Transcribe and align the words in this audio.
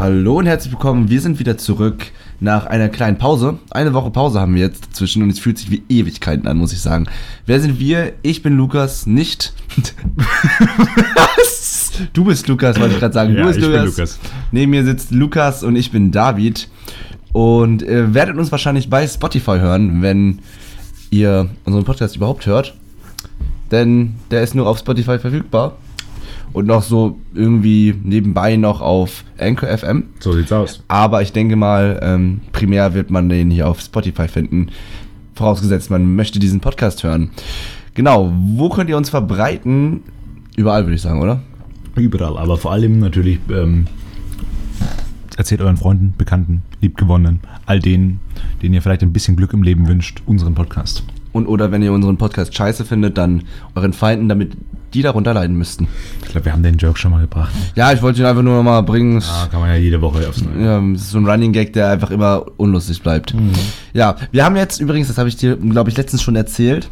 Hallo 0.00 0.38
und 0.38 0.46
herzlich 0.46 0.72
willkommen. 0.72 1.10
Wir 1.10 1.20
sind 1.20 1.38
wieder 1.40 1.58
zurück 1.58 2.06
nach 2.40 2.64
einer 2.64 2.88
kleinen 2.88 3.18
Pause. 3.18 3.58
Eine 3.70 3.92
Woche 3.92 4.10
Pause 4.10 4.40
haben 4.40 4.54
wir 4.54 4.62
jetzt 4.62 4.86
dazwischen 4.86 5.22
und 5.22 5.28
es 5.28 5.38
fühlt 5.38 5.58
sich 5.58 5.70
wie 5.70 5.82
Ewigkeiten 5.90 6.48
an, 6.48 6.56
muss 6.56 6.72
ich 6.72 6.80
sagen. 6.80 7.06
Wer 7.44 7.60
sind 7.60 7.78
wir? 7.78 8.14
Ich 8.22 8.42
bin 8.42 8.56
Lukas, 8.56 9.04
nicht. 9.04 9.52
Was? 10.16 11.92
Du 12.14 12.24
bist 12.24 12.48
Lukas, 12.48 12.80
wollte 12.80 12.94
ich 12.94 12.98
gerade 12.98 13.12
sagen. 13.12 13.34
Ja, 13.34 13.42
du 13.42 13.48
bist 13.48 13.58
ich 13.58 13.64
bin 13.66 13.72
Lukas. 13.74 13.98
Lukas. 13.98 14.18
Neben 14.52 14.70
mir 14.70 14.86
sitzt 14.86 15.10
Lukas 15.10 15.62
und 15.62 15.76
ich 15.76 15.90
bin 15.90 16.12
David. 16.12 16.70
Und 17.34 17.82
ihr 17.82 18.14
werdet 18.14 18.38
uns 18.38 18.50
wahrscheinlich 18.50 18.88
bei 18.88 19.06
Spotify 19.06 19.58
hören, 19.58 20.00
wenn 20.00 20.38
ihr 21.10 21.50
unseren 21.66 21.84
Podcast 21.84 22.16
überhaupt 22.16 22.46
hört. 22.46 22.74
Denn 23.70 24.14
der 24.30 24.42
ist 24.42 24.54
nur 24.54 24.66
auf 24.66 24.78
Spotify 24.78 25.18
verfügbar. 25.18 25.76
Und 26.52 26.66
noch 26.66 26.82
so 26.82 27.18
irgendwie 27.34 27.94
nebenbei 28.02 28.56
noch 28.56 28.80
auf 28.80 29.24
Anchor 29.38 29.68
FM. 29.68 30.04
So 30.18 30.32
sieht's 30.32 30.52
aus. 30.52 30.82
Aber 30.88 31.22
ich 31.22 31.32
denke 31.32 31.56
mal, 31.56 32.00
ähm, 32.02 32.40
primär 32.52 32.92
wird 32.94 33.10
man 33.10 33.28
den 33.28 33.50
hier 33.50 33.68
auf 33.68 33.80
Spotify 33.80 34.26
finden. 34.26 34.68
Vorausgesetzt, 35.34 35.90
man 35.90 36.16
möchte 36.16 36.38
diesen 36.38 36.60
Podcast 36.60 37.04
hören. 37.04 37.30
Genau, 37.94 38.32
wo 38.34 38.68
könnt 38.68 38.90
ihr 38.90 38.96
uns 38.96 39.10
verbreiten? 39.10 40.02
Überall, 40.56 40.84
würde 40.84 40.96
ich 40.96 41.02
sagen, 41.02 41.22
oder? 41.22 41.40
Überall, 41.94 42.36
aber 42.36 42.56
vor 42.56 42.72
allem 42.72 42.98
natürlich 42.98 43.38
ähm, 43.50 43.86
erzählt 45.36 45.60
euren 45.60 45.76
Freunden, 45.76 46.14
Bekannten, 46.16 46.62
Liebgewonnenen, 46.80 47.40
all 47.66 47.80
denen, 47.80 48.20
denen 48.62 48.74
ihr 48.74 48.82
vielleicht 48.82 49.02
ein 49.02 49.12
bisschen 49.12 49.36
Glück 49.36 49.52
im 49.52 49.62
Leben 49.62 49.88
wünscht, 49.88 50.22
unseren 50.26 50.54
Podcast. 50.54 51.02
Und 51.32 51.46
oder 51.46 51.72
wenn 51.72 51.82
ihr 51.82 51.92
unseren 51.92 52.16
Podcast 52.16 52.54
scheiße 52.54 52.84
findet, 52.84 53.16
dann 53.16 53.44
euren 53.74 53.92
Feinden, 53.92 54.28
damit 54.28 54.56
die 54.94 55.02
darunter 55.02 55.34
leiden 55.34 55.56
müssten. 55.56 55.88
Ich 56.22 56.28
glaube, 56.30 56.46
wir 56.46 56.52
haben 56.52 56.62
den 56.62 56.76
Joke 56.76 56.98
schon 56.98 57.10
mal 57.10 57.20
gebracht. 57.20 57.52
Ja, 57.74 57.92
ich 57.92 58.02
wollte 58.02 58.20
ihn 58.20 58.26
einfach 58.26 58.42
nur 58.42 58.56
noch 58.56 58.62
mal 58.62 58.80
bringen. 58.82 59.22
Ah, 59.22 59.46
kann 59.50 59.60
man 59.60 59.70
ja 59.70 59.76
jede 59.76 60.00
Woche 60.00 60.28
aufs 60.28 60.42
Neue. 60.42 60.64
Ja, 60.64 60.80
es 60.94 61.02
ist 61.02 61.10
so 61.10 61.18
ein 61.18 61.26
Running 61.26 61.52
Gag, 61.52 61.72
der 61.72 61.90
einfach 61.90 62.10
immer 62.10 62.44
unlustig 62.56 63.02
bleibt. 63.02 63.34
Ja, 63.92 64.16
wir 64.32 64.44
haben 64.44 64.56
jetzt 64.56 64.80
übrigens, 64.80 65.08
das 65.08 65.18
habe 65.18 65.28
ich 65.28 65.36
dir, 65.36 65.56
glaube 65.56 65.90
ich, 65.90 65.96
letztens 65.96 66.22
schon 66.22 66.36
erzählt, 66.36 66.90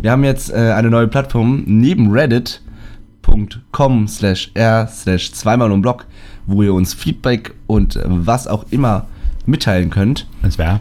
wir 0.00 0.10
haben 0.10 0.24
jetzt 0.24 0.50
äh, 0.52 0.72
eine 0.72 0.90
neue 0.90 1.08
Plattform 1.08 1.62
neben 1.66 2.10
reddit.com 2.12 4.08
slash 4.08 4.50
r 4.54 4.86
slash 4.86 5.32
zweimal 5.32 5.72
um 5.72 5.82
Blog, 5.82 6.06
wo 6.46 6.62
ihr 6.62 6.74
uns 6.74 6.94
Feedback 6.94 7.54
und 7.66 7.96
äh, 7.96 8.02
was 8.06 8.46
auch 8.46 8.66
immer 8.70 9.06
mitteilen 9.46 9.90
könnt. 9.90 10.26
Das 10.42 10.58
wäre. 10.58 10.80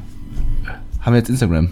Haben 1.01 1.13
wir 1.13 1.19
jetzt 1.19 1.29
Instagram. 1.29 1.71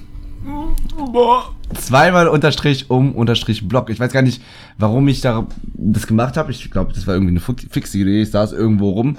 Zweimal 1.75 2.27
unterstrich 2.27 2.89
um 2.89 3.13
unterstrich 3.13 3.67
Blog. 3.67 3.89
Ich 3.89 3.99
weiß 3.99 4.11
gar 4.11 4.21
nicht, 4.21 4.41
warum 4.77 5.07
ich 5.07 5.21
da 5.21 5.45
das 5.73 6.07
gemacht 6.07 6.37
habe. 6.37 6.51
Ich 6.51 6.69
glaube, 6.71 6.93
das 6.93 7.07
war 7.07 7.13
irgendwie 7.15 7.31
eine 7.31 7.39
fix- 7.39 7.67
fixe 7.69 7.97
Idee. 7.99 8.21
Ich 8.21 8.31
saß 8.31 8.51
irgendwo 8.53 8.89
rum, 8.91 9.17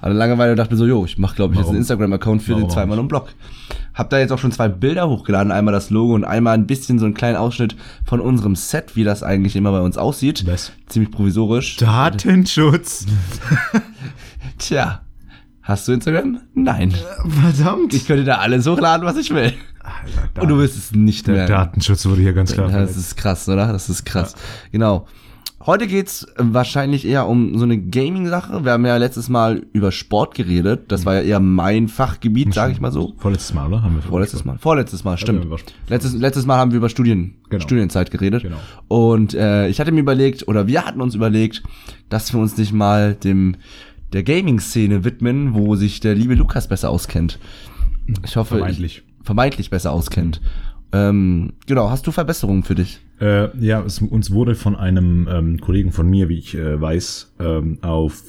hatte 0.00 0.12
Langeweile 0.14 0.52
und 0.52 0.56
dachte 0.58 0.72
mir 0.74 0.78
so, 0.78 0.86
jo, 0.86 1.04
ich 1.04 1.18
mache, 1.18 1.34
glaube 1.36 1.54
ich, 1.54 1.58
jetzt 1.58 1.64
Warum? 1.66 1.74
einen 1.76 1.80
Instagram-Account 1.82 2.42
für 2.42 2.52
Warum 2.52 2.64
den 2.64 2.70
zweimal 2.70 2.98
um 2.98 3.08
Blog. 3.08 3.28
Hab 3.94 4.10
da 4.10 4.18
jetzt 4.20 4.30
auch 4.30 4.38
schon 4.38 4.52
zwei 4.52 4.68
Bilder 4.68 5.08
hochgeladen. 5.08 5.50
Einmal 5.50 5.72
das 5.72 5.90
Logo 5.90 6.14
und 6.14 6.24
einmal 6.24 6.54
ein 6.54 6.66
bisschen 6.68 6.98
so 7.00 7.04
einen 7.04 7.14
kleinen 7.14 7.36
Ausschnitt 7.36 7.74
von 8.04 8.20
unserem 8.20 8.54
Set, 8.54 8.94
wie 8.94 9.02
das 9.04 9.22
eigentlich 9.24 9.56
immer 9.56 9.72
bei 9.72 9.80
uns 9.80 9.98
aussieht. 9.98 10.46
Was? 10.46 10.72
Ziemlich 10.86 11.10
provisorisch. 11.10 11.76
Datenschutz. 11.76 13.06
Tja. 14.58 15.00
Hast 15.62 15.86
du 15.88 15.92
Instagram? 15.92 16.40
Nein. 16.54 16.94
Verdammt. 17.42 17.92
Ich 17.92 18.06
könnte 18.06 18.24
da 18.24 18.36
alles 18.36 18.66
hochladen, 18.66 19.04
was 19.06 19.16
ich 19.16 19.34
will. 19.34 19.52
Und 20.40 20.48
du 20.48 20.58
wirst 20.58 20.76
es 20.76 20.92
nicht 20.92 21.26
Der 21.26 21.34
mehr. 21.34 21.46
Datenschutz 21.46 22.06
wurde 22.06 22.20
hier 22.22 22.32
ganz 22.32 22.52
klar. 22.52 22.70
Ja, 22.70 22.80
das 22.80 22.96
ist 22.96 23.16
krass, 23.16 23.48
oder? 23.48 23.72
Das 23.72 23.88
ist 23.88 24.04
krass. 24.04 24.34
Genau. 24.72 25.06
Heute 25.66 25.88
geht's 25.88 26.22
äh, 26.22 26.34
wahrscheinlich 26.38 27.04
eher 27.04 27.26
um 27.26 27.58
so 27.58 27.64
eine 27.64 27.76
Gaming-Sache. 27.78 28.64
Wir 28.64 28.72
haben 28.72 28.86
ja 28.86 28.96
letztes 28.96 29.28
Mal 29.28 29.66
über 29.72 29.90
Sport 29.90 30.34
geredet. 30.36 30.90
Das 30.92 31.04
war 31.04 31.14
ja 31.16 31.20
eher 31.22 31.40
mein 31.40 31.88
Fachgebiet, 31.88 32.54
sage 32.54 32.72
ich 32.72 32.80
mal 32.80 32.92
so. 32.92 33.14
Vorletztes 33.18 33.54
Mal, 33.54 33.66
oder? 33.66 33.82
Haben 33.82 33.96
wir 33.96 34.02
Vorletztes 34.02 34.44
Mal. 34.44 34.56
Vorletztes 34.58 35.02
Mal, 35.02 35.18
stimmt. 35.18 35.44
Letztes, 35.88 36.14
letztes 36.14 36.46
Mal 36.46 36.58
haben 36.58 36.70
wir 36.70 36.78
über 36.78 36.88
Studien, 36.88 37.34
Genau. 37.50 37.62
Studienzeit 37.62 38.10
geredet. 38.12 38.44
Genau. 38.44 38.56
Und 38.86 39.34
äh, 39.34 39.68
ich 39.68 39.80
hatte 39.80 39.90
mir 39.90 40.00
überlegt, 40.00 40.46
oder 40.46 40.68
wir 40.68 40.86
hatten 40.86 41.00
uns 41.00 41.16
überlegt, 41.16 41.64
dass 42.08 42.32
wir 42.32 42.40
uns 42.40 42.56
nicht 42.56 42.72
mal 42.72 43.14
dem 43.14 43.56
der 44.12 44.22
Gaming-Szene 44.22 45.04
widmen, 45.04 45.54
wo 45.54 45.74
sich 45.76 46.00
der 46.00 46.14
liebe 46.14 46.34
Lukas 46.34 46.68
besser 46.68 46.88
auskennt. 46.88 47.38
Ich 48.24 48.36
hoffe. 48.36 48.64
Ich, 48.70 49.02
vermeintlich 49.28 49.68
besser 49.68 49.92
auskennt. 49.92 50.40
Ähm, 50.90 51.52
genau, 51.66 51.90
hast 51.90 52.06
du 52.06 52.12
Verbesserungen 52.12 52.62
für 52.62 52.74
dich? 52.74 53.00
Äh, 53.20 53.54
ja, 53.58 53.82
es, 53.82 54.00
uns 54.00 54.30
wurde 54.30 54.54
von 54.54 54.74
einem 54.74 55.28
ähm, 55.30 55.60
Kollegen 55.60 55.92
von 55.92 56.08
mir, 56.08 56.30
wie 56.30 56.38
ich 56.38 56.54
äh, 56.54 56.80
weiß, 56.80 57.34
ähm, 57.38 57.76
auf 57.82 58.22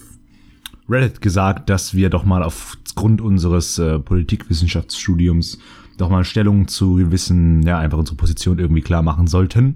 Reddit 0.89 1.21
gesagt, 1.21 1.69
dass 1.69 1.93
wir 1.93 2.09
doch 2.09 2.25
mal 2.25 2.43
aufgrund 2.43 3.21
unseres 3.21 3.79
äh, 3.79 3.97
Politikwissenschaftsstudiums 3.97 5.59
doch 5.97 6.09
mal 6.09 6.25
Stellung 6.25 6.67
zu 6.67 6.95
gewissen, 6.95 7.63
ja, 7.63 7.79
einfach 7.79 7.97
unsere 7.97 8.17
Position 8.17 8.59
irgendwie 8.59 8.81
klar 8.81 9.01
machen 9.01 9.27
sollten. 9.27 9.75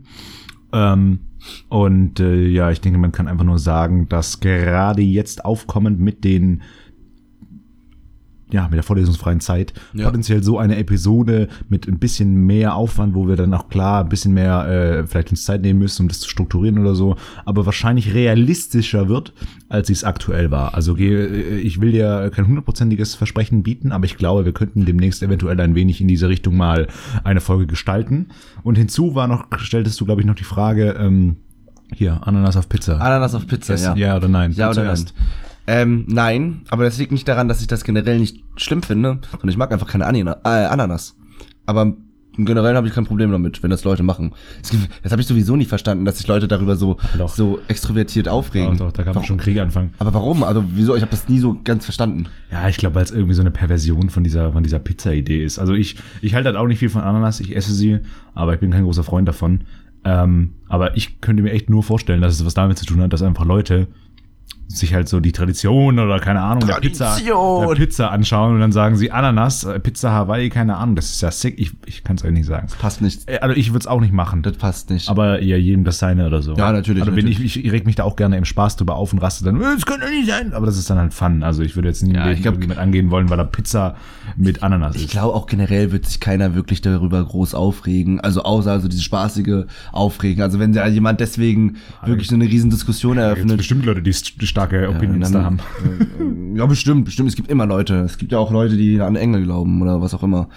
Ähm, 0.74 1.20
und 1.70 2.20
äh, 2.20 2.48
ja, 2.48 2.70
ich 2.70 2.82
denke, 2.82 3.00
man 3.00 3.14
kann 3.14 3.30
einfach 3.30 3.46
nur 3.46 3.60
sagen, 3.60 4.10
dass 4.10 4.42
gerade 4.42 5.02
jetzt 5.02 5.46
aufkommend 5.46 6.02
mit 6.02 6.26
den 6.26 6.64
ja, 8.54 8.64
mit 8.66 8.76
der 8.76 8.84
vorlesungsfreien 8.84 9.40
Zeit 9.40 9.74
Ja. 9.94 10.06
potenziell 10.06 10.44
so 10.44 10.60
eine 10.60 10.78
Episode 10.78 11.50
mit 11.70 11.88
ein 11.88 11.98
bisschen 11.98 12.46
mehr 12.46 12.76
Aufwand, 12.76 13.16
wo 13.16 13.28
wir 13.28 13.36
dann 13.36 13.54
auch 13.54 13.68
klar 13.68 14.04
ein 14.04 14.10
bisschen 14.10 14.34
mehr 14.34 14.68
äh, 14.68 15.08
vielleicht 15.08 15.32
uns 15.32 15.44
Zeit 15.44 15.64
nehmen 15.64 15.80
müssen, 15.80 16.04
um 16.04 16.08
das 16.08 16.20
zu 16.20 16.30
strukturieren 16.30 16.78
oder 16.78 16.94
so, 16.94 17.16
aber 17.46 17.66
wahrscheinlich 17.66 18.14
realistischer 18.14 19.10
wird, 19.10 19.34
als 19.70 19.90
es 19.90 20.04
aktuell 20.04 20.52
war. 20.52 20.76
Also 20.76 20.96
äh, 20.96 21.58
ich 21.58 21.82
will 21.82 21.92
dir 21.92 22.32
kein 22.34 22.48
hundertprozentiges 22.48 23.16
Versprechen 23.16 23.64
bieten, 23.64 23.92
aber 23.92 24.06
ich 24.06 24.18
glaube, 24.18 24.46
wir 24.46 24.54
könnten 24.54 24.86
demnächst 24.86 25.24
eventuell 25.24 25.60
ein 25.60 25.74
wenig 25.74 26.00
in 26.00 26.08
diese 26.08 26.30
Richtung 26.30 26.56
mal 26.56 26.88
eine 27.24 27.42
Folge 27.42 27.66
gestalten. 27.66 28.28
Und 28.62 28.78
hinzu 28.78 29.16
war 29.16 29.28
noch, 29.28 29.48
stelltest 29.58 30.00
du, 30.00 30.06
glaube 30.06 30.22
ich, 30.22 30.28
noch 30.28 30.36
die 30.36 30.44
Frage, 30.44 30.96
ähm, 31.00 31.38
hier, 31.92 32.20
Ananas 32.26 32.56
auf 32.56 32.70
Pizza. 32.70 33.00
Ananas 33.00 33.34
auf 33.34 33.48
Pizza, 33.48 33.76
ja. 33.76 33.96
ja. 33.96 33.96
ja 33.96 34.18
oder 34.18 34.28
nein? 34.28 34.52
Ja 34.52 34.70
oder 34.70 34.84
nein? 34.84 35.06
Ähm, 35.66 36.06
nein, 36.08 36.62
aber 36.70 36.84
das 36.84 36.98
liegt 36.98 37.12
nicht 37.12 37.28
daran, 37.28 37.48
dass 37.48 37.62
ich 37.62 37.68
das 37.68 37.84
generell 37.84 38.20
nicht 38.20 38.44
schlimm 38.58 38.84
finde, 38.84 39.20
sondern 39.32 39.50
ich 39.50 39.58
mag 39.58 39.72
einfach 39.72 39.88
keine 39.88 40.06
Anina 40.06 40.38
äh, 40.44 40.66
Ananas. 40.66 41.16
Aber 41.66 41.94
generell 42.38 42.76
habe 42.76 42.88
ich 42.88 42.94
kein 42.94 43.06
Problem 43.06 43.32
damit, 43.32 43.62
wenn 43.64 43.70
das 43.70 43.84
Leute 43.84 44.04
machen. 44.04 44.34
Gibt, 44.70 44.90
das 45.04 45.12
habe 45.12 45.22
ich 45.22 45.28
sowieso 45.28 45.56
nicht 45.56 45.70
verstanden, 45.70 46.06
dass 46.06 46.18
sich 46.18 46.28
Leute 46.28 46.48
darüber 46.48 46.76
so, 46.76 46.98
Doch. 47.18 47.34
so 47.34 47.60
extrovertiert 47.68 48.28
aufregen. 48.28 48.78
Doch, 48.78 48.88
doch, 48.88 48.92
da 48.92 49.04
kann 49.04 49.16
man 49.16 49.24
schon 49.24 49.38
Krieg 49.38 49.60
anfangen. 49.60 49.94
Aber 50.00 50.14
warum? 50.14 50.44
Also 50.44 50.64
wieso? 50.68 50.96
Ich 50.96 51.02
habe 51.02 51.12
das 51.12 51.30
nie 51.30 51.40
so 51.40 51.60
ganz 51.64 51.86
verstanden. 51.86 52.28
Ja, 52.52 52.68
ich 52.68 52.78
glaube, 52.78 52.96
weil 52.96 53.04
es 53.04 53.12
irgendwie 53.12 53.36
so 53.36 53.42
eine 53.42 53.52
Perversion 53.52 54.10
von 54.10 54.24
dieser, 54.24 54.52
von 54.52 54.64
dieser 54.64 54.80
Pizza-Idee 54.80 55.44
ist. 55.44 55.60
Also 55.60 55.74
ich, 55.74 55.96
ich 56.22 56.34
halte 56.34 56.48
halt 56.48 56.58
auch 56.58 56.68
nicht 56.68 56.80
viel 56.80 56.90
von 56.90 57.04
Ananas, 57.04 57.40
ich 57.40 57.56
esse 57.56 57.74
sie, 57.74 58.00
aber 58.34 58.54
ich 58.54 58.60
bin 58.60 58.72
kein 58.72 58.84
großer 58.84 59.04
Freund 59.04 59.28
davon. 59.28 59.62
Ähm, 60.06 60.56
aber 60.68 60.98
ich 60.98 61.22
könnte 61.22 61.44
mir 61.44 61.52
echt 61.52 61.70
nur 61.70 61.84
vorstellen, 61.84 62.22
dass 62.22 62.34
es 62.34 62.46
was 62.46 62.54
damit 62.54 62.78
zu 62.78 62.86
tun 62.86 63.00
hat, 63.02 63.14
dass 63.14 63.22
einfach 63.22 63.46
Leute 63.46 63.88
sich 64.78 64.94
halt 64.94 65.08
so 65.10 65.20
die 65.20 65.32
Tradition 65.32 66.00
oder 66.00 66.20
keine 66.20 66.42
Ahnung 66.42 66.66
der 66.68 66.76
Pizza, 66.76 67.16
der 67.24 67.76
Pizza 67.76 68.12
anschauen 68.12 68.56
und 68.56 68.60
dann 68.60 68.72
sagen 68.72 68.96
sie 68.96 69.12
Ananas, 69.12 69.64
äh, 69.64 69.80
Pizza 69.80 70.12
Hawaii, 70.12 70.50
keine 70.50 70.78
Ahnung, 70.78 70.96
das 70.96 71.10
ist 71.12 71.22
ja 71.22 71.32
sick, 71.32 71.60
ich, 71.60 71.72
ich 71.86 72.04
kann 72.04 72.16
es 72.16 72.24
euch 72.24 72.32
nicht 72.32 72.46
sagen. 72.46 72.68
Passt 72.80 73.02
nicht. 73.02 73.30
Äh, 73.30 73.40
Also 73.40 73.56
ich 73.56 73.70
würde 73.70 73.80
es 73.80 73.88
auch 73.88 74.02
nicht 74.02 74.14
machen. 74.14 74.42
Das 74.44 74.58
passt 74.58 74.90
nicht. 74.90 75.10
Aber 75.10 75.42
ja, 75.42 75.58
jedem 75.58 75.84
das 75.84 76.00
seine 76.00 76.26
oder 76.28 76.42
so. 76.42 76.54
Ja, 76.56 76.72
natürlich, 76.72 77.02
Also 77.04 77.16
wenn 77.16 77.28
ich, 77.28 77.36
natürlich. 77.36 77.66
ich 77.66 77.72
reg 77.72 77.86
mich 77.86 77.96
da 77.96 78.04
auch 78.04 78.16
gerne 78.16 78.38
im 78.38 78.46
Spaß 78.46 78.78
drüber 78.78 78.96
auf 78.96 79.14
und 79.14 79.20
raste 79.20 79.44
dann, 79.46 79.58
"Äh, 79.62 79.66
das 79.76 79.86
könnte 79.86 80.10
nicht 80.10 80.28
sein. 80.30 80.54
Aber 80.54 80.66
das 80.66 80.78
ist 80.78 80.90
dann 80.90 80.98
halt 80.98 81.14
Fun. 81.14 81.44
Also 81.44 81.62
ich 81.64 81.76
würde 81.76 81.88
jetzt 81.90 82.02
nie 82.04 82.14
Ja, 82.16 82.30
ich 82.32 82.42
glaub- 82.42 82.58
mit 82.58 82.78
angehen 82.78 83.12
wollen, 83.12 83.30
weil 83.30 83.38
da 83.38 83.44
Pizza 83.44 83.96
mit 84.38 84.64
Ananas 84.64 84.96
ich 84.96 85.04
ist. 85.06 85.12
glaube 85.12 85.34
auch 85.36 85.46
generell 85.48 85.92
wird 85.92 86.06
sich 86.06 86.20
keiner 86.20 86.56
wirklich 86.56 86.82
darüber 86.82 87.24
groß 87.24 87.54
aufregen. 87.56 88.20
Also 88.22 88.44
außer 88.44 88.72
also 88.72 88.88
dieses 88.88 89.04
spaßige 89.04 89.66
Aufregen. 89.92 90.42
Also 90.42 90.60
wenn 90.60 90.74
da 90.74 90.88
jemand 90.88 91.20
deswegen 91.20 91.78
wirklich 92.06 92.28
so 92.28 92.36
eine 92.36 92.46
riesen 92.46 92.70
Diskussion 92.70 93.18
eröffnet. 93.18 93.58
bestimmt 93.58 93.86
Leute, 93.86 94.02
die 94.02 94.14
st- 94.14 94.38
starke 94.68 94.90
Opinions 94.90 95.32
dann- 95.32 95.42
da 95.42 95.46
haben. 95.46 95.60
äh, 96.54 96.58
Ja, 96.58 96.66
bestimmt, 96.68 97.06
bestimmt. 97.06 97.30
Es 97.30 97.36
gibt 97.36 97.50
immer 97.50 97.66
Leute. 97.66 97.96
Es 98.02 98.18
gibt 98.18 98.32
ja 98.32 98.38
auch 98.38 98.52
Leute, 98.52 98.78
die 98.78 99.02
an 99.02 99.16
Engel 99.16 99.44
glauben 99.44 99.82
oder 99.82 100.02
was 100.02 100.14
auch 100.14 100.22
immer. 100.24 100.50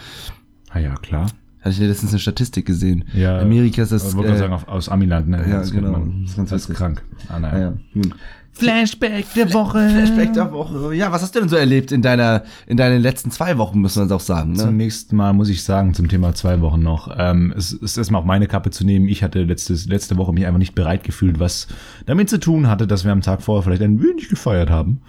Ah 0.71 0.79
ja, 0.79 0.95
klar. 0.97 1.27
Hatte 1.61 1.71
ich 1.71 1.79
letztens 1.81 2.13
eine 2.13 2.21
Statistik 2.21 2.67
gesehen. 2.67 3.05
Ja, 3.15 3.39
Amerika 3.41 3.83
ist 3.83 3.93
das. 3.93 4.11
Ich 4.11 4.17
wollte 4.17 4.33
äh, 4.33 4.37
sagen, 4.39 4.53
aus 4.53 4.89
Amiland, 4.89 5.29
ne? 5.29 5.39
ja, 5.49 5.59
Das 5.61 5.73
genau. 5.73 5.93
man. 5.93 6.21
Das 6.23 6.31
ist 6.33 6.37
ganz 6.37 6.51
Das 6.51 6.69
ist 6.69 6.77
krank. 6.77 7.03
Ah, 7.29 7.41
naja. 7.41 7.55
ah, 7.55 7.61
ja. 7.61 7.73
Hm. 8.03 8.13
Flashback 8.59 9.27
der 9.35 9.53
Woche. 9.53 9.89
Flashback 9.91 10.33
der 10.33 10.53
Woche. 10.53 10.95
Ja, 10.95 11.13
was 11.13 11.23
hast 11.23 11.35
du 11.35 11.41
denn 11.41 11.49
so 11.49 11.57
erlebt 11.57 11.93
in 11.93 12.03
deiner, 12.03 12.43
in 12.67 12.77
deinen 12.77 13.03
letzten 13.03 13.31
zwei 13.31 13.59
Wochen, 13.59 13.81
müssen 13.81 13.97
wir 13.99 14.03
uns 14.05 14.13
auch 14.13 14.21
sagen, 14.21 14.53
ne? 14.53 14.59
Zunächst 14.59 15.13
mal 15.13 15.33
muss 15.33 15.49
ich 15.49 15.63
sagen, 15.63 15.95
zum 15.95 16.09
Thema 16.09 16.35
zwei 16.35 16.61
Wochen 16.61 16.83
noch, 16.83 17.15
ähm, 17.19 17.53
es 17.57 17.73
ist 17.73 17.97
erstmal 17.99 18.21
auf 18.21 18.27
meine 18.27 18.47
Kappe 18.47 18.71
zu 18.71 18.85
nehmen. 18.85 19.09
Ich 19.09 19.23
hatte 19.23 19.43
letztes, 19.43 19.87
letzte 19.87 20.17
Woche 20.17 20.33
mich 20.33 20.47
einfach 20.47 20.59
nicht 20.59 20.75
bereit 20.75 21.05
gefühlt, 21.05 21.39
was 21.39 21.69
damit 22.07 22.31
zu 22.31 22.41
tun 22.41 22.69
hatte, 22.69 22.87
dass 22.87 23.05
wir 23.05 23.13
am 23.13 23.21
Tag 23.21 23.43
vorher 23.43 23.63
vielleicht 23.63 23.83
ein 23.83 24.03
wenig 24.03 24.29
gefeiert 24.29 24.71
haben. 24.71 25.01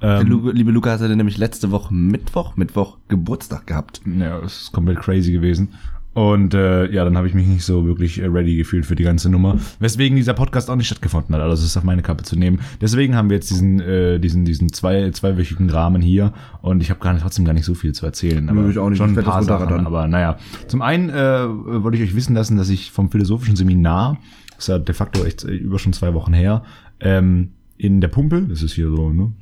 Ähm, 0.00 0.26
Lu 0.26 0.50
liebe 0.50 0.72
Lukas 0.72 1.00
hatte 1.00 1.14
nämlich 1.14 1.38
letzte 1.38 1.70
Woche 1.70 1.94
Mittwoch, 1.94 2.56
Mittwoch 2.56 2.98
Geburtstag 3.08 3.66
gehabt. 3.68 4.00
ja, 4.04 4.38
es 4.40 4.62
ist 4.62 4.72
komplett 4.72 5.00
crazy 5.00 5.30
gewesen. 5.32 5.74
Und 6.14 6.52
äh, 6.52 6.90
ja, 6.92 7.04
dann 7.04 7.16
habe 7.16 7.26
ich 7.26 7.34
mich 7.34 7.46
nicht 7.46 7.64
so 7.64 7.86
wirklich 7.86 8.20
äh, 8.20 8.26
ready 8.26 8.56
gefühlt 8.56 8.84
für 8.84 8.94
die 8.94 9.04
ganze 9.04 9.30
Nummer. 9.30 9.58
Weswegen 9.78 10.16
dieser 10.16 10.34
Podcast 10.34 10.68
auch 10.68 10.76
nicht 10.76 10.86
stattgefunden 10.86 11.34
hat. 11.34 11.40
Also 11.40 11.54
es 11.54 11.70
ist 11.70 11.76
auf 11.76 11.84
meine 11.84 12.02
Kappe 12.02 12.22
zu 12.22 12.36
nehmen. 12.36 12.60
Deswegen 12.80 13.16
haben 13.16 13.30
wir 13.30 13.36
jetzt 13.36 13.50
diesen, 13.50 13.80
äh, 13.80 14.18
diesen, 14.18 14.44
diesen 14.44 14.72
zwei, 14.72 15.10
zweiwöchigen 15.10 15.70
Rahmen 15.70 16.02
hier. 16.02 16.34
Und 16.60 16.82
ich 16.82 16.90
habe 16.90 17.00
gar 17.00 17.14
nicht, 17.14 17.22
trotzdem 17.22 17.46
gar 17.46 17.54
nicht 17.54 17.64
so 17.64 17.74
viel 17.74 17.92
zu 17.92 18.04
erzählen. 18.04 18.48
Aber 18.50 18.68
ich 18.68 18.78
auch 18.78 18.90
nicht. 18.90 18.98
Schon 18.98 19.18
ein 19.18 19.24
paar. 19.24 19.42
Sachen. 19.42 19.86
Aber 19.86 20.06
naja. 20.06 20.36
Zum 20.68 20.82
einen 20.82 21.08
äh, 21.08 21.46
wollte 21.82 21.96
ich 21.96 22.04
euch 22.04 22.14
wissen 22.14 22.34
lassen, 22.34 22.56
dass 22.56 22.68
ich 22.68 22.90
vom 22.90 23.10
philosophischen 23.10 23.56
Seminar, 23.56 24.18
das 24.50 24.64
ist 24.64 24.68
ja 24.68 24.78
de 24.78 24.94
facto 24.94 25.24
echt 25.24 25.44
äh, 25.44 25.52
über 25.52 25.78
schon 25.78 25.94
zwei 25.94 26.12
Wochen 26.14 26.34
her, 26.34 26.62
ähm, 27.00 27.52
in 27.82 28.00
der 28.00 28.06
Pumpe, 28.06 28.42
das 28.42 28.62
ist 28.62 28.74
hier 28.74 28.88
so, 28.88 29.10
ne? 29.10 29.32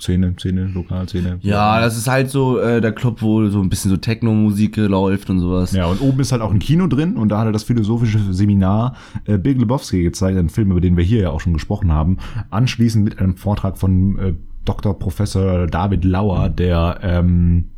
Szene, 0.00 0.34
Szene, 0.38 0.64
Lokalszene. 0.64 1.38
Ja, 1.42 1.78
das 1.78 1.98
ist 1.98 2.08
halt 2.08 2.30
so 2.30 2.58
äh, 2.58 2.80
der 2.80 2.92
Club, 2.92 3.20
wo 3.20 3.46
so 3.50 3.60
ein 3.60 3.68
bisschen 3.68 3.90
so 3.90 3.98
Techno-Musik 3.98 4.78
läuft 4.78 5.28
und 5.28 5.40
sowas. 5.40 5.72
Ja, 5.72 5.84
und 5.84 6.00
oben 6.00 6.20
ist 6.20 6.32
halt 6.32 6.40
auch 6.40 6.50
ein 6.50 6.58
Kino 6.58 6.86
drin 6.86 7.18
und 7.18 7.28
da 7.28 7.38
hat 7.38 7.44
er 7.44 7.52
das 7.52 7.64
philosophische 7.64 8.32
Seminar 8.32 8.96
äh, 9.26 9.36
Big 9.36 9.58
Lebowski 9.58 10.02
gezeigt, 10.04 10.38
ein 10.38 10.48
Film, 10.48 10.70
über 10.70 10.80
den 10.80 10.96
wir 10.96 11.04
hier 11.04 11.20
ja 11.20 11.30
auch 11.30 11.40
schon 11.42 11.52
gesprochen 11.52 11.92
haben. 11.92 12.16
Anschließend 12.48 13.04
mit 13.04 13.18
einem 13.18 13.36
Vortrag 13.36 13.76
von 13.76 14.18
äh, 14.18 14.32
Dr. 14.64 14.98
Professor 14.98 15.66
David 15.66 16.06
Lauer, 16.06 16.48
der 16.48 16.98
ähm, 17.02 17.71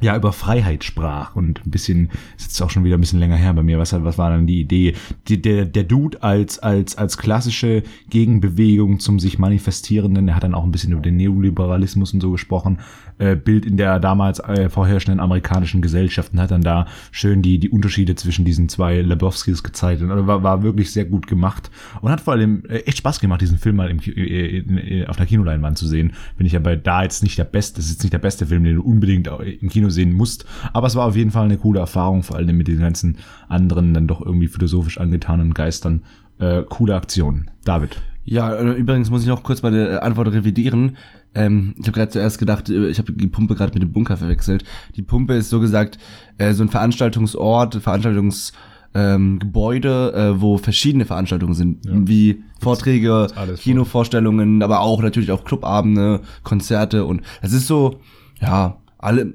ja 0.00 0.16
über 0.16 0.32
Freiheit 0.32 0.84
sprach 0.84 1.36
und 1.36 1.64
ein 1.66 1.70
bisschen 1.70 2.10
ist 2.36 2.48
jetzt 2.48 2.62
auch 2.62 2.70
schon 2.70 2.84
wieder 2.84 2.96
ein 2.96 3.00
bisschen 3.00 3.18
länger 3.20 3.36
her 3.36 3.52
bei 3.54 3.62
mir 3.62 3.78
was 3.78 3.92
was 3.92 4.18
war 4.18 4.30
dann 4.30 4.46
die 4.46 4.60
Idee? 4.60 4.94
Die, 5.28 5.40
der 5.40 5.64
der 5.64 5.84
Dude 5.84 6.22
als 6.22 6.58
als 6.58 6.98
als 6.98 7.18
klassische 7.18 7.82
Gegenbewegung 8.10 9.00
zum 9.00 9.18
sich 9.18 9.38
manifestierenden 9.38 10.28
er 10.28 10.36
hat 10.36 10.44
dann 10.44 10.54
auch 10.54 10.64
ein 10.64 10.72
bisschen 10.72 10.92
über 10.92 11.02
den 11.02 11.16
Neoliberalismus 11.16 12.12
und 12.12 12.20
so 12.20 12.30
gesprochen 12.30 12.78
äh, 13.18 13.36
Bild 13.36 13.64
in 13.64 13.76
der 13.76 13.98
damals 13.98 14.40
äh, 14.40 14.68
vorherrschenden 14.68 15.20
amerikanischen 15.20 15.82
Gesellschaft 15.82 16.32
und 16.32 16.40
hat 16.40 16.50
dann 16.50 16.62
da 16.62 16.86
schön 17.10 17.42
die 17.42 17.58
die 17.58 17.70
Unterschiede 17.70 18.14
zwischen 18.14 18.44
diesen 18.44 18.68
zwei 18.68 19.00
Lebowskis 19.00 19.62
gezeigt. 19.62 20.02
Und 20.02 20.10
also 20.10 20.26
war, 20.26 20.42
war 20.42 20.62
wirklich 20.62 20.92
sehr 20.92 21.04
gut 21.04 21.26
gemacht 21.26 21.70
und 22.00 22.10
hat 22.10 22.20
vor 22.20 22.34
allem 22.34 22.64
äh, 22.68 22.78
echt 22.80 22.98
Spaß 22.98 23.20
gemacht 23.20 23.40
diesen 23.40 23.58
Film 23.58 23.76
mal 23.76 23.90
im, 23.90 24.00
äh, 24.00 24.58
in, 24.58 24.78
in, 24.78 25.06
auf 25.06 25.16
der 25.16 25.26
Kinoleinwand 25.26 25.78
zu 25.78 25.86
sehen. 25.86 26.12
Bin 26.36 26.46
ich 26.46 26.56
aber 26.56 26.76
da 26.76 27.02
jetzt 27.02 27.22
nicht 27.22 27.38
der 27.38 27.44
beste 27.44 27.76
das 27.76 27.86
ist 27.86 27.92
jetzt 27.92 28.02
nicht 28.04 28.12
der 28.12 28.18
beste 28.18 28.46
Film 28.46 28.64
den 28.64 28.76
du 28.76 28.82
unbedingt 28.82 29.28
im 29.60 29.68
Kino 29.68 29.90
sehen 29.90 30.12
musst. 30.12 30.46
Aber 30.72 30.86
es 30.86 30.94
war 30.94 31.06
auf 31.06 31.16
jeden 31.16 31.30
Fall 31.30 31.44
eine 31.44 31.58
coole 31.58 31.80
Erfahrung 31.80 32.22
vor 32.22 32.36
allem 32.36 32.56
mit 32.56 32.68
den 32.68 32.78
ganzen 32.78 33.18
anderen 33.48 33.94
dann 33.94 34.06
doch 34.06 34.20
irgendwie 34.20 34.48
philosophisch 34.48 34.98
angetanen 34.98 35.54
Geistern. 35.54 36.02
Äh, 36.38 36.62
coole 36.68 36.94
Aktion. 36.94 37.50
David 37.64 37.96
Ja, 38.26 38.52
äh, 38.54 38.72
übrigens 38.72 39.08
muss 39.08 39.22
ich 39.22 39.28
noch 39.28 39.42
kurz 39.42 39.62
meine 39.62 39.88
äh, 39.88 39.96
Antwort 39.98 40.28
revidieren. 40.28 40.96
Ähm, 41.34 41.74
ich 41.78 41.86
habe 41.86 41.92
gerade 41.92 42.10
zuerst 42.10 42.38
gedacht, 42.38 42.68
äh, 42.68 42.88
ich 42.88 42.98
habe 42.98 43.12
die 43.12 43.28
Pumpe 43.28 43.54
gerade 43.54 43.72
mit 43.72 43.82
dem 43.82 43.92
Bunker 43.92 44.16
verwechselt. 44.16 44.64
Die 44.96 45.02
Pumpe 45.02 45.34
ist 45.34 45.48
so 45.48 45.60
gesagt 45.60 45.98
äh, 46.38 46.52
so 46.52 46.62
ein 46.62 46.68
Veranstaltungsort, 46.68 47.76
Veranstaltungsgebäude, 47.76 48.58
ähm, 48.94 49.38
Gebäude, 49.38 50.12
äh, 50.12 50.40
wo 50.40 50.58
verschiedene 50.58 51.04
Veranstaltungen 51.04 51.54
sind, 51.54 51.80
wie 51.84 52.42
Vorträge, 52.60 53.28
Kinovorstellungen, 53.58 54.62
aber 54.62 54.80
auch 54.80 55.02
natürlich 55.02 55.30
auch 55.30 55.44
Clubabende, 55.44 56.20
Konzerte 56.42 57.04
und 57.04 57.22
es 57.42 57.52
ist 57.52 57.66
so, 57.66 58.00
ja, 58.40 58.78
alle 58.98 59.34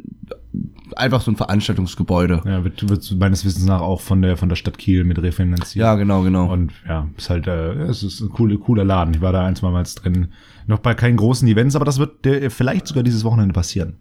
einfach 0.96 1.22
so 1.22 1.32
ein 1.32 1.36
Veranstaltungsgebäude. 1.38 2.42
ja, 2.46 2.64
wird, 2.64 2.90
wird 2.90 3.16
meines 3.18 3.46
Wissens 3.46 3.66
nach 3.66 3.82
auch 3.82 4.02
von 4.02 4.22
der 4.22 4.36
von 4.38 4.50
der 4.50 4.56
Stadt 4.58 4.78
Kiel 4.78 5.04
mit 5.04 5.22
refinanziert 5.22 5.82
Ja, 5.84 5.96
genau, 5.96 6.22
genau. 6.24 6.52
Und 6.52 6.74
ja, 6.88 7.08
ist 7.18 7.30
halt, 7.30 7.48
äh, 7.48 7.74
es 7.84 8.04
ist 8.04 8.20
ein 8.22 8.30
cooler, 8.30 8.58
cooler 8.58 8.84
Laden. 8.84 9.14
Ich 9.14 9.22
war 9.22 9.32
da 9.32 9.46
ein, 9.46 9.56
zwei 9.56 9.70
Mal 9.72 9.84
drin. 9.96 10.28
Noch 10.68 10.80
bei 10.80 10.94
keinen 10.94 11.18
großen 11.18 11.48
Events, 11.48 11.76
aber 11.76 11.86
das 11.86 12.00
wird 12.00 12.26
äh, 12.26 12.50
vielleicht 12.50 12.88
sogar 12.88 13.04
dieses 13.04 13.24
Wochenende 13.24 13.54
passieren. 13.54 13.96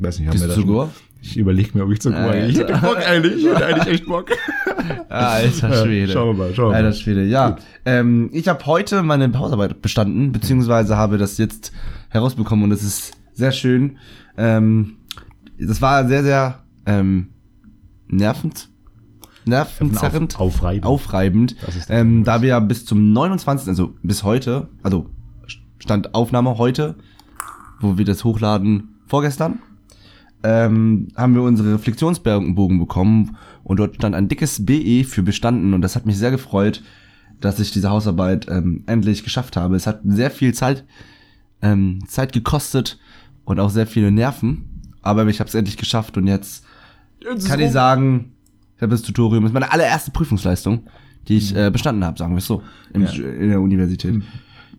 Weiß 0.00 0.18
nicht, 0.18 0.28
haben 0.28 0.32
Bist 0.32 0.44
wir 0.44 0.48
du 0.48 0.60
schon- 0.60 0.66
sogar? 0.68 0.90
Ich 1.26 1.38
überlege 1.38 1.70
mir, 1.72 1.84
ob 1.84 1.90
ich 1.90 2.00
zur 2.00 2.12
Goa 2.12 2.32
gehe. 2.32 2.48
Ich 2.48 2.58
hätte 2.58 2.74
Bock 2.74 2.98
eigentlich. 2.98 3.36
Ich 3.36 3.46
hätte 3.46 3.64
eigentlich 3.64 3.86
echt 3.94 4.06
Bock. 4.06 4.30
Alter 5.08 5.84
Schwede. 5.84 6.12
schauen 6.12 6.36
wir 6.36 6.44
mal, 6.44 6.54
schauen 6.54 6.70
wir 6.70 6.76
Alter 6.76 6.88
mal. 6.90 6.94
Schwede, 6.94 7.24
ja. 7.24 7.56
Ähm, 7.86 8.28
ich 8.34 8.46
habe 8.48 8.64
heute 8.66 9.02
meine 9.02 9.32
Hausarbeit 9.38 9.80
bestanden, 9.80 10.32
beziehungsweise 10.32 10.98
habe 10.98 11.16
das 11.16 11.38
jetzt 11.38 11.72
herausbekommen 12.10 12.64
und 12.64 12.70
das 12.70 12.82
ist 12.82 13.12
sehr 13.32 13.52
schön. 13.52 13.96
Ähm, 14.36 14.96
das 15.58 15.80
war 15.82 16.06
sehr, 16.08 16.22
sehr 16.22 16.64
ähm, 16.86 17.28
nervend. 18.08 18.68
Nervenzerrend. 19.46 20.36
Auf- 20.36 20.40
aufreibend. 20.40 20.86
Aufreibend. 20.86 21.56
Ähm, 21.88 22.24
da 22.24 22.40
wir 22.40 22.48
ja 22.48 22.60
bis 22.60 22.86
zum 22.86 23.12
29., 23.12 23.68
also 23.68 23.94
bis 24.02 24.22
heute, 24.22 24.68
also 24.82 25.10
Stand 25.78 26.14
Aufnahme 26.14 26.56
heute, 26.56 26.94
wo 27.80 27.98
wir 27.98 28.04
das 28.06 28.24
hochladen 28.24 28.94
vorgestern, 29.06 29.58
ähm, 30.42 31.08
haben 31.16 31.34
wir 31.34 31.42
unsere 31.42 31.74
Reflexionsbogen 31.74 32.78
bekommen 32.78 33.36
und 33.64 33.78
dort 33.78 33.96
stand 33.96 34.14
ein 34.14 34.28
dickes 34.28 34.64
BE 34.64 35.04
für 35.04 35.22
bestanden 35.22 35.74
und 35.74 35.82
das 35.82 35.94
hat 35.96 36.06
mich 36.06 36.16
sehr 36.16 36.30
gefreut, 36.30 36.82
dass 37.40 37.60
ich 37.60 37.70
diese 37.70 37.90
Hausarbeit 37.90 38.46
ähm, 38.48 38.84
endlich 38.86 39.24
geschafft 39.24 39.56
habe. 39.56 39.76
Es 39.76 39.86
hat 39.86 40.00
sehr 40.04 40.30
viel 40.30 40.54
Zeit, 40.54 40.84
ähm, 41.60 42.00
Zeit 42.06 42.32
gekostet 42.32 42.98
und 43.44 43.60
auch 43.60 43.70
sehr 43.70 43.86
viele 43.86 44.10
Nerven, 44.10 44.73
aber 45.04 45.26
ich 45.26 45.40
habe 45.40 45.48
es 45.48 45.54
endlich 45.54 45.76
geschafft 45.76 46.16
und 46.16 46.26
jetzt 46.26 46.64
kann 47.46 47.60
ich 47.60 47.70
sagen, 47.70 48.32
ich 48.76 48.82
habe 48.82 48.90
das 48.90 49.02
Tutorium, 49.02 49.44
das 49.44 49.50
ist 49.50 49.54
meine 49.54 49.70
allererste 49.72 50.10
Prüfungsleistung, 50.10 50.84
die 51.28 51.36
ich 51.36 51.54
äh, 51.56 51.70
bestanden 51.70 52.04
habe, 52.04 52.18
sagen 52.18 52.32
wir 52.34 52.38
es 52.38 52.46
so, 52.46 52.62
im, 52.92 53.02
Ja. 53.02 53.10
in 53.10 53.48
der 53.50 53.60
Universität. 53.60 54.18
Bei, 54.18 54.24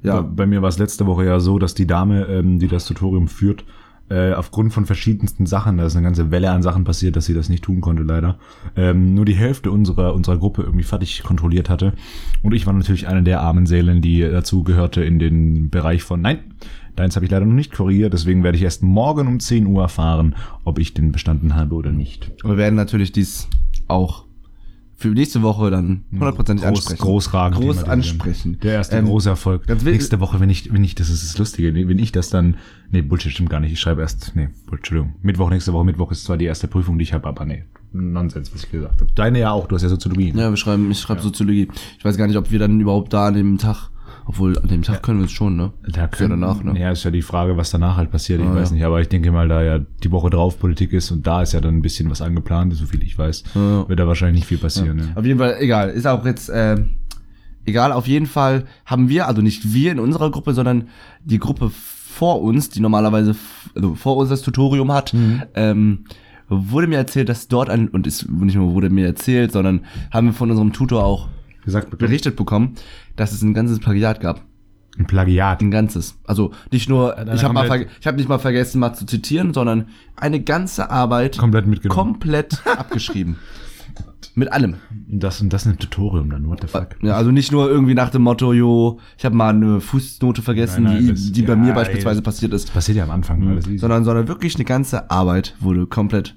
Ja, 0.10 0.22
bei 0.22 0.46
mir 0.46 0.62
war 0.62 0.70
es 0.70 0.78
letzte 0.78 1.06
Woche 1.08 1.26
ja 1.26 1.40
so, 1.40 1.58
dass 1.58 1.74
die 1.74 1.88
Dame, 1.88 2.26
ähm, 2.26 2.60
die 2.60 2.68
das 2.68 2.86
Tutorium 2.86 3.28
führt, 3.28 3.64
äh, 4.08 4.34
aufgrund 4.34 4.72
von 4.72 4.86
verschiedensten 4.86 5.48
Sachen, 5.48 5.78
da 5.78 5.86
ist 5.88 5.96
eine 5.96 6.04
ganze 6.04 6.30
Welle 6.30 6.52
an 6.52 6.62
Sachen 6.62 6.84
passiert, 6.84 7.16
dass 7.16 7.26
sie 7.26 7.34
das 7.34 7.50
nicht 7.50 7.64
tun 7.64 7.82
konnte, 7.82 8.04
leider, 8.04 8.38
ähm, 8.76 9.16
nur 9.16 9.26
die 9.26 9.34
Hälfte 9.34 9.72
unserer, 9.72 10.14
unserer 10.14 10.38
Gruppe 10.38 10.62
irgendwie 10.62 10.84
fertig 10.84 11.24
kontrolliert 11.24 11.70
hatte. 11.72 11.94
Und 12.44 12.54
ich 12.54 12.68
war 12.68 12.74
natürlich 12.74 13.08
eine 13.08 13.24
der 13.24 13.42
armen 13.42 13.66
Seelen, 13.66 14.02
die 14.04 14.22
dazu 14.22 14.64
gehörte 14.64 15.04
in 15.04 15.18
den 15.18 15.72
Bereich 15.72 16.04
von, 16.04 16.22
nein, 16.22 16.38
deins 16.96 17.16
habe 17.16 17.26
ich 17.26 17.32
leider 17.32 17.46
noch 17.46 17.54
nicht 17.54 17.74
korrigiert, 17.74 18.14
deswegen 18.14 18.44
werde 18.44 18.58
ich 18.58 18.64
erst 18.64 18.84
morgen 18.84 19.28
um 19.28 19.40
10 19.40 19.66
Uhr 19.68 19.82
erfahren, 19.84 20.36
ob 20.64 20.80
ich 20.80 20.94
den 20.94 21.12
bestanden 21.12 21.56
habe 21.56 21.76
oder 21.76 21.92
nicht. 21.92 22.32
wir 22.44 22.58
werden 22.58 22.76
natürlich 22.76 23.12
dies 23.12 23.48
auch 23.88 24.26
für 24.98 25.10
nächste 25.10 25.42
Woche 25.42 25.70
dann 25.70 26.06
hundertprozentig 26.14 26.66
Groß, 26.66 26.78
ansprechen. 26.78 27.02
großragend. 27.02 27.60
Groß 27.62 27.84
ansprechen. 27.84 28.60
Der 28.64 28.74
erste 28.76 28.96
Ähm, 28.96 29.06
große 29.06 29.28
Erfolg. 29.30 29.68
Nächste 29.84 30.22
Woche, 30.22 30.40
wenn 30.40 30.50
ich, 30.50 30.72
wenn 30.74 30.86
ich, 30.86 30.96
das 30.96 31.10
ist 31.10 31.24
das 31.24 31.38
Lustige, 31.38 31.76
wenn 31.76 32.00
ich 32.00 32.14
das 32.14 32.30
dann, 32.30 32.56
nee, 32.92 33.02
Bullshit 33.02 33.34
stimmt 33.34 33.50
gar 33.50 33.60
nicht. 33.60 33.74
Ich 33.74 33.80
schreibe 33.82 34.02
erst, 34.02 34.32
nee, 34.36 34.48
Entschuldigung. 34.72 35.16
Mittwoch, 35.22 35.50
nächste 35.50 35.74
Woche, 35.74 35.84
Mittwoch 35.84 36.12
ist 36.12 36.24
zwar 36.24 36.38
die 36.38 36.46
erste 36.46 36.70
Prüfung, 36.70 36.98
die 36.98 37.04
ich 37.04 37.14
habe, 37.14 37.28
aber 37.28 37.44
nee, 37.44 37.66
Nonsens, 37.92 38.54
was 38.54 38.64
ich 38.64 38.72
gesagt 38.72 39.02
habe. 39.02 39.12
Deine 39.16 39.40
ja 39.40 39.52
auch, 39.52 39.68
du 39.68 39.76
hast 39.76 39.82
ja 39.84 39.90
Soziologie. 39.90 40.34
Ja, 40.36 40.50
wir 40.50 40.58
schreiben, 40.58 40.90
ich 40.90 41.00
schreibe 41.00 41.22
Soziologie. 41.22 41.68
Ich 42.00 42.06
weiß 42.06 42.16
gar 42.16 42.28
nicht, 42.28 42.38
ob 42.38 42.50
wir 42.52 42.60
dann 42.60 42.80
überhaupt 42.80 43.12
da 43.12 43.28
an 43.28 43.34
dem 43.34 43.58
Tag, 43.58 43.90
obwohl 44.26 44.58
an 44.58 44.68
dem 44.68 44.82
Tag 44.82 45.04
können 45.04 45.20
wir 45.20 45.26
es 45.26 45.32
schon, 45.32 45.56
ne? 45.56 45.72
Da 45.88 46.06
Ist 46.06 46.20
ja 46.20 46.28
danach, 46.28 46.64
ne? 46.64 46.80
Ja, 46.80 46.92
ist 46.92 47.04
ja 47.04 47.12
die 47.12 47.22
Frage, 47.22 47.58
was 47.58 47.70
danach 47.72 47.96
halt 47.98 48.10
passiert. 48.12 48.42
Ich 48.42 48.48
Ah, 48.48 48.56
weiß 48.56 48.70
ja. 48.70 48.76
nicht, 48.76 48.86
aber 48.86 49.00
ich 49.02 49.08
denke 49.10 49.32
mal, 49.32 49.48
da 49.48 49.62
ja 49.64 49.80
die 50.04 50.12
Woche 50.12 50.30
drauf 50.30 50.60
Politik 50.60 50.94
ist 50.94 51.12
und 51.12 51.26
da 51.28 51.42
ist 51.44 51.54
ja 51.54 51.62
dann 51.62 51.76
ein 51.78 51.82
bisschen 51.82 52.10
was 52.10 52.22
angeplant, 52.22 52.74
so 52.74 52.86
viel 52.86 53.04
ich 53.04 53.18
weiß, 53.18 53.44
Ja. 53.54 53.88
wird 53.88 54.00
da 54.00 54.08
wahrscheinlich 54.08 54.42
nicht 54.42 54.48
viel 54.48 54.58
passieren. 54.58 54.98
Ne? 54.98 55.12
Auf 55.16 55.26
jeden 55.26 55.40
Fall, 55.40 55.58
egal. 55.60 55.90
Ist 55.92 56.08
auch 56.08 56.26
jetzt, 56.26 56.50
äh, 56.50 56.76
egal, 57.66 57.92
auf 57.92 58.08
jeden 58.08 58.26
Fall 58.26 58.66
haben 58.86 59.10
wir, 59.10 59.28
also 59.28 59.42
nicht 59.42 59.74
wir 59.74 59.92
in 59.92 60.00
unserer 60.00 60.32
Gruppe, 60.32 60.54
sondern 60.54 60.90
die 61.24 61.40
Gruppe 61.40 61.70
vor 61.72 62.42
uns, 62.42 62.70
die 62.70 62.80
normalerweise, 62.80 63.36
also 63.76 63.96
vor 63.96 64.18
uns 64.18 64.30
das 64.30 64.42
Tutorium 64.42 64.92
hat, 64.92 65.14
Mhm. 65.14 65.44
ähm, 65.54 66.00
wurde 66.48 66.88
mir 66.88 66.98
erzählt, 66.98 67.28
dass 67.30 67.48
dort 67.48 67.70
ein, 67.70 67.88
und 67.90 68.06
es 68.08 68.28
nicht 68.30 68.56
nur 68.56 68.74
wurde 68.74 68.90
mir 68.90 69.06
erzählt, 69.08 69.52
sondern 69.52 69.82
haben 70.12 70.28
wir 70.28 70.34
von 70.34 70.50
unserem 70.52 70.74
Tutor 70.74 71.04
auch 71.04 71.28
Gesagt, 71.66 71.90
bitte. 71.90 72.06
berichtet 72.06 72.36
bekommen, 72.36 72.76
dass 73.16 73.32
es 73.32 73.42
ein 73.42 73.54
ganzes 73.54 73.80
Plagiat 73.80 74.20
gab. 74.22 74.42
Ein 74.98 75.08
Plagiat. 75.08 75.62
Ein 75.62 75.72
ganzes. 75.72 76.18
Also 76.24 76.52
nicht 76.72 76.88
nur, 76.88 77.14
dann 77.16 77.36
ich 77.36 77.44
habe 77.44 77.54
mal, 77.54 77.88
ich 78.00 78.08
habe 78.08 78.16
nicht 78.18 78.30
mal 78.30 78.38
vergessen, 78.40 78.80
mal 78.80 78.94
zu 78.94 79.06
zitieren, 79.06 79.54
sondern 79.54 79.88
eine 80.16 80.42
ganze 80.42 80.90
Arbeit 80.90 81.38
Komplett 81.38 81.68
mitgenommen. 81.68 82.14
komplett 82.14 82.62
abgeschrieben. 82.78 83.36
Mit 84.38 84.52
allem. 84.52 84.76
Das 85.08 85.40
und 85.42 85.52
das 85.54 85.66
ein 85.66 85.78
Tutorium 85.78 86.30
dann, 86.30 86.48
what 86.50 86.60
the 86.62 86.68
fuck. 86.68 86.90
Ja, 87.02 87.16
also 87.16 87.32
nicht 87.32 87.52
nur 87.54 87.70
irgendwie 87.70 87.94
nach 87.94 88.10
dem 88.10 88.22
Motto, 88.24 88.52
jo, 88.54 89.00
ich 89.18 89.24
habe 89.24 89.36
mal 89.36 89.50
eine 89.54 89.80
Fußnote 89.80 90.42
vergessen, 90.42 90.84
Nein, 90.84 90.94
nein, 90.94 91.04
die, 91.06 91.12
das- 91.12 91.32
die 91.32 91.42
bei 91.44 91.54
ja, 91.54 91.56
mir 91.58 91.70
ey, 91.70 91.74
beispielsweise 91.76 92.22
passiert 92.22 92.52
ist, 92.54 92.74
Passiert 92.74 92.98
ja 92.98 93.04
am 93.06 93.12
Anfang 93.12 93.48
alles 93.48 93.66
easy. 93.68 93.78
sondern, 93.78 94.04
sondern 94.04 94.28
wirklich 94.28 94.56
eine 94.56 94.66
ganze 94.66 95.10
Arbeit 95.10 95.56
wurde 95.62 95.88
komplett 95.88 96.36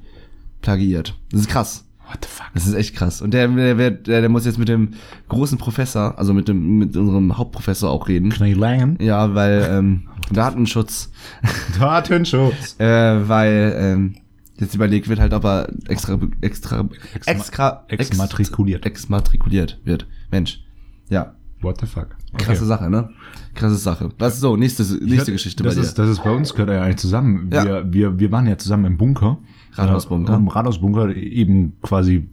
plagiiert. 0.62 1.14
Das 1.32 1.40
ist 1.40 1.48
krass. 1.48 1.84
What 2.10 2.24
the 2.24 2.28
fuck? 2.30 2.46
Das 2.54 2.66
ist 2.66 2.74
echt 2.74 2.94
krass. 2.96 3.20
Und 3.20 3.34
der, 3.34 3.48
der, 3.48 3.74
der, 3.90 4.20
der 4.22 4.28
muss 4.28 4.46
jetzt 4.46 4.58
mit 4.58 4.68
dem 4.68 4.90
großen 5.28 5.58
Professor, 5.58 6.18
also 6.18 6.32
mit 6.32 6.48
dem, 6.48 6.78
mit 6.78 6.96
unserem 6.96 7.36
Hauptprofessor 7.36 7.90
auch 7.90 8.08
reden. 8.08 8.30
Knall 8.30 8.52
Langen. 8.54 8.96
Ja, 9.00 9.34
weil 9.34 9.66
ähm, 9.70 10.08
Datenschutz, 10.32 11.10
Datenschutz. 11.78 12.76
äh, 12.78 13.28
weil 13.28 13.74
ähm, 13.78 14.14
jetzt 14.58 14.74
überlegt 14.74 15.08
wird 15.08 15.20
halt, 15.20 15.32
ob 15.34 15.44
er 15.44 15.68
extra, 15.88 16.18
extra, 16.40 16.88
extra, 17.26 17.84
ex- 17.88 18.08
Exmatrikuliert. 18.10 18.86
exmatrikuliert 18.86 19.78
wird. 19.84 20.06
Mensch. 20.30 20.64
Ja. 21.08 21.34
What 21.60 21.80
the 21.80 21.86
fuck? 21.86 22.08
Krasse 22.36 22.66
Sache, 22.66 22.88
ne? 22.88 23.10
Krasse 23.54 23.76
Sache. 23.76 24.10
Was 24.18 24.34
ist 24.34 24.40
so, 24.40 24.56
nächste, 24.56 24.82
nächste 25.04 25.32
Geschichte 25.32 25.64
das 25.64 25.74
bei 25.74 25.80
dir. 25.80 25.86
ist, 25.88 25.98
Das 25.98 26.08
ist 26.08 26.22
bei 26.22 26.30
uns, 26.30 26.52
gehört 26.54 26.70
ja 26.70 26.82
eigentlich 26.82 26.98
zusammen. 26.98 27.50
Ja. 27.52 27.64
Wir, 27.64 27.92
wir, 27.92 28.18
wir 28.20 28.32
waren 28.32 28.46
ja 28.46 28.56
zusammen 28.56 28.84
im 28.84 28.96
Bunker. 28.96 29.38
Rathausbunker. 29.72 30.34
Äh, 30.34 30.50
Rathausbunker, 30.50 31.14
eben 31.16 31.74
quasi 31.82 32.28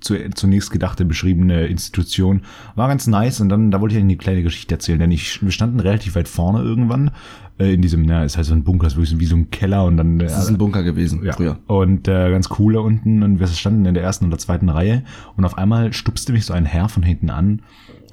zu, 0.00 0.16
zunächst 0.30 0.70
gedachte, 0.70 1.04
beschriebene 1.04 1.66
Institution. 1.66 2.42
War 2.74 2.88
ganz 2.88 3.06
nice 3.06 3.40
und 3.40 3.48
dann, 3.48 3.70
da 3.70 3.80
wollte 3.80 3.94
ich 3.94 4.00
eine 4.00 4.16
kleine 4.16 4.42
Geschichte 4.42 4.74
erzählen, 4.74 4.98
denn 4.98 5.10
ich, 5.10 5.42
wir 5.42 5.52
standen 5.52 5.80
relativ 5.80 6.14
weit 6.14 6.28
vorne 6.28 6.62
irgendwann, 6.62 7.10
äh, 7.58 7.74
in 7.74 7.82
diesem, 7.82 8.02
na, 8.02 8.24
es 8.24 8.36
heißt 8.36 8.48
so 8.48 8.54
ein 8.54 8.64
Bunker, 8.64 8.86
es 8.86 8.94
ist 8.94 8.96
wirklich 8.96 9.10
so 9.10 9.20
wie 9.20 9.26
so 9.26 9.36
ein 9.36 9.50
Keller 9.50 9.84
und 9.84 9.96
dann, 9.96 10.20
äh, 10.20 10.24
das 10.24 10.44
ist 10.44 10.48
ein 10.48 10.58
Bunker 10.58 10.82
gewesen, 10.82 11.24
ja. 11.24 11.32
früher. 11.32 11.58
Und 11.66 12.08
äh, 12.08 12.30
ganz 12.30 12.48
cool 12.58 12.72
da 12.72 12.80
unten 12.80 13.22
und 13.22 13.38
wir 13.38 13.46
standen 13.46 13.84
in 13.84 13.94
der 13.94 14.02
ersten 14.02 14.26
oder 14.26 14.38
zweiten 14.38 14.68
Reihe 14.68 15.04
und 15.36 15.44
auf 15.44 15.58
einmal 15.58 15.92
stupste 15.92 16.32
mich 16.32 16.46
so 16.46 16.54
ein 16.54 16.64
Herr 16.64 16.88
von 16.88 17.02
hinten 17.02 17.30
an, 17.30 17.62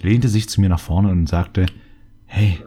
lehnte 0.02 0.28
sich 0.28 0.50
zu 0.50 0.62
mir 0.62 0.70
nach 0.70 0.80
vorne 0.80 1.10
und 1.10 1.28
sagte, 1.28 1.66
hey, 2.26 2.60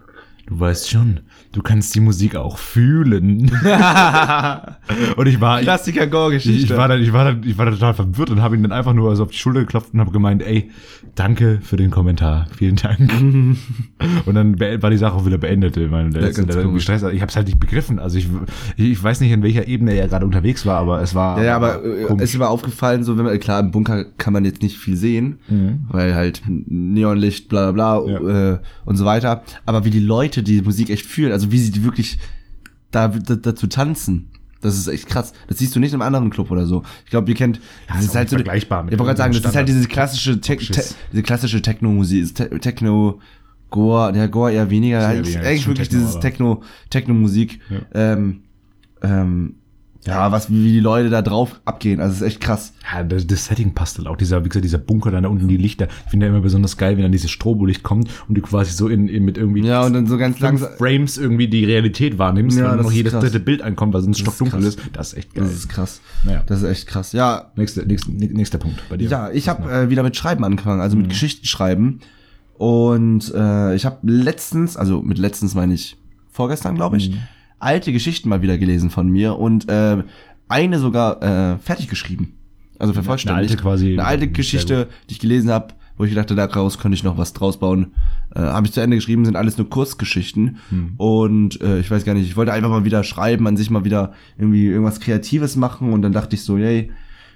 du 0.46 0.58
weißt 0.58 0.90
schon, 0.90 1.20
du 1.52 1.62
kannst 1.62 1.94
die 1.94 2.00
Musik 2.00 2.36
auch 2.36 2.58
fühlen. 2.58 3.50
und 5.16 5.26
ich 5.26 5.40
war, 5.40 5.58
ich, 5.60 5.64
Klassiker 5.66 6.06
Gore-Geschichte. 6.06 6.72
ich 6.72 6.76
war 6.76 6.88
dann, 6.88 7.02
ich 7.02 7.12
war 7.12 7.24
dann, 7.24 7.42
ich 7.44 7.56
war 7.58 7.64
dann 7.66 7.74
total 7.74 7.94
verwirrt 7.94 8.30
und 8.30 8.40
habe 8.42 8.56
ihn 8.56 8.62
dann 8.62 8.72
einfach 8.72 8.92
nur 8.92 9.14
so 9.16 9.24
auf 9.24 9.30
die 9.30 9.36
Schulter 9.38 9.60
geklopft 9.60 9.92
und 9.94 10.00
habe 10.00 10.10
gemeint, 10.12 10.42
ey, 10.42 10.70
danke 11.14 11.58
für 11.62 11.76
den 11.76 11.90
Kommentar, 11.90 12.46
vielen 12.56 12.76
Dank. 12.76 13.10
und 14.26 14.34
dann 14.34 14.58
war 14.60 14.90
die 14.90 14.96
Sache 14.96 15.14
auch 15.14 15.26
wieder 15.26 15.38
beendet. 15.38 15.76
Ich 15.76 15.90
meine, 15.90 16.10
der, 16.10 16.22
Ja, 16.22 16.28
ist- 16.28 16.48
war 16.48 16.56
irgendwie. 16.56 16.80
Stress. 16.80 17.02
Ich 17.02 17.20
habe 17.20 17.30
es 17.30 17.36
halt 17.36 17.46
nicht 17.46 17.60
begriffen. 17.60 17.98
Also 17.98 18.18
ich, 18.18 18.28
ich 18.76 19.02
weiß 19.02 19.20
nicht, 19.20 19.32
in 19.32 19.42
welcher 19.42 19.66
Ebene 19.66 19.92
er 19.94 20.08
gerade 20.08 20.24
unterwegs 20.26 20.64
war, 20.66 20.78
aber 20.78 21.02
es 21.02 21.14
war. 21.14 21.38
Ja, 21.38 21.44
ja, 21.44 21.56
aber 21.56 21.84
äh, 21.84 22.04
komisch. 22.04 22.24
es 22.24 22.30
ist 22.34 22.38
mir 22.38 22.48
aufgefallen, 22.48 23.04
so 23.04 23.18
wenn 23.18 23.24
man, 23.24 23.38
klar, 23.40 23.60
im 23.60 23.70
Bunker 23.70 24.04
kann 24.18 24.32
man 24.32 24.44
jetzt 24.44 24.62
nicht 24.62 24.78
viel 24.78 24.96
sehen, 24.96 25.38
weil 25.88 26.14
halt 26.14 26.42
Neonlicht, 26.46 27.48
bla 27.48 27.72
bla 27.72 27.98
bla 27.98 28.00
Mhm. 28.00 28.28
Ja. 28.28 28.52
äh, 28.54 28.58
und 28.84 28.96
so 28.96 29.04
weiter. 29.04 29.42
Aber 29.66 29.84
wie 29.84 29.90
die 29.90 30.00
Leute 30.00 30.42
die 30.42 30.62
Musik 30.62 30.90
echt 30.90 31.06
fühlen, 31.06 31.32
also 31.32 31.39
wie 31.50 31.58
sie 31.58 31.70
die 31.70 31.84
wirklich 31.84 32.18
da, 32.90 33.08
da, 33.08 33.36
dazu 33.36 33.66
tanzen. 33.66 34.30
Das 34.60 34.76
ist 34.76 34.88
echt 34.88 35.06
krass. 35.06 35.32
Das 35.48 35.58
siehst 35.58 35.74
du 35.74 35.80
nicht 35.80 35.94
im 35.94 36.02
anderen 36.02 36.30
Club 36.30 36.50
oder 36.50 36.66
so. 36.66 36.82
Ich 37.04 37.10
glaube, 37.10 37.30
ihr 37.30 37.36
kennt. 37.36 37.60
das 37.88 38.04
ist 38.04 38.16
auch 38.16 38.20
nicht 38.20 38.30
so, 38.30 38.36
vergleichbar 38.36 38.82
mit 38.82 38.92
Ich 38.92 38.98
wollte 38.98 39.08
gerade 39.14 39.18
sagen, 39.18 39.32
das 39.32 39.50
ist 39.50 39.56
halt 39.56 39.68
diese 39.68 39.88
klassische, 39.88 40.40
Te 40.40 40.56
te 40.56 40.84
diese 41.12 41.22
klassische 41.22 41.62
Techno-Musik, 41.62 42.34
Te 42.34 42.60
Techno, 42.60 43.20
Gore, 43.70 44.12
der 44.12 44.28
Gore 44.28 44.52
eher 44.52 44.68
weniger. 44.68 45.06
Eigentlich, 45.06 45.34
weniger, 45.34 45.48
eigentlich 45.48 45.66
wirklich 45.66 45.88
Techno, 45.88 46.04
dieses 46.04 46.20
Techno, 46.20 46.62
Techno-Musik. 46.90 47.60
Ja. 47.70 47.78
Ähm, 47.94 48.42
ähm, 49.02 49.54
ja, 50.06 50.32
was, 50.32 50.48
wie 50.50 50.72
die 50.72 50.80
Leute 50.80 51.10
da 51.10 51.20
drauf 51.20 51.60
abgehen. 51.66 52.00
Also, 52.00 52.12
es 52.14 52.20
ist 52.22 52.26
echt 52.26 52.40
krass. 52.40 52.72
Ja, 52.90 53.02
das, 53.04 53.26
das 53.26 53.44
Setting 53.44 53.74
passt 53.74 53.98
halt 53.98 54.08
auch. 54.08 54.16
Dieser, 54.16 54.42
wie 54.44 54.48
gesagt, 54.48 54.64
dieser 54.64 54.78
Bunker 54.78 55.10
da 55.10 55.28
unten, 55.28 55.46
die 55.46 55.58
Lichter. 55.58 55.88
Ich 56.06 56.10
finde 56.10 56.26
ja 56.26 56.32
immer 56.32 56.40
besonders 56.40 56.76
geil, 56.78 56.96
wenn 56.96 57.02
dann 57.02 57.12
dieses 57.12 57.30
Strobolicht 57.30 57.82
kommt 57.82 58.08
und 58.26 58.34
du 58.34 58.40
quasi 58.40 58.72
so 58.72 58.88
in, 58.88 59.08
in 59.08 59.24
mit 59.26 59.36
irgendwie 59.36 59.60
Ja, 59.62 59.84
und 59.84 59.92
dann 59.92 60.06
so 60.06 60.16
ganz 60.16 60.40
langsam. 60.40 60.70
Frames 60.78 61.18
irgendwie 61.18 61.48
die 61.48 61.64
Realität 61.66 62.18
wahrnimmst 62.18 62.58
Ja, 62.58 62.70
und 62.72 62.78
das 62.78 62.86
noch 62.86 62.92
jedes 62.92 63.12
krass. 63.12 63.24
dritte 63.24 63.40
Bild 63.40 63.60
ankommt, 63.60 63.92
weil 63.92 64.00
sonst 64.00 64.20
stockdunkel 64.20 64.60
krass. 64.60 64.74
ist. 64.76 64.80
Das 64.94 65.08
ist 65.12 65.18
echt 65.18 65.34
geil. 65.34 65.44
Das 65.44 65.52
ist 65.54 65.68
krass. 65.68 66.00
Naja. 66.24 66.44
Das 66.46 66.62
ist 66.62 66.68
echt 66.68 66.86
krass. 66.86 67.12
Ja, 67.12 67.52
Nächster, 67.56 67.84
nächster, 67.84 68.10
nächster 68.10 68.58
Punkt 68.58 68.80
bei 68.88 68.96
dir. 68.96 69.08
ja 69.10 69.30
ich 69.30 69.48
habe 69.50 69.70
äh, 69.70 69.90
wieder 69.90 70.02
mit 70.02 70.16
Schreiben 70.16 70.44
angefangen, 70.44 70.80
also 70.80 70.96
mit 70.96 71.06
Mhm. 71.06 71.10
Geschichten 71.10 71.44
schreiben. 71.46 72.00
Und 72.56 73.32
äh, 73.34 73.74
ich 73.74 73.86
habe 73.86 73.98
letztens, 74.02 74.76
also 74.76 75.02
mit 75.02 75.18
letztens 75.18 75.54
meine 75.54 75.74
ich 75.74 75.96
vorgestern, 76.30 76.74
glaube 76.74 76.96
Mhm. 76.96 77.18
Alte 77.60 77.92
Geschichten 77.92 78.28
mal 78.28 78.42
wieder 78.42 78.58
gelesen 78.58 78.90
von 78.90 79.08
mir 79.08 79.36
und 79.38 79.68
äh, 79.70 80.02
eine 80.48 80.78
sogar 80.78 81.22
äh, 81.22 81.58
fertig 81.58 81.88
geschrieben. 81.88 82.34
Also 82.78 82.92
vervollständigt. 82.94 83.50
alte 83.52 83.62
quasi- 83.62 83.92
Eine 83.92 84.04
alte 84.06 84.28
Geschichte, 84.28 84.88
die 85.08 85.12
ich 85.14 85.20
gelesen 85.20 85.50
habe, 85.50 85.74
wo 85.98 86.04
ich 86.04 86.14
dachte, 86.14 86.34
daraus 86.34 86.78
könnte 86.78 86.94
ich 86.96 87.04
noch 87.04 87.18
was 87.18 87.34
draus 87.34 87.58
bauen. 87.60 87.92
Äh, 88.34 88.40
habe 88.40 88.66
ich 88.66 88.72
zu 88.72 88.80
Ende 88.80 88.96
geschrieben, 88.96 89.26
sind 89.26 89.36
alles 89.36 89.58
nur 89.58 89.68
Kurzgeschichten. 89.68 90.56
Hm. 90.70 90.94
Und 90.96 91.60
äh, 91.60 91.78
ich 91.78 91.90
weiß 91.90 92.04
gar 92.06 92.14
nicht, 92.14 92.26
ich 92.26 92.36
wollte 92.36 92.54
einfach 92.54 92.70
mal 92.70 92.84
wieder 92.84 93.04
schreiben, 93.04 93.46
an 93.46 93.58
sich 93.58 93.68
mal 93.68 93.84
wieder 93.84 94.14
irgendwie 94.38 94.66
irgendwas 94.66 94.98
Kreatives 95.00 95.56
machen. 95.56 95.92
Und 95.92 96.00
dann 96.00 96.12
dachte 96.12 96.36
ich 96.36 96.42
so, 96.42 96.56
yay, 96.56 96.90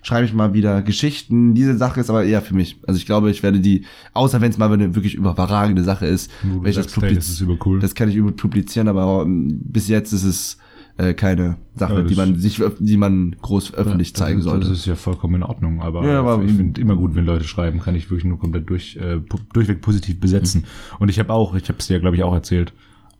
schreibe 0.04 0.26
ich 0.26 0.32
mal 0.34 0.54
wieder 0.54 0.82
Geschichten. 0.82 1.54
Diese 1.54 1.76
Sache 1.76 1.98
ist 2.00 2.10
aber 2.10 2.24
eher 2.24 2.42
für 2.42 2.54
mich. 2.54 2.76
Also 2.86 2.98
ich 2.98 3.06
glaube, 3.06 3.30
ich 3.30 3.42
werde 3.42 3.58
die, 3.58 3.84
außer 4.12 4.40
wenn 4.40 4.50
es 4.50 4.58
mal 4.58 4.70
eine 4.72 4.94
wirklich 4.94 5.14
überragende 5.16 5.82
Sache 5.82 6.06
ist, 6.06 6.30
werde 6.44 6.68
ich 6.70 6.76
das, 6.76 6.92
sagst, 6.92 7.02
hey, 7.02 7.14
das 7.14 7.42
das 7.80 7.94
kann 7.96 8.08
ich 8.08 8.14
über 8.16 8.30
publizieren, 8.30 8.86
aber 8.88 9.22
ähm, 9.24 9.58
bis 9.64 9.88
jetzt 9.88 10.12
ist 10.12 10.24
es 10.24 10.58
äh, 10.96 11.12
keine 11.14 11.56
Sache, 11.74 11.94
Ja, 11.94 12.02
die 12.02 12.14
das- 12.14 12.16
man 12.28 12.38
sich, 12.38 12.62
die 12.78 12.96
man 12.96 13.34
groß 13.42 13.74
öffentlich 13.74 14.12
das, 14.12 14.20
zeigen 14.20 14.38
ist- 14.38 14.44
sollte. 14.44 14.68
Das 14.68 14.78
ist 14.78 14.86
ja 14.86 14.94
vollkommen 14.94 15.34
in 15.36 15.42
Ordnung, 15.42 15.80
aber, 15.82 16.06
Ja, 16.06 16.20
aber- 16.20 16.44
ich 16.44 16.52
finde 16.52 16.80
immer 16.80 16.94
gut, 16.94 17.16
wenn 17.16 17.24
Leute 17.24 17.44
schreiben, 17.44 17.80
kann 17.80 17.96
ich 17.96 18.08
wirklich 18.10 18.24
nur 18.24 18.38
komplett 18.38 18.70
durch, 18.70 18.96
äh, 18.96 19.18
durchweg 19.52 19.80
positiv 19.80 20.20
besetzen. 20.20 20.64
Und 21.00 21.08
ich 21.08 21.18
habe 21.18 21.32
auch, 21.32 21.56
ich 21.56 21.68
habe 21.68 21.78
es 21.80 21.88
dir, 21.88 21.98
glaube 21.98 22.14
ich, 22.14 22.22
auch 22.22 22.32
erzählt, 22.34 22.72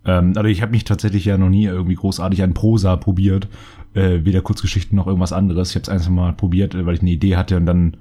ähm, 0.05 0.33
also 0.37 0.49
ich 0.49 0.63
habe 0.63 0.73
mich 0.73 0.85
tatsächlich 0.85 1.25
ja 1.25 1.39
noch 1.39 1.49
nie 1.49 1.65
irgendwie 1.65 1.95
großartig 1.95 2.43
an 2.43 2.55
Prosa 2.55 2.97
probiert, 2.97 3.49
äh, 3.95 4.25
weder 4.25 4.41
Kurzgeschichten 4.41 4.97
noch 4.97 5.07
irgendwas 5.07 5.33
anderes. 5.33 5.71
Ich 5.71 5.77
habe 5.77 5.83
es 5.83 5.89
einfach 5.89 6.11
mal 6.11 6.33
probiert, 6.33 6.75
äh, 6.75 6.87
weil 6.87 6.95
ich 6.95 7.01
eine 7.01 7.11
Idee 7.11 7.37
hatte 7.37 7.57
und 7.57 7.67
dann 7.67 7.97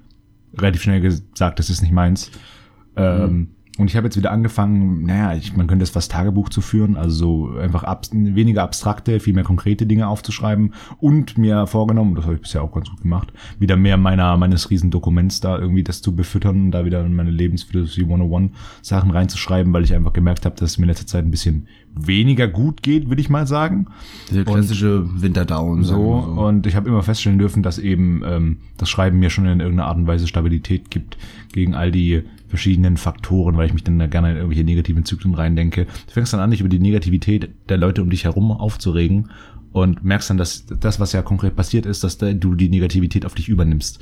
relativ 0.57 0.81
schnell 0.81 1.01
gesagt, 1.01 1.59
das 1.59 1.69
ist 1.69 1.81
nicht 1.81 1.93
meins. 1.93 2.31
Ähm, 2.95 3.52
Und 3.79 3.89
ich 3.89 3.95
habe 3.95 4.05
jetzt 4.05 4.17
wieder 4.17 4.31
angefangen, 4.31 5.03
naja, 5.03 5.35
ich, 5.35 5.55
man 5.57 5.65
könnte 5.65 5.81
es 5.81 5.89
fast 5.89 6.11
Tagebuch 6.11 6.49
zu 6.49 6.61
führen, 6.61 6.95
also 6.95 7.13
so 7.49 7.57
einfach 7.57 7.83
abs 7.83 8.11
weniger 8.13 8.61
abstrakte, 8.61 9.19
viel 9.19 9.33
mehr 9.33 9.43
konkrete 9.43 9.87
Dinge 9.87 10.07
aufzuschreiben 10.07 10.75
und 10.99 11.39
mir 11.39 11.65
vorgenommen, 11.65 12.13
das 12.13 12.25
habe 12.25 12.35
ich 12.35 12.41
bisher 12.41 12.61
auch 12.61 12.71
ganz 12.71 12.89
gut 12.91 13.01
gemacht, 13.01 13.33
wieder 13.57 13.75
mehr 13.75 13.97
meiner 13.97 14.37
meines 14.37 14.69
Riesendokuments 14.69 15.39
da 15.39 15.57
irgendwie 15.57 15.83
das 15.83 16.03
zu 16.03 16.15
befüttern 16.15 16.65
und 16.65 16.71
da 16.71 16.85
wieder 16.85 17.03
in 17.03 17.15
meine 17.15 17.31
Lebensphilosophie 17.31 18.03
101 18.03 18.51
Sachen 18.83 19.09
reinzuschreiben, 19.09 19.73
weil 19.73 19.83
ich 19.83 19.95
einfach 19.95 20.13
gemerkt 20.13 20.45
habe, 20.45 20.55
dass 20.55 20.71
es 20.71 20.77
mir 20.77 20.83
in 20.83 20.89
letzter 20.89 21.07
Zeit 21.07 21.25
ein 21.25 21.31
bisschen 21.31 21.67
weniger 21.95 22.47
gut 22.47 22.83
geht, 22.83 23.09
würde 23.09 23.21
ich 23.21 23.29
mal 23.29 23.47
sagen. 23.47 23.87
Der 24.31 24.45
klassische 24.45 25.03
Winterdown. 25.19 25.83
So, 25.83 25.93
so. 25.93 26.41
und 26.41 26.67
ich 26.67 26.75
habe 26.75 26.89
immer 26.89 27.01
feststellen 27.01 27.39
dürfen, 27.39 27.63
dass 27.63 27.79
eben 27.79 28.21
ähm, 28.25 28.57
das 28.77 28.89
Schreiben 28.89 29.19
mir 29.19 29.31
schon 29.31 29.45
in 29.45 29.59
irgendeiner 29.59 29.89
Art 29.89 29.97
und 29.97 30.07
Weise 30.07 30.27
Stabilität 30.27 30.91
gibt 30.91 31.17
gegen 31.53 31.73
all 31.75 31.91
die 31.91 32.23
verschiedenen 32.53 32.97
Faktoren, 32.97 33.57
weil 33.57 33.65
ich 33.65 33.73
mich 33.73 33.83
dann 33.83 33.97
da 33.97 34.05
gerne 34.05 34.29
in 34.29 34.35
irgendwelche 34.37 34.63
negativen 34.63 35.05
Zyklen 35.05 35.33
reindenke. 35.33 35.85
Du 35.85 36.11
fängst 36.13 36.33
dann 36.33 36.39
an, 36.39 36.51
dich 36.51 36.59
über 36.59 36.69
die 36.69 36.77
Negativität 36.79 37.49
der 37.67 37.77
Leute 37.77 38.03
um 38.03 38.11
dich 38.11 38.25
herum 38.25 38.51
aufzuregen 38.51 39.29
und 39.71 40.03
merkst 40.03 40.29
dann, 40.29 40.37
dass 40.37 40.67
das, 40.67 40.99
was 40.99 41.13
ja 41.13 41.23
konkret 41.23 41.55
passiert 41.55 41.87
ist, 41.87 42.03
dass 42.03 42.19
da 42.19 42.31
du 42.31 42.53
die 42.53 42.69
Negativität 42.69 43.25
auf 43.25 43.33
dich 43.33 43.49
übernimmst. 43.49 43.99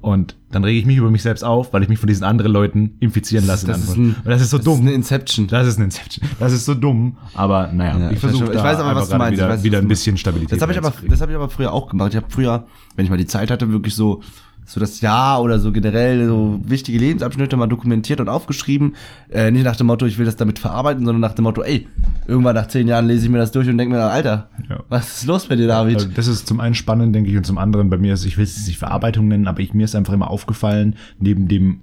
Und 0.00 0.36
dann 0.50 0.64
rege 0.64 0.78
ich 0.78 0.86
mich 0.86 0.96
über 0.96 1.10
mich 1.10 1.20
selbst 1.22 1.42
auf, 1.44 1.74
weil 1.74 1.82
ich 1.82 1.90
mich 1.90 1.98
von 1.98 2.06
diesen 2.06 2.24
anderen 2.24 2.50
Leuten 2.52 2.92
infizieren 3.00 3.46
lasse. 3.46 3.66
Das 3.66 3.80
ist 3.84 3.96
ein- 3.98 4.14
und 4.14 4.24
das 4.24 4.40
ist 4.40 4.48
so 4.48 4.56
Das 4.56 4.64
dumm. 4.64 4.76
ist 4.76 4.80
eine 4.80 4.92
Inception. 4.92 5.46
Das 5.46 5.66
ist 5.66 5.78
ein 5.78 5.84
Inception. 5.84 6.26
Das 6.38 6.54
ist 6.54 6.64
so 6.64 6.72
dumm. 6.74 7.18
Aber 7.34 7.70
naja, 7.70 7.98
Ja, 7.98 8.10
ich 8.10 8.18
versuche 8.18 8.44
ich 8.50 8.58
weiß 8.62 8.78
aber, 8.78 8.98
was 8.98 9.10
du 9.10 9.18
meinst. 9.18 9.34
Ich 9.34 9.38
wieder, 9.40 9.48
weiß, 9.50 9.62
wieder 9.62 9.78
ein 9.78 9.88
bisschen 9.88 10.16
Stabilität 10.16 10.56
Das 10.56 10.62
habe 10.62 10.72
ich 10.72 10.78
aber, 10.78 10.94
das 11.06 11.20
habe 11.20 11.32
ich 11.32 11.36
aber 11.36 11.50
früher 11.50 11.74
auch 11.74 11.86
gemacht. 11.90 12.12
Ich 12.12 12.16
habe 12.16 12.26
früher, 12.30 12.66
wenn 12.96 13.04
ich 13.04 13.10
mal 13.10 13.18
die 13.18 13.26
Zeit 13.26 13.50
hatte, 13.50 13.70
wirklich 13.72 13.94
so 13.94 14.22
so 14.70 14.78
das 14.80 15.00
Jahr 15.00 15.42
oder 15.42 15.58
so 15.58 15.72
generell 15.72 16.26
so 16.26 16.60
wichtige 16.64 16.98
Lebensabschnitte 16.98 17.56
mal 17.56 17.66
dokumentiert 17.66 18.20
und 18.20 18.28
aufgeschrieben. 18.28 18.94
Äh, 19.28 19.50
nicht 19.50 19.64
nach 19.64 19.74
dem 19.76 19.88
Motto, 19.88 20.06
ich 20.06 20.16
will 20.18 20.26
das 20.26 20.36
damit 20.36 20.58
verarbeiten, 20.60 21.04
sondern 21.04 21.20
nach 21.20 21.34
dem 21.34 21.42
Motto, 21.42 21.62
ey, 21.62 21.88
irgendwann 22.28 22.54
nach 22.54 22.68
zehn 22.68 22.86
Jahren 22.86 23.06
lese 23.06 23.24
ich 23.26 23.30
mir 23.32 23.38
das 23.38 23.50
durch 23.50 23.68
und 23.68 23.78
denke 23.78 23.94
mir, 23.96 24.02
Alter, 24.04 24.48
Ja. 24.68 24.84
was 24.88 25.18
ist 25.18 25.26
los 25.26 25.46
bei 25.48 25.56
dir, 25.56 25.66
David? 25.66 25.96
Also 25.96 26.08
das 26.14 26.28
ist 26.28 26.46
zum 26.46 26.60
einen 26.60 26.74
spannend, 26.76 27.14
denke 27.14 27.30
ich, 27.30 27.36
und 27.36 27.44
zum 27.44 27.58
anderen 27.58 27.90
bei 27.90 27.98
mir 27.98 28.14
ist, 28.14 28.24
ich 28.24 28.36
will 28.38 28.44
es 28.44 28.66
nicht 28.66 28.78
Verarbeitung 28.78 29.26
nennen, 29.28 29.48
aber 29.48 29.60
ich, 29.60 29.74
mir 29.74 29.84
ist 29.84 29.96
einfach 29.96 30.12
immer 30.12 30.30
aufgefallen, 30.30 30.94
neben 31.18 31.48
dem 31.48 31.80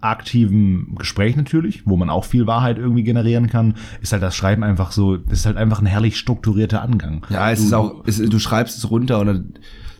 aktiven 0.00 0.94
Gespräch 0.98 1.34
natürlich, 1.36 1.86
wo 1.86 1.96
man 1.96 2.10
auch 2.10 2.24
viel 2.24 2.46
Wahrheit 2.46 2.78
irgendwie 2.78 3.02
generieren 3.04 3.48
kann, 3.48 3.74
ist 4.02 4.12
halt 4.12 4.22
das 4.22 4.36
Schreiben 4.36 4.62
einfach 4.62 4.92
so, 4.92 5.16
das 5.16 5.40
ist 5.40 5.46
halt 5.46 5.56
einfach 5.56 5.80
ein 5.80 5.86
herrlich 5.86 6.18
strukturierter 6.18 6.82
Angang. 6.82 7.24
ja, 7.30 7.50
es 7.50 7.60
du, 7.60 7.64
ist 7.66 7.72
auch, 7.72 8.04
es, 8.06 8.18
du 8.18 8.38
schreibst 8.38 8.76
es 8.78 8.90
runter 8.90 9.18
und 9.20 9.26
dann 9.26 9.54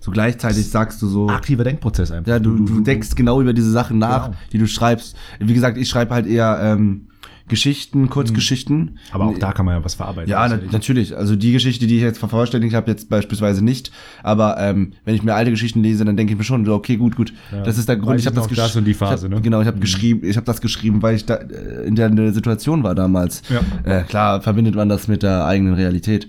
so 0.05 0.11
gleichzeitig 0.11 0.69
sagst 0.69 1.01
du 1.01 1.07
so. 1.07 1.31
aktiver 1.31 1.65
Denkprozess 1.65 2.11
einfach. 2.11 2.31
Ja, 2.31 2.39
du, 2.39 2.59
du, 2.59 2.81
denkst 2.81 3.15
genau 3.15 3.41
über 3.41 3.55
diese 3.55 3.71
Sachen 3.71 3.97
nach, 3.99 4.27
Genau. 4.27 4.37
die 4.53 4.59
du 4.59 4.67
schreibst. 4.67 5.17
Wie 5.41 5.55
gesagt, 5.55 5.79
ich 5.79 5.89
schreibe 5.89 6.13
halt 6.13 6.27
eher 6.27 6.59
ähm, 6.63 7.07
Geschichten, 7.49 8.11
Kurzgeschichten. 8.11 8.99
aber 9.13 9.25
auch 9.25 9.39
da 9.39 9.53
kann 9.53 9.65
man 9.65 9.77
ja 9.77 9.85
was 9.85 9.95
verarbeiten. 9.95 10.31
Ja, 10.31 10.47
Das 10.47 10.61
na, 10.63 10.73
natürlich. 10.73 11.17
Also 11.17 11.37
die 11.37 11.53
Geschichte, 11.53 11.87
die 11.87 11.97
ich 11.97 12.03
jetzt 12.03 12.19
vervollständigt 12.19 12.75
habe, 12.75 12.91
jetzt 12.91 13.09
beispielsweise 13.09 13.65
nicht. 13.65 13.93
Aber 14.23 14.59
ähm, 14.59 14.93
wenn 15.07 15.15
ich 15.15 15.23
mir 15.23 15.35
alte 15.35 15.51
Geschichten 15.51 15.83
lese, 15.83 16.05
dann 16.05 16.19
denke 16.19 16.35
ich 16.35 16.39
mir 16.39 16.45
schon, 16.45 16.67
so, 16.67 16.75
okay, 16.75 16.99
gut, 16.99 17.17
gut. 17.17 17.33
das 17.65 17.79
ist 17.79 17.89
der 17.89 17.97
Grund. 17.97 18.17
Weiß 18.17 18.21
Ich 18.21 18.27
habe 18.27 18.37
das, 18.37 18.49
das 18.49 18.77
und 18.77 18.85
die 18.85 18.93
Phase, 18.93 19.25
hab, 19.29 19.35
ne? 19.35 19.41
Genau, 19.41 19.63
ich 19.63 19.67
habe 19.67 19.79
geschrieben, 19.79 20.21
ich 20.23 20.37
habe 20.37 20.45
das 20.45 20.61
geschrieben, 20.61 21.01
weil 21.01 21.17
ich 21.17 21.25
da 21.25 21.37
äh, 21.37 21.87
in 21.87 21.95
der 21.97 22.09
in 22.09 22.17
der 22.17 22.35
Situation 22.35 22.83
war 22.83 22.95
damals. 22.95 23.41
Ja. 23.49 24.01
Äh, 24.01 24.03
klar 24.03 24.43
verbindet 24.43 24.75
man 24.75 24.91
das 24.91 25.09
mit 25.09 25.23
der 25.23 25.47
eigenen 25.47 25.73
Realität. 25.73 26.29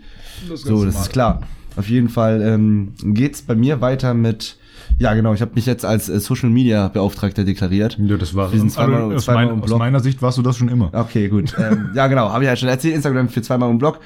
Das 0.49 0.61
so, 0.61 0.85
das 0.85 1.01
ist 1.01 1.11
klar. 1.11 1.41
Auf 1.77 1.89
jeden 1.89 2.09
Fall 2.09 2.41
ähm, 2.41 2.93
geht's 3.03 3.41
bei 3.41 3.55
mir 3.55 3.81
weiter 3.81 4.13
mit. 4.13 4.57
Ja, 4.97 5.13
genau. 5.13 5.33
Ich 5.33 5.41
habe 5.41 5.51
mich 5.55 5.65
jetzt 5.65 5.83
als 5.83 6.07
äh, 6.09 6.19
Social 6.19 6.49
Media 6.49 6.87
Beauftragter 6.87 7.43
deklariert. 7.43 7.97
Ja, 7.99 8.17
das 8.17 8.33
war 8.35 8.51
Wir 8.51 8.59
sind 8.59 8.71
zweimal- 8.71 9.01
also, 9.03 9.15
aus, 9.15 9.25
zweimal 9.25 9.45
mein, 9.45 9.53
im 9.55 9.61
aus 9.61 9.67
Blog. 9.67 9.79
meiner 9.79 9.99
Sicht 9.99 10.21
warst 10.21 10.37
du 10.37 10.41
das 10.41 10.57
schon 10.57 10.69
immer. 10.69 10.89
Okay, 10.93 11.27
gut. 11.27 11.53
ähm, 11.59 11.89
ja, 11.95 12.07
genau. 12.07 12.29
Habe 12.29 12.43
ich 12.43 12.49
ja 12.49 12.55
schon 12.55 12.69
erzählt. 12.69 12.95
Instagram 12.95 13.27
für 13.29 13.41
zweimal 13.41 13.69
im 13.71 13.77
Blog. 13.77 13.99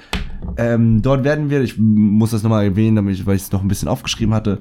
Ähm, 0.58 1.02
dort 1.02 1.24
werden 1.24 1.50
wir, 1.50 1.62
ich 1.62 1.78
muss 1.78 2.32
das 2.32 2.44
nochmal 2.44 2.64
erwähnen, 2.66 2.96
damit 2.96 3.14
ich, 3.16 3.26
weil 3.26 3.36
ich 3.36 3.44
es 3.44 3.52
noch 3.52 3.62
ein 3.62 3.68
bisschen 3.68 3.88
aufgeschrieben 3.88 4.34
hatte, 4.34 4.60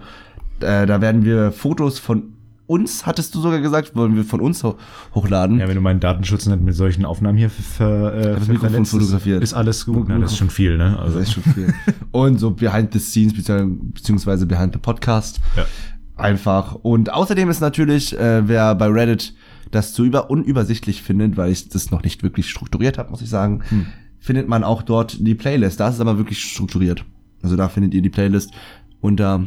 äh, 0.60 0.86
da 0.86 1.00
werden 1.00 1.24
wir 1.24 1.52
Fotos 1.52 1.98
von 2.00 2.32
uns, 2.68 3.04
hattest 3.06 3.34
du 3.34 3.40
sogar 3.40 3.60
gesagt, 3.60 3.96
wollen 3.96 4.14
wir 4.14 4.24
von 4.24 4.40
uns 4.40 4.62
ho 4.62 4.76
hochladen. 5.14 5.58
Ja, 5.58 5.66
wenn 5.66 5.74
du 5.74 5.80
meinen 5.80 5.98
Datenschutz 6.00 6.46
nicht 6.46 6.60
mit 6.60 6.74
solchen 6.76 7.04
Aufnahmen 7.04 7.36
hier 7.36 7.50
ver, 7.50 8.14
äh, 8.14 8.32
Mikrofon 8.34 8.58
verletzt, 8.58 8.92
ist- 8.94 9.00
fotografiert. 9.00 9.42
Ist 9.42 9.54
alles 9.54 9.84
gut. 9.86 10.06
Na, 10.08 10.18
das 10.18 10.32
ist 10.32 10.38
schon 10.38 10.50
viel, 10.50 10.76
ne? 10.78 10.96
Also, 10.98 11.18
Das 11.18 11.28
ist 11.28 11.34
schon 11.34 11.42
viel. 11.42 11.74
Und 12.12 12.38
so 12.38 12.52
behind 12.52 12.92
the 12.92 12.98
scenes, 13.00 13.32
beziehungsweise- 13.34 13.66
beziehungsweise 13.94 14.46
behind 14.46 14.74
the 14.74 14.78
podcast. 14.78 15.40
Ja. 15.56 15.64
Einfach. 16.16 16.74
Und 16.74 17.12
außerdem 17.12 17.48
ist 17.50 17.60
natürlich, 17.60 18.16
äh, 18.18 18.46
wer 18.46 18.74
bei 18.74 18.86
Reddit 18.88 19.34
das 19.70 19.92
zu 19.92 20.04
über 20.04 20.30
unübersichtlich 20.30 21.02
findet, 21.02 21.36
weil 21.36 21.50
ich 21.52 21.68
das 21.68 21.90
noch 21.90 22.02
nicht 22.02 22.22
wirklich 22.22 22.48
strukturiert 22.50 22.98
habe, 22.98 23.10
muss 23.10 23.22
ich 23.22 23.28
sagen, 23.30 23.62
Hm. 23.68 23.86
findet 24.18 24.48
man 24.48 24.64
auch 24.64 24.82
dort 24.82 25.16
die 25.26 25.34
Playlist. 25.34 25.78
Da 25.80 25.88
ist 25.88 25.94
es 25.96 26.00
aber 26.00 26.18
wirklich 26.18 26.40
strukturiert. 26.42 27.04
Also 27.42 27.54
da 27.56 27.68
findet 27.68 27.94
ihr 27.94 28.02
die 28.02 28.10
Playlist 28.10 28.50
unter 29.00 29.46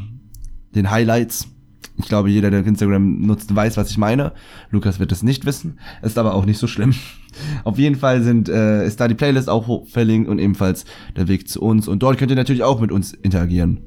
den 0.74 0.90
Highlights. 0.90 1.48
Ich 1.98 2.08
glaube, 2.08 2.30
jeder, 2.30 2.50
der 2.52 2.66
Instagram 2.66 3.22
nutzt, 3.22 3.56
weiß, 3.56 3.78
was 3.78 3.90
ich 3.92 3.98
meine. 3.98 4.34
Lukas 4.70 5.00
wird 5.00 5.12
es 5.12 5.24
nicht 5.24 5.46
wissen. 5.46 5.80
Ist 6.02 6.18
aber 6.18 6.34
auch 6.34 6.46
nicht 6.46 6.58
so 6.58 6.68
schlimm. 6.68 6.94
Auf 7.64 7.78
jeden 7.78 7.96
Fall 7.96 8.22
sind, 8.22 8.50
äh, 8.50 8.86
ist 8.86 9.00
da 9.00 9.08
die 9.08 9.16
Playlist 9.16 9.50
auch 9.50 9.88
verlinkt 9.88 10.30
und 10.30 10.40
ebenfalls 10.40 10.86
der 11.16 11.28
Weg 11.28 11.48
zu 11.48 11.62
uns. 11.62 11.88
Und 11.88 12.04
dort 12.04 12.18
könnt 12.18 12.32
ihr 12.32 12.38
natürlich 12.38 12.64
auch 12.64 12.80
mit 12.80 12.92
uns 12.92 13.14
interagieren. 13.14 13.82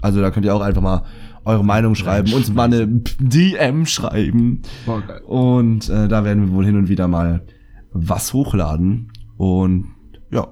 Also 0.00 0.20
da 0.20 0.30
könnt 0.30 0.46
ihr 0.46 0.54
auch 0.54 0.60
einfach 0.60 0.82
mal 0.82 1.02
eure 1.44 1.64
Meinung 1.64 1.94
schreiben, 1.94 2.32
uns 2.32 2.52
mal 2.52 2.64
eine 2.64 2.86
DM 2.86 3.86
schreiben. 3.86 4.62
Und 5.26 5.88
äh, 5.88 6.08
da 6.08 6.24
werden 6.24 6.46
wir 6.46 6.52
wohl 6.52 6.64
hin 6.64 6.76
und 6.76 6.88
wieder 6.88 7.08
mal 7.08 7.44
was 7.92 8.32
hochladen. 8.32 9.12
Und 9.36 9.86
ja, 10.30 10.48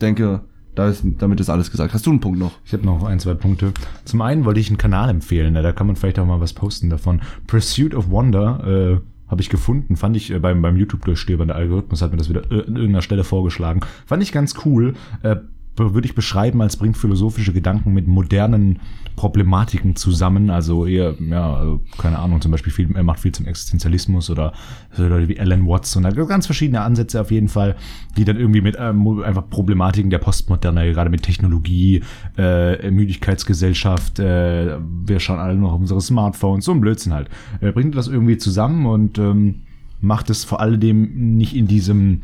denke, 0.00 0.47
da 0.78 0.88
ist, 0.88 1.04
damit 1.18 1.40
ist 1.40 1.50
alles 1.50 1.70
gesagt. 1.70 1.92
Hast 1.94 2.06
du 2.06 2.10
einen 2.10 2.20
Punkt 2.20 2.38
noch? 2.38 2.52
Ich 2.64 2.72
habe 2.72 2.84
noch 2.84 3.04
ein, 3.04 3.18
zwei 3.18 3.34
Punkte. 3.34 3.72
Zum 4.04 4.20
einen 4.20 4.44
wollte 4.44 4.60
ich 4.60 4.68
einen 4.68 4.78
Kanal 4.78 5.10
empfehlen, 5.10 5.54
ne? 5.54 5.62
da 5.62 5.72
kann 5.72 5.86
man 5.86 5.96
vielleicht 5.96 6.18
auch 6.18 6.26
mal 6.26 6.40
was 6.40 6.52
posten 6.52 6.90
davon. 6.90 7.20
Pursuit 7.46 7.94
of 7.94 8.10
Wonder 8.10 9.00
äh, 9.00 9.30
habe 9.30 9.40
ich 9.40 9.50
gefunden, 9.50 9.96
fand 9.96 10.16
ich 10.16 10.30
äh, 10.30 10.38
beim, 10.38 10.62
beim 10.62 10.76
YouTube-Durchstöbern, 10.76 11.48
der 11.48 11.56
Algorithmus 11.56 12.02
hat 12.02 12.12
mir 12.12 12.16
das 12.16 12.28
wieder 12.28 12.42
äh, 12.50 12.66
an 12.66 12.76
irgendeiner 12.76 13.02
Stelle 13.02 13.24
vorgeschlagen. 13.24 13.80
Fand 14.06 14.22
ich 14.22 14.32
ganz 14.32 14.54
cool. 14.64 14.94
Äh, 15.22 15.36
würde 15.78 16.06
ich 16.06 16.14
beschreiben, 16.14 16.62
als 16.62 16.76
bringt 16.76 16.96
philosophische 16.96 17.52
Gedanken 17.52 17.92
mit 17.92 18.06
modernen 18.06 18.80
Problematiken 19.16 19.96
zusammen. 19.96 20.50
Also 20.50 20.86
eher, 20.86 21.14
ja, 21.20 21.54
also, 21.54 21.80
keine 21.98 22.18
Ahnung, 22.18 22.40
zum 22.40 22.52
Beispiel 22.52 22.72
viel, 22.72 22.94
er 22.94 23.02
macht 23.02 23.20
viel 23.20 23.32
zum 23.32 23.46
Existenzialismus 23.46 24.30
oder 24.30 24.52
so 24.92 25.06
Leute 25.06 25.28
wie 25.28 25.40
Alan 25.40 25.66
Watts 25.66 25.98
gibt's 25.98 26.28
ganz 26.28 26.46
verschiedene 26.46 26.82
Ansätze 26.82 27.20
auf 27.20 27.30
jeden 27.30 27.48
Fall, 27.48 27.76
die 28.16 28.24
dann 28.24 28.36
irgendwie 28.36 28.60
mit 28.60 28.76
ähm, 28.78 29.22
einfach 29.22 29.48
Problematiken 29.48 30.10
der 30.10 30.18
Postmoderne, 30.18 30.92
gerade 30.92 31.10
mit 31.10 31.22
Technologie, 31.22 32.02
äh, 32.36 32.90
Müdigkeitsgesellschaft, 32.90 34.18
äh, 34.18 34.78
wir 35.04 35.20
schauen 35.20 35.38
alle 35.38 35.54
noch 35.56 35.72
auf 35.72 35.80
unsere 35.80 36.00
Smartphones, 36.00 36.64
so 36.64 36.72
ein 36.72 36.80
Blödsinn 36.80 37.12
halt. 37.12 37.28
Er 37.60 37.72
bringt 37.72 37.96
das 37.96 38.08
irgendwie 38.08 38.38
zusammen 38.38 38.86
und 38.86 39.18
ähm, 39.18 39.62
macht 40.00 40.30
es 40.30 40.44
vor 40.44 40.60
allem 40.60 41.36
nicht 41.36 41.56
in 41.56 41.66
diesem 41.66 42.22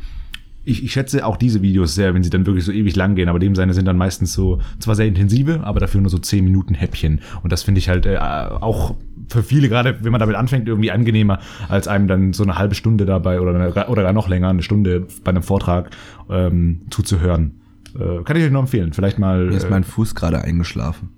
ich, 0.65 0.83
ich 0.83 0.91
schätze 0.91 1.25
auch 1.25 1.37
diese 1.37 1.61
Videos 1.61 1.95
sehr, 1.95 2.13
wenn 2.13 2.23
sie 2.23 2.29
dann 2.31 2.45
wirklich 2.45 2.65
so 2.65 2.71
ewig 2.71 2.95
lang 2.95 3.15
gehen, 3.15 3.29
aber 3.29 3.39
dem 3.39 3.55
seine 3.55 3.73
sind 3.73 3.85
dann 3.85 3.97
meistens 3.97 4.33
so, 4.33 4.59
zwar 4.79 4.95
sehr 4.95 5.05
intensive, 5.05 5.61
aber 5.63 5.79
dafür 5.79 6.01
nur 6.01 6.09
so 6.09 6.17
10 6.17 6.43
Minuten 6.43 6.73
Häppchen. 6.73 7.21
Und 7.43 7.51
das 7.51 7.63
finde 7.63 7.79
ich 7.79 7.87
halt 7.87 8.05
äh, 8.05 8.17
auch 8.17 8.95
für 9.29 9.43
viele, 9.43 9.69
gerade 9.69 10.03
wenn 10.03 10.11
man 10.11 10.19
damit 10.19 10.35
anfängt, 10.35 10.67
irgendwie 10.67 10.91
angenehmer, 10.91 11.39
als 11.69 11.87
einem 11.87 12.07
dann 12.07 12.33
so 12.33 12.43
eine 12.43 12.57
halbe 12.57 12.75
Stunde 12.75 13.05
dabei 13.05 13.39
oder, 13.39 13.53
eine, 13.53 13.87
oder 13.87 14.03
gar 14.03 14.13
noch 14.13 14.27
länger, 14.27 14.49
eine 14.49 14.63
Stunde 14.63 15.07
bei 15.23 15.29
einem 15.29 15.43
Vortrag 15.43 15.91
ähm, 16.29 16.81
zuzuhören. 16.89 17.61
Äh, 17.97 18.23
kann 18.23 18.35
ich 18.35 18.43
euch 18.43 18.51
nur 18.51 18.61
empfehlen. 18.61 18.91
Vielleicht 18.93 19.19
mal 19.19 19.45
Mir 19.45 19.55
ist 19.55 19.65
äh, 19.65 19.69
mein 19.69 19.83
Fuß 19.83 20.15
gerade 20.15 20.41
eingeschlafen. 20.41 21.09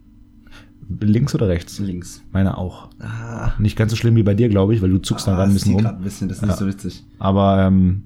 links 1.00 1.34
oder 1.34 1.48
rechts? 1.48 1.80
Links. 1.80 2.22
Meine 2.34 2.58
auch. 2.58 2.90
Ah, 3.00 3.54
Nicht 3.60 3.78
ganz 3.78 3.92
so 3.92 3.98
schlimm 3.98 4.16
wie 4.16 4.24
bei 4.24 4.34
dir, 4.34 4.50
glaube 4.50 4.76
ich, 4.76 4.82
weil 4.82 4.90
du 4.90 4.98
zuckst 5.00 5.26
da 5.28 5.36
gerade 5.36 5.52
ein 5.52 5.54
bisschen 5.54 5.74
rum. 5.74 5.86
ein 5.86 6.02
bisschen, 6.02 6.28
das 6.28 6.38
ist 6.40 6.46
nicht 6.46 6.58
so 6.58 6.68
witzig. 6.68 7.04
Aber 7.18 7.66
ähm, 7.66 8.04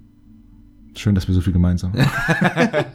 schön, 0.96 1.16
dass 1.16 1.28
wir 1.28 1.36
so 1.36 1.42
viel 1.42 1.54
gemeinsam 1.54 1.94
haben. 1.94 2.86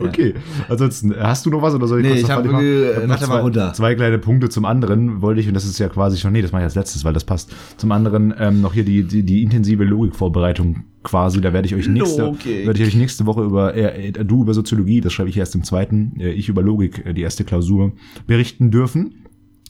okay. 0.00 0.34
Ansonsten, 0.68 1.14
hast 1.16 1.46
du 1.46 1.50
noch 1.50 1.62
was 1.62 1.74
oder 1.74 1.86
soll 1.86 2.00
ich 2.00 2.04
Nee, 2.04 2.10
kurz 2.10 2.22
ich 2.22 2.28
noch 2.28 2.36
hab, 2.36 2.44
Ich 2.44 2.96
hab 2.96 3.02
noch 3.02 3.08
mach 3.08 3.20
da 3.20 3.26
mal 3.26 3.34
zwei, 3.34 3.40
runter. 3.40 3.72
zwei 3.72 3.94
kleine 3.94 4.18
Punkte 4.18 4.48
zum 4.48 4.64
anderen 4.64 5.22
wollte 5.22 5.40
ich, 5.40 5.48
und 5.48 5.54
das 5.54 5.64
ist 5.64 5.78
ja 5.78 5.88
quasi 5.88 6.18
schon, 6.18 6.32
nee, 6.32 6.42
das 6.42 6.52
mache 6.52 6.62
ich 6.62 6.64
als 6.64 6.74
letztes, 6.74 7.04
weil 7.04 7.12
das 7.12 7.24
passt. 7.24 7.52
Zum 7.76 7.92
anderen 7.92 8.34
ähm, 8.38 8.60
noch 8.60 8.74
hier 8.74 8.84
die, 8.84 9.04
die, 9.04 9.22
die 9.22 9.42
intensive 9.42 9.84
Logikvorbereitung 9.84 10.84
quasi. 11.02 11.40
Da 11.40 11.52
werde 11.52 11.66
ich 11.66 11.74
euch 11.74 11.88
nächste, 11.88 12.22
Logik. 12.22 12.66
werde 12.66 12.80
ich 12.80 12.88
euch 12.88 12.96
nächste 12.96 13.26
Woche 13.26 13.42
über, 13.42 13.74
äh, 13.74 14.08
äh, 14.08 14.12
du 14.12 14.42
über 14.42 14.54
Soziologie, 14.54 15.00
das 15.00 15.12
schreibe 15.12 15.30
ich 15.30 15.36
erst 15.36 15.54
im 15.54 15.64
zweiten, 15.64 16.14
äh, 16.20 16.30
ich 16.32 16.48
über 16.48 16.62
Logik, 16.62 17.04
äh, 17.06 17.14
die 17.14 17.22
erste 17.22 17.44
Klausur, 17.44 17.92
berichten 18.26 18.70
dürfen. 18.70 19.26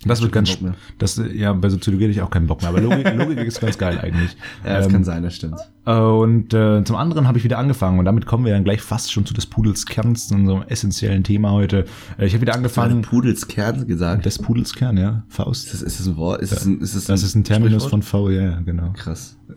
Das 0.06 0.22
wird 0.22 0.32
ganz, 0.32 0.60
mehr. 0.62 0.74
das, 0.98 1.20
ja, 1.34 1.52
bei 1.52 1.68
Soziologie 1.68 2.04
hätte 2.04 2.12
ich 2.12 2.22
auch 2.22 2.30
keinen 2.30 2.46
Bock 2.46 2.62
mehr, 2.62 2.70
aber 2.70 2.80
Logik, 2.80 3.14
Logik 3.16 3.38
ist 3.40 3.60
ganz 3.60 3.76
geil 3.76 3.98
eigentlich. 4.00 4.34
Ja, 4.64 4.78
das 4.78 4.86
Ähm, 4.86 4.92
kann 4.92 5.04
sein, 5.04 5.22
das 5.22 5.36
stimmt. 5.36 5.56
äh, 5.84 5.92
Und 5.92 6.54
äh, 6.54 6.82
zum 6.84 6.96
anderen 6.96 7.28
habe 7.28 7.36
ich 7.36 7.44
wieder 7.44 7.58
angefangen 7.58 7.98
und 7.98 8.06
damit 8.06 8.24
kommen 8.24 8.46
wir 8.46 8.52
dann 8.54 8.64
gleich 8.64 8.80
fast 8.80 9.12
schon 9.12 9.26
zu 9.26 9.34
des 9.34 9.44
Pudels 9.46 9.84
Kern, 9.84 10.16
zu 10.16 10.34
unserem 10.34 10.62
essentiellen 10.62 11.22
Thema 11.22 11.50
heute. 11.52 11.84
Äh, 12.18 12.24
ich 12.26 12.32
habe 12.32 12.40
wieder 12.40 12.54
angefangen. 12.54 13.02
Pudels 13.02 13.46
Kern 13.46 13.86
gesagt. 13.86 14.24
Des 14.24 14.38
Pudels 14.38 14.72
Kern, 14.74 14.96
ja. 14.96 15.22
Faust. 15.28 15.66
Ist 15.66 15.74
das, 15.74 15.82
ist 15.82 16.00
das 16.00 16.06
ein 16.06 16.16
Wort? 16.16 16.40
Ist 16.40 16.52
das 16.52 16.64
ein, 16.64 16.80
ist 16.80 16.96
das 16.96 17.04
Das 17.04 17.22
ist 17.22 17.34
ein 17.34 17.44
Terminus 17.44 17.82
Sprichwort? 17.84 17.90
von 17.90 18.02
V, 18.02 18.30
ja, 18.30 18.42
ja, 18.42 18.60
genau. 18.60 18.92
Krass. 18.94 19.36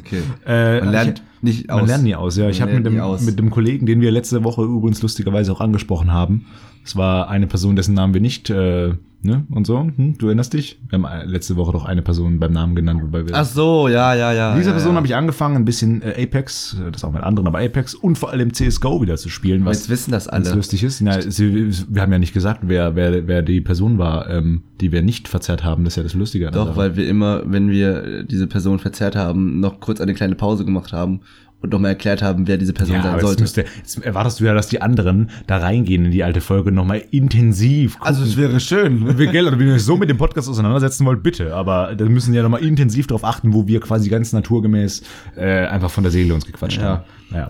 Okay. 0.00 0.22
Äh, 0.46 0.80
Man 0.80 0.90
lernt 0.92 1.22
nicht 1.42 1.68
aus. 1.68 1.80
Man 1.80 1.86
lernt 1.88 2.04
nie 2.04 2.14
aus, 2.14 2.36
ja. 2.36 2.48
Ich 2.48 2.62
habe 2.62 2.72
mit 2.72 2.86
dem, 2.86 3.00
mit 3.24 3.38
dem 3.40 3.50
Kollegen, 3.50 3.86
den 3.86 4.00
wir 4.00 4.12
letzte 4.12 4.44
Woche 4.44 4.62
übrigens 4.62 5.02
lustigerweise 5.02 5.50
auch 5.52 5.60
angesprochen 5.60 6.12
haben. 6.12 6.46
Es 6.86 6.94
war 6.94 7.28
eine 7.28 7.48
Person, 7.48 7.74
dessen 7.74 7.94
Namen 7.94 8.14
wir 8.14 8.20
nicht, 8.20 8.48
äh, 8.48 8.94
ne, 9.22 9.44
und 9.50 9.66
so. 9.66 9.80
Hm, 9.80 10.16
du 10.18 10.26
erinnerst 10.26 10.52
dich? 10.52 10.78
Wir 10.88 10.98
haben 10.98 11.04
äh, 11.04 11.24
letzte 11.24 11.56
Woche 11.56 11.72
doch 11.72 11.84
eine 11.84 12.00
Person 12.00 12.38
beim 12.38 12.52
Namen 12.52 12.76
genannt, 12.76 13.02
wobei 13.02 13.26
wir. 13.26 13.34
Ach 13.34 13.44
so, 13.44 13.88
ja, 13.88 14.14
ja, 14.14 14.32
ja. 14.32 14.56
Dieser 14.56 14.70
ja, 14.70 14.74
Person 14.74 14.92
ja. 14.92 14.96
habe 14.96 15.06
ich 15.08 15.16
angefangen, 15.16 15.56
ein 15.56 15.64
bisschen 15.64 16.00
äh, 16.02 16.22
Apex, 16.22 16.76
äh, 16.80 16.92
das 16.92 17.02
auch 17.02 17.12
mit 17.12 17.24
anderen, 17.24 17.48
aber 17.48 17.58
Apex 17.58 17.94
und 17.94 18.16
vor 18.16 18.30
allem 18.30 18.52
CSGO 18.52 19.02
wieder 19.02 19.16
zu 19.16 19.28
spielen, 19.28 19.64
was 19.64 19.78
Jetzt 19.78 19.90
wissen 19.90 20.12
das 20.12 20.28
alle. 20.28 20.48
lustig 20.54 20.84
ist. 20.84 21.00
Na, 21.00 21.20
sie, 21.20 21.72
wir 21.88 22.02
haben 22.02 22.12
ja 22.12 22.20
nicht 22.20 22.32
gesagt, 22.32 22.60
wer, 22.62 22.94
wer, 22.94 23.26
wer 23.26 23.42
die 23.42 23.60
Person 23.60 23.98
war, 23.98 24.30
ähm, 24.30 24.62
die 24.80 24.92
wir 24.92 25.02
nicht 25.02 25.26
verzerrt 25.26 25.64
haben. 25.64 25.82
Das 25.82 25.94
ist 25.94 25.96
ja 25.96 26.02
das 26.04 26.14
Lustige. 26.14 26.46
an 26.46 26.54
Doch, 26.54 26.76
weil 26.76 26.96
wir 26.96 27.08
immer, 27.08 27.42
wenn 27.46 27.68
wir 27.68 28.22
diese 28.22 28.46
Person 28.46 28.78
verzerrt 28.78 29.16
haben, 29.16 29.58
noch 29.58 29.80
kurz 29.80 30.00
eine 30.00 30.14
kleine 30.14 30.36
Pause 30.36 30.64
gemacht 30.64 30.92
haben 30.92 31.20
und 31.62 31.72
nochmal 31.72 31.92
erklärt 31.92 32.22
haben, 32.22 32.46
wer 32.46 32.58
diese 32.58 32.72
Person 32.72 32.96
ja, 32.96 33.02
sein 33.02 33.10
aber 33.12 33.20
jetzt, 33.20 33.26
sollte. 33.26 33.42
müsste, 33.42 33.64
jetzt 33.78 34.04
erwartest 34.04 34.40
du 34.40 34.44
ja, 34.44 34.54
dass 34.54 34.68
die 34.68 34.82
anderen 34.82 35.30
da 35.46 35.56
reingehen 35.56 36.04
in 36.04 36.10
die 36.10 36.22
alte 36.22 36.40
Folge 36.40 36.70
nochmal 36.70 37.02
intensiv 37.10 37.94
gucken. 37.94 38.06
Also 38.06 38.24
es 38.24 38.36
wäre 38.36 38.60
schön. 38.60 39.18
wir, 39.18 39.26
gell, 39.28 39.46
oder 39.46 39.58
wenn 39.58 39.68
ihr 39.68 39.74
euch 39.74 39.84
so 39.84 39.96
mit 39.96 40.08
dem 40.10 40.18
Podcast 40.18 40.48
auseinandersetzen 40.48 41.06
wollt, 41.06 41.22
bitte. 41.22 41.54
Aber 41.54 41.94
da 41.96 42.04
müssen 42.04 42.34
ja 42.34 42.42
nochmal 42.42 42.62
intensiv 42.64 43.06
darauf 43.06 43.24
achten, 43.24 43.52
wo 43.54 43.66
wir 43.66 43.80
quasi 43.80 44.08
ganz 44.08 44.32
naturgemäß 44.32 45.02
äh, 45.36 45.66
einfach 45.66 45.90
von 45.90 46.04
der 46.04 46.12
Seele 46.12 46.34
uns 46.34 46.44
gequatscht 46.46 46.78
Ja. 46.78 46.84
haben. 46.84 47.02
Naja. 47.30 47.46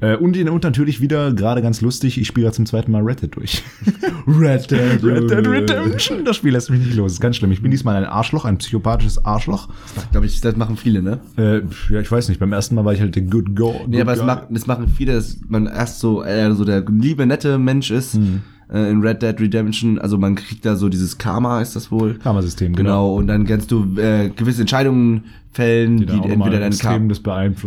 Äh, 0.00 0.16
und, 0.16 0.36
und 0.36 0.62
natürlich 0.62 1.00
wieder, 1.00 1.32
gerade 1.32 1.60
ganz 1.62 1.80
lustig, 1.80 2.18
ich 2.18 2.26
spiele 2.26 2.52
zum 2.52 2.66
zweiten 2.66 2.92
Mal 2.92 3.02
Red 3.02 3.22
Dead 3.22 3.34
durch. 3.34 3.62
Red 4.26 4.70
Dead. 4.70 5.02
Red 5.02 5.30
Dead 5.30 5.46
Redemption. 5.46 6.24
Das 6.24 6.36
Spiel 6.36 6.52
lässt 6.52 6.70
mich 6.70 6.80
nicht 6.80 6.94
los. 6.94 7.06
Das 7.06 7.12
ist 7.14 7.20
ganz 7.20 7.36
schlimm. 7.36 7.50
Ich 7.50 7.62
bin 7.62 7.70
diesmal 7.70 7.96
ein 7.96 8.04
Arschloch, 8.04 8.44
ein 8.44 8.58
psychopathisches 8.58 9.24
Arschloch. 9.24 9.68
Glaube 10.12 10.26
ich, 10.26 10.40
das 10.40 10.56
machen 10.56 10.76
viele, 10.76 11.02
ne? 11.02 11.20
Äh, 11.36 11.62
ja, 11.92 12.00
ich 12.00 12.10
weiß 12.10 12.28
nicht. 12.28 12.38
Beim 12.38 12.52
ersten 12.52 12.74
Mal 12.74 12.84
war 12.84 12.92
ich 12.92 13.00
halt 13.00 13.16
der 13.16 13.22
Good 13.22 13.56
Go. 13.56 13.80
Nee, 13.86 13.96
good 13.96 14.00
aber 14.02 14.10
das, 14.12 14.18
guy. 14.20 14.26
macht, 14.26 14.42
das 14.50 14.66
machen 14.66 14.88
viele, 14.88 15.14
dass 15.14 15.38
man 15.48 15.66
erst 15.66 16.00
so, 16.00 16.22
äh, 16.22 16.52
so 16.54 16.64
der 16.64 16.84
liebe, 16.88 17.26
nette 17.26 17.58
Mensch 17.58 17.90
ist 17.90 18.14
Hm. 18.14 18.42
Äh, 18.72 18.90
in 18.90 19.00
Red 19.00 19.22
Dead 19.22 19.38
Redemption. 19.40 19.98
Also 19.98 20.18
man 20.18 20.34
kriegt 20.34 20.64
da 20.64 20.76
so 20.76 20.88
dieses 20.88 21.18
Karma, 21.18 21.60
ist 21.60 21.76
das 21.76 21.90
wohl? 21.90 22.14
Karma-System, 22.14 22.74
genau. 22.74 22.88
Genau, 22.88 23.14
und 23.16 23.26
dann 23.26 23.46
kannst 23.46 23.70
du 23.70 23.98
äh, 23.98 24.30
gewisse 24.30 24.62
Entscheidungen 24.62 25.24
fällen, 25.52 26.06
die, 26.06 26.12
auch 26.12 26.24
entweder 26.24 26.60
dein 26.60 26.72
Karma, 26.72 27.14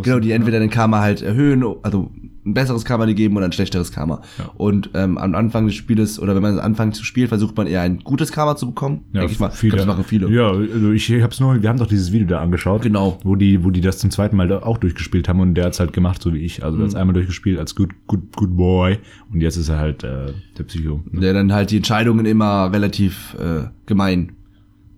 genau, 0.03 0.19
die 0.19 0.31
entweder 0.31 0.59
dein 0.59 0.69
Karma 0.69 1.01
halt 1.01 1.21
erhöhen, 1.21 1.63
also 1.83 2.11
ein 2.45 2.54
besseres 2.54 2.86
Karma 2.86 3.06
dir 3.06 3.13
geben 3.13 3.38
oder 3.38 3.45
ein 3.45 3.51
schlechteres 3.51 3.91
Karma. 3.91 4.21
Und 4.56 4.89
ähm, 4.95 5.17
am 5.17 5.36
Anfang 5.36 5.67
des 5.67 5.75
Spieles 5.75 6.19
oder 6.19 6.34
wenn 6.36 6.41
man 6.41 6.60
anfängt 6.60 6.95
zu 6.95 7.04
spielen, 7.04 7.27
versucht 7.27 7.56
man 7.56 7.67
eher 7.67 7.82
ein 7.82 7.99
gutes 7.99 8.32
Karma 8.32 8.56
zu 8.56 8.67
bekommen. 8.67 9.06
Ja, 9.13 9.21
Denke 9.21 9.34
ich 9.34 9.39
mal. 9.39 9.51
viele. 9.51 9.69
Ich 9.69 9.75
glaub, 9.84 9.88
das 9.88 9.95
machen 9.97 10.06
viele. 10.08 10.30
Ja, 10.32 10.49
also 10.51 10.91
ich 10.91 11.12
hab's 11.21 11.39
nur, 11.39 11.62
wir 11.62 11.69
haben 11.69 11.77
doch 11.80 11.88
dieses 11.88 12.12
Video 12.12 12.27
da 12.27 12.41
angeschaut. 12.41 12.82
Genau. 12.82 13.19
Wo 13.23 13.36
die, 13.36 13.63
wo 13.63 13.69
die 13.69 13.82
das 13.82 13.99
zum 13.99 14.10
zweiten 14.12 14.36
Mal 14.36 14.51
auch 14.51 14.77
durchgespielt 14.77 15.30
haben 15.30 15.39
und 15.39 15.56
der 15.56 15.65
hat's 15.65 15.80
halt 15.80 15.93
gemacht, 15.93 16.21
so 16.21 16.34
wie 16.34 16.39
ich. 16.39 16.63
Also 16.63 16.77
der 16.77 16.86
Mhm. 16.86 16.89
hat's 16.89 16.95
einmal 16.95 17.13
durchgespielt 17.13 17.60
als 17.60 17.75
good, 17.75 17.91
good, 18.08 18.21
good 18.36 18.58
boy 18.58 18.97
und 19.32 19.41
jetzt 19.41 19.58
ist 19.58 19.69
er 19.69 19.77
halt 19.77 20.04
äh, 20.04 20.34
der 20.58 20.63
Psycho. 20.63 21.04
Ne? 21.12 21.21
Der 21.21 21.34
dann 21.34 21.54
halt 21.54 21.71
die 21.71 21.77
Entscheidungen 21.77 22.25
immer 22.25 22.71
relativ 22.73 23.36
äh, 23.39 23.67
gemein. 23.86 24.32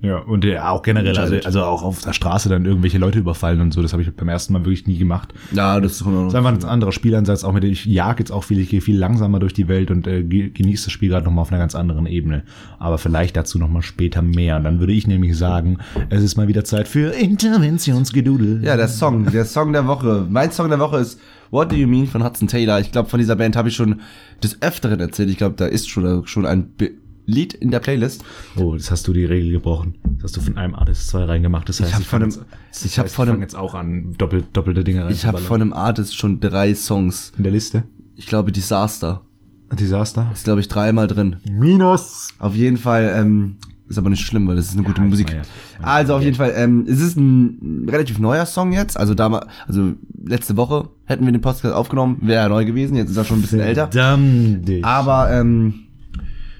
Ja, 0.04 0.18
und 0.18 0.44
der 0.44 0.70
auch 0.70 0.82
generell, 0.82 1.18
also, 1.18 1.36
also 1.46 1.64
auch 1.64 1.82
auf 1.82 2.02
der 2.02 2.12
Straße 2.12 2.50
dann 2.50 2.66
irgendwelche 2.66 2.98
Leute 2.98 3.20
überfallen 3.20 3.62
und 3.62 3.74
so, 3.74 3.82
das 3.82 3.94
habe 3.94 4.04
ich 4.04 4.14
beim 4.14 4.28
ersten 4.28 4.52
Mal 4.52 4.60
wirklich 4.66 4.86
nie 4.86 4.98
gemacht. 4.98 5.34
Ja, 5.54 5.80
das 5.80 6.02
auch 6.02 6.08
Das 6.26 6.34
ist 6.34 6.36
einfach 6.36 6.52
ein 6.52 6.64
anderer 6.66 6.92
Spielansatz, 6.92 7.46
auch 7.46 7.54
mit 7.54 7.64
dem 7.64 7.72
ich 7.72 7.86
jag 7.86 8.20
jetzt 8.20 8.30
auch 8.32 8.44
viel, 8.44 8.60
ich 8.60 8.70
gehe 8.70 8.82
viel 8.82 8.98
langsamer 8.98 9.40
durch 9.40 9.54
die 9.54 9.70
Welt 9.70 9.90
und 9.92 10.06
äh, 10.06 10.22
ge- 10.24 10.50
genieße 10.50 10.88
das 10.88 10.92
Spiel 10.92 11.08
gerade 11.08 11.24
nochmal 11.26 11.44
auf 11.44 11.52
einer 11.52 11.60
ganz 11.60 11.74
anderen 11.74 12.06
Ebene. 12.06 12.44
Aber 12.80 12.98
vielleicht 12.98 13.38
dazu 13.38 13.58
nochmal 13.58 13.82
später 13.82 14.22
mehr. 14.22 14.60
Dann 14.60 14.82
würde 14.82 14.92
ich 14.92 15.08
nämlich 15.08 15.38
sagen, 15.38 15.78
es 16.10 16.22
ist 16.22 16.36
mal 16.36 16.50
wieder 16.50 16.66
Zeit 16.66 16.90
für 16.90 17.12
Interventionsgedudel. 17.14 18.62
Ja, 18.64 18.76
der 18.76 18.88
Song, 18.90 19.32
der 19.32 19.46
Song 19.46 19.74
der 19.74 19.88
Woche. 19.88 20.26
Mein 20.30 20.52
Song 20.52 20.70
der 20.70 20.80
Woche 20.80 20.98
ist 20.98 21.20
What 21.52 21.72
Do 21.72 21.76
You 21.76 21.88
Mean 21.88 22.08
von 22.08 22.24
Hudson 22.24 22.48
Taylor. 22.48 22.80
Ich 22.80 22.92
glaube, 22.92 23.10
von 23.10 23.20
dieser 23.20 23.36
Band 23.36 23.56
habe 23.56 23.70
ich 23.70 23.76
schon 23.76 24.02
des 24.44 24.62
Öfteren 24.62 25.00
erzählt. 25.00 25.30
Ich 25.30 25.38
glaube, 25.38 25.56
da 25.58 25.66
ist 25.66 25.90
schon, 25.90 26.26
schon 26.28 26.46
ein 26.46 26.72
Be 26.78 26.92
Lied 27.26 27.54
in 27.54 27.72
der 27.72 27.80
Playlist. 27.80 28.24
Oh, 28.58 28.76
das 28.76 28.92
hast 28.92 29.08
du 29.08 29.14
die 29.14 29.26
Regel 29.26 29.52
gebrochen. 29.52 29.96
Das 30.16 30.24
hast 30.26 30.38
du 30.38 30.42
von 30.42 30.58
einem 30.58 30.76
Artist 30.76 31.08
zwei 31.08 31.24
reingemacht. 31.24 31.70
Das 31.70 31.80
heißt, 31.80 31.94
hab 31.94 32.02
von 32.04 32.22
fang 32.22 32.24
einem- 32.34 32.46
ich 32.84 33.00
hab 33.00 33.06
heißt, 33.06 33.16
von 33.16 33.30
einem- 33.30 33.42
jetzt 33.42 33.56
auch 33.56 33.74
an, 33.76 34.14
doppelt, 34.18 34.46
doppelte 34.54 34.84
Dinge 34.84 35.10
Ich 35.12 35.26
habe 35.26 35.38
von 35.38 35.62
einem 35.62 35.74
Artist 35.74 36.18
schon 36.18 36.40
drei 36.40 36.74
Songs. 36.76 37.32
in 37.38 37.44
der 37.44 37.52
Liste. 37.54 37.84
Ich 38.16 38.28
glaube, 38.28 38.52
Disaster. 38.52 39.22
Desaster. 39.72 40.30
Ist, 40.34 40.44
glaube 40.44 40.60
ich, 40.62 40.68
dreimal 40.68 41.08
drin. 41.08 41.38
Minus. 41.50 42.30
Auf 42.40 42.56
jeden 42.56 42.78
Fall, 42.78 43.12
ähm, 43.18 43.56
ist 43.90 43.98
aber 43.98 44.10
nicht 44.10 44.26
schlimm, 44.26 44.48
weil 44.48 44.56
das 44.56 44.68
ist 44.68 44.74
eine 44.74 44.84
gute 44.84 45.02
ich 45.04 45.10
Musik. 45.10 45.28
meine 45.28 45.40
ja. 45.40 45.44
Also 45.82 46.16
auf 46.16 46.22
jeden 46.22 46.36
Fall, 46.36 46.54
ähm, 46.56 46.86
es 46.88 47.00
ist 47.02 47.18
ein 47.18 47.88
relativ 47.90 48.20
neuer 48.20 48.46
Song 48.46 48.72
jetzt. 48.72 48.98
Also 49.00 49.14
damals, 49.16 49.48
also 49.68 49.94
letzte 50.26 50.58
Woche 50.58 50.90
hätten 51.06 51.26
wir 51.26 51.32
den 51.32 51.42
Podcast 51.42 51.74
aufgenommen, 51.74 52.18
wäre 52.22 52.44
er 52.44 52.50
neu 52.50 52.66
gewesen. 52.66 52.96
Jetzt 52.96 53.10
ist 53.10 53.18
er 53.18 53.24
schon 53.26 53.40
ein 53.40 53.42
bisschen 53.42 53.60
älter. 53.62 53.88
Verdammt 53.92 54.68
dich. 54.68 54.86
Aber 54.86 55.32
ähm, 55.32 55.74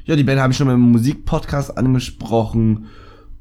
ja, 0.06 0.16
die 0.16 0.24
Band 0.24 0.40
habe 0.40 0.52
ich 0.52 0.58
schon 0.58 0.68
mal 0.68 0.74
im 0.74 0.92
Musikpodcast 0.92 1.78
angesprochen. 1.78 2.86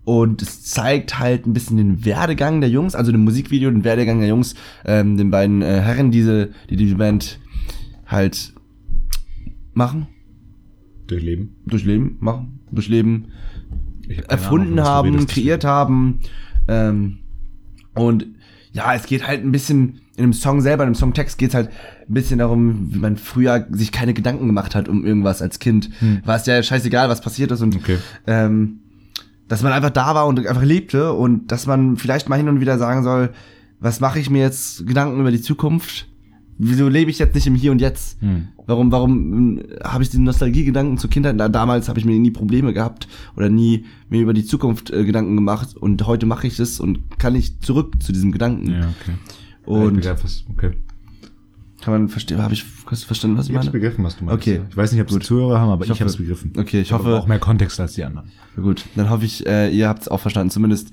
Und 0.05 0.43
es 0.43 0.65
zeigt 0.65 1.21
halt 1.21 1.47
ein 1.47 1.53
bisschen 1.53 1.77
den 1.77 2.05
Werdegang 2.05 2.61
der 2.61 2.71
Jungs, 2.71 2.97
also 2.97 3.13
dem 3.13 3.23
Musikvideo, 3.23 3.71
den 3.71 3.85
Werdegang 3.85 4.19
der 4.19 4.29
Jungs, 4.29 4.57
ähm, 4.85 5.17
den 5.17 5.31
beiden 5.31 5.63
äh, 5.63 5.81
Herren, 5.81 6.11
diese, 6.11 6.51
die 6.69 6.77
die 6.77 6.95
Band 6.95 7.39
halt 8.07 8.53
machen, 9.75 10.09
Durchleben. 11.07 11.57
durchleben, 11.67 12.17
machen, 12.21 12.61
durchleben, 12.71 13.29
hab 14.09 14.31
erfunden 14.33 14.79
Ahnung, 14.81 15.15
haben, 15.15 15.27
kreiert 15.27 15.65
haben. 15.65 16.21
Ähm, 16.69 17.19
und 17.95 18.27
ja, 18.73 18.95
es 18.95 19.07
geht 19.07 19.27
halt 19.27 19.45
ein 19.45 19.53
bisschen, 19.53 20.01
in 20.17 20.25
dem 20.25 20.33
Song 20.33 20.61
selber, 20.61 20.85
in 20.85 20.91
dem 20.91 20.95
Songtext 20.95 21.39
geht 21.39 21.51
es 21.51 21.55
halt 21.55 21.71
ein 22.09 22.13
bisschen 22.15 22.39
darum, 22.39 22.93
wie 22.93 22.99
man 22.99 23.17
früher 23.17 23.67
sich 23.71 23.93
keine 23.93 24.13
Gedanken 24.15 24.47
gemacht 24.47 24.75
hat 24.75 24.89
um 24.89 25.05
irgendwas 25.05 25.41
als 25.41 25.59
Kind. 25.59 25.91
War 26.25 26.37
es 26.37 26.47
ja 26.47 26.63
scheißegal, 26.63 27.09
was 27.09 27.21
passiert 27.21 27.51
ist 27.51 27.63
und 27.63 27.77
Okay. 27.77 27.99
ähm, 28.27 28.81
dass 29.49 29.63
man 29.63 29.73
einfach 29.73 29.91
da 29.91 30.15
war 30.15 30.27
und 30.27 30.47
einfach 30.47 30.63
lebte 30.65 31.13
und 31.13 31.51
dass 31.53 31.67
man 31.67 31.97
vielleicht 31.97 32.29
mal 32.29 32.37
hin 32.37 32.49
und 32.49 32.61
wieder 32.61 32.79
sagen 32.79 33.03
soll, 33.03 33.31
was 33.81 34.01
mache 34.01 34.19
ich 34.19 34.31
mir 34.31 34.41
jetzt 34.43 34.87
Gedanken 34.87 35.21
über 35.21 35.31
die 35.31 35.41
Zukunft? 35.41 36.09
Wieso 36.59 36.89
lebe 36.89 37.11
ich 37.11 37.19
jetzt 37.19 37.35
nicht 37.35 37.47
im 37.47 37.55
Hier 37.55 37.73
und 37.73 37.81
Jetzt? 37.81 38.21
Hm. 38.21 38.49
Warum, 38.67 38.93
warum 38.93 39.59
äh, 39.59 39.63
habe 39.83 40.05
ich 40.05 40.11
die 40.11 40.19
Nostalgiegedanken 40.19 40.97
zur 40.99 41.11
Kindheit? 41.11 41.41
Da, 41.41 41.49
damals 41.49 41.89
habe 41.89 41.99
ich 41.99 42.05
mir 42.05 42.17
nie 42.19 42.31
Probleme 42.31 42.73
gehabt 42.73 43.09
oder 43.37 43.49
nie 43.49 43.85
mir 44.09 44.21
über 44.21 44.33
die 44.35 44.45
Zukunft 44.45 44.91
äh, 44.91 45.05
Gedanken 45.05 45.35
gemacht 45.35 45.75
und 45.77 46.07
heute 46.07 46.27
mache 46.27 46.47
ich 46.47 46.57
das 46.59 46.79
und 46.79 47.19
kann 47.19 47.35
ich 47.35 47.59
zurück 47.61 47.95
zu 48.03 48.13
diesem 48.13 48.31
Gedanken. 48.31 48.71
Ja, 48.71 48.79
okay. 48.81 49.15
Und 49.81 49.95
ich 49.99 50.01
begreif, 50.03 50.25
was, 50.25 50.45
okay. 50.51 50.71
kann 51.81 51.95
man 51.95 52.09
verstehen, 52.09 52.43
habe 52.43 52.55
ich 52.55 52.65
verstanden, 52.65 53.37
was 53.39 53.47
ich 53.47 53.51
Ich 53.51 53.57
meine? 53.57 53.71
begriffen, 53.71 54.05
was 54.05 54.17
du 54.17 54.25
meinst. 54.25 54.41
Okay. 54.43 54.57
ja. 54.57 54.63
Ich 54.69 54.77
weiß 54.77 54.93
nicht, 54.93 55.01
ob 55.01 55.11
es 55.11 55.27
Zuhörer 55.27 55.61
haben, 55.61 55.71
aber 55.71 55.85
ich, 55.85 55.91
hoffe- 55.91 56.05
hab's 56.05 56.17
begriffen. 56.17 56.53
Okay, 56.57 56.81
ich 56.81 56.89
Ich 56.89 56.93
hoffe 56.93 57.17
auch 57.17 57.27
mehr 57.27 57.39
Kontext 57.39 57.81
als 57.81 57.95
die 57.95 58.05
anderen. 58.05 58.31
Gut, 58.57 58.85
dann 58.97 59.11
hoffe 59.11 59.25
ich, 59.25 59.47
äh, 59.47 59.71
ihr 59.71 59.89
habt 59.89 60.03
es 60.03 60.09
auch 60.09 60.21
verstanden. 60.21 60.51
Zumindest 60.51 60.93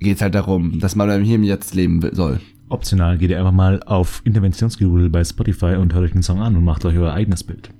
geht 0.00 0.16
es 0.16 0.22
halt 0.22 0.34
darum, 0.34 0.78
dass 0.80 0.96
man 0.96 1.22
Hier 1.22 1.36
im 1.36 1.44
Jetzt 1.44 1.74
leben 1.74 2.00
soll. 2.12 2.40
Optional 2.68 3.16
geht 3.16 3.30
ihr 3.30 3.38
einfach 3.38 3.52
mal 3.52 3.80
auf 3.84 4.22
Interventionsgoogle 4.24 5.08
bei 5.08 5.22
Spotify 5.24 5.76
und 5.76 5.94
hört 5.94 6.04
euch 6.04 6.12
den 6.12 6.22
Song 6.22 6.40
an 6.40 6.56
und 6.56 6.64
macht 6.64 6.84
euch 6.84 6.96
euer 6.98 7.12
eigenes 7.12 7.44
Bild. 7.44 7.70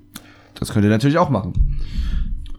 Das 0.55 0.73
könnt 0.73 0.85
ihr 0.85 0.91
natürlich 0.91 1.19
auch 1.19 1.29
machen. 1.29 1.77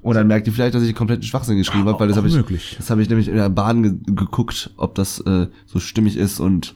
Und 0.01 0.15
dann 0.15 0.27
merkt 0.27 0.45
ihr 0.47 0.53
vielleicht, 0.53 0.75
dass 0.75 0.83
ich 0.83 0.93
kompletten 0.93 1.23
Schwachsinn 1.23 1.57
geschrieben 1.57 1.85
habe, 1.85 1.99
weil 1.99 2.07
das 2.07 2.17
habe 2.17 2.27
ich, 2.27 2.35
möglich. 2.35 2.75
das 2.77 2.89
habe 2.89 3.01
ich 3.01 3.09
nämlich 3.09 3.27
in 3.27 3.35
der 3.35 3.49
Bahn 3.49 3.83
ge 3.83 3.93
geguckt, 4.13 4.71
ob 4.77 4.95
das 4.95 5.19
äh, 5.21 5.47
so 5.65 5.79
stimmig 5.79 6.15
ist 6.17 6.39
und 6.39 6.75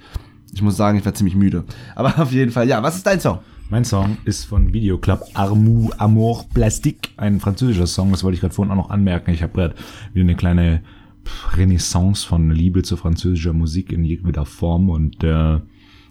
ich 0.54 0.62
muss 0.62 0.78
sagen, 0.78 0.98
ich 0.98 1.06
war 1.06 1.14
ziemlich 1.14 1.36
müde. 1.36 1.64
Aber 1.96 2.18
auf 2.20 2.32
jeden 2.32 2.52
Fall, 2.52 2.68
ja, 2.68 2.82
was 2.84 2.96
ist 2.96 3.06
dein 3.06 3.20
Song? 3.20 3.40
Mein 3.70 3.86
Song 3.86 4.18
ist 4.26 4.46
von 4.46 4.74
Videoclub 4.74 5.24
Armou 5.34 5.92
Amour 5.98 6.46
Plastique, 6.54 7.12
ein 7.16 7.40
französischer 7.40 7.88
Song. 7.88 8.12
Das 8.12 8.24
wollte 8.24 8.36
ich 8.36 8.42
gerade 8.42 8.54
vorhin 8.54 8.72
auch 8.72 8.76
noch 8.76 8.90
anmerken. 8.90 9.32
Ich 9.32 9.44
habe 9.44 9.54
gerade 9.54 9.76
wieder 10.14 10.26
eine 10.26 10.36
kleine 10.36 10.82
Renaissance 11.54 12.28
von 12.28 12.52
Liebe 12.52 12.84
zu 12.84 12.98
französischer 12.98 13.54
Musik 13.54 13.94
in 13.94 14.04
jeder 14.04 14.46
Form 14.46 14.90
und 14.90 15.24
äh, 15.24 15.60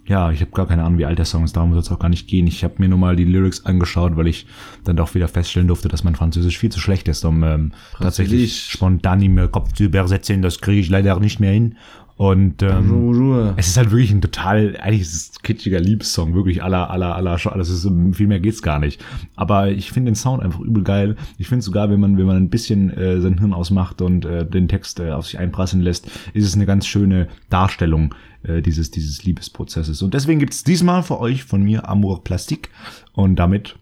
ja, 0.07 0.33
ich 0.33 0.40
habe 0.40 0.50
gar 0.50 0.66
keine 0.66 0.83
Ahnung, 0.83 0.98
wie 0.98 1.05
alt 1.05 1.18
der 1.18 1.24
Song 1.24 1.44
ist. 1.44 1.57
Darum 1.57 1.70
soll 1.70 1.83
es 1.83 1.90
auch 1.92 1.98
gar 1.98 2.09
nicht 2.09 2.26
gehen. 2.26 2.46
Ich 2.46 2.64
habe 2.64 2.74
mir 2.79 2.88
nur 2.88 2.98
mal 2.98 3.14
die 3.14 3.24
Lyrics 3.24 3.64
angeschaut, 3.64 4.16
weil 4.16 4.26
ich 4.26 4.46
dann 4.83 4.96
doch 4.96 5.14
wieder 5.14 5.29
feststellen 5.29 5.68
durfte, 5.68 5.88
dass 5.88 6.03
mein 6.03 6.16
Französisch 6.16 6.59
viel 6.59 6.70
zu 6.70 6.81
schlecht 6.81 7.07
ist, 7.07 7.24
um 7.24 7.44
ähm, 7.44 7.72
tatsächlich 8.00 8.62
spontan 8.62 9.20
im 9.20 9.53
Kopf 9.53 9.72
zu 9.74 9.85
übersetzen. 9.85 10.42
Das 10.42 10.61
kriege 10.61 10.81
ich 10.81 10.88
leider 10.88 11.20
nicht 11.20 11.38
mehr 11.38 11.53
hin. 11.53 11.76
Und 12.20 12.62
ähm, 12.62 13.54
es 13.56 13.68
ist 13.68 13.78
halt 13.78 13.92
wirklich 13.92 14.11
ein 14.11 14.20
total, 14.20 14.76
eigentlich 14.83 15.00
ist 15.00 15.14
es 15.14 15.30
ein 15.38 15.42
kitschiger 15.42 15.80
Liebessong, 15.80 16.35
wirklich 16.35 16.62
aller, 16.62 16.90
aller, 16.90 17.16
aller, 17.16 17.38
das 17.56 17.70
ist, 17.70 17.90
viel 18.12 18.26
mehr 18.26 18.40
geht's 18.40 18.61
gar 18.61 18.78
nicht. 18.78 19.02
Aber 19.37 19.70
ich 19.70 19.90
finde 19.90 20.11
den 20.11 20.16
Sound 20.16 20.42
einfach 20.42 20.61
übel 20.61 20.85
geil. 20.85 21.16
Ich 21.38 21.48
finde 21.48 21.64
sogar, 21.64 21.88
wenn 21.88 21.98
man, 21.98 22.18
wenn 22.18 22.26
man 22.26 22.37
ein 22.37 22.50
bisschen 22.50 22.90
äh, 22.90 23.22
sein 23.22 23.38
Hirn 23.38 23.54
ausmacht 23.54 24.02
und 24.02 24.26
äh, 24.26 24.44
den 24.44 24.68
Text 24.68 25.00
äh, 25.00 25.12
auf 25.12 25.28
sich 25.28 25.38
einprasseln 25.38 25.83
lässt, 25.83 26.11
ist 26.35 26.44
es 26.44 26.54
eine 26.54 26.66
ganz 26.66 26.87
schöne 26.87 27.28
Darstellung 27.48 28.14
äh, 28.42 28.61
dieses, 28.61 28.90
dieses 28.90 29.24
Liebesprozesses. 29.24 30.02
Und 30.02 30.12
deswegen 30.12 30.40
gibt's 30.40 30.62
diesmal 30.62 31.02
für 31.02 31.20
euch 31.20 31.44
von 31.44 31.62
mir 31.62 31.88
Amour 31.88 32.22
Plastik. 32.22 32.68
Und 33.14 33.37
damit, 33.37 33.76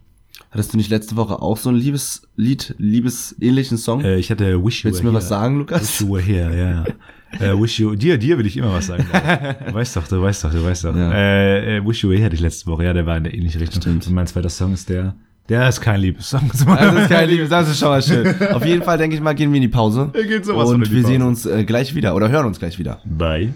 Hattest 0.51 0.73
du 0.73 0.77
nicht 0.79 0.89
letzte 0.91 1.17
Woche 1.17 1.43
auch 1.43 1.59
so 1.59 1.69
ein 1.69 1.75
Liebeslied, 1.77 2.75
liebesähnlichen 2.79 3.77
Song? 3.77 4.03
äh, 4.03 4.17
ich 4.17 4.31
hatte 4.31 4.65
Wish 4.65 4.83
You 4.83 4.89
Willst 4.89 5.03
du 5.03 5.07
mir 5.07 5.13
was 5.13 5.29
sagen, 5.29 5.57
Wish 5.57 5.71
Lukas? 5.71 6.01
you 6.01 6.09
were 6.09 6.23
here, 6.23 6.57
ja. 6.57 6.85
Äh, 7.39 7.53
wish 7.61 7.79
you, 7.79 7.95
dir, 7.95 8.17
dir 8.17 8.39
will 8.39 8.47
ich 8.47 8.57
immer 8.57 8.73
was 8.73 8.87
sagen. 8.87 9.05
Du 9.11 9.13
weißt 9.75 9.97
doch, 9.97 10.09
du 10.09 10.23
weißt 10.23 10.45
doch, 10.45 10.51
du 10.51 10.65
weißt 10.65 10.85
doch. 10.85 10.97
Ja. 10.97 11.13
Äh, 11.13 11.77
äh, 11.77 11.87
wish 11.87 12.03
you 12.03 12.09
were 12.09 12.17
here 12.17 12.25
hatte 12.25 12.37
ich 12.37 12.41
letzte 12.41 12.67
Woche, 12.69 12.85
ja, 12.85 12.95
der 12.95 13.05
war 13.05 13.19
in 13.19 13.25
der 13.25 13.35
ähnlichen 13.35 13.61
Richtung. 13.61 13.83
Stimmt. 13.83 14.07
Und 14.07 14.15
mein 14.15 14.27
zweiter 14.27 14.49
Song 14.49 14.73
ist 14.73 14.89
der, 14.89 15.15
der 15.51 15.69
ist 15.69 15.83
kein 15.83 16.01
Liebessong. 16.01 16.49
Das 16.51 16.63
ist 16.63 17.09
kein 17.11 17.29
Liebes, 17.29 17.51
das 17.51 17.69
ist 17.69 17.79
schon 17.81 17.89
mal 17.89 18.03
schön. 18.03 18.35
Auf 18.55 18.65
jeden 18.65 18.83
Fall, 18.83 18.97
denke 18.97 19.15
ich 19.15 19.21
mal, 19.21 19.35
gehen 19.35 19.51
wir 19.53 19.57
in 19.57 19.63
die 19.63 19.69
Pause. 19.69 20.09
Wir 20.15 20.27
gehen 20.27 20.43
sowas 20.43 20.71
Und 20.71 20.91
wir 20.91 21.05
sehen 21.05 21.21
uns 21.21 21.45
äh, 21.45 21.65
gleich 21.65 21.95
wieder 21.95 22.15
oder 22.17 22.31
hören 22.31 22.47
uns 22.47 22.59
gleich 22.59 22.79
wieder. 22.79 23.03
Bye. 23.05 23.53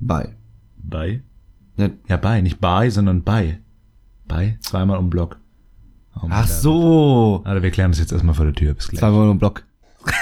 Bye. 0.00 0.30
Bye. 0.78 1.22
Ja, 1.76 1.90
Ja, 2.08 2.16
bye, 2.16 2.42
nicht 2.42 2.58
bye, 2.58 2.90
sondern 2.90 3.22
bye. 3.22 3.58
Bye, 4.26 4.56
zweimal 4.60 4.96
um 4.96 5.10
Block. 5.10 5.38
Oh, 6.22 6.26
Ach 6.30 6.46
so. 6.46 7.42
Also 7.44 7.62
wir 7.62 7.70
klären 7.70 7.90
das 7.90 8.00
jetzt 8.00 8.12
erstmal 8.12 8.34
vor 8.34 8.44
der 8.44 8.54
Tür. 8.54 8.74
Bis 8.74 8.88
gleich. 8.88 9.02
Wir 9.02 9.10
nur 9.10 9.30
einen 9.30 9.38
Block. 9.38 9.64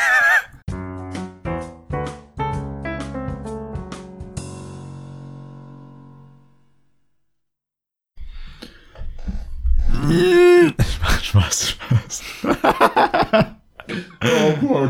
Spaß, 11.23 11.71
Spaß. 11.71 12.23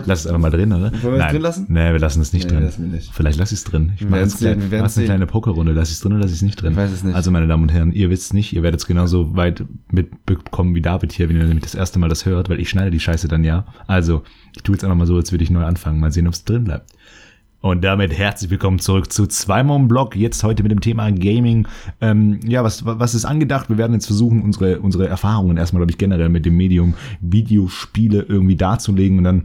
Lass 0.07 0.21
es 0.21 0.27
einfach 0.27 0.41
mal 0.41 0.51
drin, 0.51 0.73
oder? 0.73 0.93
Wollen 1.03 1.17
wir 1.17 1.25
es 1.25 1.31
drin 1.33 1.43
lassen? 1.43 1.67
Nee, 1.69 1.93
wir 1.93 1.99
lassen 1.99 2.21
es 2.21 2.33
nicht 2.33 2.45
Nee, 2.47 2.55
drin. 2.57 2.65
lassen 2.65 2.83
wir 2.85 2.93
nicht. 2.93 3.11
Vielleicht 3.13 3.39
lass 3.39 3.53
ich 3.53 3.59
es 3.59 3.65
drin. 3.65 3.93
Ich 3.95 4.01
Wir 4.03 4.09
mache 4.11 4.21
jetzt 4.21 4.39
klein, 4.39 4.61
sehen, 4.61 4.71
werden's 4.71 4.91
mach's 4.93 4.99
eine 4.99 5.07
kleine 5.07 5.27
Pokerrunde. 5.27 5.73
Lass 5.73 5.89
ich 5.89 5.95
es 5.97 6.01
drin 6.01 6.13
oder 6.13 6.23
lass 6.23 6.31
ich 6.31 6.37
es 6.37 6.43
nicht 6.43 6.61
drin? 6.61 6.73
Ich 6.73 6.77
weiß 6.79 6.91
es 6.91 7.05
nicht. 7.05 7.15
Also, 7.15 7.31
meine 7.31 7.47
Damen 7.47 7.63
und 7.65 7.69
Herren, 7.73 7.93
ihr 7.93 8.11
wisst 8.11 8.35
nicht. 8.35 8.53
Ihr 8.53 8.63
werdet 8.63 8.81
es 8.81 8.87
genauso 8.87 9.37
weit 9.37 9.65
mitbekommen 9.91 10.75
wie 10.75 10.83
David 10.83 11.13
hier, 11.13 11.29
wenn 11.29 11.37
ihr 11.37 11.45
nämlich 11.45 11.65
das 11.65 11.75
erste 11.75 11.99
Mal 11.99 12.09
das 12.09 12.27
hört, 12.27 12.49
weil 12.51 12.61
ich 12.61 12.69
schneide 12.69 12.91
die 12.91 13.01
Scheiße 13.01 13.29
dann 13.29 13.45
ja. 13.45 13.67
Also, 13.87 14.23
ich 14.57 14.63
tue 14.63 14.75
jetzt 14.75 14.85
einfach 14.85 14.97
mal 14.97 15.07
so, 15.07 15.17
als 15.17 15.33
würde 15.33 15.45
ich 15.45 15.51
neu 15.51 15.65
anfangen. 15.65 16.01
Mal 16.01 16.13
sehen, 16.13 16.27
ob 16.27 16.35
es 16.35 16.45
drin 16.45 16.65
bleibt. 16.65 16.91
Und 17.61 17.85
damit 17.85 18.13
herzlich 18.19 18.51
willkommen 18.51 18.81
zurück 18.81 19.13
zu 19.13 19.25
zweimal 19.29 19.79
im 19.79 19.87
Blog. 19.87 20.17
Jetzt 20.17 20.43
heute 20.43 20.65
mit 20.65 20.73
dem 20.73 20.81
Thema 20.81 21.13
Gaming. 21.13 21.69
Ähm, 22.01 22.41
ja, 22.45 22.65
was, 22.65 22.85
was 22.85 23.15
ist 23.15 23.25
angedacht? 23.25 23.69
Wir 23.71 23.79
werden 23.79 23.93
jetzt 23.93 24.07
versuchen, 24.07 24.43
unsere, 24.43 24.81
unsere 24.81 25.07
Erfahrungen 25.07 25.57
erstmal, 25.57 25.79
glaube 25.79 25.93
ich, 25.93 25.99
generell 25.99 26.29
mit 26.29 26.45
dem 26.45 26.57
Medium 26.57 26.95
Videospiele 27.21 28.23
irgendwie 28.29 28.57
darzulegen 28.57 29.19
und 29.19 29.23
dann 29.25 29.45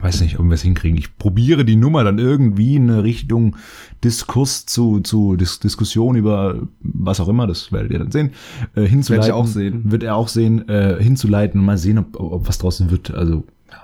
weiß 0.00 0.20
nicht, 0.20 0.38
ob 0.38 0.46
wir 0.46 0.52
es 0.52 0.62
hinkriegen. 0.62 0.98
Ich 0.98 1.16
probiere 1.16 1.64
die 1.64 1.76
Nummer 1.76 2.04
dann 2.04 2.18
irgendwie 2.18 2.76
in 2.76 2.90
eine 2.90 3.04
Richtung 3.04 3.56
Diskurs 4.04 4.66
zu, 4.66 5.00
zu 5.00 5.36
Dis 5.36 5.60
Diskussion 5.60 6.16
über 6.16 6.56
was 6.80 7.20
auch 7.20 7.28
immer, 7.28 7.46
das 7.46 7.72
werdet 7.72 7.92
ihr 7.92 7.98
dann 7.98 8.10
sehen, 8.12 8.30
äh, 8.74 8.82
hinzuleiten. 8.84 9.22
Werd 9.22 9.26
ich 9.28 9.32
auch 9.32 9.46
sehen. 9.46 9.82
Wird 9.90 10.02
er 10.02 10.16
auch 10.16 10.28
sehen, 10.28 10.68
äh, 10.68 11.02
hinzuleiten 11.02 11.60
und 11.60 11.66
mal 11.66 11.78
sehen, 11.78 11.98
ob, 11.98 12.20
ob 12.20 12.46
was 12.48 12.58
draußen 12.58 12.90
wird. 12.90 13.12
Also, 13.14 13.44
ja. 13.70 13.78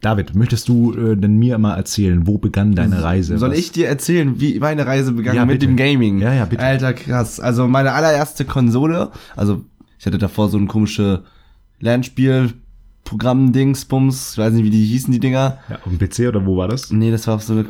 David, 0.00 0.34
möchtest 0.34 0.68
du 0.68 0.92
äh, 0.92 1.16
denn 1.16 1.38
mir 1.38 1.56
mal 1.58 1.76
erzählen, 1.76 2.26
wo 2.26 2.36
begann 2.38 2.74
deine 2.74 3.02
Reise? 3.02 3.38
Soll 3.38 3.52
Was- 3.52 3.58
ich 3.58 3.70
dir 3.72 3.88
erzählen, 3.88 4.40
wie 4.40 4.58
meine 4.58 4.84
Reise 4.86 5.12
begangen 5.12 5.36
Ja, 5.36 5.46
mit 5.46 5.60
bitte. 5.60 5.66
dem 5.66 5.76
Gaming? 5.76 6.18
Ja, 6.18 6.34
ja, 6.34 6.44
bitte. 6.44 6.62
Alter, 6.62 6.92
krass. 6.92 7.38
Also 7.40 7.68
meine 7.68 7.92
allererste 7.92 8.44
Konsole, 8.44 9.10
also 9.36 9.64
ich 9.98 10.04
hatte 10.04 10.18
davor 10.18 10.48
so 10.50 10.58
ein 10.58 10.68
komische 10.68 11.22
Lernspiel, 11.80 12.52
Programm, 13.04 13.52
Dings, 13.52 13.84
Bums, 13.84 14.32
ich 14.32 14.38
weiß 14.38 14.52
nicht, 14.54 14.64
wie 14.64 14.70
die 14.70 14.84
hießen, 14.84 15.12
die 15.12 15.20
Dinger. 15.20 15.58
Ja, 15.68 15.76
auf 15.76 15.96
dem 15.96 15.98
PC 15.98 16.28
oder 16.28 16.44
wo 16.44 16.56
war 16.56 16.68
das? 16.68 16.90
Nee, 16.90 17.10
das 17.10 17.26
war 17.26 17.36
auf 17.36 17.42
so 17.42 17.52
eine 17.52 17.66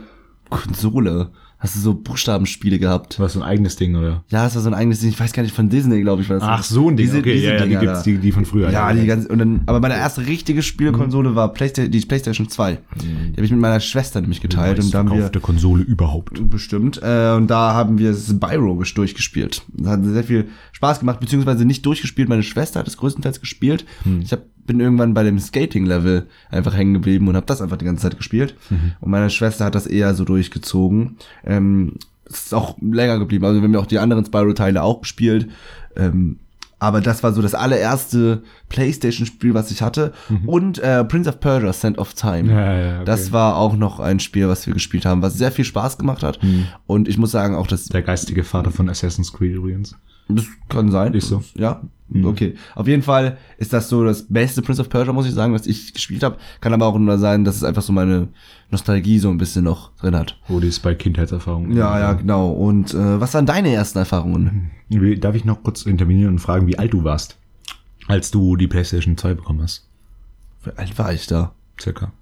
Konsole. 0.48 1.30
Hast 1.64 1.76
du 1.76 1.80
so 1.80 1.94
Buchstabenspiele 1.94 2.78
gehabt? 2.78 3.18
War 3.18 3.24
das 3.24 3.32
so 3.32 3.40
ein 3.40 3.42
eigenes 3.42 3.76
Ding, 3.76 3.96
oder? 3.96 4.22
Ja, 4.28 4.44
das 4.44 4.54
war 4.54 4.60
so 4.60 4.68
ein 4.68 4.74
eigenes 4.74 5.00
Ding, 5.00 5.08
ich 5.08 5.18
weiß 5.18 5.32
gar 5.32 5.42
nicht, 5.42 5.54
von 5.54 5.70
Disney, 5.70 6.02
glaube 6.02 6.20
ich, 6.20 6.28
war 6.28 6.38
das. 6.38 6.46
Ach, 6.46 6.62
so 6.62 6.90
ein 6.90 6.96
Ding, 6.98 7.06
Diese, 7.06 7.20
okay, 7.20 7.32
diese 7.32 7.46
ja, 7.46 7.54
ja, 7.54 7.64
die 7.64 7.76
gibt's, 7.76 8.02
die, 8.02 8.18
die 8.18 8.32
von 8.32 8.44
früher. 8.44 8.70
Ja, 8.70 8.92
die 8.92 9.06
ganze, 9.06 9.28
und 9.28 9.38
dann, 9.38 9.62
aber 9.64 9.80
meine 9.80 9.94
erste 9.96 10.26
richtige 10.26 10.62
Spielekonsole 10.62 11.34
war 11.34 11.54
Playsta 11.54 11.86
die 11.86 12.00
Playstation 12.00 12.50
2. 12.50 12.78
Die 13.00 13.32
habe 13.32 13.46
ich 13.46 13.50
mit 13.50 13.60
meiner 13.60 13.80
Schwester 13.80 14.20
nämlich 14.20 14.42
geteilt 14.42 14.78
und 14.78 14.92
da 14.92 14.98
haben 14.98 15.08
wir 15.08 15.14
verkaufte 15.14 15.40
Konsole 15.40 15.82
überhaupt. 15.84 16.50
bestimmt 16.50 17.00
äh, 17.02 17.32
und 17.34 17.46
da 17.46 17.72
haben 17.72 17.96
wir 17.96 18.12
Spyro 18.12 18.82
durchgespielt. 18.94 19.62
Das 19.68 19.88
hat 19.92 20.04
sehr 20.04 20.24
viel 20.24 20.48
Spaß 20.72 21.00
gemacht, 21.00 21.18
beziehungsweise 21.20 21.64
nicht 21.64 21.86
durchgespielt. 21.86 22.28
Meine 22.28 22.42
Schwester 22.42 22.80
hat 22.80 22.88
es 22.88 22.98
größtenteils 22.98 23.40
gespielt. 23.40 23.86
Ich 24.22 24.32
habe 24.32 24.42
bin 24.66 24.80
irgendwann 24.80 25.14
bei 25.14 25.22
dem 25.22 25.38
Skating-Level 25.38 26.26
einfach 26.50 26.74
hängen 26.74 26.94
geblieben 26.94 27.28
und 27.28 27.36
habe 27.36 27.46
das 27.46 27.62
einfach 27.62 27.76
die 27.76 27.84
ganze 27.84 28.02
Zeit 28.02 28.16
gespielt. 28.16 28.56
Und 29.00 29.10
meine 29.10 29.30
Schwester 29.30 29.64
hat 29.64 29.74
das 29.74 29.86
eher 29.86 30.14
so 30.14 30.24
durchgezogen. 30.24 31.16
Ähm, 31.44 31.94
es 32.26 32.46
ist 32.46 32.54
auch 32.54 32.76
länger 32.80 33.18
geblieben. 33.18 33.44
Also 33.44 33.60
wir 33.60 33.64
haben 33.64 33.74
ja 33.74 33.80
auch 33.80 33.86
die 33.86 33.98
anderen 33.98 34.24
Spyro-Teile 34.24 34.82
auch 34.82 35.02
gespielt. 35.02 35.48
Ähm, 35.96 36.38
aber 36.78 37.00
das 37.00 37.22
war 37.22 37.32
so 37.32 37.40
das 37.40 37.54
allererste 37.54 38.42
PlayStation-Spiel, 38.68 39.54
was 39.54 39.70
ich 39.70 39.80
hatte. 39.80 40.12
Und 40.46 40.78
äh, 40.80 41.04
Prince 41.04 41.30
of 41.30 41.40
Persia, 41.40 41.72
Sand 41.72 41.98
of 41.98 42.12
Time. 42.14 42.44
Mhm. 42.44 42.50
Ja, 42.50 42.78
ja, 42.78 42.94
okay. 42.96 43.04
Das 43.06 43.32
war 43.32 43.56
auch 43.56 43.76
noch 43.76 44.00
ein 44.00 44.20
Spiel, 44.20 44.48
was 44.48 44.66
wir 44.66 44.74
gespielt 44.74 45.06
haben, 45.06 45.22
was 45.22 45.34
sehr 45.34 45.50
viel 45.50 45.64
Spaß 45.64 45.96
gemacht 45.96 46.22
hat. 46.22 46.42
Mhm. 46.42 46.66
Und 46.86 47.08
ich 47.08 47.16
muss 47.16 47.30
sagen, 47.30 47.54
auch 47.54 47.66
das 47.66 47.86
Der 47.86 48.02
geistige 48.02 48.44
Vater 48.44 48.70
von 48.70 48.88
Assassin's 48.90 49.32
Creed 49.32 49.54
übrigens. 49.54 49.96
Das 50.28 50.46
kann 50.68 50.90
sein. 50.90 51.12
Ist 51.14 51.28
so. 51.28 51.42
Ja, 51.54 51.82
okay. 52.24 52.54
Auf 52.74 52.86
jeden 52.86 53.02
Fall 53.02 53.36
ist 53.58 53.72
das 53.72 53.88
so 53.88 54.04
das 54.04 54.26
beste 54.28 54.62
Prince 54.62 54.80
of 54.80 54.88
Persia, 54.88 55.12
muss 55.12 55.26
ich 55.26 55.32
sagen, 55.34 55.52
was 55.52 55.66
ich 55.66 55.92
gespielt 55.92 56.22
habe. 56.22 56.36
Kann 56.60 56.72
aber 56.72 56.86
auch 56.86 56.98
nur 56.98 57.18
sein, 57.18 57.44
dass 57.44 57.56
es 57.56 57.64
einfach 57.64 57.82
so 57.82 57.92
meine 57.92 58.28
Nostalgie 58.70 59.18
so 59.18 59.28
ein 59.30 59.38
bisschen 59.38 59.64
noch 59.64 59.94
drin 59.96 60.16
hat. 60.16 60.38
Wo 60.48 60.60
die 60.60 60.68
ist 60.68 60.80
bei 60.80 60.94
Kindheitserfahrungen. 60.94 61.76
Ja, 61.76 61.98
ja, 61.98 62.12
genau. 62.14 62.50
Und 62.52 62.94
äh, 62.94 63.20
was 63.20 63.34
waren 63.34 63.46
deine 63.46 63.72
ersten 63.72 63.98
Erfahrungen? 63.98 64.70
Wie- 64.88 65.18
Darf 65.18 65.34
ich 65.34 65.44
noch 65.44 65.62
kurz 65.62 65.82
intervenieren 65.86 66.32
und 66.34 66.38
fragen, 66.38 66.66
wie 66.66 66.78
alt 66.78 66.92
du 66.92 67.04
warst, 67.04 67.36
als 68.08 68.30
du 68.30 68.56
die 68.56 68.66
PlayStation 68.68 69.16
2 69.16 69.34
bekommen 69.34 69.62
hast? 69.62 69.86
Wie 70.62 70.70
alt 70.76 70.98
war 70.98 71.12
ich 71.12 71.26
da? 71.26 71.52
Circa. 71.80 72.12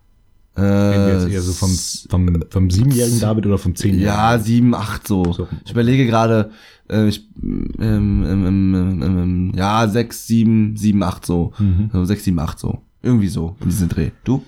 Äh, 0.54 0.60
Reden 0.60 1.06
wir 1.06 1.14
jetzt 1.14 1.32
eher 1.32 1.42
so 1.42 1.52
vom, 1.52 1.70
vom, 2.10 2.44
vom 2.50 2.70
siebenjährigen 2.70 3.20
David 3.20 3.46
oder 3.46 3.58
vom 3.58 3.74
zehnjährigen? 3.74 4.06
Ja, 4.06 4.38
sieben, 4.38 4.74
acht 4.74 5.06
so. 5.06 5.32
So. 5.32 5.48
Ich 5.64 5.72
überlege 5.72 6.06
gerade, 6.06 6.50
äh, 6.90 7.08
ich, 7.08 7.26
ähm, 7.42 7.72
ähm, 7.80 8.24
ähm, 8.26 8.74
ähm, 8.74 9.02
ähm, 9.02 9.52
ja, 9.54 9.88
sechs, 9.88 10.26
sieben, 10.26 10.76
sieben, 10.76 11.02
acht 11.02 11.24
so. 11.24 11.52
Mhm. 11.58 11.90
so. 11.92 12.04
Sechs, 12.04 12.24
sieben, 12.24 12.38
acht 12.38 12.58
so. 12.58 12.82
Irgendwie 13.02 13.28
so, 13.28 13.56
in 13.60 13.68
diesem 13.68 13.88
Dreh. 13.88 14.10
Du? 14.24 14.44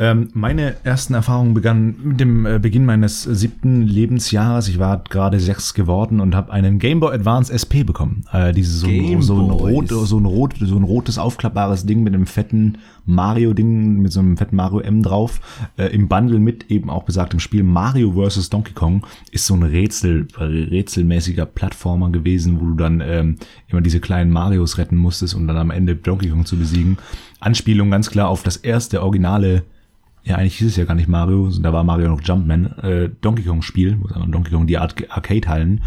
Ähm, 0.00 0.28
meine 0.32 0.76
ersten 0.84 1.14
Erfahrungen 1.14 1.54
begannen 1.54 1.98
mit 2.04 2.20
dem 2.20 2.46
äh, 2.46 2.60
Beginn 2.60 2.86
meines 2.86 3.24
siebten 3.24 3.82
Lebensjahres. 3.82 4.68
Ich 4.68 4.78
war 4.78 5.02
gerade 5.08 5.40
sechs 5.40 5.74
geworden 5.74 6.20
und 6.20 6.36
habe 6.36 6.52
einen 6.52 6.78
Game 6.78 7.00
Boy 7.00 7.12
Advance 7.12 7.52
SP 7.52 7.82
bekommen. 7.82 8.24
Äh, 8.32 8.52
dieses 8.52 8.80
so 8.80 8.86
ein, 8.86 9.22
so 9.22 9.34
ein 9.34 9.50
rot, 9.50 9.88
so 9.88 10.18
ein 10.18 10.24
rot, 10.24 10.54
so 10.60 10.76
ein 10.76 10.84
rotes 10.84 11.18
aufklappbares 11.18 11.84
Ding 11.84 12.04
mit 12.04 12.14
einem 12.14 12.26
fetten 12.26 12.78
Mario 13.06 13.54
Ding 13.54 13.98
mit 14.00 14.12
so 14.12 14.20
einem 14.20 14.36
fetten 14.36 14.54
Mario 14.54 14.80
M 14.80 15.02
drauf. 15.02 15.40
Äh, 15.76 15.86
Im 15.86 16.06
Bundle 16.06 16.38
mit 16.38 16.70
eben 16.70 16.90
auch 16.90 17.02
besagtem 17.02 17.40
Spiel 17.40 17.64
Mario 17.64 18.12
vs 18.12 18.50
Donkey 18.50 18.74
Kong 18.74 19.04
ist 19.32 19.46
so 19.46 19.54
ein 19.54 19.64
Rätsel, 19.64 20.28
rätselmäßiger 20.38 21.44
Plattformer 21.44 22.10
gewesen, 22.10 22.60
wo 22.60 22.66
du 22.66 22.74
dann 22.74 23.00
ähm, 23.00 23.36
immer 23.66 23.80
diese 23.80 23.98
kleinen 23.98 24.30
Marios 24.30 24.78
retten 24.78 24.96
musstest 24.96 25.34
und 25.34 25.48
dann 25.48 25.56
am 25.56 25.72
Ende 25.72 25.96
Donkey 25.96 26.28
Kong 26.28 26.44
zu 26.44 26.56
besiegen. 26.56 26.98
Anspielung 27.40 27.90
ganz 27.90 28.10
klar 28.10 28.28
auf 28.28 28.44
das 28.44 28.56
erste 28.58 29.02
originale 29.02 29.64
ja, 30.28 30.36
eigentlich 30.36 30.58
hieß 30.58 30.68
es 30.68 30.76
ja 30.76 30.84
gar 30.84 30.94
nicht 30.94 31.08
Mario, 31.08 31.50
da 31.60 31.72
war 31.72 31.84
Mario 31.84 32.08
noch 32.08 32.20
Jumpman, 32.22 32.66
äh, 32.82 33.08
Donkey 33.22 33.44
Kong 33.44 33.62
Spiel, 33.62 33.98
Donkey 34.28 34.50
Kong 34.50 34.66
die 34.66 34.76
Ar 34.76 34.90
Arcade-Hallen. 35.08 35.82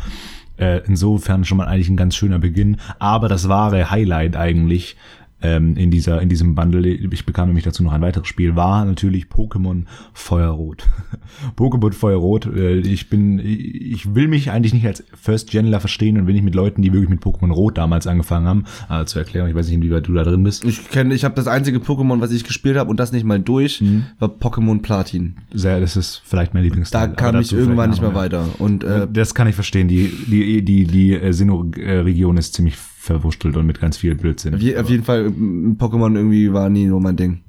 Äh, 0.58 0.82
insofern 0.86 1.46
schon 1.46 1.58
mal 1.58 1.68
eigentlich 1.68 1.90
ein 1.90 1.98
ganz 1.98 2.16
schöner 2.16 2.40
Beginn. 2.40 2.78
Aber 2.98 3.30
das 3.30 3.50
wahre 3.50 3.92
Highlight 3.92 4.36
eigentlich 4.36 4.96
ähm, 5.42 5.76
in 5.76 5.92
dieser 5.92 6.22
in 6.22 6.30
diesem 6.30 6.56
Bundle, 6.56 6.88
ich 6.88 7.26
bekam 7.26 7.48
nämlich 7.48 7.64
dazu 7.66 7.84
noch 7.84 7.92
ein 7.94 8.02
weiteres 8.02 8.28
Spiel, 8.28 8.56
war 8.56 8.86
natürlich 8.86 9.26
Pokémon 9.26 9.84
Feuerrot. 10.14 10.88
Pokémon 11.58 11.92
Feuerrot. 11.94 12.46
Äh, 12.46 12.80
ich 12.80 13.10
bin, 13.10 13.40
ich 13.40 14.14
will 14.16 14.28
mich 14.28 14.52
eigentlich 14.52 14.74
nicht 14.74 14.86
als 14.86 15.04
First 15.20 15.50
Genler 15.52 15.80
verstehen 15.80 16.18
und 16.18 16.28
wenn 16.28 16.36
ich 16.36 16.44
mit 16.44 16.56
Leuten, 16.56 16.82
die 16.82 16.94
wirklich 16.94 17.10
mit 17.10 17.22
Pokémon 17.22 17.52
Rot 17.52 17.78
damals 17.78 18.08
angefangen 18.08 18.46
haben, 18.48 18.66
äh, 18.90 19.06
zur 19.06 19.22
Erklärung, 19.22 19.50
ich 19.50 19.56
weiß 19.56 19.68
nicht, 19.68 19.76
inwieweit 19.76 20.08
du 20.08 20.14
da 20.14 20.24
drin 20.24 20.44
bist. 20.44 20.64
Ich 20.66 20.90
kenne, 20.90 21.14
ich 21.14 21.24
habe 21.24 21.36
das 21.36 21.48
einzige 21.48 21.80
Pokémon, 21.80 22.22
was 22.22 22.32
ich 22.32 22.44
gespielt 22.44 22.78
habe 22.78 22.90
und 22.90 23.00
das 23.00 23.12
nicht 23.12 23.24
mal 23.26 23.40
durch, 23.40 23.82
Mhm. 23.82 24.06
war 24.20 24.30
Pokémon 24.30 24.82
Platin. 24.82 25.36
Sehr, 25.54 25.80
das 25.80 25.96
ist 25.98 26.22
vielleicht 26.24 26.54
mein 26.54 26.62
Da 26.62 26.66
Lieblingsteil. 26.66 27.04
aber 27.04 27.14
kam 27.16 27.40
ich 27.40 27.52
irgendwann 27.54 27.90
nicht 27.90 28.02
mehr 28.02 28.12
nachher. 28.12 28.22
weiter. 28.24 28.46
Und 28.60 28.84
äh, 28.84 29.08
Das 29.12 29.34
kann 29.36 29.48
ich 29.48 29.56
verstehen. 29.56 29.88
Die, 29.88 30.12
die, 30.28 30.62
die, 30.64 30.86
die 30.86 31.14
äh, 31.14 31.32
Sinnoh-Region 31.32 32.38
ist 32.38 32.54
ziemlich 32.54 32.76
verwurstelt 33.02 33.58
und 33.58 33.66
mit 33.66 33.82
ganz 33.82 33.98
viel 33.98 34.14
Blödsinn. 34.14 34.62
wie, 34.62 34.78
auf 34.78 34.88
jeden 34.88 35.04
Fall, 35.04 35.26
Pokémon 35.26 36.16
irgendwie 36.16 36.54
war 36.54 36.70
nie 36.70 36.88
so 36.88 37.00
mein 37.00 37.16
Ding. 37.16 37.42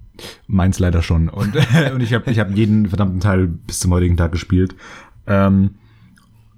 Meins 0.47 0.79
leider 0.79 1.03
schon. 1.03 1.29
Und, 1.29 1.55
und 1.95 2.01
ich 2.01 2.15
habe 2.15 2.31
ich 2.31 2.39
hab 2.39 2.57
jeden 2.57 2.89
verdammten 2.89 3.21
Teil 3.21 3.49
bis 3.49 3.81
zum 3.81 3.93
heutigen 3.93 4.17
Tag 4.17 4.33
gespielt. 4.33 4.75
Ähm, 5.27 5.73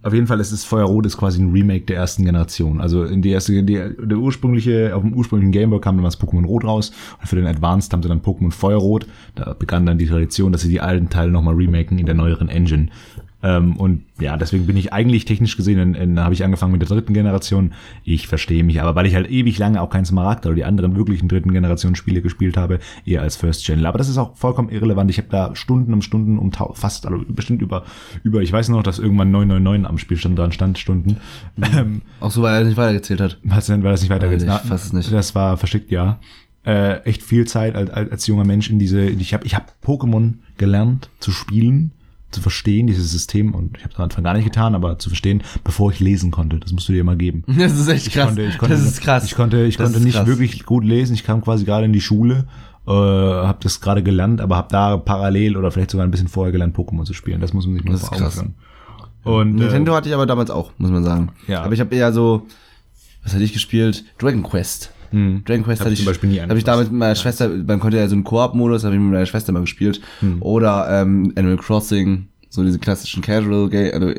auf 0.05 0.13
jeden 0.15 0.27
Fall 0.27 0.39
ist 0.39 0.53
es 0.53 0.65
Feuerrot 0.65 1.07
ist 1.07 1.17
quasi 1.17 1.43
ein 1.43 1.51
Remake 1.51 1.87
der 1.87 1.97
ersten 1.97 2.25
Generation. 2.25 2.81
Also 2.81 3.05
in 3.05 3.21
die 3.21 3.31
erste, 3.31 3.65
die, 3.65 3.75
der 3.75 4.19
ursprüngliche, 4.19 4.95
auf 4.95 5.03
dem 5.03 5.15
ursprünglichen 5.15 5.51
Gameboy 5.51 5.81
kam 5.81 5.97
damals 5.97 6.21
Pokémon 6.21 6.45
Rot 6.45 6.65
raus 6.65 6.93
und 7.21 7.27
für 7.27 7.37
den 7.37 7.47
Advanced 7.47 7.93
haben 7.93 8.03
sie 8.03 8.09
dann 8.09 8.21
Pokémon 8.21 8.53
Feuerrot. 8.53 9.07
Da 9.35 9.55
begann 9.55 9.87
dann 9.87 9.99
die 9.99 10.07
Tradition, 10.07 10.53
dass 10.53 10.61
sie 10.61 10.69
die 10.69 10.81
alten 10.81 11.09
Teile 11.09 11.33
nochmal 11.33 11.55
remaken 11.55 11.99
in 11.99 12.07
der 12.07 12.15
neueren 12.15 12.49
Engine. 12.49 12.91
Ähm, 13.45 13.77
und 13.77 14.05
ja, 14.19 14.39
deswegen 14.39 14.65
bin 14.65 14.79
ich 14.79 14.95
eigentlich 14.95 15.27
technisch 15.27 15.59
gesehen, 15.59 15.79
in, 15.79 15.95
in, 15.95 16.21
habe 16.21 16.33
ich 16.33 16.43
angefangen 16.45 16.73
mit 16.73 16.81
der 16.81 16.89
dritten 16.89 17.13
Generation. 17.13 17.75
Ich 18.03 18.27
verstehe 18.27 18.65
mich, 18.65 18.81
aber 18.81 18.95
weil 18.95 19.05
ich 19.05 19.15
halt 19.15 19.31
ewig 19.31 19.59
lange 19.59 19.83
auch 19.83 19.91
kein 19.91 20.07
Smaragd 20.07 20.47
oder 20.47 20.55
die 20.55 20.65
anderen 20.65 20.97
wirklichen 20.97 21.29
dritten 21.29 21.53
Generation 21.53 21.95
Spiele 21.95 22.23
gespielt 22.23 22.57
habe, 22.57 22.79
eher 23.05 23.21
als 23.21 23.37
First 23.37 23.67
Gen. 23.67 23.85
Aber 23.85 23.99
das 23.99 24.09
ist 24.09 24.17
auch 24.17 24.35
vollkommen 24.35 24.71
irrelevant. 24.71 25.11
Ich 25.11 25.19
habe 25.19 25.29
da 25.31 25.55
Stunden 25.55 25.93
um 25.93 26.01
Stunden 26.01 26.39
um 26.39 26.53
fast, 26.73 27.05
also 27.05 27.23
bestimmt 27.29 27.61
über, 27.61 27.85
über, 28.23 28.41
ich 28.41 28.51
weiß 28.51 28.71
noch, 28.71 28.83
dass 28.83 28.99
irgendwann 28.99 29.31
999 29.31 29.91
am 29.91 29.99
Spielstand 29.99 30.39
dran 30.39 30.53
stand, 30.53 30.79
Stunden. 30.79 31.19
Ähm, 31.77 32.03
Auch 32.21 32.31
so, 32.31 32.43
weil 32.43 32.55
er 32.55 32.65
nicht 32.65 32.77
weitergezählt 32.77 33.21
hat. 33.21 33.39
was 33.43 33.67
denn, 33.67 33.83
weil 33.83 33.91
das 33.91 34.03
nicht? 34.03 34.11
Weiß 34.11 34.43
ich 34.43 34.69
fast 34.69 34.95
nicht. 34.95 35.13
Das 35.13 35.35
war 35.35 35.57
verschickt, 35.57 35.91
ja. 35.91 36.19
Äh, 36.65 37.01
echt 37.01 37.23
viel 37.23 37.47
Zeit 37.47 37.75
als, 37.75 37.91
als, 37.91 38.11
als 38.11 38.27
junger 38.27 38.45
Mensch 38.45 38.71
in 38.71 38.79
diese, 38.79 39.03
ich 39.03 39.35
habe 39.35 39.45
ich 39.45 39.55
hab 39.55 39.75
Pokémon 39.85 40.35
gelernt 40.57 41.11
zu 41.19 41.31
spielen, 41.31 41.93
zu 42.35 42.43
verstehen, 42.43 42.87
dieses 42.87 43.11
System 43.11 43.55
und 43.55 43.77
ich 43.79 43.85
habe 43.85 43.93
es 43.95 43.99
am 43.99 44.05
Anfang 44.05 44.25
gar 44.25 44.35
nicht 44.35 44.45
getan, 44.45 44.75
aber 44.75 44.99
zu 44.99 45.09
verstehen, 45.09 45.43
bevor 45.65 45.91
ich 45.91 46.01
lesen 46.01 46.31
konnte. 46.31 46.59
Das 46.59 46.73
musst 46.73 46.89
du 46.89 46.93
dir 46.93 47.05
mal 47.05 47.17
geben. 47.17 47.45
Das 47.59 47.73
ist 47.79 47.89
echt 47.89 48.13
krass. 48.13 48.27
Konnte, 48.27 48.43
ich 48.43 48.59
konnte, 48.59 48.75
das 48.75 48.85
ist 48.85 49.01
krass. 49.01 49.25
Ich 49.25 49.35
konnte, 49.35 49.65
ich 49.65 49.77
Das 49.77 49.87
konnte 49.91 50.05
nicht 50.05 50.17
krass. 50.17 50.27
wirklich 50.27 50.65
gut 50.67 50.85
lesen. 50.85 51.15
Ich 51.15 51.25
kam 51.25 51.41
quasi 51.43 51.65
gerade 51.65 51.87
in 51.87 51.93
die 51.93 52.01
Schule, 52.03 52.47
äh, 52.87 52.91
habe 52.91 53.59
das 53.63 53.81
gerade 53.81 54.03
gelernt, 54.03 54.41
aber 54.43 54.57
habe 54.57 54.69
da 54.71 54.97
parallel 54.99 55.57
oder 55.57 55.71
vielleicht 55.71 55.91
sogar 55.91 56.07
ein 56.07 56.11
bisschen 56.11 56.29
vorher 56.29 56.53
gelernt, 56.53 56.77
Pokémon 56.77 57.05
zu 57.05 57.15
spielen. 57.15 57.41
Das 57.41 57.53
muss 57.55 57.67
man 57.67 57.77
sich 57.77 57.85
mal 57.85 57.97
vor 57.97 58.11
Augen 58.13 58.19
krass. 58.21 58.35
führen. 58.35 58.55
Und 59.23 59.55
Nintendo 59.55 59.93
äh, 59.93 59.97
hatte 59.97 60.09
ich 60.11 60.15
aber 60.15 60.27
damals 60.27 60.51
auch, 60.51 60.73
muss 60.77 60.91
man 60.91 61.03
sagen. 61.03 61.31
Ja. 61.49 61.63
Aber 61.63 61.73
ich 61.73 61.81
habe 61.81 61.95
eher 61.95 62.13
so, 62.13 62.47
was 63.23 63.33
hatte 63.33 63.43
ich 63.45 63.55
gespielt? 63.55 64.05
Dragon 64.19 64.43
Quest. 64.43 64.91
Dragon 65.45 65.65
Quest 65.65 65.81
Hab 65.81 65.87
hatte 65.87 65.95
ich 65.95 66.01
ich, 66.01 66.05
zum 66.05 66.11
Beispiel 66.11 66.31
nie 66.31 66.41
habe 66.41 66.59
ich 66.59 66.65
damals 66.65 66.91
mit 66.91 66.99
meiner 66.99 67.15
Schwester, 67.15 67.49
man 67.49 67.81
konnte 67.81 67.99
ja 67.99 68.09
so 68.09 68.15
einen 68.15 68.25
Koop-Modus, 68.25 68.85
habe 68.85 68.95
ich 68.95 69.01
mit 69.01 69.13
meiner 69.13 69.27
Schwester 69.27 69.53
mal 69.53 69.61
gespielt. 69.61 70.01
Hm. 70.21 70.43
Oder 70.43 70.89
ähm, 70.91 71.33
Animal 71.37 71.59
Crossing, 71.59 72.29
so 72.49 72.65
diese 72.65 72.79
klassischen 72.79 73.23
Casual, 73.23 73.69
Ga 73.69 73.91
also 73.91 74.13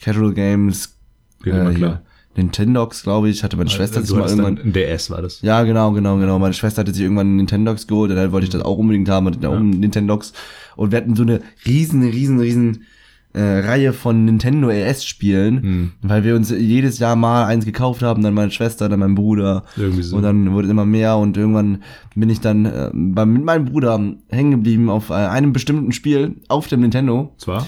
Casual 0.00 0.32
Games. 0.32 0.96
Geht 1.42 1.54
immer 1.54 1.72
klar. 1.72 1.76
hier. 1.76 2.02
Nintendox, 2.36 3.02
glaube 3.02 3.28
ich, 3.28 3.42
hatte 3.42 3.56
meine 3.56 3.68
Schwester 3.68 4.00
sich 4.00 4.14
mal 4.16 4.28
irgendwann. 4.28 4.56
dann 4.56 4.66
ein 4.66 4.72
DS 4.72 5.10
war 5.10 5.22
das. 5.22 5.42
Ja, 5.42 5.64
genau, 5.64 5.92
genau, 5.92 6.18
genau. 6.18 6.38
Meine 6.38 6.54
Schwester 6.54 6.82
hatte 6.82 6.94
sich 6.94 7.02
irgendwann 7.02 7.26
einen 7.26 7.36
Nintendox 7.36 7.86
geholt 7.86 8.10
und 8.10 8.16
dann 8.16 8.30
wollte 8.32 8.44
ich 8.44 8.52
das 8.52 8.62
auch 8.62 8.78
unbedingt 8.78 9.08
haben, 9.08 9.26
hatte 9.26 9.40
ja. 9.42 9.48
auch 9.48 9.56
einen 9.56 9.70
Nintendox. 9.70 10.32
Und 10.76 10.92
wir 10.92 10.98
hatten 10.98 11.16
so 11.16 11.24
eine 11.24 11.40
riesen, 11.66 12.08
riesen, 12.08 12.38
riesen 12.38 12.86
äh, 13.34 13.40
Reihe 13.40 13.92
von 13.92 14.24
Nintendo 14.24 14.70
LS-Spielen, 14.70 15.62
Hm. 15.62 15.92
weil 16.02 16.24
wir 16.24 16.34
uns 16.34 16.50
jedes 16.50 16.98
Jahr 16.98 17.14
mal 17.14 17.44
eins 17.44 17.64
gekauft 17.66 18.02
haben, 18.02 18.22
dann 18.22 18.34
meine 18.34 18.50
Schwester, 18.50 18.88
dann 18.88 19.00
mein 19.00 19.14
Bruder. 19.14 19.64
Irgendwie 19.76 20.02
so. 20.02 20.16
Und 20.16 20.22
dann 20.22 20.52
wurde 20.52 20.68
immer 20.68 20.86
mehr 20.86 21.16
und 21.18 21.36
irgendwann 21.36 21.82
bin 22.14 22.30
ich 22.30 22.40
dann 22.40 22.64
äh, 22.64 22.90
bei, 22.92 23.26
mit 23.26 23.44
meinem 23.44 23.66
Bruder 23.66 24.00
hängen 24.28 24.50
geblieben 24.52 24.88
auf 24.90 25.10
äh, 25.10 25.14
einem 25.14 25.52
bestimmten 25.52 25.92
Spiel 25.92 26.36
auf 26.48 26.68
dem 26.68 26.80
Nintendo. 26.80 27.34
Zwar? 27.38 27.66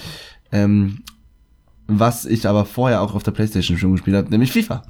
Ähm, 0.51 1.03
was 1.92 2.25
ich 2.25 2.46
aber 2.49 2.64
vorher 2.66 3.03
auch 3.03 3.14
auf 3.14 3.25
der 3.25 3.33
Playstation 3.33 3.77
schon 3.77 3.92
gespielt 3.92 4.16
habe, 4.16 4.31
nämlich 4.31 4.53
FIFA. 4.53 4.83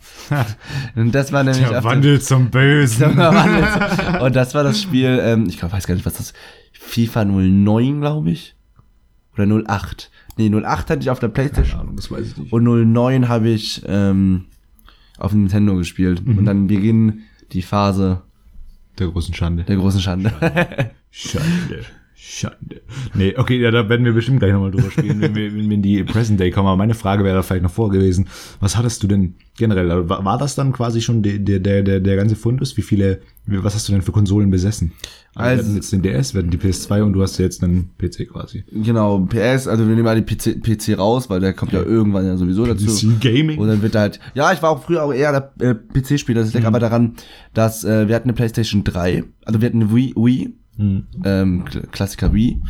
und 0.96 1.14
das 1.14 1.32
war 1.32 1.42
nämlich 1.42 1.66
der- 1.66 2.20
zum 2.20 2.50
Bösen. 2.50 3.18
und 4.20 4.36
das 4.36 4.54
war 4.54 4.62
das 4.62 4.80
Spiel, 4.82 5.18
ähm, 5.22 5.46
ich 5.48 5.58
glaub, 5.58 5.72
weiß 5.72 5.86
gar 5.86 5.94
nicht, 5.94 6.04
was 6.06 6.14
das 6.14 6.32
FIFA 6.72 7.24
09, 7.24 8.00
glaube 8.00 8.30
ich. 8.30 8.54
Oder 9.34 9.46
08. 9.46 10.10
Nee, 10.48 10.48
08 10.64 10.90
hatte 10.90 11.02
ich 11.02 11.10
auf 11.10 11.18
der 11.18 11.28
Playstation. 11.28 11.80
Ahnung, 11.80 11.96
das 11.96 12.10
weiß 12.10 12.26
ich 12.28 12.36
nicht. 12.36 12.52
Und 12.52 12.64
09 12.64 13.28
habe 13.28 13.50
ich 13.50 13.82
ähm, 13.86 14.46
auf 15.18 15.32
dem 15.32 15.40
Nintendo 15.42 15.76
gespielt. 15.76 16.22
Und 16.26 16.46
dann 16.46 16.66
beginnt 16.66 17.18
die 17.52 17.60
Phase 17.62 18.22
Der 18.98 19.08
großen 19.08 19.34
Schande. 19.34 19.64
der 19.64 19.76
großen 19.76 20.00
Schande. 20.00 20.30
Schande. 20.30 20.90
Schande. 21.10 21.84
Nee, 23.14 23.34
okay, 23.36 23.58
ja, 23.60 23.70
da 23.70 23.88
werden 23.88 24.04
wir 24.04 24.12
bestimmt 24.12 24.40
gleich 24.40 24.52
nochmal 24.52 24.70
drüber 24.70 24.90
spielen, 24.90 25.20
wenn 25.20 25.34
wir 25.34 25.54
wenn 25.54 25.68
wir 25.68 25.76
in 25.76 25.82
die 25.82 26.04
Present 26.04 26.38
Day 26.38 26.50
kommen. 26.50 26.68
Aber 26.68 26.76
meine 26.76 26.94
Frage 26.94 27.24
wäre 27.24 27.36
da 27.36 27.42
vielleicht 27.42 27.62
noch 27.62 27.70
vor 27.70 27.90
gewesen. 27.90 28.28
Was 28.60 28.76
hattest 28.76 29.02
du 29.02 29.06
denn 29.06 29.34
generell? 29.56 29.90
Also 29.90 30.08
War, 30.08 30.24
war 30.24 30.38
das 30.38 30.54
dann 30.54 30.72
quasi 30.72 31.00
schon 31.00 31.22
der, 31.22 31.38
der, 31.38 31.60
der, 31.60 32.00
der, 32.00 32.16
ganze 32.16 32.36
Fundus? 32.36 32.76
Wie 32.76 32.82
viele, 32.82 33.20
was 33.46 33.74
hast 33.74 33.88
du 33.88 33.92
denn 33.92 34.02
für 34.02 34.12
Konsolen 34.12 34.50
besessen? 34.50 34.92
Also, 35.34 35.38
wir 35.38 35.44
Also- 35.50 35.62
hatten 35.64 35.74
jetzt 35.76 35.92
den 35.92 36.02
DS, 36.02 36.34
wir 36.34 36.38
hatten 36.42 36.50
die 36.50 36.58
PS2 36.58 37.02
und 37.02 37.12
du 37.12 37.22
hast 37.22 37.38
jetzt 37.38 37.62
einen 37.62 37.90
PC 37.98 38.28
quasi. 38.30 38.64
Genau, 38.72 39.20
PS, 39.20 39.66
also 39.68 39.86
wir 39.86 39.94
nehmen 39.94 40.02
mal 40.04 40.20
die 40.20 40.34
PC, 40.34 40.60
PC 40.62 40.98
raus, 40.98 41.30
weil 41.30 41.40
der 41.40 41.52
kommt 41.52 41.72
ja 41.72 41.82
irgendwann 41.82 42.26
ja 42.26 42.36
sowieso 42.36 42.66
dazu. 42.66 42.86
PC 42.86 43.20
Gaming? 43.20 43.58
Und 43.58 43.68
dann 43.68 43.82
wird 43.82 43.94
da 43.94 44.00
halt, 44.00 44.20
ja, 44.34 44.52
ich 44.52 44.60
war 44.62 44.70
auch 44.70 44.82
früher 44.82 45.04
auch 45.04 45.12
eher 45.12 45.52
der 45.58 45.70
äh, 45.70 45.74
PC-Spieler. 45.74 46.40
Das 46.42 46.52
liegt 46.52 46.66
aber 46.66 46.80
daran, 46.80 47.14
dass 47.54 47.84
äh, 47.84 48.08
wir 48.08 48.14
hatten 48.14 48.28
eine 48.28 48.34
PlayStation 48.34 48.82
3, 48.84 49.24
also 49.44 49.60
wir 49.60 49.66
hatten 49.66 49.82
eine 49.82 49.94
Wii, 49.94 50.14
Wii 50.16 50.54
ähm, 51.24 51.64
Kl- 51.64 51.86
Klassiker 51.88 52.32
Wii. 52.32 52.60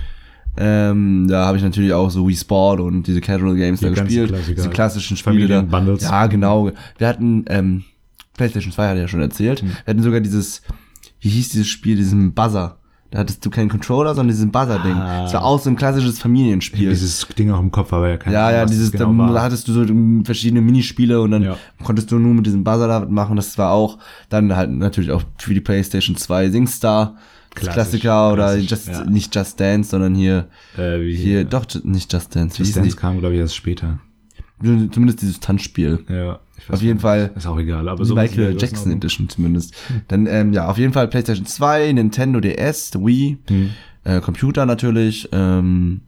Ähm, 0.57 1.27
da 1.29 1.47
habe 1.47 1.57
ich 1.59 1.63
natürlich 1.63 1.93
auch 1.93 2.11
so 2.11 2.27
Wii 2.29 2.37
Sport 2.37 2.81
und 2.81 3.07
diese 3.07 3.21
Casual 3.21 3.55
Games 3.57 3.81
Die 3.81 3.87
da 3.87 3.91
gespielt. 3.93 4.29
Klassiker. 4.31 4.55
Diese 4.57 4.69
klassischen 4.71 5.17
Spiele. 5.17 5.47
da. 5.47 5.55
Familienbundles. 5.61 6.03
Ja, 6.03 6.27
genau. 6.27 6.71
Wir 6.99 7.09
hatten 7.09 7.45
ähm, 7.49 7.85
PlayStation 8.37 8.73
2 8.73 8.89
hatte 8.89 8.97
ich 8.99 9.03
ja 9.03 9.09
schon 9.09 9.21
erzählt. 9.23 9.63
Wir 9.63 9.75
hatten 9.87 10.03
sogar 10.03 10.21
dieses, 10.21 10.63
wie 11.21 11.29
hieß 11.29 11.51
dieses 11.51 11.69
Spiel, 11.69 11.97
diesen 11.97 12.33
Buzzer. 12.35 12.77
Da 13.13 13.19
hattest 13.19 13.45
du 13.45 13.51
keinen 13.51 13.69
Controller, 13.69 14.15
sondern 14.15 14.29
diesen 14.35 14.53
Buzzer-Ding. 14.53 14.95
Ah. 14.95 15.23
Das 15.25 15.35
war 15.35 15.45
auch 15.45 15.59
so 15.59 15.69
ein 15.69 15.75
klassisches 15.75 16.21
Familienspiel. 16.21 16.91
Dieses 16.91 17.27
Ding 17.37 17.51
auch 17.51 17.59
im 17.59 17.73
Kopf, 17.73 17.93
aber 17.93 18.09
ja 18.09 18.17
keine 18.17 18.35
Ja, 18.35 18.53
ja, 18.53 18.67
dieses, 18.67 18.93
genau 18.93 19.17
war. 19.19 19.33
da 19.33 19.43
hattest 19.43 19.67
du 19.67 19.73
so 19.73 19.83
ähm, 19.83 20.25
verschiedene 20.25 20.61
Minispiele 20.61 21.21
und 21.21 21.33
dann 21.33 21.43
Ja. 21.43 21.57
konntest 21.83 22.13
du 22.13 22.19
nur 22.21 22.35
mit 22.35 22.47
diesem 22.47 22.63
Buzzer 22.63 22.87
da 22.87 23.01
machen. 23.09 23.35
Das 23.35 23.57
war 23.59 23.73
auch 23.73 23.99
dann 24.29 24.55
halt 24.55 24.71
natürlich 24.71 25.11
auch 25.11 25.23
für 25.39 25.55
die 25.55 25.61
PlayStation 25.61 26.15
2 26.17 26.51
SingStar, 26.51 27.17
Klassisch, 27.61 28.01
Klassiker 28.01 28.33
oder 28.33 28.45
klassisch, 28.57 28.71
Just, 28.71 28.89
ja. 28.89 29.05
nicht 29.05 29.35
Just 29.35 29.61
Dance, 29.61 29.91
sondern 29.91 30.15
hier, 30.15 30.49
äh, 30.77 31.01
wie 31.01 31.15
hier, 31.17 31.45
doch, 31.45 31.65
Ju- 31.67 31.81
nicht 31.87 32.13
Just 32.13 32.35
Dance, 32.35 32.57
hieß 32.57 32.75
Dance 32.75 32.97
kam, 32.97 33.19
glaube 33.21 33.35
ich, 33.35 33.41
erst 33.41 33.57
später. 33.57 33.99
Zumindest 34.63 35.23
dieses 35.23 35.41
Tanzspiel. 35.41 36.05
Ja, 36.09 36.41
ich 36.59 36.69
weiß 36.69 36.77
Auf 36.77 36.83
jeden 36.83 36.95
nicht. 36.97 37.03
Fall 37.03 37.31
Ist 37.35 37.47
auch 37.47 37.59
egal, 37.59 37.89
aber 37.89 38.05
so 38.05 38.15
Michael 38.15 38.57
Jackson 38.61 38.93
Edition 38.93 39.29
zumindest. 39.31 39.75
Dann, 40.09 40.27
ähm, 40.27 40.53
ja, 40.53 40.69
auf 40.69 40.77
jeden 40.77 40.93
Fall 40.93 41.09
PlayStation 41.09 41.47
2, 41.47 41.93
Nintendo 41.93 42.41
DS, 42.41 42.93
Wii, 42.95 43.39
Hm. 43.49 43.71
äh, 44.05 44.21
Computer 44.21 44.67
natürlich, 44.67 45.29
ähm, 45.33 46.03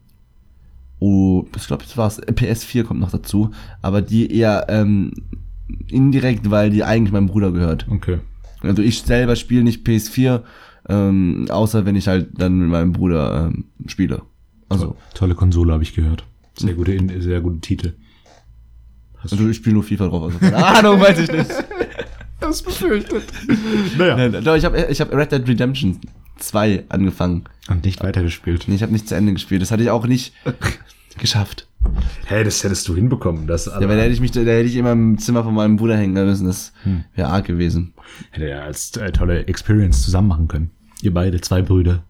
oh, 0.99 1.47
ich 1.57 1.67
glaube, 1.67 1.83
das 1.85 1.97
war's, 1.97 2.19
äh, 2.19 2.33
PS4 2.33 2.85
kommt 2.85 3.01
noch 3.01 3.11
dazu, 3.11 3.51
aber 3.81 4.03
die 4.03 4.31
eher 4.31 4.67
ähm, 4.69 5.13
indirekt, 5.89 6.51
weil 6.51 6.69
die 6.71 6.85
eigentlich 6.85 7.13
meinem 7.13 7.27
Bruder 7.29 7.53
gehört. 7.53 7.87
Okay. 7.91 8.19
Also 8.61 8.83
ich 8.83 9.03
selber 9.03 9.35
spiele 9.35 9.65
nicht 9.65 9.87
PS4, 9.87 10.43
ähm, 10.89 11.47
außer 11.51 11.85
wenn 11.87 11.97
ich 11.97 12.09
halt 12.09 12.29
dann 12.35 12.59
mit 12.59 12.69
meinem 12.69 12.93
Bruder 12.93 13.47
ähm, 13.53 13.65
spiele. 13.87 14.23
Also, 14.69 14.97
Tolle 15.15 15.35
Konsole, 15.35 15.73
habe 15.73 15.83
ich 15.83 15.95
gehört. 15.95 16.25
Sehr 16.57 16.75
gute, 16.75 16.93
In- 16.95 17.21
sehr 17.21 17.41
gute 17.41 17.61
Titel. 17.61 17.93
Hast 19.19 19.33
also 19.33 19.49
ich 19.49 19.57
spiele 19.57 19.75
nur 19.75 19.85
FIFA 19.85 20.09
drauf, 20.09 20.23
also 20.25 20.39
keine 20.39 20.57
Ahnung, 20.65 21.01
weiß 21.01 21.19
ich 21.21 21.31
nicht. 21.31 21.51
das 22.41 22.63
befürchtet? 22.63 23.25
naja. 23.97 24.17
Nein, 24.17 24.43
doch, 24.45 24.57
ich 24.57 24.65
habe 24.65 24.87
ich 24.91 25.01
hab 25.01 25.13
Red 25.15 25.31
Dead 25.33 25.47
Redemption 25.47 26.01
2 26.39 26.85
angefangen. 26.89 27.45
Und 27.69 27.85
nicht 27.85 28.03
weitergespielt. 28.03 28.65
Nee, 28.67 28.75
ich 28.75 28.83
habe 28.83 28.93
nicht 28.93 29.09
zu 29.09 29.15
Ende 29.15 29.33
gespielt. 29.33 29.63
Das 29.63 29.71
hatte 29.71 29.83
ich 29.85 29.91
auch 29.91 30.07
nicht 30.07 30.33
geschafft. 31.19 31.69
Hey, 32.27 32.45
das 32.45 32.63
hättest 32.65 32.89
du 32.89 32.95
hinbekommen. 32.95 33.47
Das 33.47 33.67
Ja, 33.67 33.81
weil 33.81 33.97
da 33.97 34.03
hätte 34.03 34.13
ich 34.15 34.21
mich, 34.21 34.31
da 34.31 34.41
hätte 34.41 34.61
ich 34.69 34.77
immer 34.77 34.93
im 34.93 35.19
Zimmer 35.19 35.45
von 35.45 35.55
meinem 35.55 35.77
Bruder 35.77 35.97
hängen 35.97 36.13
müssen. 36.15 36.47
Das 36.47 36.73
wäre 37.15 37.29
arg 37.29 37.45
gewesen. 37.47 37.95
hätte 38.31 38.49
er 38.49 38.63
als 38.65 38.97
äh, 38.97 39.11
tolle 39.13 39.47
Experience 39.47 40.03
zusammen 40.03 40.29
machen 40.29 40.49
können. 40.49 40.71
Ihr 41.03 41.13
beide, 41.13 41.41
zwei 41.41 41.63
Brüder. 41.63 42.05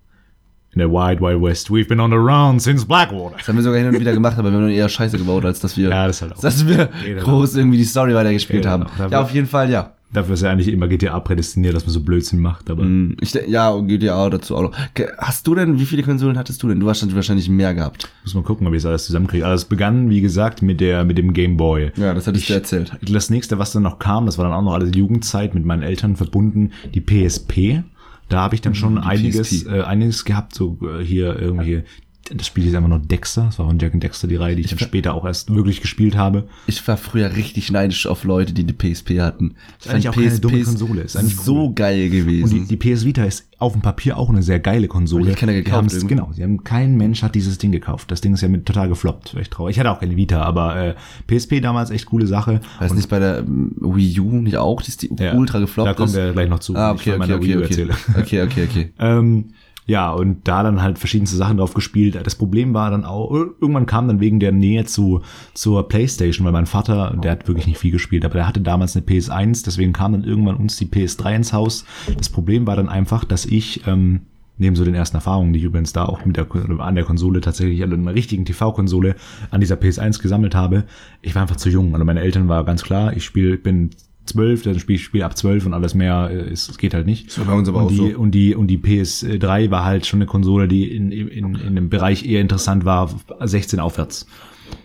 In 0.75 0.79
der 0.79 0.91
Wild 0.91 1.21
Wild 1.21 1.43
West. 1.43 1.69
We've 1.71 1.87
been 1.89 2.01
on 2.01 2.11
the 2.11 2.17
round 2.17 2.63
since 2.63 2.87
Blackwater. 2.87 3.37
Das 3.37 3.47
haben 3.49 3.57
wir 3.57 3.63
sogar 3.63 3.79
hin 3.79 3.89
und 3.89 4.01
wieder 4.01 4.13
gemacht, 4.15 4.39
aber 4.39 4.51
wir 4.51 4.59
haben 4.59 4.69
eher 4.71 4.89
Scheiße 4.89 5.19
gebaut, 5.19 5.45
als 5.45 5.61
dass 5.61 5.77
wir, 5.77 5.91
Ja, 5.91 6.07
das 6.07 6.23
halt 6.23 6.33
auch- 6.35 6.41
dass 6.41 6.67
wir 6.67 6.89
groß 7.21 7.57
irgendwie 7.57 7.77
die 7.79 7.85
Story 7.85 8.15
weitergespielt 8.15 8.65
haben. 8.65 8.87
Ja, 9.11 9.21
auf 9.21 9.33
jeden 9.33 9.47
Fall, 9.47 9.69
ja. 9.71 9.93
Dafür 10.13 10.35
ist 10.35 10.43
ja 10.43 10.51
eigentlich 10.51 10.69
immer 10.69 10.89
GTA 10.89 11.19
prädestiniert, 11.21 11.75
dass 11.75 11.85
man 11.87 11.93
so 11.93 12.01
Blödsinn 12.01 12.39
macht. 12.41 12.69
Aber 12.71 12.83
Hm, 12.83 13.17
Ich, 13.21 13.33
ja, 13.33 13.71
und 13.71 13.89
GTA 13.89 14.29
dazu 14.29 14.57
auch 14.57 14.63
noch. 14.63 14.73
Hast 15.19 15.47
du 15.47 15.55
denn, 15.55 15.79
wie 15.79 15.87
viele 15.87 16.03
Konsolen 16.03 16.37
hattest 16.37 16.63
du 16.63 16.69
denn? 16.69 16.81
Du 16.81 16.89
hast 16.91 17.03
dann 17.03 17.15
wahrscheinlich 17.15 17.49
mehr 17.49 17.75
gehabt. 17.75 18.09
muss 18.25 18.35
man 18.35 18.45
gucken, 18.45 18.67
ob 18.67 18.75
ich 18.75 18.79
es 18.79 18.87
alles 18.87 19.07
zusammenkriege. 19.07 19.47
Alles 19.47 19.65
begann, 19.65 20.11
wie 20.11 20.21
gesagt, 20.21 20.61
mit 20.63 20.81
der 20.81 21.05
mit 21.05 21.17
dem 21.19 21.33
Game 21.33 21.57
Boy. 21.57 21.93
Ja, 21.97 22.13
das 22.15 22.27
hattest 22.27 22.43
Ich- 22.45 22.49
du 22.49 22.55
erzählt. 22.55 22.93
Das 23.03 23.31
nächste, 23.31 23.59
was 23.59 23.73
dann 23.73 23.83
noch 23.85 23.99
kam, 23.99 24.27
das 24.27 24.37
war 24.39 24.45
dann 24.45 24.55
auch 24.55 24.63
noch 24.63 24.75
alles 24.75 24.91
Jugendzeit 24.95 25.55
mit 25.55 25.65
meinen 25.65 25.83
Eltern 25.83 26.17
verbunden, 26.17 26.73
die 26.95 27.01
PSP. 27.01 27.83
Da 28.29 28.41
habe 28.41 28.55
ich 28.55 28.61
dann 28.61 28.75
schon 28.75 28.99
einiges, 28.99 29.49
PSP. 29.51 29.69
äh, 29.79 29.83
einiges 29.83 30.25
gehabt, 30.25 30.55
so 30.55 30.79
äh, 30.83 31.03
hier 31.05 31.39
irgendwie. 31.39 31.83
Das 32.31 32.47
Spiel 32.47 32.67
ist 32.67 32.75
einfach 32.75 32.89
noch 32.89 33.01
Dexter. 33.05 33.45
Das 33.47 33.59
war 33.59 33.67
von 33.67 33.79
Jack 33.79 33.95
and 33.95 34.03
Dexter 34.03 34.29
die 34.29 34.37
Reihe, 34.37 34.55
die 34.55 34.63
ich 34.63 34.69
dann 34.69 34.79
später 34.79 35.15
auch 35.15 35.25
erst 35.25 35.53
wirklich 35.55 35.81
gespielt 35.81 36.17
habe. 36.17 36.47
Ich 36.67 36.87
war 36.87 36.97
früher 36.97 37.35
richtig 37.35 37.71
neidisch 37.73 38.07
auf 38.07 38.25
Leute, 38.25 38.53
die 38.53 38.63
eine 38.63 38.73
PSP 38.73 39.21
hatten. 39.21 39.55
Ich 39.81 39.91
eigentlich 39.91 40.09
auch 40.09 40.15
keine 40.15 40.39
dumme 40.39 40.63
Konsole, 40.63 41.03
ist 41.03 41.17
eigentlich 41.17 41.37
so 41.37 41.73
geil 41.73 42.09
gewesen. 42.11 42.45
Und 42.61 42.71
die, 42.71 42.77
die 42.77 42.95
PS 42.95 43.05
Vita 43.05 43.25
ist 43.25 43.47
auf 43.59 43.73
dem 43.73 43.83
Papier 43.83 44.17
auch 44.17 44.29
eine 44.29 44.43
sehr 44.43 44.61
geile 44.61 44.89
Konsole. 44.89 45.23
Und 45.23 45.27
die 45.29 45.33
hat 45.33 45.39
keiner 45.41 45.53
Die 45.53 45.63
gekauft 45.63 45.93
irgendwie. 45.93 46.09
Genau, 46.15 46.31
sie 46.33 46.43
haben, 46.43 46.65
kein 46.65 46.97
Mensch 46.97 47.23
hat 47.23 47.35
dieses 47.35 47.59
Ding 47.59 47.73
gekauft. 47.73 48.11
Das 48.11 48.21
Ding 48.21 48.35
ist 48.35 48.41
ja 48.41 48.49
mit 48.49 48.67
total 48.67 48.89
gefloppt. 48.89 49.35
Echt 49.35 49.53
traurig. 49.53 49.77
Ich 49.77 49.81
hatte 49.81 49.91
auch 49.91 50.01
keine 50.01 50.17
Vita, 50.17 50.43
aber 50.43 50.77
äh, 50.77 50.95
PSP 51.27 51.61
damals 51.61 51.91
echt 51.91 52.07
coole 52.07 52.27
Sache. 52.27 52.61
Weiß 52.79 52.95
nicht 52.95 53.09
bei 53.09 53.19
der 53.19 53.39
ähm, 53.41 53.73
Wii 53.81 54.21
U 54.21 54.41
nicht 54.41 54.57
auch, 54.57 54.81
dass 54.83 54.97
die 54.97 55.11
Ja, 55.19 55.35
ultra 55.35 55.59
gefloppt 55.59 55.89
Da 55.89 55.95
kommen 55.95 56.09
ist? 56.09 56.17
wir 56.17 56.33
gleich 56.33 56.49
noch 56.49 56.61
zu. 56.61 56.75
ah, 56.77 56.93
ich 56.95 57.01
okay, 57.01 57.11
okay, 57.11 57.19
meiner 57.19 57.35
okay, 57.37 57.45
Wii 57.47 57.55
U 57.57 57.59
okay. 57.59 57.69
erzähle. 57.69 57.95
Okay, 58.19 58.43
okay, 58.43 58.69
okay. 58.69 58.93
Ja, 59.87 60.13
und 60.13 60.47
da 60.47 60.63
dann 60.63 60.81
halt 60.81 60.99
verschiedenste 60.99 61.37
Sachen 61.37 61.57
drauf 61.57 61.75
gespielt. 61.75 62.19
Das 62.23 62.37
Problem 62.37 62.73
war 62.73 62.91
dann 62.91 63.05
auch, 63.05 63.33
irgendwann 63.33 63.87
kam 63.87 64.07
dann 64.07 64.21
wegen 64.21 64.39
der 64.39 64.53
Nähe 64.53 64.85
zu, 64.85 65.23
zur 65.55 65.89
Playstation, 65.89 66.45
weil 66.45 66.53
mein 66.53 66.67
Vater, 66.67 67.17
der 67.23 67.33
hat 67.33 67.49
wirklich 67.49 67.67
nicht 67.67 67.79
viel 67.79 67.91
gespielt, 67.91 68.25
aber 68.25 68.35
der 68.35 68.47
hatte 68.47 68.61
damals 68.61 68.95
eine 68.95 69.05
PS1, 69.05 69.65
deswegen 69.65 69.93
kam 69.93 70.13
dann 70.13 70.25
irgendwann 70.25 70.57
uns 70.57 70.77
die 70.77 70.87
PS3 70.87 71.35
ins 71.35 71.53
Haus. 71.53 71.85
Das 72.17 72.29
Problem 72.29 72.67
war 72.67 72.77
dann 72.77 72.89
einfach, 72.89 73.25
dass 73.25 73.45
ich, 73.45 73.87
ähm, 73.87 74.21
neben 74.59 74.77
so 74.77 74.85
den 74.85 74.95
ersten 74.95 75.17
Erfahrungen, 75.17 75.53
die 75.53 75.59
ich 75.59 75.65
übrigens 75.65 75.93
da 75.93 76.05
auch 76.05 76.25
mit 76.25 76.37
der, 76.37 76.47
an 76.79 76.95
der 76.95 77.05
Konsole 77.05 77.41
tatsächlich 77.41 77.83
an 77.83 77.93
einer 77.93 78.15
richtigen 78.15 78.45
TV-Konsole 78.45 79.17
an 79.51 79.61
dieser 79.61 79.77
PS1 79.77 80.23
gesammelt 80.23 80.55
habe, 80.55 80.85
ich 81.23 81.35
war 81.35 81.43
einfach 81.43 81.57
zu 81.57 81.69
jung. 81.69 81.95
Also 81.95 82.05
meine 82.05 82.21
Eltern 82.21 82.49
war 82.49 82.65
ganz 82.65 82.85
klar, 82.85 83.17
ich 83.17 83.25
spiele, 83.25 83.57
bin 83.57 83.91
zwölf, 84.25 84.63
dann 84.63 84.79
spiele 84.79 84.97
ich 84.97 85.05
spiel 85.05 85.23
ab 85.23 85.37
zwölf 85.37 85.67
und 85.67 85.75
alles 85.75 85.95
mehr, 85.95 86.31
äh, 86.31 86.53
ist, 86.53 86.79
geht 86.79 86.95
halt 86.95 87.07
nicht. 87.07 87.31
So 87.31 87.45
bei 87.45 87.53
uns 87.53 87.69
aber 87.69 87.79
und 87.79 87.85
auch 87.85 87.89
die, 87.89 87.97
so. 87.97 88.19
Und 88.19 88.31
die, 88.33 88.55
und 88.55 88.69
die 88.69 88.79
PS3 88.79 89.71
war 89.71 89.85
halt 89.85 90.07
schon 90.07 90.19
eine 90.19 90.27
Konsole, 90.27 90.69
die 90.69 90.95
in, 90.95 91.11
in, 91.13 91.29
in 91.29 91.57
einem 91.57 91.89
Bereich 91.89 92.25
eher 92.27 92.41
interessant 92.41 92.85
war, 92.85 93.11
16 93.41 93.81
aufwärts. 93.81 94.27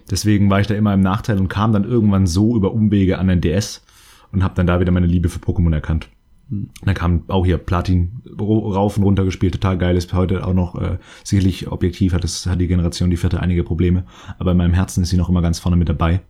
Deswegen 0.09 0.49
war 0.49 0.59
ich 0.59 0.67
da 0.67 0.75
immer 0.75 0.93
im 0.93 1.01
Nachteil 1.01 1.39
und 1.39 1.47
kam 1.47 1.71
dann 1.71 1.83
irgendwann 1.83 2.27
so 2.27 2.55
über 2.55 2.73
Umwege 2.73 3.19
an 3.19 3.27
den 3.27 3.41
DS 3.41 3.83
und 4.31 4.43
habe 4.43 4.55
dann 4.55 4.67
da 4.67 4.79
wieder 4.79 4.91
meine 4.91 5.07
Liebe 5.07 5.29
für 5.29 5.39
Pokémon 5.39 5.73
erkannt. 5.73 6.09
Und 6.49 6.69
dann 6.83 6.95
kam 6.95 7.23
auch 7.27 7.45
hier 7.45 7.57
Platin 7.57 8.21
rauf 8.39 8.97
und 8.97 9.03
runter 9.03 9.25
gespielt, 9.25 9.53
total 9.53 9.77
geil, 9.77 9.97
ist 9.97 10.13
heute 10.13 10.45
auch 10.47 10.53
noch 10.53 10.75
äh, 10.81 10.97
sicherlich 11.23 11.69
objektiv, 11.69 12.13
hat, 12.13 12.23
es, 12.23 12.45
hat 12.45 12.61
die 12.61 12.67
Generation, 12.67 13.09
die 13.09 13.17
vierte, 13.17 13.41
einige 13.41 13.63
Probleme, 13.63 14.05
aber 14.39 14.51
in 14.51 14.57
meinem 14.57 14.73
Herzen 14.73 15.03
ist 15.03 15.09
sie 15.09 15.17
noch 15.17 15.29
immer 15.29 15.41
ganz 15.41 15.59
vorne 15.59 15.75
mit 15.75 15.89
dabei. 15.89 16.21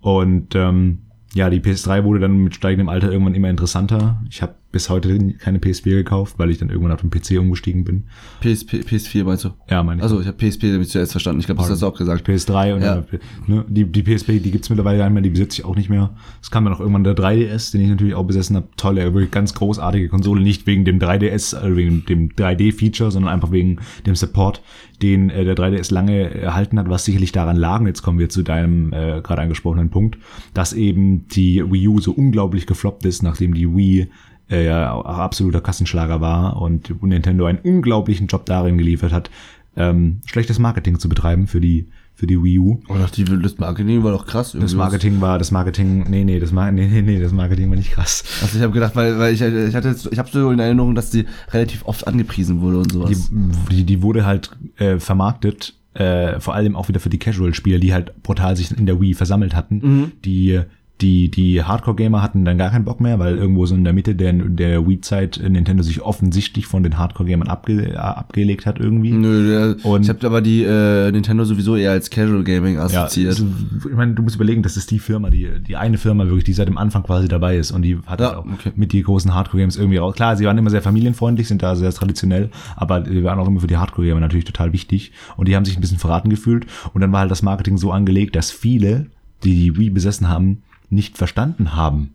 Und 0.00 0.54
ähm, 0.54 1.02
ja, 1.34 1.50
die 1.50 1.60
PS3 1.60 2.04
wurde 2.04 2.20
dann 2.20 2.36
mit 2.38 2.54
steigendem 2.54 2.88
Alter 2.88 3.10
irgendwann 3.10 3.34
immer 3.34 3.50
interessanter. 3.50 4.20
Ich 4.28 4.42
habe 4.42 4.54
bis 4.72 4.88
heute 4.88 5.16
keine 5.38 5.58
PS4 5.58 5.90
gekauft, 5.90 6.38
weil 6.38 6.50
ich 6.50 6.58
dann 6.58 6.70
irgendwann 6.70 6.92
auf 6.92 7.02
den 7.02 7.10
PC 7.10 7.38
umgestiegen 7.38 7.84
bin. 7.84 8.04
PSP, 8.40 8.76
PS4 8.80 9.24
meinst 9.24 9.44
du? 9.44 9.50
Ja, 9.70 9.82
meine 9.82 9.98
ich. 9.98 10.02
Also 10.02 10.20
ich 10.20 10.26
habe 10.26 10.36
PSP 10.38 10.64
ich 10.64 10.88
zuerst 10.88 11.12
verstanden. 11.12 11.40
Ich 11.40 11.46
glaube, 11.46 11.60
das 11.60 11.70
hast 11.70 11.82
du 11.82 11.86
auch 11.86 11.94
gesagt. 11.96 12.26
PS3 12.26 12.74
und 12.74 12.82
Ja. 12.82 13.04
ne, 13.46 13.64
die, 13.68 13.84
die 13.84 14.02
PSP, 14.02 14.40
die 14.42 14.50
gibt's 14.50 14.70
mittlerweile 14.70 15.08
mehr, 15.10 15.22
die 15.22 15.30
besitze 15.30 15.60
ich 15.60 15.64
auch 15.66 15.76
nicht 15.76 15.90
mehr. 15.90 16.14
Es 16.40 16.50
kam 16.50 16.64
dann 16.64 16.72
auch 16.72 16.80
irgendwann 16.80 17.04
der 17.04 17.14
3DS, 17.14 17.72
den 17.72 17.82
ich 17.82 17.88
natürlich 17.88 18.14
auch 18.14 18.24
besessen 18.24 18.56
habe. 18.56 18.68
Tolle, 18.76 19.12
wirklich 19.12 19.30
ganz 19.30 19.54
großartige 19.54 20.08
Konsole, 20.08 20.40
nicht 20.42 20.66
wegen 20.66 20.84
dem 20.84 20.98
3DS, 20.98 21.54
also 21.54 21.76
wegen 21.76 22.04
dem 22.06 22.30
3D-Feature, 22.30 23.10
sondern 23.10 23.32
einfach 23.32 23.52
wegen 23.52 23.78
dem 24.06 24.14
Support, 24.14 24.62
den 25.02 25.30
äh, 25.30 25.44
der 25.44 25.54
3DS 25.56 25.92
lange 25.92 26.30
erhalten 26.34 26.78
hat, 26.78 26.88
was 26.88 27.04
sicherlich 27.04 27.32
daran 27.32 27.56
lag, 27.56 27.80
und 27.80 27.86
jetzt 27.86 28.02
kommen 28.02 28.18
wir 28.18 28.28
zu 28.28 28.42
deinem 28.42 28.92
äh, 28.92 29.20
gerade 29.22 29.42
angesprochenen 29.42 29.90
Punkt, 29.90 30.18
dass 30.54 30.72
eben 30.72 31.28
die 31.28 31.62
Wii 31.70 31.88
U 31.88 32.00
so 32.00 32.12
unglaublich 32.12 32.66
gefloppt 32.66 33.04
ist, 33.04 33.22
nachdem 33.22 33.54
die 33.54 33.68
Wii 33.74 34.08
äh, 34.52 34.66
ja 34.66 34.92
auch 34.92 35.18
absoluter 35.18 35.60
Kassenschlager 35.60 36.20
war 36.20 36.60
und 36.60 37.02
Nintendo 37.02 37.46
einen 37.46 37.58
unglaublichen 37.58 38.26
Job 38.26 38.46
darin 38.46 38.78
geliefert 38.78 39.12
hat, 39.12 39.30
ähm, 39.76 40.20
schlechtes 40.26 40.58
Marketing 40.58 40.98
zu 40.98 41.08
betreiben 41.08 41.46
für 41.46 41.60
die 41.60 41.88
für 42.14 42.26
die 42.26 42.40
Wii 42.40 42.58
U. 42.58 42.80
Oh, 42.88 42.94
die, 43.16 43.24
das 43.24 43.58
Marketing 43.58 44.04
war 44.04 44.12
doch 44.12 44.26
krass. 44.26 44.56
Das 44.58 44.74
Marketing 44.74 45.22
war, 45.22 45.38
das 45.38 45.50
Marketing, 45.50 46.04
nee, 46.10 46.24
nee, 46.24 46.38
das 46.38 46.52
Mar 46.52 46.70
nee, 46.70 46.86
nee, 46.86 47.00
nee, 47.00 47.18
das 47.18 47.32
Marketing 47.32 47.70
war 47.70 47.76
nicht 47.76 47.92
krass. 47.92 48.22
Also 48.42 48.58
ich 48.58 48.62
habe 48.62 48.72
gedacht, 48.72 48.94
weil, 48.94 49.18
weil 49.18 49.32
ich, 49.32 49.40
ich 49.40 49.74
hatte 49.74 49.88
jetzt, 49.88 50.08
ich 50.12 50.18
habe 50.18 50.28
so 50.30 50.50
in 50.50 50.58
Erinnerung, 50.58 50.94
dass 50.94 51.10
die 51.10 51.24
relativ 51.50 51.86
oft 51.86 52.06
angepriesen 52.06 52.60
wurde 52.60 52.78
und 52.78 52.92
sowas. 52.92 53.30
Die, 53.30 53.76
die, 53.76 53.84
die 53.84 54.02
wurde 54.02 54.26
halt 54.26 54.50
äh, 54.76 54.98
vermarktet, 54.98 55.74
äh, 55.94 56.38
vor 56.38 56.54
allem 56.54 56.76
auch 56.76 56.88
wieder 56.88 57.00
für 57.00 57.08
die 57.08 57.18
Casual-Spieler, 57.18 57.78
die 57.78 57.94
halt 57.94 58.22
brutal 58.22 58.56
sich 58.56 58.70
in 58.70 58.86
der 58.86 59.00
Wii 59.00 59.14
versammelt 59.14 59.56
hatten, 59.56 60.12
die 60.24 60.60
Die, 61.02 61.30
die 61.30 61.62
Hardcore-Gamer 61.64 62.22
hatten 62.22 62.44
dann 62.44 62.58
gar 62.58 62.70
keinen 62.70 62.84
Bock 62.84 63.00
mehr, 63.00 63.18
weil 63.18 63.36
irgendwo 63.36 63.66
so 63.66 63.74
in 63.74 63.82
der 63.82 63.92
Mitte 63.92 64.14
der, 64.14 64.32
der 64.32 64.86
Wii-Zeit 64.86 65.40
Nintendo 65.46 65.82
sich 65.82 66.00
offensichtlich 66.00 66.66
von 66.66 66.84
den 66.84 66.96
Hardcore-Gamern 66.96 67.48
abge, 67.48 67.98
abgelegt 68.00 68.66
hat 68.66 68.78
irgendwie. 68.78 69.10
Nö, 69.10 69.48
der, 69.76 69.84
Und- 69.84 70.02
ich 70.02 70.08
habe 70.08 70.24
aber 70.26 70.40
die 70.40 70.62
äh, 70.62 71.10
Nintendo 71.10 71.44
sowieso 71.44 71.74
eher 71.76 71.90
als 71.90 72.08
Casual 72.08 72.44
Gaming 72.44 72.76
Ja, 72.76 72.84
assoziiert. 72.84 73.30
also, 73.30 73.46
ich 73.90 73.96
meine, 73.96 74.14
du 74.14 74.22
musst 74.22 74.36
überlegen, 74.36 74.62
das 74.62 74.76
ist 74.76 74.90
die 74.92 75.00
Firma, 75.00 75.28
die, 75.30 75.48
die 75.66 75.76
eine 75.76 75.98
Firma 75.98 76.24
wirklich, 76.24 76.44
die 76.44 76.52
seit 76.52 76.68
dem 76.68 76.78
Anfang 76.78 77.02
quasi 77.02 77.26
dabei 77.26 77.56
ist 77.56 77.72
und 77.72 77.82
die 77.82 77.98
hat 78.06 78.20
Ja, 78.20 78.28
halt 78.28 78.36
auch 78.38 78.44
okay. 78.46 78.70
mit 78.76 78.92
die 78.92 79.02
großen 79.02 79.34
Hardcore-Games 79.34 79.76
irgendwie 79.76 79.96
raus. 79.98 80.14
Klar, 80.14 80.36
sie 80.36 80.44
waren 80.46 80.56
immer 80.56 80.70
sehr 80.70 80.82
familienfreundlich, 80.82 81.48
sind 81.48 81.62
da 81.64 81.74
sehr 81.74 81.92
traditionell, 81.92 82.50
aber 82.76 83.00
die 83.00 83.24
waren 83.24 83.40
auch 83.40 83.48
immer 83.48 83.58
für 83.60 83.66
die 83.66 83.76
Hardcore-Gamer 83.76 84.20
natürlich 84.20 84.44
total 84.44 84.72
wichtig 84.72 85.10
und 85.36 85.48
die 85.48 85.56
haben 85.56 85.64
sich 85.64 85.76
ein 85.76 85.80
bisschen 85.80 85.98
verraten 85.98 86.30
gefühlt 86.30 86.66
und 86.94 87.00
dann 87.00 87.10
war 87.12 87.20
halt 87.20 87.30
das 87.32 87.42
Marketing 87.42 87.76
so 87.76 87.90
angelegt, 87.90 88.36
dass 88.36 88.52
viele, 88.52 89.06
die 89.42 89.54
die 89.56 89.76
Wii 89.76 89.90
besessen 89.90 90.28
haben, 90.28 90.62
nicht 90.92 91.18
verstanden 91.18 91.74
haben, 91.74 92.14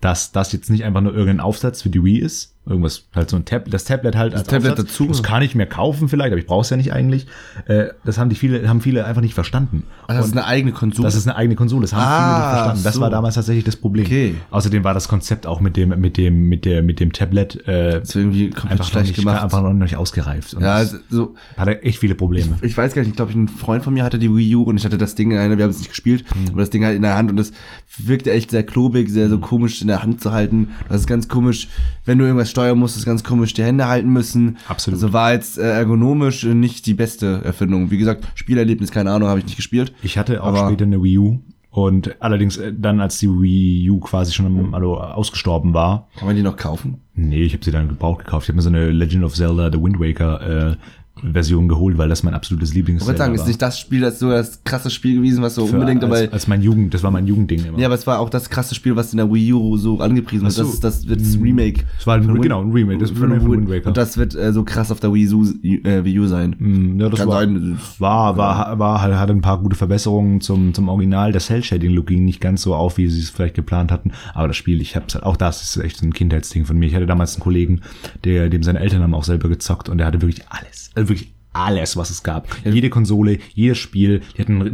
dass 0.00 0.32
das 0.32 0.52
jetzt 0.52 0.70
nicht 0.70 0.84
einfach 0.84 1.00
nur 1.00 1.14
irgendein 1.14 1.40
Aufsatz 1.44 1.82
für 1.82 1.90
die 1.90 2.02
Wii 2.02 2.18
ist, 2.18 2.53
irgendwas 2.66 3.04
halt 3.14 3.28
so 3.30 3.36
ein 3.36 3.44
Tablet, 3.44 3.74
das 3.74 3.84
Tablet 3.84 4.16
halt 4.16 4.32
das 4.32 4.44
Tablet 4.44 4.78
dazu? 4.78 5.06
Das 5.06 5.22
kann 5.22 5.42
ich 5.42 5.54
mir 5.54 5.66
kaufen 5.66 6.08
vielleicht, 6.08 6.32
aber 6.32 6.38
ich 6.40 6.46
brauche 6.46 6.62
es 6.62 6.70
ja 6.70 6.76
nicht 6.76 6.92
eigentlich. 6.92 7.26
Äh, 7.66 7.86
das 8.04 8.18
haben 8.18 8.30
die 8.30 8.36
viele, 8.36 8.66
haben 8.68 8.80
viele 8.80 9.04
einfach 9.04 9.20
nicht 9.20 9.34
verstanden. 9.34 9.84
Ach, 10.08 10.14
das 10.14 10.26
ist 10.26 10.32
eine 10.32 10.46
eigene 10.46 10.72
Konsole. 10.72 11.06
Das 11.06 11.14
ist 11.14 11.26
eine 11.26 11.36
eigene 11.36 11.56
Konsole, 11.56 11.82
das 11.82 11.92
haben 11.92 12.02
Ah, 12.02 12.16
viele 12.16 12.38
nicht 12.38 12.54
verstanden. 12.54 12.84
Das 12.84 12.94
so. 12.94 13.00
war 13.00 13.10
damals 13.10 13.34
tatsächlich 13.34 13.64
das 13.64 13.76
Problem. 13.76 14.06
Okay. 14.06 14.34
Außerdem 14.50 14.82
war 14.84 14.94
das 14.94 15.08
Konzept 15.08 15.46
auch 15.46 15.60
mit 15.60 15.76
dem, 15.76 15.90
mit 16.00 16.16
dem, 16.16 16.48
mit 16.48 16.64
der, 16.64 16.82
mit 16.82 17.00
dem 17.00 17.12
Tablet 17.12 17.66
äh, 17.68 18.00
Das 18.00 18.08
ist 18.10 18.16
irgendwie 18.16 18.50
komplett 18.50 18.72
einfach, 18.72 18.84
noch 18.86 18.90
schlecht 18.92 19.06
nicht, 19.08 19.18
gemacht. 19.18 19.42
einfach 19.42 19.62
noch 19.62 19.72
nicht 19.72 19.96
ausgereift. 19.96 20.54
Und 20.54 20.62
ja, 20.62 20.74
also, 20.74 20.96
so, 21.10 21.34
hatte 21.56 21.82
echt 21.82 21.98
viele 21.98 22.14
Probleme. 22.14 22.56
ich 22.62 22.76
weiß 22.76 22.94
gar 22.94 23.02
nicht, 23.02 23.10
ich 23.10 23.16
glaube, 23.16 23.32
ein 23.32 23.48
Freund 23.48 23.84
von 23.84 23.92
mir 23.94 24.04
hatte 24.04 24.18
die 24.18 24.34
Wii 24.34 24.56
U 24.56 24.62
und 24.62 24.76
ich 24.76 24.84
hatte 24.84 24.98
das 24.98 25.14
Ding 25.14 25.30
in 25.30 25.38
einer, 25.38 25.56
wir 25.58 25.64
haben 25.64 25.70
es 25.70 25.78
nicht 25.78 25.90
gespielt, 25.90 26.24
Mhm. 26.34 26.48
aber 26.52 26.60
das 26.60 26.70
Ding 26.70 26.84
halt 26.84 26.96
in 26.96 27.02
der 27.02 27.16
Hand 27.16 27.30
und 27.30 27.36
das 27.36 27.52
wirkte 27.98 28.32
echt 28.32 28.50
sehr 28.50 28.62
klobig, 28.64 29.10
sehr 29.10 29.28
so 29.28 29.38
komisch 29.38 29.80
in 29.82 29.88
der 29.88 30.02
Hand 30.02 30.20
zu 30.20 30.32
halten. 30.32 30.68
Das 30.88 31.00
ist 31.02 31.06
ganz 31.06 31.28
komisch, 31.28 31.68
wenn 32.04 32.18
du 32.18 32.24
irgendwas 32.24 32.50
steuern 32.54 32.78
musst, 32.78 32.96
ist 32.96 33.04
ganz 33.04 33.24
komisch 33.24 33.52
die 33.52 33.64
Hände 33.64 33.88
halten 33.88 34.08
müssen. 34.12 34.58
Absolut. 34.68 34.96
Also 35.02 35.12
war 35.12 35.32
jetzt 35.32 35.58
äh, 35.58 35.62
ergonomisch 35.70 36.44
äh, 36.44 36.54
nicht 36.54 36.86
die 36.86 36.94
beste 36.94 37.40
Erfindung. 37.44 37.90
Wie 37.90 37.98
gesagt, 37.98 38.28
Spielerlebnis, 38.36 38.90
keine 38.92 39.10
Ahnung, 39.10 39.28
habe 39.28 39.40
ich 39.40 39.44
nicht 39.46 39.56
gespielt. 39.56 39.92
Ich 40.02 40.16
hatte 40.16 40.42
auch 40.42 40.46
Aber- 40.48 40.66
später 40.68 40.84
eine 40.84 41.02
Wii 41.02 41.18
U. 41.18 41.40
Und 41.70 42.14
allerdings 42.22 42.56
äh, 42.56 42.72
dann, 42.72 43.00
als 43.00 43.18
die 43.18 43.28
Wii 43.28 43.90
U 43.90 43.98
quasi 43.98 44.32
schon 44.32 44.46
am- 44.46 44.74
also 44.74 44.96
ausgestorben 45.00 45.74
war, 45.74 46.06
Kann 46.16 46.28
man 46.28 46.36
die 46.36 46.42
noch 46.42 46.56
kaufen? 46.56 47.00
Nee, 47.16 47.42
ich 47.42 47.52
habe 47.52 47.64
sie 47.64 47.72
dann 47.72 47.88
gebraucht 47.88 48.24
gekauft. 48.24 48.44
Ich 48.44 48.48
habe 48.50 48.56
mir 48.56 48.62
so 48.62 48.68
eine 48.68 48.90
Legend 48.92 49.24
of 49.24 49.34
Zelda 49.34 49.72
The 49.72 49.82
Wind 49.82 49.98
Waker 49.98 50.70
äh, 50.72 50.76
Version 51.22 51.68
geholt, 51.68 51.96
weil 51.96 52.08
das 52.08 52.22
mein 52.24 52.34
absolutes 52.34 52.74
Lieblings 52.74 53.02
Ich 53.02 53.06
wollte 53.06 53.18
sagen, 53.18 53.34
ist 53.34 53.46
nicht 53.46 53.62
das 53.62 53.78
Spiel, 53.78 54.00
das 54.00 54.18
so 54.18 54.30
das 54.30 54.62
krasse 54.64 54.90
Spiel 54.90 55.16
gewesen, 55.16 55.42
was 55.42 55.54
so 55.54 55.66
Für- 55.66 55.74
unbedingt 55.74 56.02
als, 56.02 56.12
dabei. 56.12 56.32
als 56.32 56.48
mein 56.48 56.60
Jugend, 56.60 56.92
das 56.92 57.02
war 57.04 57.10
mein 57.12 57.26
Jugendding 57.26 57.64
immer. 57.66 57.78
Ja, 57.78 57.86
aber 57.86 57.94
es 57.94 58.06
war 58.06 58.18
auch 58.18 58.28
das 58.28 58.50
krasse 58.50 58.74
Spiel, 58.74 58.96
was 58.96 59.12
in 59.12 59.18
der 59.18 59.32
Wii 59.32 59.52
U 59.52 59.76
so 59.76 60.00
angepriesen 60.00 60.42
wird. 60.44 60.52
So. 60.54 60.64
Das 60.64 60.74
ist 60.74 60.84
das, 60.84 61.08
wird 61.08 61.20
das 61.20 61.38
Remake. 61.40 61.84
Es 61.98 62.06
war 62.06 62.16
ein, 62.16 62.40
genau 62.40 62.62
ein 62.62 62.72
Remake, 62.72 62.98
das 62.98 63.10
von 63.12 63.22
Remake 63.22 63.40
von 63.42 63.52
Wind- 63.52 63.70
Waker. 63.70 63.86
Und 63.88 63.96
das 63.96 64.16
wird 64.18 64.34
äh, 64.34 64.52
so 64.52 64.64
krass 64.64 64.90
auf 64.90 64.98
der 65.00 65.14
Wii 65.14 65.32
U, 65.32 65.44
äh, 65.62 66.04
Wii 66.04 66.18
U 66.18 66.26
sein. 66.26 66.56
Mm, 66.58 67.00
ja, 67.00 67.08
das 67.08 67.20
Kann 67.20 67.28
war, 67.28 67.40
sein. 67.40 67.78
war, 67.98 68.36
war, 68.36 68.78
war, 68.80 69.00
halt- 69.00 69.14
hatte 69.14 69.32
ein 69.32 69.40
paar 69.40 69.60
gute 69.60 69.76
Verbesserungen 69.76 70.40
zum, 70.40 70.74
zum 70.74 70.88
Original. 70.88 71.30
Das 71.32 71.46
Cell-Shading-Look 71.46 72.06
ging 72.08 72.24
nicht 72.24 72.40
ganz 72.40 72.62
so 72.62 72.74
auf, 72.74 72.98
wie 72.98 73.06
sie 73.08 73.20
es 73.20 73.30
vielleicht 73.30 73.54
geplant 73.54 73.92
hatten. 73.92 74.10
Aber 74.34 74.48
das 74.48 74.56
Spiel, 74.56 74.80
ich 74.80 74.96
hab's 74.96 75.14
halt, 75.14 75.24
auch 75.24 75.36
das 75.36 75.62
ist 75.62 75.76
echt 75.82 75.98
so 75.98 76.06
ein 76.06 76.12
Kindheitsding 76.12 76.64
von 76.66 76.76
mir. 76.76 76.86
Ich 76.86 76.94
hatte 76.96 77.06
damals 77.06 77.34
einen 77.36 77.42
Kollegen, 77.44 77.80
der, 78.24 78.48
dem 78.48 78.62
seine 78.64 78.80
Eltern 78.80 79.02
haben 79.02 79.14
auch 79.14 79.24
selber 79.24 79.48
gezockt 79.48 79.88
und 79.88 79.98
der 79.98 80.06
hatte 80.08 80.20
wirklich 80.20 80.42
alles. 80.48 80.90
Also 80.96 81.03
wirklich 81.08 81.32
alles, 81.56 81.96
was 81.96 82.10
es 82.10 82.24
gab. 82.24 82.48
Jede 82.64 82.90
Konsole, 82.90 83.38
jedes 83.54 83.78
Spiel, 83.78 84.22
die 84.36 84.42
hatten 84.42 84.58
so, 84.60 84.66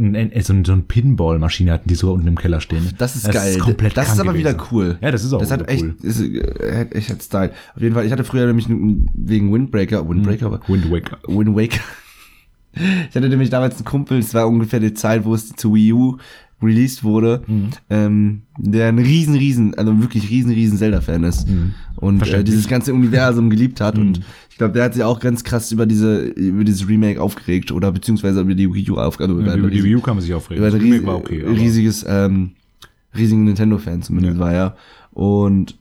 eine- 0.53 0.63
so 0.65 0.73
eine 0.73 0.81
Pinball-Maschine 0.81 1.71
hatten 1.73 1.87
die 1.87 1.93
sogar 1.93 2.15
unten 2.15 2.27
im 2.27 2.37
Keller 2.39 2.59
stehen. 2.59 2.89
Das 2.97 3.15
ist 3.15 3.31
geil. 3.31 3.59
komplett 3.59 3.95
das 3.95 4.13
ist 4.13 4.19
aber 4.19 4.33
wieder 4.33 4.53
gewesen. 4.55 4.67
cool. 4.71 4.97
Ja, 4.99 5.11
das 5.11 5.23
ist 5.23 5.31
auch 5.31 5.39
Das 5.39 5.51
hat 5.51 5.59
wieder 5.59 5.69
echt, 5.69 5.83
cool. 5.83 5.95
ist, 6.01 6.19
äh, 6.21 6.75
hat 6.79 6.95
echt 6.95 7.09
hat 7.11 7.21
Style. 7.21 7.51
Auf 7.75 7.81
jeden 7.83 7.93
Fall, 7.93 8.05
ich 8.07 8.11
hatte 8.11 8.23
früher 8.23 8.47
nämlich 8.47 8.65
wegen 8.67 9.53
Windbreaker, 9.53 10.09
Windbreaker, 10.09 10.47
aber 10.47 10.61
Wind 10.67 10.89
Waker. 10.89 11.19
Wind 11.27 11.55
Waker. 11.55 11.81
Ich 12.73 13.15
hatte 13.15 13.27
nämlich 13.29 13.49
damals 13.49 13.75
einen 13.75 13.85
Kumpel, 13.85 14.19
es 14.19 14.33
war 14.33 14.47
ungefähr 14.47 14.79
die 14.79 14.93
Zeit, 14.93 15.25
wo 15.25 15.35
es 15.35 15.49
zu 15.55 15.75
Wii 15.75 15.91
U 15.93 16.17
released 16.63 17.03
wurde, 17.03 17.41
Mhm. 17.47 17.69
ähm, 17.89 18.41
der 18.57 18.87
ein 18.87 18.99
riesen, 18.99 19.35
riesen, 19.35 19.73
also 19.75 19.99
wirklich 19.99 20.29
riesen, 20.29 20.51
riesen 20.51 20.77
Zelda-Fan 20.77 21.23
ist 21.23 21.47
und 21.47 21.49
äh, 21.49 22.11
Mhm. 22.13 22.17
Verständlich. 22.19 22.39
Mhm. 22.39 22.45
dieses 22.55 22.67
ganze 22.69 22.93
Universum 22.93 23.49
geliebt 23.49 23.81
hat 23.81 23.97
und 23.97 24.21
ich 24.49 24.50
glaube, 24.61 24.73
der 24.73 24.83
hat 24.83 24.93
sich 24.93 25.03
auch 25.03 25.19
ganz 25.19 25.43
krass 25.43 25.71
über 25.71 25.85
diese, 25.85 26.21
über 26.21 26.63
dieses 26.63 26.87
Remake 26.87 27.19
aufgeregt 27.19 27.71
oder 27.71 27.91
beziehungsweise 27.91 28.41
über 28.41 28.53
die 28.53 28.71
Wii 28.71 28.91
U 28.91 28.97
aufgeregt. 28.97 29.33
Ja, 29.45 29.55
über 29.55 29.71
die 29.71 29.83
Wii 29.83 29.95
U 29.95 30.01
kann 30.01 30.15
man 30.15 30.21
sich 30.21 30.33
aufregen. 30.33 30.63
Das 30.63 30.73
Remake 30.73 31.05
war 31.05 31.15
okay. 31.15 31.43
riesiges, 31.43 32.05
ähm, 32.07 32.51
riesigen 33.17 33.43
Nintendo-Fan 33.45 34.03
zumindest 34.03 34.35
Ja. 34.35 34.39
war 34.39 34.53
er. 34.53 34.75
Und 35.11 35.77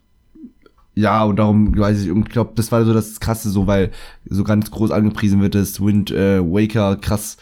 ja, 0.94 1.24
und 1.24 1.36
darum 1.36 1.76
weiß 1.76 2.02
ich, 2.02 2.10
und 2.10 2.28
ich 2.28 2.32
glaube, 2.32 2.52
das 2.56 2.72
war 2.72 2.84
so 2.84 2.94
das 2.94 3.20
Krasse, 3.20 3.50
so 3.50 3.66
weil 3.66 3.90
so 4.28 4.44
ganz 4.44 4.70
groß 4.70 4.90
angepriesen 4.90 5.40
wird, 5.40 5.54
dass 5.54 5.80
Wind 5.80 6.10
äh, 6.10 6.40
Waker 6.40 6.96
krass 6.96 7.36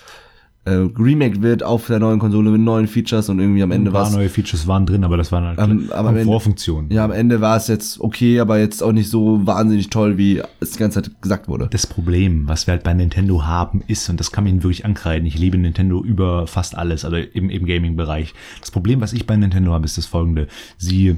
äh, 0.69 0.89
remake 0.99 1.41
wird 1.41 1.63
auf 1.63 1.87
der 1.87 1.99
neuen 1.99 2.19
Konsole 2.19 2.51
mit 2.51 2.61
neuen 2.61 2.87
Features 2.87 3.29
und 3.29 3.39
irgendwie 3.41 3.63
am 3.63 3.71
Ende 3.71 3.91
Ein 3.91 3.95
war 3.95 4.03
paar 4.03 4.11
es. 4.11 4.17
neue 4.17 4.29
Features 4.29 4.67
waren 4.67 4.85
drin, 4.85 5.03
aber 5.03 5.17
das 5.17 5.33
waren 5.33 5.45
halt 5.45 5.59
Ähm, 5.59 5.91
aber 5.91 6.13
Komfortfunktionen. 6.13 6.91
Ja, 6.91 7.05
am 7.05 7.13
Ende 7.13 7.41
war 7.41 7.57
es 7.57 7.69
jetzt 7.69 8.01
okay, 8.01 8.39
aber 8.41 8.59
jetzt 8.59 8.83
auch 8.83 8.93
nicht 8.93 9.09
so 9.09 9.47
wahnsinnig 9.47 9.89
toll, 9.89 10.19
wie 10.19 10.43
es 10.61 10.73
die 10.73 10.79
ganze 10.79 11.03
Zeit 11.03 11.23
gesagt 11.23 11.49
wurde. 11.49 11.69
Das 11.71 11.87
Problem, 11.87 12.49
was 12.49 12.67
wir 12.67 12.73
halt 12.73 12.83
bei 12.85 12.93
Nintendo 12.93 13.45
haben, 13.47 13.83
ist, 13.87 14.09
und 14.11 14.21
das 14.21 14.31
kann 14.31 14.45
man 14.45 14.53
ihnen 14.53 14.63
wirklich 14.63 14.85
ankreiden, 14.85 15.27
ich 15.27 15.39
liebe 15.39 15.57
Nintendo 15.57 16.03
über 16.03 16.47
fast 16.47 16.77
alles, 16.77 17.05
also 17.05 17.17
im, 17.17 17.49
im 17.49 17.65
Gaming-Bereich. 17.65 18.35
Das 18.61 18.71
Problem, 18.71 19.01
was 19.01 19.13
ich 19.13 19.27
bei 19.27 19.37
Nintendo 19.37 19.73
habe, 19.73 19.87
ist 19.87 19.97
das 19.97 20.07
folgende. 20.07 20.49
Sie 20.77 21.17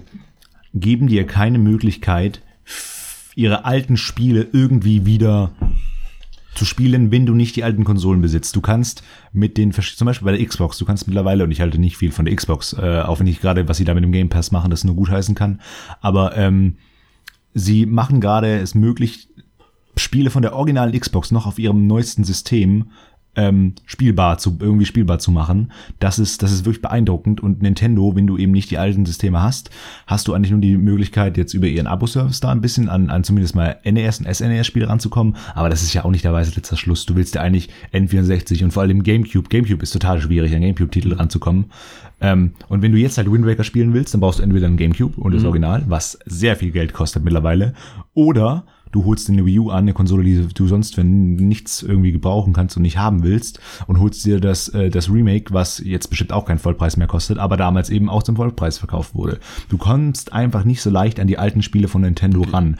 geben 0.74 1.09
dir 1.09 1.26
keine 1.26 1.59
Möglichkeit, 1.59 2.42
ihre 3.34 3.64
alten 3.64 3.96
Spiele 3.96 4.46
irgendwie 4.53 5.07
wieder 5.07 5.51
zu 6.55 6.64
spielen, 6.64 7.11
wenn 7.11 7.26
du 7.26 7.34
nicht 7.34 7.57
die 7.57 7.64
alten 7.64 7.84
Konsolen 7.84 8.20
besitzt. 8.20 8.57
Du 8.57 8.61
kannst 8.61 9.03
mit 9.32 9.57
den, 9.57 9.72
zum 9.72 10.07
Beispiel 10.07 10.26
bei 10.26 10.36
der 10.36 10.46
Xbox, 10.46 10.78
du 10.78 10.84
kannst 10.84 11.07
mittlerweile, 11.07 11.44
und 11.44 11.51
ich 11.51 11.61
halte 11.61 11.78
nicht 11.78 11.96
viel 11.96 12.11
von 12.11 12.24
der 12.24 12.34
Xbox, 12.34 12.72
äh, 12.72 13.01
auch 13.01 13.20
wenn 13.20 13.26
ich 13.26 13.40
gerade, 13.40 13.68
was 13.68 13.76
sie 13.76 13.84
da 13.84 13.94
mit 13.94 14.05
dem 14.05 14.12
Game 14.12 14.28
Pass 14.28 14.51
machen, 14.51 14.70
das 14.70 14.84
nur 14.84 14.96
gut 14.96 15.11
heißen 15.11 15.34
kann, 15.34 15.61
aber 16.01 16.36
ähm, 16.36 16.76
sie 17.55 17.86
machen 17.86 18.20
gerade 18.20 18.59
es 18.59 18.74
möglich, 18.74 19.28
Spiele 19.96 20.30
von 20.30 20.42
der 20.42 20.55
originalen 20.55 20.98
Xbox 20.98 21.30
noch 21.30 21.46
auf 21.46 21.59
ihrem 21.59 21.86
neuesten 21.86 22.24
System 22.24 22.90
ähm, 23.37 23.74
spielbar 23.87 24.39
zu 24.39 24.57
irgendwie 24.61 24.87
spielbar 24.87 25.18
zu 25.18 25.31
machen. 25.31 25.72
Das 25.99 26.18
ist 26.18 26.43
das 26.43 26.53
ist 26.53 26.64
wirklich 26.64 26.83
beeindruckend 26.83 27.41
und 27.41 27.62
Nintendo, 27.62 28.14
wenn 28.16 28.26
du 28.26 28.37
eben 28.37 28.53
nicht 28.53 28.70
die 28.70 28.78
alten 28.78 29.07
Systeme 29.07 29.43
hast, 29.43 29.70
hast 30.07 30.26
du 30.26 30.35
eigentlich 30.35 30.51
nur 30.51 30.61
die 30.61 30.76
Möglichkeit 30.76 31.37
jetzt 31.37 31.55
über 31.55 31.66
ihren 31.66 31.87
Abo-Service 31.87 32.41
da 32.41 32.51
ein 32.51 32.61
bisschen 32.61 32.89
an, 32.89 33.11
an 33.11 33.22
zumindest 33.24 33.55
mal 33.55 33.78
NES 33.85 34.20
und 34.20 34.35
SNES 34.35 34.66
Spiele 34.66 34.89
ranzukommen, 34.89 35.37
aber 35.55 35.70
das 35.70 35.83
ist 35.83 35.95
ja 35.95 36.05
auch 36.05 36.11
nicht 36.11 36.24
der 36.24 36.33
weiße 36.33 36.55
letzter 36.57 36.76
Schluss. 36.76 37.07
Du 37.07 37.14
willst 37.14 37.35
ja 37.35 37.43
eigentlich 37.43 37.70
N64 37.93 38.64
und 38.64 38.72
vor 38.72 38.83
allem 38.83 39.03
GameCube. 39.03 39.49
GameCube 39.49 39.83
ist 39.83 39.93
total 39.93 40.20
schwierig 40.20 40.55
an 40.55 40.62
GameCube-Titel 40.62 41.14
ranzukommen. 41.14 41.66
Ähm, 42.20 42.53
und 42.68 42.83
wenn 42.83 42.93
du 42.93 42.99
jetzt 42.99 43.16
halt 43.16 43.31
Wind 43.31 43.47
Waker 43.47 43.64
spielen 43.64 43.95
willst, 43.95 44.12
dann 44.12 44.20
brauchst 44.20 44.41
du 44.41 44.43
entweder 44.43 44.66
ein 44.66 44.76
GameCube 44.76 45.20
und 45.20 45.35
das 45.35 45.45
Original, 45.45 45.85
was 45.89 46.18
sehr 46.26 46.57
viel 46.57 46.70
Geld 46.70 46.93
kostet 46.93 47.24
mittlerweile, 47.24 47.74
oder 48.12 48.64
du 48.93 49.05
holst 49.05 49.28
dir 49.28 49.32
eine 49.32 49.47
Wii 49.47 49.59
U 49.61 49.70
an, 49.70 49.78
eine 49.78 49.93
Konsole, 49.93 50.24
die 50.24 50.47
du 50.53 50.66
sonst 50.66 50.95
für 50.95 51.05
nichts 51.05 51.82
irgendwie 51.82 52.12
gebrauchen 52.12 52.53
kannst 52.53 52.76
und 52.76 52.82
nicht 52.82 52.99
haben 52.99 53.22
willst 53.22 53.61
und 53.86 54.01
holst 54.01 54.24
dir 54.24 54.41
das, 54.41 54.68
äh, 54.68 54.91
das 54.91 55.11
Remake, 55.11 55.53
was 55.53 55.78
jetzt 55.78 56.09
bestimmt 56.09 56.32
auch 56.32 56.45
keinen 56.45 56.59
Vollpreis 56.59 56.97
mehr 56.97 57.07
kostet, 57.07 57.38
aber 57.38 57.57
damals 57.57 57.91
eben 57.91 58.09
auch 58.09 58.22
zum 58.22 58.36
Vollpreis 58.36 58.78
verkauft 58.78 59.14
wurde. 59.14 59.38
Du 59.68 59.78
kommst 59.78 60.32
einfach 60.32 60.64
nicht 60.64 60.82
so 60.82 60.91
leicht 60.91 61.20
an 61.20 61.26
die 61.26 61.38
alten 61.38 61.62
Spiele 61.62 61.88
von 61.88 62.03
Nintendo 62.03 62.43
ran. 62.43 62.76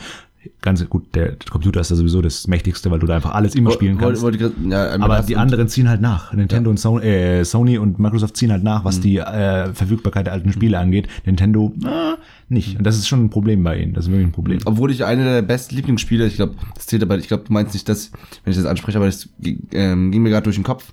Ganz 0.62 0.86
gut, 0.88 1.14
der 1.14 1.36
Computer 1.51 1.80
ist 1.80 1.91
ja 1.91 1.97
sowieso 1.97 2.22
das 2.22 2.47
Mächtigste, 2.47 2.91
weil 2.91 2.99
du 2.99 3.07
da 3.07 3.16
einfach 3.16 3.34
alles 3.34 3.55
immer 3.55 3.72
spielen 3.72 3.99
kannst. 3.99 4.22
Wollte 4.22 4.38
grad- 4.38 4.53
ja, 4.68 4.91
Aber 5.01 5.20
die 5.20 5.36
anderen 5.36 5.68
ziehen 5.68 5.88
halt 5.88 6.01
nach. 6.01 6.32
Nintendo 6.32 6.70
und 6.70 6.78
Sony, 6.80 7.05
äh, 7.05 7.45
Sony 7.45 7.76
und 7.76 7.99
Microsoft 7.99 8.36
ziehen 8.38 8.51
halt 8.51 8.62
nach, 8.62 8.84
was 8.84 8.99
Mhm. 8.99 9.03
die 9.03 9.16
äh, 9.18 9.72
Verfügbarkeit 9.74 10.26
der 10.26 10.32
alten 10.32 10.53
Spiele 10.53 10.78
angeht. 10.78 11.09
Nintendo 11.26 11.74
äh, 11.84 12.16
nicht. 12.49 12.78
Und 12.78 12.84
das 12.84 12.97
ist 12.97 13.07
schon 13.07 13.24
ein 13.24 13.30
Problem 13.30 13.62
bei 13.62 13.78
ihnen. 13.78 13.93
Das 13.93 14.07
ist 14.07 14.11
wirklich 14.11 14.28
ein 14.28 14.32
Problem. 14.32 14.61
Obwohl 14.64 14.91
ich 14.91 15.05
eine 15.05 15.24
der 15.24 15.43
besten 15.43 15.76
Lieblingsspiele, 15.76 16.26
ich 16.26 16.36
glaube, 16.36 16.55
das 16.74 16.86
zählt 16.86 17.03
aber, 17.03 17.18
ich 17.18 17.28
glaube, 17.28 17.45
du 17.47 17.53
meinst 17.53 17.74
nicht 17.74 17.88
das, 17.88 18.11
wenn 18.45 18.51
ich 18.53 18.57
das 18.57 18.66
anspreche, 18.66 18.97
aber 18.97 19.07
das 19.07 19.28
ähm, 19.72 20.11
ging 20.11 20.22
mir 20.22 20.30
gerade 20.30 20.45
durch 20.45 20.57
den 20.57 20.64
Kopf. 20.64 20.93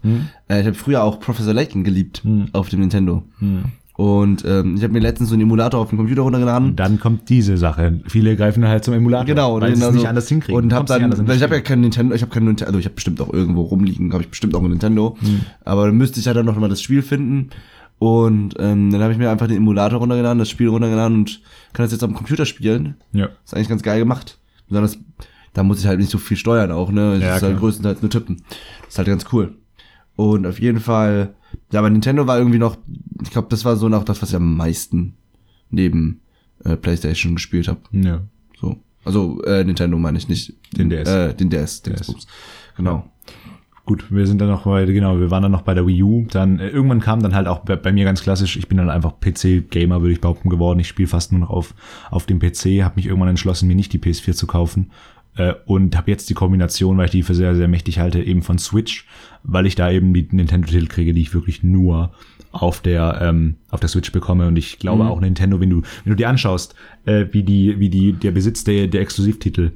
Äh, 0.50 0.60
ich 0.62 0.66
habe 0.68 0.74
früher 0.76 1.04
auch 1.04 1.20
Professor 1.22 1.54
Layton 1.54 1.84
geliebt 1.86 2.22
auf 2.52 2.68
dem 2.70 2.82
Nintendo. 2.82 3.24
Und 3.98 4.46
ähm, 4.46 4.76
ich 4.76 4.84
habe 4.84 4.94
mir 4.94 5.00
letztens 5.00 5.30
so 5.30 5.34
einen 5.36 5.42
Emulator 5.42 5.82
auf 5.82 5.90
dem 5.90 5.98
Computer 5.98 6.22
runtergeladen. 6.22 6.76
Dann 6.76 7.00
kommt 7.00 7.30
diese 7.30 7.58
Sache. 7.58 8.00
Viele 8.08 8.36
greifen 8.36 8.64
halt 8.68 8.84
zum 8.84 8.94
Emulator, 8.94 9.26
Genau, 9.26 9.60
weil 9.60 9.70
sie 9.74 9.80
genau 9.80 9.90
es 9.90 9.96
nicht 9.96 10.08
anders 10.08 10.28
hinkriegen. 10.30 10.56
Und 10.56 10.72
hab 10.72 10.86
dann, 10.86 11.28
weil 11.28 11.36
ich 11.36 11.42
habe 11.42 11.56
ja 11.56 11.62
kein 11.62 11.82
Nintendo, 11.82 12.14
ich 12.14 12.22
habe 12.22 12.32
kein 12.32 12.44
Nintendo, 12.44 12.68
also 12.68 12.78
ich 12.78 12.86
habe 12.86 12.94
bestimmt 12.94 13.20
auch 13.22 13.34
irgendwo 13.34 13.64
rumliegen, 13.64 14.14
habe 14.14 14.22
ich 14.22 14.30
bestimmt 14.30 14.54
auch 14.54 14.62
ein 14.62 14.70
Nintendo. 14.70 15.18
Hm. 15.20 15.40
Aber 15.66 15.88
dann 15.88 15.98
müsste 15.98 16.20
ich 16.20 16.28
ja 16.28 16.36
dann 16.36 16.46
noch 16.46 16.56
mal 16.60 16.70
das 16.70 16.80
Spiel 16.80 17.02
finden. 17.02 17.50
Und 17.98 18.54
ähm, 18.60 18.92
dann 18.92 19.02
habe 19.02 19.14
ich 19.14 19.18
mir 19.18 19.32
einfach 19.32 19.48
den 19.48 19.58
Emulator 19.58 19.98
runtergeladen, 19.98 20.38
das 20.38 20.52
Spiel 20.52 20.68
runtergeladen 20.68 21.18
und 21.18 21.42
kann 21.74 21.84
das 21.84 21.92
jetzt 21.92 22.04
am 22.04 22.14
Computer 22.14 22.46
spielen. 22.46 22.98
Spiel. 23.10 23.22
Ja. 23.22 23.30
Ist 23.44 23.56
eigentlich 23.56 23.70
ganz 23.70 23.82
geil 23.82 23.98
gemacht. 23.98 24.38
Besonders, 24.70 25.00
da 25.54 25.64
muss 25.64 25.80
ich 25.80 25.88
halt 25.88 26.00
nicht 26.00 26.12
so 26.12 26.20
viel 26.20 26.38
steuern 26.38 26.72
auch, 26.72 26.92
ne? 26.92 27.14
Das 27.14 27.22
Ja, 27.24 27.36
ist 27.38 27.42
halt 27.42 27.54
klar. 27.54 27.60
größtenteils 27.62 28.02
nur 28.04 28.12
tippen. 28.12 28.44
Das 28.82 28.90
ist 28.90 28.98
halt 29.00 29.08
ganz 29.08 29.26
cool. 29.34 29.56
Und 30.18 30.48
auf 30.48 30.60
jeden 30.60 30.80
Fall, 30.80 31.36
ja, 31.72 31.80
aber 31.80 31.92
Nintendo 31.92 32.26
war 32.28 32.40
irgendwie 32.40 32.58
noch, 32.58 32.76
ich 33.22 33.30
glaube, 33.30 33.48
das 33.50 33.64
war 33.64 33.78
so 33.78 33.88
noch 33.88 34.04
das, 34.04 34.22
was 34.22 34.30
ich 34.32 34.36
am 34.36 34.58
meisten 34.58 35.14
neben 35.70 36.22
äh, 36.66 36.76
PlayStation 36.76 37.36
gespielt 37.36 37.68
habe. 37.68 37.80
Ja. 37.92 38.22
So. 38.60 38.78
Also 39.06 39.42
äh, 39.44 39.64
Nintendo 39.64 39.98
meine 39.98 40.18
ich 40.18 40.28
nicht. 40.28 40.56
Den 40.76 40.90
DS. 40.90 41.08
Äh, 41.08 41.34
den 41.36 41.52
DS, 41.52 41.84
den 41.84 41.94
DS. 41.94 42.02
Xbox. 42.02 42.28
Genau. 42.76 43.10
Gut, 43.86 44.12
wir 44.12 44.26
sind 44.26 44.42
dann 44.42 44.50
noch 44.50 44.64
bei, 44.64 44.86
genau, 44.86 45.20
wir 45.20 45.32
waren 45.32 45.44
dann 45.44 45.52
noch 45.52 45.62
bei 45.62 45.76
der 45.76 45.86
Wii 45.86 46.02
U. 46.04 46.26
Dann 46.32 46.60
äh, 46.60 46.68
irgendwann 46.68 47.00
kam 47.00 47.22
dann 47.22 47.36
halt 47.36 47.48
auch 47.48 47.60
bei, 47.60 47.76
bei 47.76 47.94
mir 47.94 48.06
ganz 48.06 48.22
klassisch, 48.22 48.58
ich 48.58 48.68
bin 48.68 48.80
dann 48.80 48.90
einfach 48.90 49.14
PC-Gamer, 49.22 50.02
würde 50.02 50.14
ich 50.14 50.20
behaupten, 50.20 50.50
geworden. 50.50 50.80
Ich 50.80 50.88
spiele 50.88 51.08
fast 51.08 51.32
nur 51.32 51.40
noch 51.42 51.52
auf, 51.52 51.76
auf 52.10 52.26
dem 52.26 52.40
PC, 52.40 52.84
habe 52.84 52.96
mich 52.96 53.06
irgendwann 53.06 53.30
entschlossen, 53.30 53.68
mir 53.68 53.76
nicht 53.76 53.94
die 53.94 54.00
PS4 54.00 54.34
zu 54.34 54.48
kaufen. 54.48 54.92
Äh, 55.38 55.54
und 55.66 55.96
habe 55.96 56.12
jetzt 56.12 56.30
die 56.30 56.34
Kombination, 56.34 56.98
weil 56.98 57.06
ich 57.06 57.12
die 57.12 57.24
für 57.24 57.36
sehr, 57.36 57.56
sehr 57.56 57.68
mächtig 57.68 58.00
halte, 58.00 58.22
eben 58.22 58.42
von 58.42 58.58
Switch, 58.58 59.06
weil 59.44 59.66
ich 59.66 59.76
da 59.76 59.92
eben 59.92 60.14
die 60.14 60.28
Nintendo-Titel 60.32 60.88
kriege, 60.88 61.14
die 61.14 61.22
ich 61.22 61.34
wirklich 61.34 61.64
nur 61.64 62.12
auf 62.52 62.82
der 62.82 63.20
ähm, 63.22 63.56
auf 63.70 63.80
der 63.80 63.90
Switch 63.90 64.12
bekomme. 64.12 64.48
Und 64.48 64.58
ich 64.58 64.80
glaube 64.80 65.06
auch 65.06 65.20
Nintendo, 65.20 65.60
wenn 65.60 65.70
du 65.70 65.82
wenn 66.04 66.12
du 66.12 66.16
dir 66.16 66.30
anschaust, 66.30 66.76
äh, 67.06 67.26
wie 67.32 67.44
die 67.44 67.80
wie 67.80 67.90
die 67.90 68.14
der 68.14 68.32
Besitz 68.32 68.64
der 68.64 68.88
der 68.88 69.02
Exklusivtitel 69.02 69.74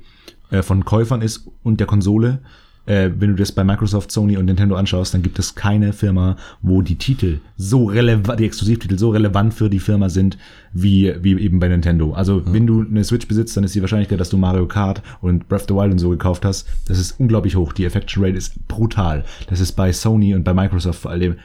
äh, 0.50 0.64
von 0.64 0.84
Käufern 0.84 1.22
ist 1.22 1.48
und 1.64 1.80
der 1.80 1.88
Konsole, 1.88 2.40
äh, 2.86 3.10
wenn 3.18 3.32
du 3.32 3.36
das 3.36 3.52
bei 3.52 3.64
Microsoft, 3.64 4.12
Sony 4.12 4.38
und 4.38 4.46
Nintendo 4.46 4.76
anschaust, 4.76 5.14
dann 5.14 5.22
gibt 5.22 5.40
es 5.40 5.56
keine 5.56 5.94
Firma, 5.94 6.36
wo 6.62 6.82
die 6.82 6.96
Titel 6.96 7.40
so 7.58 7.86
relevant, 7.86 8.40
die 8.40 8.46
Exklusivtitel 8.46 8.98
so 8.98 9.12
relevant 9.12 9.54
für 9.54 9.70
die 9.70 9.80
Firma 9.80 10.10
sind, 10.10 10.38
wie, 10.74 11.14
wie 11.22 11.40
eben 11.40 11.60
bei 11.60 11.68
Nintendo. 11.68 12.14
Also, 12.14 12.42
wenn 12.46 12.66
du 12.66 12.82
eine 12.82 13.04
Switch 13.04 13.28
besitzt, 13.28 13.56
dann 13.56 13.64
ist 13.64 13.76
die 13.76 13.82
Wahrscheinlichkeit, 13.82 14.20
dass 14.20 14.30
du 14.30 14.38
Mario 14.38 14.68
Kart 14.68 15.02
und 15.22 15.48
Breath 15.48 15.62
of 15.62 15.68
the 15.70 15.76
Wild 15.76 15.92
und 15.92 16.00
so 16.00 16.10
gekauft 16.10 16.46
hast, 16.46 16.68
das 16.88 16.98
ist 17.00 17.20
unglaublich 17.20 17.56
hoch. 17.56 17.74
Die 17.74 17.86
Affection 17.86 18.24
Rate 18.24 18.38
ist 18.38 18.68
brutal. 18.68 19.26
Das 19.48 19.60
ist 19.60 19.74
bei 19.74 19.94
Sony 19.94 20.34
und 20.34 20.44
bei 20.44 20.54
Microsoft 20.54 21.02
vor 21.02 21.12
allem 21.12 21.36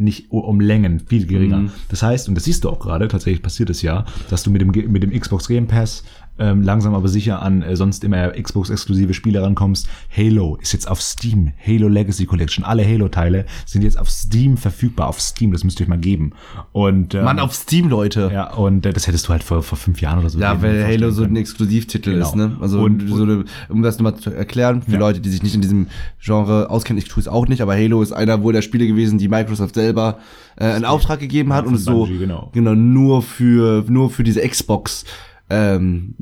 nicht 0.00 0.30
um 0.30 0.60
Längen 0.60 0.98
viel 0.98 1.26
geringer. 1.26 1.70
Das 1.90 2.02
heißt, 2.02 2.28
und 2.28 2.34
das 2.34 2.44
siehst 2.44 2.64
du 2.64 2.70
auch 2.70 2.80
gerade, 2.80 3.06
tatsächlich 3.06 3.42
passiert 3.42 3.68
es 3.68 3.82
ja, 3.82 4.06
dass 4.30 4.42
du 4.42 4.50
mit 4.50 4.62
dem, 4.62 4.70
mit 4.90 5.02
dem 5.02 5.12
Xbox 5.12 5.46
Game 5.46 5.66
Pass 5.66 6.04
ähm, 6.40 6.62
langsam 6.62 6.94
aber 6.94 7.06
sicher 7.08 7.42
an 7.42 7.62
äh, 7.62 7.76
sonst 7.76 8.02
immer 8.02 8.30
Xbox-exklusive 8.30 9.14
Spiele 9.14 9.42
rankommst. 9.42 9.88
Halo 10.16 10.56
ist 10.60 10.72
jetzt 10.72 10.88
auf 10.90 11.00
Steam. 11.00 11.52
Halo 11.64 11.86
Legacy 11.88 12.26
Collection. 12.26 12.64
Alle 12.64 12.84
Halo-Teile 12.84 13.44
sind 13.66 13.82
jetzt 13.82 13.98
auf 13.98 14.10
Steam 14.10 14.56
verfügbar. 14.56 15.06
Auf 15.08 15.20
Steam, 15.20 15.52
das 15.52 15.62
müsst 15.64 15.78
ihr 15.80 15.84
euch 15.84 15.88
mal 15.88 15.98
geben. 15.98 16.32
Und 16.72 17.14
ähm, 17.14 17.24
Mann, 17.24 17.38
auf 17.38 17.54
Steam, 17.54 17.88
Leute. 17.88 18.30
ja, 18.32 18.52
und 18.54 18.84
äh, 18.86 18.92
das 18.92 19.06
hättest 19.06 19.28
du 19.28 19.30
halt 19.32 19.42
vor, 19.44 19.62
vor 19.62 19.78
fünf 19.78 20.00
Jahren 20.00 20.18
oder 20.18 20.30
so. 20.30 20.38
Ja, 20.40 20.60
weil 20.62 20.84
Halo 20.84 21.10
so 21.10 21.22
ein 21.22 21.36
Exklusivtitel 21.36 22.12
Genau. 22.14 22.26
ist, 22.26 22.34
ne? 22.34 22.56
Also 22.60 22.80
Und- 22.80 23.06
so 23.08 23.22
eine, 23.22 23.44
um 23.68 23.82
das 23.82 23.98
nochmal 23.98 24.16
zu 24.16 24.30
erklären, 24.30 24.82
für 24.82 24.92
Ja. 24.92 24.98
Leute, 24.98 25.20
die 25.20 25.28
sich 25.28 25.42
nicht 25.42 25.54
in 25.54 25.60
diesem 25.60 25.88
Genre 26.20 26.70
auskennen, 26.70 26.98
ich 26.98 27.08
tue 27.08 27.20
es 27.20 27.28
auch 27.28 27.46
nicht, 27.48 27.60
aber 27.60 27.74
Halo 27.74 28.02
ist 28.02 28.12
einer 28.12 28.42
wohl 28.42 28.52
der 28.52 28.62
Spiele 28.62 28.86
gewesen, 28.86 29.18
die 29.18 29.28
Microsoft 29.28 29.74
selber 29.74 30.18
äh, 30.58 30.76
in 30.76 30.84
Auftrag 30.84 31.20
gegeben 31.20 31.52
hat 31.52 31.66
und 31.66 31.76
so 31.76 32.04
Bungie, 32.06 32.18
genau. 32.18 32.48
genau 32.52 32.74
nur 32.74 33.22
für 33.22 33.84
nur 33.88 34.10
für 34.10 34.22
diese 34.24 34.40
Xbox 34.46 35.04
ähm, 35.50 36.14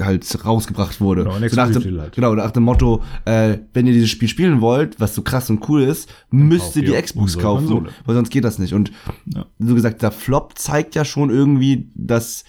halt 0.00 0.44
rausgebracht 0.44 1.00
wurde. 1.00 1.24
Genau, 1.24 1.48
so 1.48 1.56
nach 1.56 1.70
dem, 1.70 2.00
halt. 2.00 2.14
genau, 2.14 2.34
nach 2.34 2.52
dem 2.52 2.62
Motto, 2.62 3.02
äh, 3.24 3.58
wenn 3.72 3.86
ihr 3.86 3.92
dieses 3.92 4.10
Spiel 4.10 4.28
spielen 4.28 4.60
wollt, 4.60 5.00
was 5.00 5.14
so 5.14 5.22
krass 5.22 5.50
und 5.50 5.68
cool 5.68 5.82
ist, 5.82 6.08
müsst 6.30 6.64
kauft 6.64 6.76
ihr 6.76 6.82
die 6.84 7.02
Xbox 7.02 7.38
kaufen, 7.38 7.66
Konsole. 7.66 7.90
weil 8.06 8.14
sonst 8.14 8.30
geht 8.30 8.44
das 8.44 8.58
nicht. 8.58 8.72
Und 8.72 8.92
Ja. 9.34 9.46
so 9.58 9.74
gesagt, 9.74 10.02
der 10.02 10.12
Flop 10.12 10.56
zeigt 10.56 10.94
ja 10.94 11.04
schon 11.04 11.30
irgendwie, 11.30 11.88
dass 11.94 12.44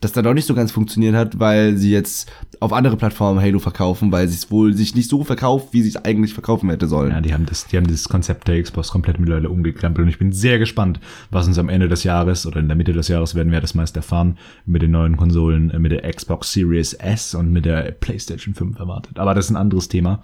das 0.00 0.12
da 0.12 0.22
doch 0.22 0.32
nicht 0.34 0.46
so 0.46 0.54
ganz 0.54 0.70
funktioniert 0.70 1.16
hat, 1.16 1.40
weil 1.40 1.76
sie 1.76 1.90
jetzt 1.90 2.30
auf 2.60 2.72
andere 2.72 2.96
Plattformen 2.96 3.40
Halo 3.40 3.58
verkaufen, 3.58 4.12
weil 4.12 4.28
sie 4.28 4.36
es 4.36 4.48
wohl 4.50 4.72
sich 4.74 4.94
nicht 4.94 5.10
so 5.10 5.24
verkauft, 5.24 5.68
wie 5.72 5.82
sie 5.82 5.88
es 5.88 5.96
eigentlich 5.96 6.34
verkaufen 6.34 6.70
hätte 6.70 6.86
sollen. 6.86 7.10
Ja, 7.10 7.20
die 7.20 7.34
haben 7.34 7.46
das, 7.46 7.66
die 7.66 7.76
haben 7.76 7.86
das 7.88 8.08
Konzept 8.08 8.46
der 8.46 8.62
Xbox 8.62 8.90
komplett 8.90 9.18
mittlerweile 9.18 9.50
umgekrempelt 9.50 10.04
und 10.04 10.08
ich 10.08 10.18
bin 10.18 10.30
sehr 10.32 10.60
gespannt, 10.60 11.00
was 11.32 11.48
uns 11.48 11.58
am 11.58 11.68
Ende 11.68 11.88
des 11.88 12.04
Jahres 12.04 12.46
oder 12.46 12.60
in 12.60 12.68
der 12.68 12.76
Mitte 12.76 12.92
des 12.92 13.08
Jahres 13.08 13.34
werden 13.34 13.50
wir 13.52 13.60
das 13.60 13.74
meist 13.74 13.96
erfahren 13.96 14.38
mit 14.66 14.82
den 14.82 14.92
neuen 14.92 15.16
Konsolen, 15.16 15.70
äh, 15.70 15.80
mit 15.80 15.90
der 15.90 16.02
Xbox 16.12 16.52
Series 16.52 16.92
S 16.92 17.34
und 17.34 17.52
mit 17.52 17.64
der 17.64 17.90
PlayStation 17.90 18.54
5 18.54 18.78
erwartet. 18.78 19.18
Aber 19.18 19.34
das 19.34 19.46
ist 19.46 19.50
ein 19.50 19.56
anderes 19.56 19.88
Thema. 19.88 20.22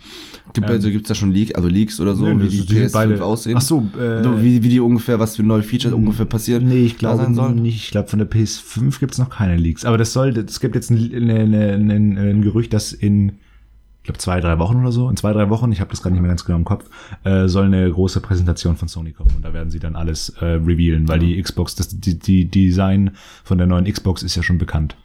Gibt, 0.53 0.71
also 0.71 0.89
gibt's 0.89 1.09
da 1.09 1.17
schon 1.17 1.33
Leak, 1.33 1.57
also 1.57 1.69
Leaks 1.69 1.99
oder 2.01 2.15
so, 2.15 2.27
Nö, 2.27 2.45
wie 2.45 2.49
die 2.49 2.65
die 2.65 2.75
sind 2.75 2.87
PS5 2.91 2.93
beide- 2.93 3.25
aussehen? 3.25 3.57
Ach 3.59 3.61
so, 3.63 3.85
äh, 3.99 4.03
Also 4.19 4.41
wie, 4.41 4.63
wie 4.63 4.69
die 4.69 4.79
ungefähr, 4.79 5.19
was 5.19 5.35
für 5.35 5.43
neue 5.43 5.65
Features 5.65 5.93
ungefähr 5.95 6.27
passieren? 6.27 6.69
Nee, 6.69 6.85
ich 6.85 6.97
glaube 6.97 7.29
nicht. 7.61 7.75
Ich 7.87 7.91
glaube, 7.91 8.09
von 8.09 8.21
der 8.21 8.31
PS5 8.31 9.01
gibt's 9.01 9.19
noch 9.19 9.31
keine 9.31 9.64
Leaks. 9.65 9.85
Aber 9.85 9.99
das 9.99 10.13
soll, 10.13 10.37
es 10.39 10.61
gibt 10.61 10.75
jetzt 10.75 10.91
ein, 10.91 11.13
eine, 11.13 11.73
ein, 11.73 12.19
ein 12.19 12.43
Gerücht, 12.43 12.73
dass 12.73 12.93
in, 12.93 13.39
ich 13.99 14.05
glaube, 14.05 14.19
zwei, 14.19 14.41
drei 14.41 14.59
Wochen 14.59 14.77
oder 14.77 14.93
so, 14.93 15.09
in 15.09 15.17
zwei, 15.17 15.33
drei 15.33 15.49
Wochen, 15.51 15.73
ich 15.73 15.81
habe 15.81 15.91
das 15.91 16.03
gerade 16.03 16.15
nicht 16.15 16.23
mehr 16.23 16.29
ganz 16.29 16.45
genau 16.45 16.59
im 16.59 16.65
Kopf, 16.65 16.89
äh, 17.25 17.49
soll 17.49 17.67
eine 17.67 17.91
große 17.91 18.21
Präsentation 18.21 18.77
von 18.77 18.89
Sony 18.89 19.13
kommen. 19.13 19.33
Und 19.35 19.45
da 19.45 19.53
werden 19.53 19.71
sie 19.71 19.81
dann 19.81 19.97
alles 19.97 20.29
äh, 20.41 20.45
revealen, 20.45 21.09
weil 21.09 21.19
die 21.19 21.41
Xbox, 21.41 21.75
das, 21.75 21.89
die, 21.89 22.19
die 22.19 22.45
Design 22.45 23.13
von 23.43 23.59
der 23.59 23.67
neuen 23.67 23.91
Xbox 23.91 24.23
ist 24.23 24.37
ja 24.37 24.43
schon 24.43 24.59
bekannt. 24.59 24.97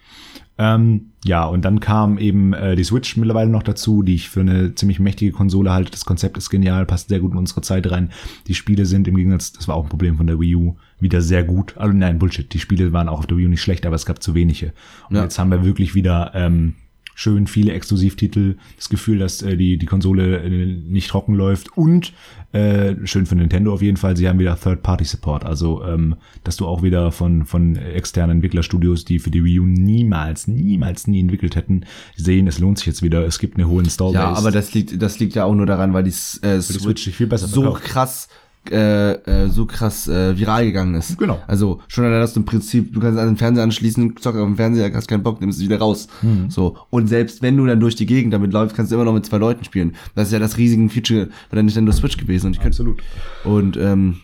Ähm, 0.62 1.14
ja, 1.24 1.46
und 1.46 1.64
dann 1.64 1.80
kam 1.80 2.18
eben 2.18 2.52
äh, 2.54 2.76
die 2.76 2.84
Switch 2.84 3.16
mittlerweile 3.16 3.50
noch 3.50 3.64
dazu, 3.64 4.04
die 4.04 4.16
ich 4.16 4.30
für 4.30 4.42
eine 4.42 4.76
ziemlich 4.76 5.00
mächtige 5.00 5.32
Konsole 5.32 5.72
halte. 5.72 5.92
Das 5.92 6.04
Konzept 6.04 6.38
ist 6.38 6.50
genial, 6.50 6.86
passt 6.86 7.08
sehr 7.10 7.22
gut 7.22 7.32
in 7.32 7.38
unsere 7.38 7.62
Zeit 7.62 7.90
rein. 7.90 8.12
Die 8.48 8.54
Spiele 8.56 8.86
sind 8.86 9.08
im 9.08 9.16
Gegensatz, 9.16 9.54
das 9.54 9.70
war 9.70 9.76
auch 9.76 9.84
ein 9.86 9.90
Problem 9.90 10.18
von 10.18 10.28
der 10.28 10.40
Wii 10.40 10.56
U, 10.56 10.76
wieder 11.00 11.22
sehr 11.22 11.44
gut. 11.44 11.78
Also 11.78 11.94
nein, 11.96 12.20
Bullshit. 12.20 12.54
Die 12.54 12.60
Spiele 12.60 12.92
waren 12.92 13.08
auch 13.08 13.20
auf 13.20 13.28
der 13.28 13.38
Wii 13.38 13.46
U 13.46 13.50
nicht 13.50 13.62
schlecht, 13.62 13.86
aber 13.86 13.96
es 13.96 14.06
gab 14.06 14.22
zu 14.22 14.36
wenige. 14.36 14.74
Und 15.10 15.16
Ja. 15.16 15.24
jetzt 15.24 15.40
haben 15.40 15.50
wir 15.50 15.64
wirklich 15.64 15.96
wieder 15.96 16.32
ähm, 16.36 16.76
schön 17.16 17.48
viele 17.48 17.74
Exklusivtitel, 17.74 18.56
das 18.78 18.90
Gefühl, 18.90 19.20
dass 19.20 19.42
äh, 19.42 19.56
die, 19.56 19.78
die 19.78 19.86
Konsole 19.86 20.40
äh, 20.40 20.66
nicht 20.66 21.10
trocken 21.10 21.36
läuft 21.36 21.78
und 21.78 22.14
äh, 22.52 22.96
schön 23.06 23.26
für 23.26 23.36
Nintendo 23.36 23.74
auf 23.74 23.82
jeden 23.82 23.98
Fall, 23.98 24.18
sie 24.18 24.28
haben 24.28 24.40
wieder 24.40 24.60
Third-Party-Support, 24.60 25.46
also 25.46 25.84
ähm, 25.84 26.16
dass 26.44 26.58
du 26.58 26.66
auch 26.66 26.82
wieder 26.82 27.12
von, 27.12 27.46
von 27.46 27.76
externen 27.76 28.38
Entwicklerstudios, 28.38 29.06
die 29.06 29.20
für 29.20 29.30
die 29.30 29.44
Wii 29.44 29.60
U 29.60 29.66
niemals, 29.66 30.48
niemals 30.48 31.08
nie 31.08 31.20
entwickelt 31.20 31.56
hätten, 31.56 31.86
sehen, 32.16 32.48
es 32.48 32.60
lohnt 32.60 32.80
sich 32.80 32.88
jetzt 32.88 33.04
wieder, 33.04 33.26
es 33.26 33.40
gibt 33.40 33.58
eine 33.58 33.68
hohe 33.68 33.84
Install-Base. 33.84 34.24
Ja, 34.24 34.34
aber 34.34 34.52
das 34.52 34.74
liegt, 34.74 35.02
das 35.02 35.20
liegt 35.20 35.36
ja 35.36 35.46
auch 35.46 35.54
nur 35.54 35.66
daran, 35.66 35.94
weil 35.94 36.04
die 36.04 36.10
äh, 36.10 36.62
Switch 36.62 36.82
Switch 36.82 37.10
viel 37.10 37.28
besser 37.28 37.48
so 37.48 37.62
verkauft. 37.62 37.84
krass 37.84 38.28
äh, 38.72 39.14
äh, 39.14 39.50
so 39.50 39.66
krass 39.66 40.08
äh, 40.08 40.38
viral 40.38 40.66
gegangen 40.66 40.96
ist. 40.96 41.18
Genau. 41.18 41.40
Also 41.48 41.80
schon 41.88 42.06
allein, 42.06 42.22
dass 42.22 42.34
du 42.34 42.42
im 42.42 42.46
Prinzip, 42.46 42.94
du 42.94 43.00
kannst 43.00 43.20
an 43.20 43.28
den 43.28 43.38
Fernseher 43.38 43.64
anschließen, 43.64 44.18
zockst 44.18 44.40
auf 44.40 44.48
dem 44.48 44.56
Fernseher, 44.56 44.94
hast 44.94 45.08
keinen 45.08 45.24
Bock, 45.24 45.42
nimmst 45.42 45.60
es 45.60 45.66
wieder 45.66 45.80
raus. 45.80 46.08
Mhm. 46.22 46.50
So. 46.50 46.78
Und 46.90 47.08
selbst 47.08 47.42
wenn 47.42 47.58
du 47.58 47.66
dann 47.66 47.80
durch 47.80 47.96
die 47.96 48.06
Gegend 48.06 48.34
damit 48.34 48.54
läufst, 48.54 48.76
kannst 48.76 48.92
du 48.92 48.96
immer 48.96 49.06
noch 49.06 49.14
mit 49.14 49.26
zwei 49.26 49.38
Leuten 49.38 49.64
spielen. 49.64 49.96
Das 50.16 50.28
ist 50.28 50.34
ja 50.34 50.40
das 50.40 50.58
riesige 50.58 50.90
Feature 50.90 51.28
bei 51.50 51.56
der 51.56 51.64
Nintendo 51.64 51.92
Switch 51.92 52.18
gewesen. 52.18 52.48
Und 52.48 52.54
ich 52.54 52.62
könnte, 52.62 52.82
Absolut. 52.82 53.02
und 53.44 53.78
ähm, 53.78 54.18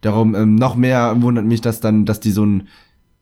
darum 0.00 0.34
ähm, 0.34 0.54
noch 0.54 0.76
mehr 0.76 1.14
wundert 1.20 1.44
mich, 1.44 1.60
dass 1.60 1.80
dann, 1.80 2.04
dass 2.04 2.20
die 2.20 2.30
so 2.30 2.44
ein 2.44 2.68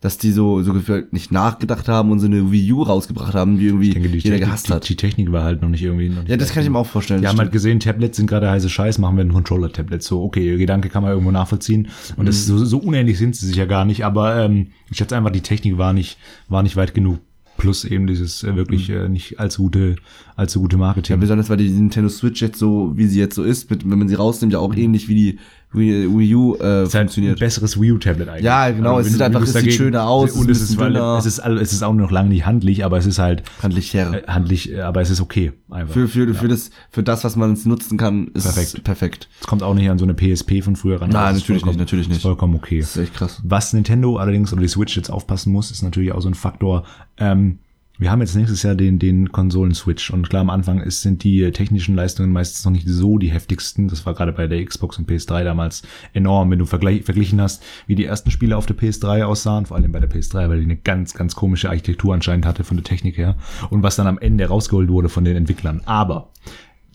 dass 0.01 0.17
die 0.17 0.31
so, 0.31 0.63
so 0.63 0.73
gefühlt 0.73 1.13
nicht 1.13 1.33
nachgedacht 1.33 1.89
haben 1.89 2.13
und 2.13 2.21
so 2.21 2.27
eine 2.27 2.53
Wii 2.53 2.73
U 2.73 2.83
rausgebracht 2.83 3.35
haben, 3.35 3.59
die 3.59 3.67
irgendwie 3.67 3.91
denke, 3.91 4.09
die 4.09 4.19
jeder 4.19 4.37
Technik, 4.37 4.41
gehasst 4.49 4.69
die, 4.69 4.73
hat. 4.73 4.89
die 4.89 4.95
Technik 4.95 5.33
war 5.33 5.43
halt 5.43 5.61
noch 5.61 5.69
nicht 5.69 5.83
irgendwie. 5.83 6.09
Noch 6.09 6.21
nicht 6.23 6.29
Ja, 6.29 6.37
das 6.37 6.53
kann 6.53 6.63
ich 6.63 6.71
mir 6.71 6.79
auch 6.79 6.87
vorstellen. 6.87 7.21
Die 7.21 7.25
das 7.25 7.33
haben 7.33 7.41
halt 7.41 7.51
gesehen, 7.51 7.81
Tablets 7.81 8.17
sind 8.17 8.29
gerade 8.29 8.49
heiße 8.49 8.69
Scheiß, 8.69 8.99
machen 8.99 9.17
wir 9.17 9.25
ein 9.25 9.33
Controller-Tablet. 9.33 10.03
So, 10.03 10.23
okay, 10.23 10.47
ihr 10.47 10.57
Gedanke 10.57 10.89
kann 10.89 11.03
man 11.03 11.11
irgendwo 11.11 11.33
nachvollziehen. 11.33 11.89
Und 12.17 12.27
das 12.27 12.47
Mhm. 12.49 12.59
so, 12.59 12.65
so 12.65 12.79
unähnlich 12.79 13.19
sind 13.19 13.35
sie 13.35 13.47
sich 13.47 13.57
ja 13.57 13.65
gar 13.65 13.85
nicht, 13.85 14.05
aber 14.05 14.37
ähm, 14.45 14.69
ich 14.91 14.99
schätze 14.99 15.17
einfach, 15.17 15.31
die 15.31 15.41
Technik 15.41 15.79
war 15.79 15.93
nicht, 15.93 16.17
war 16.49 16.63
nicht 16.63 16.77
weit 16.77 16.95
genug. 16.95 17.19
Plus 17.57 17.85
eben 17.85 18.07
dieses 18.07 18.45
äh, 18.45 18.55
wirklich 18.55 18.89
äh, 18.89 19.09
nicht 19.09 19.41
allzu 19.41 19.63
gute, 19.65 19.97
allzu 20.37 20.61
gute 20.61 20.77
Marketing. 20.77 21.17
Mhm. 21.17 21.19
Ja, 21.19 21.21
besonders 21.23 21.51
weil 21.51 21.57
die 21.57 21.69
Nintendo 21.71 22.09
Switch 22.09 22.41
jetzt 22.41 22.61
so, 22.61 22.93
wie 22.95 23.07
sie 23.09 23.19
jetzt 23.19 23.35
so 23.35 23.43
ist, 23.43 23.69
mit, 23.69 23.83
wenn 23.91 23.99
man 23.99 24.07
sie 24.09 24.15
rausnimmt, 24.15 24.53
ja 24.53 24.61
auch 24.61 24.77
ähnlich 24.77 25.09
wie 25.09 25.17
die 25.17 25.39
Wii, 25.73 26.35
U 26.35 26.55
äh, 26.55 26.57
ist 26.57 26.63
halt 26.63 26.95
ein 26.95 26.99
funktioniert. 27.09 27.39
besseres 27.41 27.79
Wii 27.81 27.93
U-Tablet 27.93 28.29
eigentlich. 28.29 28.45
Ja, 28.45 28.71
genau, 28.71 28.93
Aber 28.93 29.01
es 29.01 29.09
sieht 29.13 29.21
einfach- 29.21 29.43
es 29.43 29.53
sieht 29.53 29.75
schöner 29.75 30.09
aus, 30.09 30.33
Und 30.33 30.51
es 30.51 30.59
es 30.63 30.71
ist 30.71 30.77
ein 30.77 30.79
weil, 30.79 30.93
dünner. 30.95 31.17
es 31.19 31.27
ist, 31.27 31.39
es 31.41 31.73
ist 31.75 31.83
auch 31.83 31.93
noch 31.93 32.11
lange 32.11 32.31
nicht 32.31 32.47
handlich, 32.47 32.85
aber 32.87 32.97
es 32.97 33.05
ist 33.05 33.19
halt 33.19 33.43
Handlich 33.63 33.93
her. 33.93 34.23
äh, 34.27 34.31
handlich, 34.31 34.73
äh, 34.73 34.81
aber 34.81 35.03
es 35.03 35.11
ist 35.11 35.21
okay. 35.21 35.53
Einfach. 35.71 35.93
Für, 35.93 36.09
für, 36.09 36.33
für, 36.35 36.49
das, 36.49 36.71
für 36.91 37.03
das, 37.03 37.23
was 37.25 37.37
man 37.37 37.59
nutzen 37.65 37.99
kann, 37.99 38.29
ist 38.35 38.45
Perfekt. 38.45 38.75
es 38.77 38.81
perfekt. 38.81 39.29
Es 39.41 39.47
kommt 39.47 39.63
auch 39.63 39.75
nicht 39.75 39.91
an 39.91 39.99
so 39.99 40.07
eine 40.07 40.15
PSP 40.15 40.63
von 40.63 40.75
früher 40.75 41.03
ran. 41.03 41.11
Nein, 41.11 41.35
natürlich 41.35 41.65
nicht, 41.67 41.79
natürlich 41.79 42.09
nicht. 42.09 42.23
Vollkommen 42.23 42.55
okay. 42.55 42.81
Das 42.81 42.97
ist 42.97 43.03
echt 43.03 43.15
krass. 43.15 43.41
Was 43.45 43.73
Nintendo 43.75 44.17
allerdings 44.17 44.53
oder 44.53 44.63
die 44.63 44.69
Switch 44.69 44.97
jetzt 44.97 45.11
aufpassen 45.11 45.53
muss, 45.53 45.71
ist 45.71 45.83
natürlich 45.83 46.13
auch 46.13 46.23
so 46.23 46.29
ein 46.29 46.35
Faktor. 46.35 46.85
Ähm, 47.19 47.59
wir 47.99 48.13
haben 48.13 48.21
jetzt 48.21 48.37
nächstes 48.37 48.63
Jahr 48.63 48.77
den, 48.77 49.01
den 49.01 49.33
Konsolen-Switch 49.33 50.11
und 50.11 50.31
klar 50.31 50.43
am 50.43 50.51
Anfang 50.51 50.81
ist, 50.81 51.03
sind 51.03 51.25
die 51.25 51.43
äh, 51.43 51.51
technischen 51.51 51.97
Leistungen 51.97 52.31
meistens 52.31 52.65
noch 52.65 52.71
nicht 52.71 52.87
so 52.87 53.19
die 53.19 53.31
heftigsten. 53.31 53.89
Das 53.89 54.07
war 54.07 54.15
gerade 54.15 54.33
bei 54.33 54.47
der 54.47 54.65
Xbox 54.65 54.99
und 54.99 55.11
PS3 55.11 55.43
damals 55.43 55.83
enorm, 56.13 56.51
wenn 56.51 56.61
du 56.61 56.65
vergleich, 56.65 57.03
verglichen 57.03 57.41
hast, 57.41 57.65
wie 57.89 57.97
die 57.97 58.05
ersten 58.05 58.31
Spiele 58.31 58.57
auf 58.57 58.67
der 58.67 58.77
PS3 58.77 59.25
aussahen, 59.25 59.67
vor 59.67 59.77
allem 59.77 59.91
bei 59.91 59.99
der 59.99 60.11
PS3, 60.11 60.49
weil 60.49 60.59
die 60.59 60.65
eine 60.65 60.77
ganz, 60.77 61.15
ganz 61.15 61.35
komische 61.35 61.71
Architektur 61.71 62.15
anscheinend 62.15 62.47
hatte 62.47 62.63
von 62.63 62.77
der 62.77 62.85
Technik 62.85 63.19
her 63.19 63.37
und 63.71 63.83
was 63.83 63.97
dann 63.97 64.07
am 64.07 64.19
Ende 64.19 64.47
rausgeholt 64.47 64.89
wurde 64.89 65.09
von 65.09 65.25
den 65.25 65.37
Entwicklern. 65.37 65.83
Aber 65.85 66.31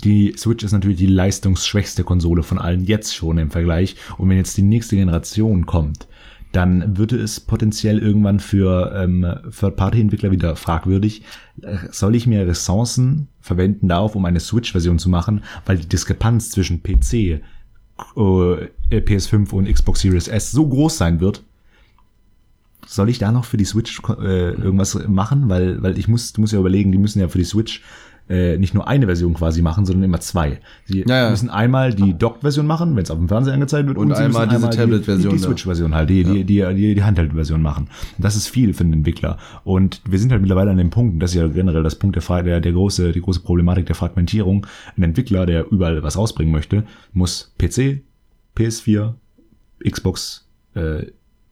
die 0.03 0.33
Switch 0.37 0.63
ist 0.63 0.71
natürlich 0.71 0.97
die 0.97 1.05
leistungsschwächste 1.05 2.03
Konsole 2.03 2.43
von 2.43 2.59
allen 2.59 2.83
jetzt 2.85 3.15
schon 3.15 3.37
im 3.37 3.51
Vergleich. 3.51 3.95
Und 4.17 4.29
wenn 4.29 4.37
jetzt 4.37 4.57
die 4.57 4.61
nächste 4.61 4.97
Generation 4.97 5.65
kommt, 5.65 6.07
dann 6.53 6.97
würde 6.97 7.17
es 7.17 7.39
potenziell 7.39 7.97
irgendwann 7.97 8.39
für 8.39 8.93
ähm, 8.95 9.25
Third-Party-Entwickler 9.59 10.31
wieder 10.31 10.55
fragwürdig. 10.55 11.23
Soll 11.89 12.15
ich 12.15 12.27
mehr 12.27 12.47
Ressourcen 12.47 13.27
verwenden 13.41 13.87
darauf, 13.87 14.15
um 14.15 14.23
eine 14.25 14.39
Switch-Version 14.39 14.99
zu 14.99 15.09
machen, 15.09 15.43
weil 15.65 15.77
die 15.77 15.89
Diskrepanz 15.89 16.51
zwischen 16.51 16.83
PC, 16.83 17.13
äh, 17.13 17.39
PS5 18.91 19.51
und 19.51 19.71
Xbox 19.71 20.01
Series 20.01 20.27
S 20.27 20.51
so 20.51 20.67
groß 20.67 20.95
sein 20.95 21.19
wird, 21.19 21.43
soll 22.85 23.09
ich 23.09 23.17
da 23.17 23.31
noch 23.31 23.45
für 23.45 23.57
die 23.57 23.65
Switch 23.65 23.99
äh, 24.21 24.51
irgendwas 24.51 25.07
machen? 25.07 25.49
Weil, 25.49 25.81
weil 25.81 25.97
ich 25.97 26.07
muss, 26.07 26.33
du 26.33 26.41
musst 26.41 26.53
ja 26.53 26.59
überlegen, 26.59 26.91
die 26.91 26.99
müssen 26.99 27.19
ja 27.19 27.29
für 27.29 27.39
die 27.39 27.45
Switch 27.45 27.81
äh, 28.29 28.57
nicht 28.57 28.73
nur 28.73 28.87
eine 28.87 29.05
Version 29.05 29.33
quasi 29.33 29.61
machen, 29.61 29.85
sondern 29.85 30.03
immer 30.03 30.19
zwei. 30.19 30.59
Sie 30.85 31.03
Ja, 31.07 31.23
ja. 31.25 31.29
müssen 31.29 31.49
einmal 31.49 31.93
die 31.93 32.17
Docked-Version 32.17 32.65
machen, 32.65 32.95
wenn 32.95 33.03
es 33.03 33.11
auf 33.11 33.17
dem 33.17 33.27
Fernseher 33.27 33.53
angezeigt 33.53 33.87
wird, 33.87 33.97
Und 33.97 34.15
sie 34.15 34.23
einmal 34.23 34.47
diese 34.47 34.69
Tablet-Version, 34.69 35.31
Die, 35.31 35.37
die 35.37 35.41
ja. 35.41 35.47
Switch-Version 35.47 35.93
halt, 35.93 36.09
die, 36.09 36.23
die, 36.23 36.43
die, 36.43 36.73
die, 36.75 36.95
die 36.95 37.03
Handheld-Version 37.03 37.61
machen. 37.61 37.89
Und 38.17 38.23
das 38.23 38.35
ist 38.35 38.47
viel 38.47 38.73
für 38.73 38.83
den 38.83 38.93
Entwickler. 38.93 39.37
Und 39.63 40.01
wir 40.09 40.19
sind 40.19 40.31
halt 40.31 40.41
mittlerweile 40.41 40.71
an 40.71 40.77
dem 40.77 40.89
Punkt, 40.89 41.15
und 41.15 41.19
das 41.19 41.31
ist 41.31 41.35
ja 41.35 41.47
generell 41.47 41.83
das 41.83 41.95
Punkt 41.95 42.15
der, 42.15 42.43
der, 42.43 42.61
der 42.61 42.71
große, 42.71 43.11
die 43.11 43.21
große 43.21 43.41
Problematik 43.41 43.85
der 43.87 43.95
Fragmentierung. 43.95 44.65
Ein 44.97 45.03
Entwickler, 45.03 45.45
der 45.45 45.69
überall 45.71 46.01
was 46.03 46.17
rausbringen 46.17 46.53
möchte, 46.53 46.83
muss 47.11 47.53
PC, 47.57 48.01
PS4, 48.55 49.13
Xbox 49.89 50.47
äh, 50.75 51.07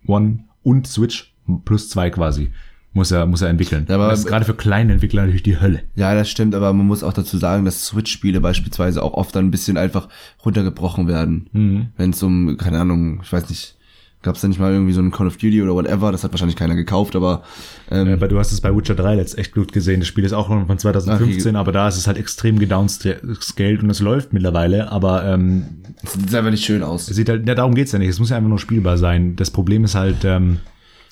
One 0.08 0.46
und 0.64 0.88
Switch 0.88 1.34
plus 1.66 1.90
zwei 1.90 2.10
quasi 2.10 2.52
muss 2.94 3.12
er 3.12 3.26
muss 3.26 3.42
er 3.42 3.50
entwickeln. 3.50 3.86
Ja, 3.90 3.96
aber- 3.96 4.10
das 4.10 4.20
ist 4.20 4.26
gerade 4.28 4.46
für 4.46 4.54
kleine 4.54 4.94
Entwickler 4.94 5.22
natürlich 5.22 5.44
die 5.44 5.60
Hölle. 5.60 5.82
Ja, 5.96 6.14
das 6.14 6.30
stimmt, 6.30 6.56
aber 6.56 6.74
man 6.74 6.86
muss 6.88 7.04
auch 7.04 7.14
dazu 7.14 7.38
sagen, 7.38 7.64
dass 7.66 7.86
Switch-Spiele 7.86 8.42
beispielsweise 8.42 9.02
auch 9.02 9.14
oft 9.14 9.36
dann 9.36 9.46
ein 9.46 9.52
bisschen 9.52 9.78
einfach 9.78 10.10
runtergebrochen 10.46 11.08
werden. 11.08 11.48
Mhm. 11.54 11.86
Wenn 11.98 12.10
es 12.10 12.22
um, 12.22 12.58
keine 12.58 12.80
Ahnung, 12.80 13.22
ich 13.24 13.32
weiß 13.32 13.50
nicht, 13.50 13.76
gab 14.24 14.36
es 14.36 14.42
da 14.42 14.48
nicht 14.48 14.60
mal 14.60 14.72
irgendwie 14.72 14.94
so 14.94 15.02
ein 15.02 15.10
Call 15.10 15.26
of 15.26 15.38
Duty 15.38 15.64
oder 15.64 15.74
whatever, 15.74 16.12
das 16.12 16.24
hat 16.24 16.32
wahrscheinlich 16.32 16.56
keiner 16.56 16.76
gekauft, 16.76 17.16
aber 17.16 17.42
ähm, 17.90 18.10
Aber 18.14 18.28
du 18.28 18.38
hast 18.38 18.52
es 18.52 18.62
bei 18.62 18.76
Witcher 18.76 18.94
3 18.94 19.16
letzt 19.16 19.36
echt 19.38 19.54
gut 19.56 19.72
gesehen. 19.72 20.00
Das 20.02 20.08
Spiel 20.08 20.24
ist 20.26 20.34
auch 20.34 20.48
noch 20.50 20.68
von 20.68 20.78
2015, 20.78 21.56
aber 21.56 21.72
da 21.72 21.88
ist 21.88 21.98
es 21.98 22.06
halt 22.08 22.18
extrem 22.18 22.60
gedownscaled 22.60 23.84
und 23.84 23.90
es 23.90 24.00
läuft 24.00 24.34
mittlerweile, 24.34 24.92
aber 24.92 25.26
ähm, 25.26 25.66
es 26.04 26.14
sieht 26.14 26.36
einfach 26.36 26.52
nicht 26.52 26.66
schön 26.66 26.84
aus. 26.84 27.10
es 27.10 27.16
sieht 27.16 27.30
halt, 27.30 27.48
ja, 27.48 27.56
darum 27.56 27.74
geht's 27.74 27.92
ja 27.94 28.00
nicht. 28.00 28.10
Es 28.10 28.20
muss 28.20 28.30
ja 28.30 28.38
einfach 28.38 28.50
nur 28.50 28.60
spielbar 28.60 28.98
sein. 28.98 29.36
Das 29.38 29.50
Problem 29.50 29.84
ist 29.86 29.96
halt, 29.96 30.24
ähm, 30.24 30.60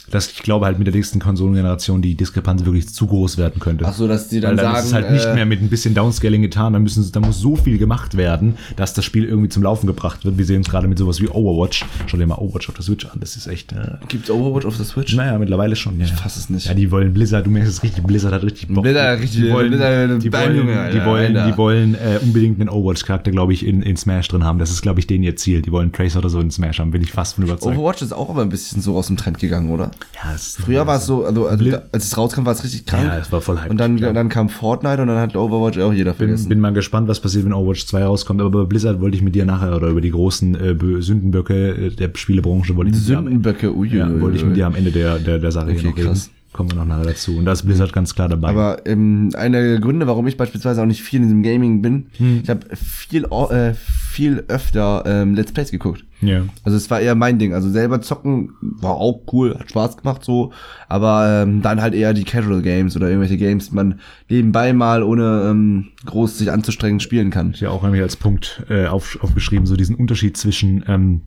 dass 0.09 0.31
ich 0.31 0.43
glaube 0.43 0.65
halt 0.65 0.77
mit 0.77 0.87
der 0.87 0.93
nächsten 0.93 1.19
Konsolengeneration 1.19 2.01
die 2.01 2.15
Diskrepanz 2.15 2.65
wirklich 2.65 2.89
zu 2.89 3.07
groß 3.07 3.37
werden 3.37 3.59
könnte. 3.59 3.85
Ach 3.87 3.93
so, 3.93 4.07
dass 4.07 4.27
die 4.27 4.39
dann 4.39 4.57
dann 4.57 4.65
sagen, 4.65 4.77
ist 4.79 4.85
es 4.85 4.93
halt 4.93 5.11
nicht 5.11 5.25
äh, 5.25 5.33
mehr 5.35 5.45
mit 5.45 5.61
ein 5.61 5.69
bisschen 5.69 5.93
Downscaling 5.93 6.41
getan, 6.41 6.73
dann 6.73 6.83
müssen 6.83 7.09
da 7.11 7.19
muss 7.19 7.39
so 7.39 7.55
viel 7.55 7.77
gemacht 7.77 8.17
werden, 8.17 8.57
dass 8.75 8.93
das 8.93 9.05
Spiel 9.05 9.25
irgendwie 9.25 9.49
zum 9.49 9.63
Laufen 9.63 9.87
gebracht 9.87 10.25
wird. 10.25 10.37
Wir 10.37 10.45
sehen 10.45 10.61
es 10.61 10.69
gerade 10.69 10.87
mit 10.87 10.97
sowas 10.97 11.21
wie 11.21 11.27
Overwatch. 11.27 11.85
Schau 12.07 12.17
dir 12.17 12.27
mal 12.27 12.35
Overwatch 12.35 12.69
auf 12.69 12.75
der 12.75 12.83
Switch 12.83 13.05
an, 13.05 13.19
das 13.19 13.35
ist 13.35 13.47
echt. 13.47 13.71
Äh, 13.71 13.97
Gibt's 14.07 14.29
Overwatch 14.29 14.65
auf 14.65 14.77
der 14.77 14.85
Switch? 14.85 15.15
naja, 15.15 15.37
mittlerweile 15.37 15.75
schon. 15.75 15.99
Ja. 15.99 16.05
Ich 16.05 16.13
fass 16.13 16.37
es 16.37 16.49
nicht. 16.49 16.67
Ja, 16.67 16.73
die 16.73 16.91
wollen 16.91 17.13
Blizzard, 17.13 17.45
du 17.45 17.51
merkst 17.51 17.71
es 17.71 17.83
richtig, 17.83 18.03
Blizzard 18.03 18.33
hat 18.33 18.43
richtig 18.43 18.67
Bock. 18.67 18.83
Blizzard, 18.83 19.19
richtig, 19.19 19.41
die 19.41 19.51
wollen, 19.51 19.69
Blizzard, 19.69 20.23
die 20.23 20.33
wollen, 20.33 20.55
Junge, 20.55 20.89
die 20.91 21.05
wollen, 21.05 21.33
die 21.33 21.57
wollen 21.57 21.95
äh, 21.95 22.19
unbedingt 22.21 22.59
einen 22.59 22.69
Overwatch-Charakter, 22.69 23.31
glaube 23.31 23.53
ich, 23.53 23.65
in, 23.65 23.81
in 23.81 23.97
Smash 23.97 24.27
drin 24.27 24.43
haben. 24.43 24.59
Das 24.59 24.71
ist, 24.71 24.81
glaube 24.81 24.99
ich, 24.99 25.07
denen 25.07 25.23
ihr 25.23 25.35
Ziel. 25.35 25.61
Die 25.61 25.71
wollen 25.71 25.91
Tracer 25.91 26.19
oder 26.19 26.29
so 26.29 26.39
in 26.39 26.51
Smash 26.51 26.79
haben, 26.79 26.91
bin 26.91 27.01
ich 27.01 27.11
fast 27.11 27.35
von 27.35 27.43
überzeugt. 27.43 27.77
Overwatch 27.77 28.01
ist 28.01 28.13
auch 28.13 28.29
aber 28.29 28.41
ein 28.41 28.49
bisschen 28.49 28.81
so 28.81 28.95
aus 28.95 29.07
dem 29.07 29.17
Trend 29.17 29.39
gegangen, 29.39 29.69
oder? 29.69 29.91
Ja, 30.15 30.35
Früher 30.37 30.85
war 30.87 30.97
es 30.97 31.05
so, 31.05 31.25
also, 31.25 31.47
also 31.47 31.63
da, 31.69 31.83
als 31.91 32.05
es 32.05 32.17
rauskam, 32.17 32.45
war 32.45 32.53
es 32.53 32.63
richtig 32.63 32.85
krank. 32.85 33.05
Ja, 33.05 33.17
es 33.19 33.31
war 33.31 33.41
voll 33.41 33.59
hype. 33.59 33.69
Und 33.69 33.77
dann, 33.77 33.97
dann 33.97 34.29
kam 34.29 34.49
Fortnite 34.49 35.01
und 35.01 35.07
dann 35.07 35.17
hat 35.17 35.35
Overwatch 35.35 35.77
auch 35.79 35.93
jeder 35.93 36.11
bin, 36.11 36.27
vergessen. 36.29 36.49
bin 36.49 36.59
mal 36.59 36.73
gespannt, 36.73 37.07
was 37.07 37.19
passiert, 37.19 37.45
wenn 37.45 37.53
Overwatch 37.53 37.85
2 37.87 38.03
rauskommt. 38.03 38.41
Aber 38.41 38.49
bei 38.63 38.67
Blizzard 38.67 38.99
wollte 39.01 39.15
ich 39.17 39.23
mit 39.23 39.35
dir 39.35 39.45
nachher 39.45 39.75
oder 39.75 39.87
über 39.89 40.01
die 40.01 40.11
großen 40.11 40.55
äh, 40.55 40.59
Bö- 40.71 41.01
Sündenböcke 41.01 41.69
äh, 41.87 41.89
der 41.95 42.11
Spielebranche 42.15 42.75
wollte 42.75 42.91
ich 42.91 42.97
mit 42.97 43.07
dir 43.07 43.17
am- 43.17 43.23
Sündenböcke, 43.25 43.75
ui, 43.75 43.87
ja, 43.89 44.21
wollte 44.21 44.37
ich 44.37 44.45
mit 44.45 44.55
dir 44.57 44.67
am 44.67 44.75
Ende 44.75 44.91
der, 44.91 45.19
der, 45.19 45.39
der 45.39 45.51
Sache 45.51 45.67
Okay, 45.71 45.79
hier 45.79 45.89
noch 45.91 45.97
reden. 45.97 46.19
Kommen 46.51 46.71
wir 46.71 46.77
noch 46.77 46.85
nachher 46.85 47.03
dazu. 47.05 47.37
Und 47.37 47.45
da 47.45 47.51
ist 47.51 47.63
Blizzard 47.63 47.93
ganz 47.93 48.15
klar 48.15 48.27
dabei. 48.27 48.49
Aber 48.49 48.85
ähm, 48.87 49.29
einer 49.35 49.61
der 49.61 49.79
Gründe, 49.79 50.07
warum 50.07 50.25
ich 50.27 50.35
beispielsweise 50.35 50.81
auch 50.81 50.87
nicht 50.87 51.03
viel 51.03 51.17
in 51.17 51.23
diesem 51.23 51.43
Gaming 51.43 51.81
bin, 51.83 52.07
Hm. 52.17 52.39
ich 52.43 52.49
habe 52.49 52.61
viel, 52.75 53.25
äh, 53.25 53.73
viel 53.75 54.43
öfter 54.47 55.03
ähm, 55.05 55.35
Let's 55.35 55.51
Plays 55.51 55.69
geguckt. 55.69 56.03
ja. 56.21 56.41
Also 56.63 56.75
es 56.75 56.89
war 56.89 56.99
eher 56.99 57.13
mein 57.13 57.37
Ding. 57.37 57.53
Also 57.53 57.69
selber 57.69 58.01
zocken 58.01 58.53
war 58.61 58.95
auch 58.95 59.21
cool, 59.31 59.55
hat 59.59 59.69
Spaß 59.69 59.97
gemacht 59.97 60.25
so, 60.25 60.51
aber 60.87 61.43
ähm, 61.43 61.61
dann 61.61 61.81
halt 61.81 61.93
eher 61.93 62.13
die 62.15 62.23
Casual 62.23 62.63
Games 62.63 62.95
oder 62.95 63.07
irgendwelche 63.09 63.37
Games, 63.37 63.69
die 63.69 63.75
man 63.75 63.99
nebenbei 64.27 64.73
mal 64.73 65.03
ohne 65.03 65.47
ähm, 65.51 65.89
groß 66.05 66.39
sich 66.39 66.51
anzustrengen 66.51 66.99
spielen 66.99 67.29
kann. 67.29 67.51
Ich 67.53 67.61
ja 67.61 67.69
auch 67.69 67.83
nämlich 67.83 68.01
als 68.01 68.15
Punkt 68.17 68.63
äh, 68.69 68.87
auf, 68.87 69.19
aufgeschrieben, 69.21 69.67
so 69.67 69.75
diesen 69.75 69.95
Unterschied 69.95 70.35
zwischen 70.35 70.83
ähm, 70.87 71.21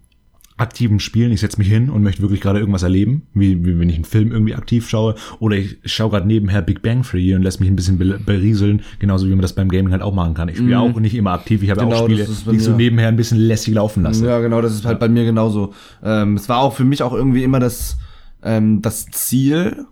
aktiven 0.63 0.99
Spielen, 1.01 1.33
ich 1.33 1.41
setze 1.41 1.59
mich 1.59 1.69
hin 1.69 1.91
und 1.91 2.03
möchte 2.03 2.23
wirklich 2.23 2.41
gerade 2.41 2.59
irgendwas 2.59 2.83
erleben, 2.83 3.23
wie, 3.35 3.65
wie 3.65 3.79
wenn 3.79 3.89
ich 3.91 3.97
einen 3.97 4.05
Film 4.05 4.33
irgendwie 4.33 4.55
aktiv 4.55 4.89
schaue, 4.89 5.15
oder 5.41 5.57
ich 5.57 5.77
schaue 5.85 6.11
gerade 6.11 6.27
nebenher 6.27 6.63
Big 6.63 6.81
Bang 6.81 7.03
Theory 7.03 7.35
und 7.35 7.43
lässt 7.43 7.61
mich 7.61 7.69
ein 7.69 7.77
bisschen 7.77 7.99
be- 7.99 8.19
berieseln, 8.25 8.83
genauso 8.99 9.27
wie 9.27 9.31
man 9.31 9.43
das 9.43 9.53
beim 9.53 9.69
Gaming 9.69 9.93
halt 9.93 10.03
auch 10.03 10.15
machen 10.15 10.35
kann. 10.35 10.49
Ich 10.49 10.57
spiele 10.57 10.79
auch 10.79 10.99
nicht 10.99 11.15
immer 11.15 11.33
aktiv, 11.33 11.63
ich 11.63 11.71
habe 11.71 11.81
Genau, 11.81 11.97
auch 11.97 12.05
Spiele, 12.05 12.27
die 12.51 12.57
ich 12.57 12.63
so 12.63 12.75
nebenher 12.75 13.09
ein 13.09 13.17
bisschen 13.17 13.39
lässig 13.39 13.75
laufen 13.75 14.03
lasse. 14.05 14.27
Ja, 14.27 14.41
genau, 14.41 14.63
das 14.63 14.75
ist 14.75 14.85
halt 14.85 14.99
bei 15.01 15.09
mir 15.09 15.25
genauso. 15.25 15.75
Ähm, 16.03 16.37
es 16.37 16.49
war 16.49 16.59
auch 16.59 16.73
für 16.75 16.85
mich 16.85 17.03
auch 17.03 17.13
irgendwie 17.13 17.43
immer 17.43 17.59
das, 17.61 17.99
ähm, 18.43 18.81
das 18.83 19.07
Ziel, 19.11 19.87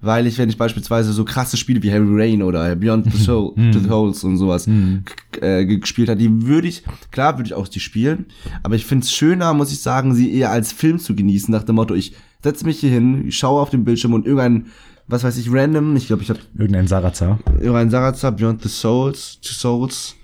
weil 0.00 0.26
ich, 0.28 0.38
wenn 0.38 0.48
ich 0.48 0.56
beispielsweise 0.56 1.12
so 1.12 1.24
krasse 1.24 1.56
Spiele 1.56 1.82
wie 1.82 1.90
Heavy 1.90 2.06
Rain 2.08 2.42
oder 2.42 2.76
Beyond 2.76 3.12
the 3.12 3.18
Soul, 3.22 3.54
to 3.72 3.78
the 3.82 3.88
Holes 3.90 4.22
und 4.24 4.36
sowas 4.36 4.66
k- 4.66 5.40
äh, 5.40 5.64
gespielt 5.66 6.08
habe, 6.08 6.18
die 6.20 6.46
würde 6.46 6.68
ich, 6.68 6.82
klar 7.10 7.36
würde 7.36 7.48
ich 7.48 7.54
auch 7.54 7.66
die 7.68 7.80
spielen, 7.80 8.26
aber 8.62 8.76
ich 8.76 8.84
finde 8.86 9.04
es 9.04 9.12
schöner, 9.12 9.52
muss 9.54 9.72
ich 9.72 9.80
sagen, 9.80 10.14
sie 10.14 10.32
eher 10.32 10.50
als 10.50 10.72
Film 10.72 10.98
zu 11.00 11.14
genießen, 11.16 11.50
nach 11.52 11.64
dem 11.64 11.74
Motto, 11.74 11.94
ich 11.94 12.12
setze 12.42 12.64
mich 12.64 12.78
hier 12.78 12.90
hin, 12.90 13.26
ich 13.28 13.36
schaue 13.36 13.60
auf 13.60 13.70
den 13.70 13.84
Bildschirm 13.84 14.12
und 14.14 14.24
irgendein, 14.26 14.66
was 15.08 15.24
weiß 15.24 15.36
ich, 15.38 15.50
random, 15.50 15.96
ich 15.96 16.06
glaube, 16.06 16.22
ich 16.22 16.30
habe 16.30 16.38
Irgendein 16.56 16.86
Sarazar. 16.86 17.38
irgendein 17.58 17.90
Sarazar, 17.90 18.30
Beyond 18.32 18.62
the 18.62 18.68
Souls, 18.68 19.40
to 19.40 19.52
Souls, 19.52 20.14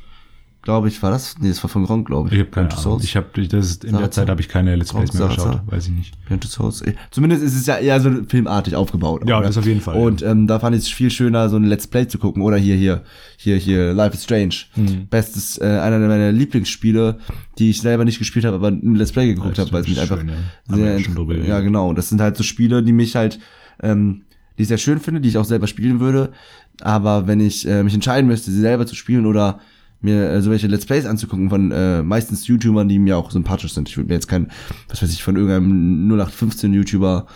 glaube 0.64 0.88
ich, 0.88 1.02
war 1.02 1.10
das? 1.10 1.36
Nee, 1.38 1.48
das 1.48 1.62
war 1.62 1.68
von 1.68 1.84
Gronk, 1.84 2.06
glaube 2.06 2.28
ich. 2.28 2.34
Ich 2.34 2.40
habe 2.40 2.50
keine 2.50 2.70
Ahnung. 2.70 2.82
Souls. 2.82 3.04
Ich 3.04 3.16
habe 3.16 3.26
das 3.46 3.66
ist, 3.66 3.84
in 3.84 3.90
der 3.90 4.00
Sarazar. 4.00 4.10
Zeit 4.10 4.30
habe 4.30 4.40
ich 4.40 4.48
keine 4.48 4.74
Let's 4.74 4.92
Plays 4.92 5.12
mehr 5.12 5.28
geschaut, 5.28 5.60
weiß 5.66 5.86
ich 5.86 5.92
nicht. 5.92 6.14
Beyond 6.26 6.44
Souls. 6.44 6.82
eh, 6.82 6.94
Zumindest 7.10 7.42
ist 7.44 7.54
es 7.54 7.66
ja 7.66 7.76
eher 7.76 8.00
so 8.00 8.10
filmartig 8.26 8.74
aufgebaut. 8.74 9.22
Ja, 9.28 9.38
oder? 9.38 9.46
das 9.46 9.58
auf 9.58 9.66
jeden 9.66 9.82
Fall, 9.82 9.96
Und 9.96 10.22
ähm, 10.22 10.46
da 10.46 10.58
fand 10.58 10.74
ich 10.74 10.82
es 10.82 10.88
viel 10.88 11.10
schöner, 11.10 11.50
so 11.50 11.56
ein 11.56 11.64
Let's 11.64 11.86
Play 11.86 12.08
zu 12.08 12.18
gucken. 12.18 12.42
Oder 12.42 12.56
hier, 12.56 12.76
hier, 12.76 13.02
hier, 13.36 13.56
hier, 13.56 13.92
Life 13.92 14.16
is 14.16 14.24
Strange. 14.24 14.54
Hm. 14.72 15.06
Bestes, 15.08 15.58
äh, 15.58 15.64
einer 15.64 15.98
meiner 15.98 16.32
Lieblingsspiele, 16.32 17.18
die 17.58 17.70
ich 17.70 17.82
selber 17.82 18.06
nicht 18.06 18.18
gespielt 18.18 18.46
habe, 18.46 18.56
aber 18.56 18.68
ein 18.68 18.94
Let's 18.94 19.12
Play 19.12 19.34
geguckt 19.34 19.58
habe, 19.58 19.70
weil 19.70 19.82
es 19.82 19.88
mich 19.88 20.00
einfach 20.00 20.18
schön, 20.18 20.30
ja. 20.30 20.76
Sehr, 20.76 20.98
ja 20.98 21.06
drüber 21.14 21.36
ja, 21.36 21.60
genau. 21.60 21.92
Das 21.92 22.08
sind 22.08 22.20
halt 22.20 22.36
so 22.38 22.42
Spiele, 22.42 22.82
die 22.82 22.92
mich 22.92 23.16
halt, 23.16 23.38
ähm, 23.82 24.22
die 24.56 24.62
ich 24.62 24.68
sehr 24.68 24.78
schön 24.78 24.98
finde, 24.98 25.20
die 25.20 25.28
ich 25.28 25.36
auch 25.36 25.44
selber 25.44 25.66
spielen 25.66 26.00
würde. 26.00 26.32
Aber 26.80 27.26
wenn 27.26 27.40
ich 27.40 27.68
äh, 27.68 27.82
mich 27.82 27.94
entscheiden 27.94 28.26
müsste, 28.28 28.50
sie 28.50 28.60
selber 28.60 28.86
zu 28.86 28.94
spielen 28.94 29.26
oder 29.26 29.60
mir 30.04 30.30
äh, 30.30 30.42
so 30.42 30.50
welche 30.50 30.66
Let's 30.66 30.86
Plays 30.86 31.06
anzugucken 31.06 31.50
von 31.50 31.72
äh, 31.72 32.02
meistens 32.02 32.46
YouTubern, 32.46 32.88
die 32.88 32.98
mir 32.98 33.16
auch 33.16 33.30
sympathisch 33.30 33.74
sind. 33.74 33.88
Ich 33.88 33.96
würde 33.96 34.08
mir 34.08 34.14
jetzt 34.14 34.28
kein, 34.28 34.50
was 34.88 35.02
weiß 35.02 35.12
ich, 35.12 35.22
von 35.22 35.36
irgendeinem 35.36 36.06
0815 36.08 36.72
YouTuber, 36.72 37.26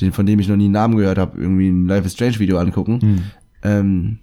den, 0.00 0.12
von 0.12 0.26
dem 0.26 0.40
ich 0.40 0.48
noch 0.48 0.56
nie 0.56 0.64
einen 0.64 0.72
Namen 0.72 0.96
gehört 0.96 1.18
habe, 1.18 1.40
irgendwie 1.40 1.68
ein 1.68 1.86
Life 1.86 2.06
is 2.06 2.14
Strange 2.14 2.38
Video 2.38 2.58
angucken. 2.58 3.00
Hm. 3.00 3.22
Ähm, 3.62 4.18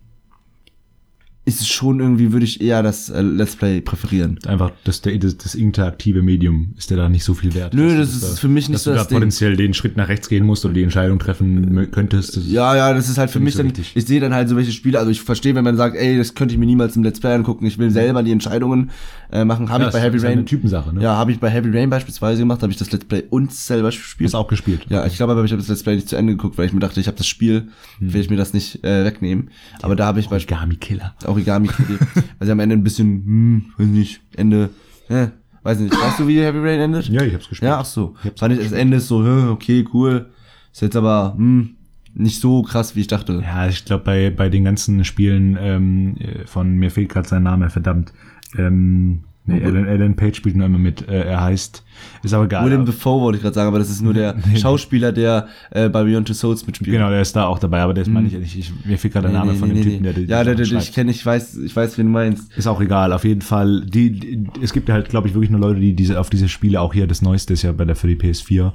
ist 1.46 1.60
es 1.60 1.68
schon 1.68 2.00
irgendwie, 2.00 2.32
würde 2.32 2.46
ich 2.46 2.62
eher 2.62 2.82
das 2.84 3.10
äh, 3.10 3.22
Let's 3.22 3.58
Play 3.58 3.82
präferieren. 3.82 4.40
Einfach 4.48 4.72
das, 4.86 5.02
der, 5.02 5.18
das, 5.18 5.38
das 5.38 5.56
interaktive 5.56 6.22
Medium 6.22 6.74
ist 6.78 6.90
ja 6.90 6.96
da 6.96 7.10
nicht 7.10 7.26
so 7.26 7.34
viel 7.34 7.54
wert. 7.54 7.74
Nö, 7.74 7.98
Dass 7.98 8.12
das 8.12 8.22
du 8.22 8.28
ist 8.28 8.40
für 8.40 8.48
mich 8.48 8.70
nicht 8.70 8.76
dass 8.76 8.84
so 8.86 8.92
du 8.92 8.96
das 8.96 9.08
da 9.08 9.10
Ding. 9.10 9.18
potenziell 9.20 9.58
den 9.58 9.74
Schritt 9.74 9.98
nach 9.98 10.08
rechts 10.08 10.30
gehen 10.30 10.46
musst 10.46 10.64
oder 10.64 10.74
die 10.74 10.84
Entscheidung 10.84 11.20
treffen 11.20 11.90
könntest. 11.92 12.38
Das 12.38 12.46
ist- 12.46 12.52
Ja, 12.52 12.76
ja, 12.78 12.94
das 12.94 13.10
ist 13.10 13.18
halt 13.18 13.30
für 13.30 13.40
mich 13.42 13.50
ich 13.50 13.54
so 13.56 13.60
dann, 13.60 13.68
richtig. 13.72 13.92
ich 13.94 14.06
sehe 14.06 14.22
dann 14.22 14.34
halt 14.34 14.48
so 14.48 14.56
welche 14.56 14.72
Spiele, 14.72 15.00
also 15.00 15.12
ich 15.12 15.22
verstehe, 15.22 15.54
wenn 15.56 15.66
man 15.66 15.76
sagt, 15.76 15.98
ey, 15.98 16.18
das 16.18 16.34
könnte 16.34 16.54
ich 16.54 16.60
mir 16.60 16.66
niemals 16.66 16.96
im 16.96 17.04
Let's 17.04 17.20
Play 17.20 17.34
angucken, 17.34 17.66
ich 17.66 17.78
will 17.78 17.92
selber 17.92 18.24
die 18.24 18.32
Entscheidungen 18.32 18.92
äh, 19.32 19.44
machen, 19.44 19.70
habe 19.70 19.84
Ja, 19.84 19.90
ich 19.90 19.94
bei 19.94 20.00
das 20.00 20.06
Heavy 20.08 20.18
ist 20.18 20.24
Rain, 20.24 20.32
eine 20.34 20.46
Typensache, 20.46 20.94
ne? 20.96 21.02
ja, 21.02 21.18
habe 21.18 21.32
ich 21.34 21.40
bei 21.40 21.50
Heavy 21.50 21.78
Rain 21.78 21.90
beispielsweise 21.90 22.40
gemacht, 22.40 22.62
habe 22.62 22.72
ich 22.72 22.78
das 22.78 22.90
Let's 22.92 23.04
Play 23.04 23.24
und 23.30 23.52
selber 23.52 23.90
gespielt. 23.90 24.30
Hast 24.30 24.36
auch 24.36 24.48
gespielt. 24.48 24.86
Ja, 24.88 25.06
ich 25.06 25.18
glaube 25.18 25.34
aber, 25.34 25.44
ich 25.44 25.52
habe 25.52 25.62
das 25.62 25.68
Let's 25.68 25.84
Play 25.84 25.96
nicht 25.96 26.08
zu 26.08 26.16
Ende 26.16 26.34
geguckt, 26.34 26.58
weil 26.58 26.68
ich 26.68 26.74
mir 26.74 26.80
dachte, 26.80 27.02
ich 27.02 27.08
habe 27.08 27.18
das 27.18 27.28
Spiel, 27.28 27.68
Hm. 28.00 28.14
will 28.14 28.22
ich 28.22 28.30
mir 28.30 28.38
das 28.38 28.54
nicht 28.54 28.84
äh, 28.86 29.04
wegnehmen. 29.04 29.50
Aber 29.82 29.96
da 29.98 30.06
habe 30.06 30.22
ich 30.22 30.30
beispielsweise 30.30 30.44
Origami 30.64 30.76
Killer. 30.78 31.16
Origami 31.34 31.70
also 32.40 32.52
am 32.52 32.60
Ende 32.60 32.76
ein 32.76 32.84
bisschen, 32.84 33.08
hm, 33.08 33.66
weiß 33.78 33.88
nicht, 33.88 34.22
Ende, 34.36 34.70
äh, 35.10 35.28
weiß 35.64 35.80
nicht, 35.80 35.94
weißt 35.94 36.20
du, 36.20 36.28
wie 36.28 36.40
Heavy 36.40 36.60
Rain 36.60 36.80
endet? 36.80 37.08
Ja, 37.10 37.22
ich 37.24 37.34
hab's 37.34 37.50
gespielt. 37.50 37.70
Ja, 37.70 37.80
ach 37.80 37.86
so. 37.86 38.16
Ich 38.20 38.30
hab's 38.30 38.40
Fand 38.40 38.54
ich, 38.54 38.60
das 38.60 38.72
Ende 38.72 38.98
ist 38.98 39.08
so, 39.08 39.24
hä, 39.24 39.50
okay, 39.50 39.86
cool. 39.94 40.28
Ist 40.72 40.82
jetzt 40.82 40.96
aber, 40.96 41.34
hm, 41.36 41.76
nicht 42.16 42.40
so 42.40 42.62
krass, 42.62 42.96
wie 42.96 43.02
ich 43.02 43.08
dachte. 43.08 43.42
Ja, 43.44 43.68
ich 43.68 43.86
glaube, 43.86 44.04
bei, 44.04 44.30
bei 44.30 44.50
den 44.50 44.64
ganzen 44.64 45.04
Spielen 45.04 45.58
ähm, 45.60 46.16
äh, 46.18 46.46
von, 46.46 46.76
mir 46.76 46.92
fehlt 46.92 47.10
gerade 47.10 47.28
sein 47.28 47.44
Name, 47.44 47.70
verdammt. 47.70 48.14
Ähm, 48.58 49.24
nee, 49.46 49.64
Alan, 49.64 49.88
Alan 49.88 50.16
Page 50.16 50.36
spielt 50.36 50.56
nur 50.56 50.66
immer 50.66 50.78
mit. 50.78 51.08
Äh, 51.08 51.24
er 51.24 51.42
heißt, 51.42 51.84
ist 52.24 52.34
aber 52.34 52.46
egal. 52.46 52.66
William 52.66 52.86
Dafoe 52.86 53.22
wollte 53.22 53.38
ich 53.38 53.42
gerade 53.42 53.56
sagen, 53.56 53.68
aber 53.68 53.80
das 53.80 53.90
ist 53.90 54.02
nur 54.02 54.14
der 54.14 54.36
Schauspieler, 54.56 55.12
der 55.12 55.48
äh, 55.72 55.90
bei 55.90 56.04
Beyond 56.04 56.28
Two 56.28 56.34
Souls 56.34 56.66
mitspielt. 56.66 56.92
Genau, 56.92 57.10
der 57.10 57.22
ist 57.22 57.36
da 57.36 57.46
auch 57.46 57.60
dabei, 57.60 57.82
aber 57.82 57.94
der 57.94 58.04
ist 58.04 58.10
meine 58.10 58.28
ich 58.28 58.34
nicht. 58.34 58.58
Ich, 58.58 58.74
mir 58.86 58.98
fehlt 58.98 59.14
gerade 59.14 59.28
der 59.28 59.34
Nee, 59.34 59.40
Name 59.40 59.54
nee, 59.54 59.60
von 59.60 59.68
nee, 59.70 59.74
dem 59.76 59.84
nee, 59.84 59.90
Typen, 59.92 60.04
der 60.04 60.14
nee. 60.14 60.26
die 60.26 60.32
Ja, 60.32 60.44
der, 60.44 60.56
der, 60.56 60.66
Sachen 60.66 60.80
ich 60.80 60.94
kenne, 60.94 61.12
ich 61.12 61.26
weiß, 61.26 61.58
ich 61.58 61.76
weiß, 61.76 61.98
wen 61.98 62.08
du 62.08 62.12
meinst. 62.12 62.56
Ist 62.58 62.68
auch 62.68 62.82
egal, 62.82 63.12
auf 63.14 63.26
jeden 63.26 63.42
Fall. 63.42 63.82
Die, 63.86 64.12
die, 64.12 64.44
es 64.62 64.74
gibt 64.74 64.90
ja 64.90 64.96
halt, 64.96 65.10
glaube 65.10 65.28
ich, 65.28 65.34
wirklich 65.34 65.52
nur 65.52 65.60
Leute, 65.60 65.80
die 65.80 65.96
diese 65.96 66.20
auf 66.20 66.30
diese 66.30 66.48
Spiele, 66.48 66.80
auch 66.82 66.94
hier 66.94 67.08
das 67.08 67.22
Neueste 67.22 67.54
ist 67.54 67.64
ja 67.64 67.72
bei 67.72 67.86
der 67.86 67.96
für 67.96 68.08
die 68.08 68.16
PS4, 68.16 68.72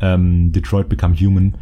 ähm, 0.00 0.52
Detroit 0.52 0.88
Become 0.88 1.16
Human. 1.16 1.56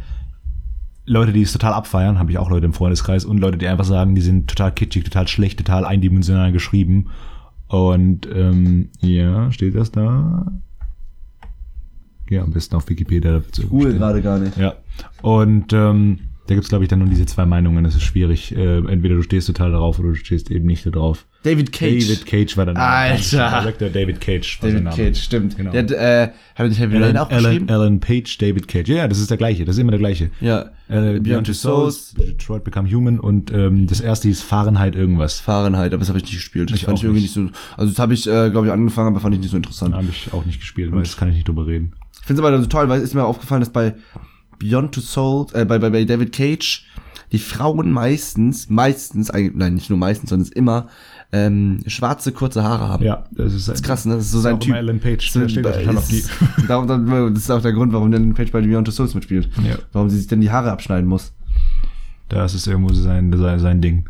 Leute, 1.05 1.33
die 1.33 1.41
es 1.41 1.51
total 1.51 1.73
abfeiern, 1.73 2.19
habe 2.19 2.31
ich 2.31 2.37
auch 2.37 2.49
Leute 2.49 2.65
im 2.65 2.73
Freundeskreis 2.73 3.25
und 3.25 3.39
Leute, 3.39 3.57
die 3.57 3.67
einfach 3.67 3.85
sagen, 3.85 4.13
die 4.13 4.21
sind 4.21 4.47
total 4.47 4.71
kitschig, 4.71 5.03
total 5.03 5.27
schlecht, 5.27 5.57
total 5.57 5.83
eindimensional 5.83 6.51
geschrieben. 6.51 7.07
Und 7.71 8.27
ähm, 8.33 8.89
ja, 8.99 9.49
steht 9.51 9.75
das 9.75 9.91
da? 9.91 10.51
Geh 12.27 12.39
am 12.39 12.51
besten 12.51 12.75
auf 12.75 12.89
Wikipedia. 12.89 13.31
da 13.31 13.43
wird's 13.45 13.59
irgendwo 13.59 13.77
Google 13.77 13.91
stehen. 13.91 13.99
gerade 13.99 14.21
gar 14.21 14.39
nicht. 14.39 14.57
Ja. 14.57 14.75
Und 15.21 15.71
ähm, 15.71 16.19
da 16.47 16.55
gibt's 16.55 16.69
glaube 16.69 16.83
ich, 16.83 16.89
dann 16.89 16.99
nur 16.99 17.07
diese 17.07 17.25
zwei 17.25 17.45
Meinungen. 17.45 17.85
Es 17.85 17.95
ist 17.95 18.03
schwierig. 18.03 18.53
Äh, 18.55 18.79
entweder 18.79 19.15
du 19.15 19.21
stehst 19.21 19.47
total 19.47 19.71
darauf 19.71 19.99
oder 19.99 20.09
du 20.09 20.15
stehst 20.15 20.51
eben 20.51 20.65
nicht 20.65 20.85
darauf. 20.85 21.25
David 21.43 21.71
Cage. 21.71 22.07
David 22.07 22.25
Cage 22.25 22.57
war 22.57 22.65
der 22.65 22.77
Alter. 22.77 23.61
Director 23.61 23.89
David 23.89 24.21
Cage 24.21 24.61
war 24.61 24.69
David 24.69 24.83
Name. 24.83 24.95
Cage, 24.95 25.17
stimmt. 25.17 25.57
Genau. 25.57 25.71
Der 25.71 25.83
hat, 25.83 25.91
äh, 26.59 26.67
nicht 26.67 26.79
Heavy 26.79 26.95
Rain 26.95 27.03
Alan, 27.03 27.17
auch 27.17 27.29
Alan, 27.31 27.43
geschrieben? 27.43 27.69
Alan 27.69 27.99
Page, 27.99 28.37
David 28.37 28.67
Cage. 28.67 28.89
Ja, 28.89 28.95
ja, 28.97 29.07
das 29.07 29.19
ist 29.19 29.31
der 29.31 29.37
gleiche. 29.37 29.65
Das 29.65 29.75
ist 29.75 29.81
immer 29.81 29.91
der 29.91 29.99
gleiche. 29.99 30.29
Ja. 30.39 30.69
Äh, 30.87 31.19
Beyond 31.19 31.47
Two 31.47 31.53
Souls. 31.53 32.13
Detroit 32.13 32.63
Become 32.63 32.91
Human 32.91 33.19
und 33.19 33.51
ähm, 33.51 33.87
das 33.87 34.01
erste 34.01 34.27
hieß 34.27 34.41
Fahrenheit 34.43 34.95
irgendwas. 34.95 35.39
Fahrenheit, 35.39 35.93
aber 35.93 35.99
das 35.99 36.09
habe 36.09 36.19
ich 36.19 36.25
nicht 36.25 36.35
gespielt. 36.35 36.69
Das 36.69 36.77
Ich 36.77 36.85
fand 36.85 36.99
ich 36.99 37.03
irgendwie 37.03 37.21
nicht 37.21 37.33
so. 37.33 37.49
Also 37.75 37.91
das 37.91 37.99
habe 37.99 38.13
ich, 38.13 38.27
äh, 38.27 38.49
glaube 38.51 38.67
ich, 38.67 38.73
angefangen, 38.73 39.07
aber 39.07 39.19
fand 39.19 39.33
ich 39.33 39.41
nicht 39.41 39.51
so 39.51 39.57
interessant. 39.57 39.95
Habe 39.95 40.07
ich 40.09 40.31
auch 40.33 40.45
nicht 40.45 40.59
gespielt, 40.59 40.91
weil 40.91 41.01
das 41.01 41.17
kann 41.17 41.29
ich 41.29 41.35
nicht 41.35 41.47
drüber 41.47 41.65
reden. 41.65 41.93
Ich 42.19 42.27
finde 42.27 42.41
es 42.41 42.47
aber 42.47 42.59
so 42.59 42.67
toll, 42.67 42.87
weil 42.87 42.99
es 42.99 43.05
ist 43.05 43.13
mir 43.15 43.23
aufgefallen, 43.25 43.61
dass 43.61 43.71
bei 43.71 43.95
Beyond 44.59 44.93
Two 44.93 45.01
Souls, 45.01 45.53
äh, 45.53 45.65
bei, 45.65 45.79
bei, 45.79 45.89
bei 45.89 46.05
David 46.05 46.33
Cage, 46.33 46.85
die 47.31 47.39
Frauen 47.39 47.91
meistens, 47.91 48.69
meistens, 48.69 49.31
nein, 49.33 49.73
nicht 49.75 49.89
nur 49.89 49.97
meistens, 49.97 50.29
sondern 50.29 50.47
es 50.47 50.51
immer, 50.51 50.87
ähm, 51.33 51.79
schwarze, 51.87 52.31
kurze 52.31 52.63
Haare 52.63 52.87
haben. 52.89 53.03
Ja, 53.03 53.23
das 53.31 53.53
ist, 53.53 53.67
Das 53.67 53.75
ist 53.75 53.83
krass, 53.85 54.05
ne? 54.05 54.15
Das 54.15 54.25
ist 54.25 54.31
so 54.31 54.39
sein 54.41 54.59
Typ. 54.59 54.75
Alan 54.75 54.99
Page, 54.99 55.31
So, 55.31 55.47
steht 55.47 55.63
total 55.63 55.97
auf 55.97 56.07
die. 56.07 56.17
ist, 56.17 56.29
darum, 56.67 56.87
darum, 56.87 57.33
das 57.33 57.43
ist 57.43 57.51
auch 57.51 57.61
der 57.61 57.73
Grund, 57.73 57.93
warum 57.93 58.13
Alan 58.13 58.33
Page 58.33 58.51
bei 58.51 58.61
Beyond 58.61 58.85
Two 58.87 58.91
Souls 58.91 59.13
mitspielt. 59.15 59.49
Ja. 59.63 59.75
Warum 59.93 60.09
sie 60.09 60.17
sich 60.17 60.27
denn 60.27 60.41
die 60.41 60.51
Haare 60.51 60.71
abschneiden 60.71 61.07
muss. 61.07 61.33
Das 62.27 62.53
ist 62.53 62.67
irgendwo 62.67 62.93
sein, 62.93 63.31
sein, 63.37 63.59
sein 63.59 63.81
Ding. 63.81 64.05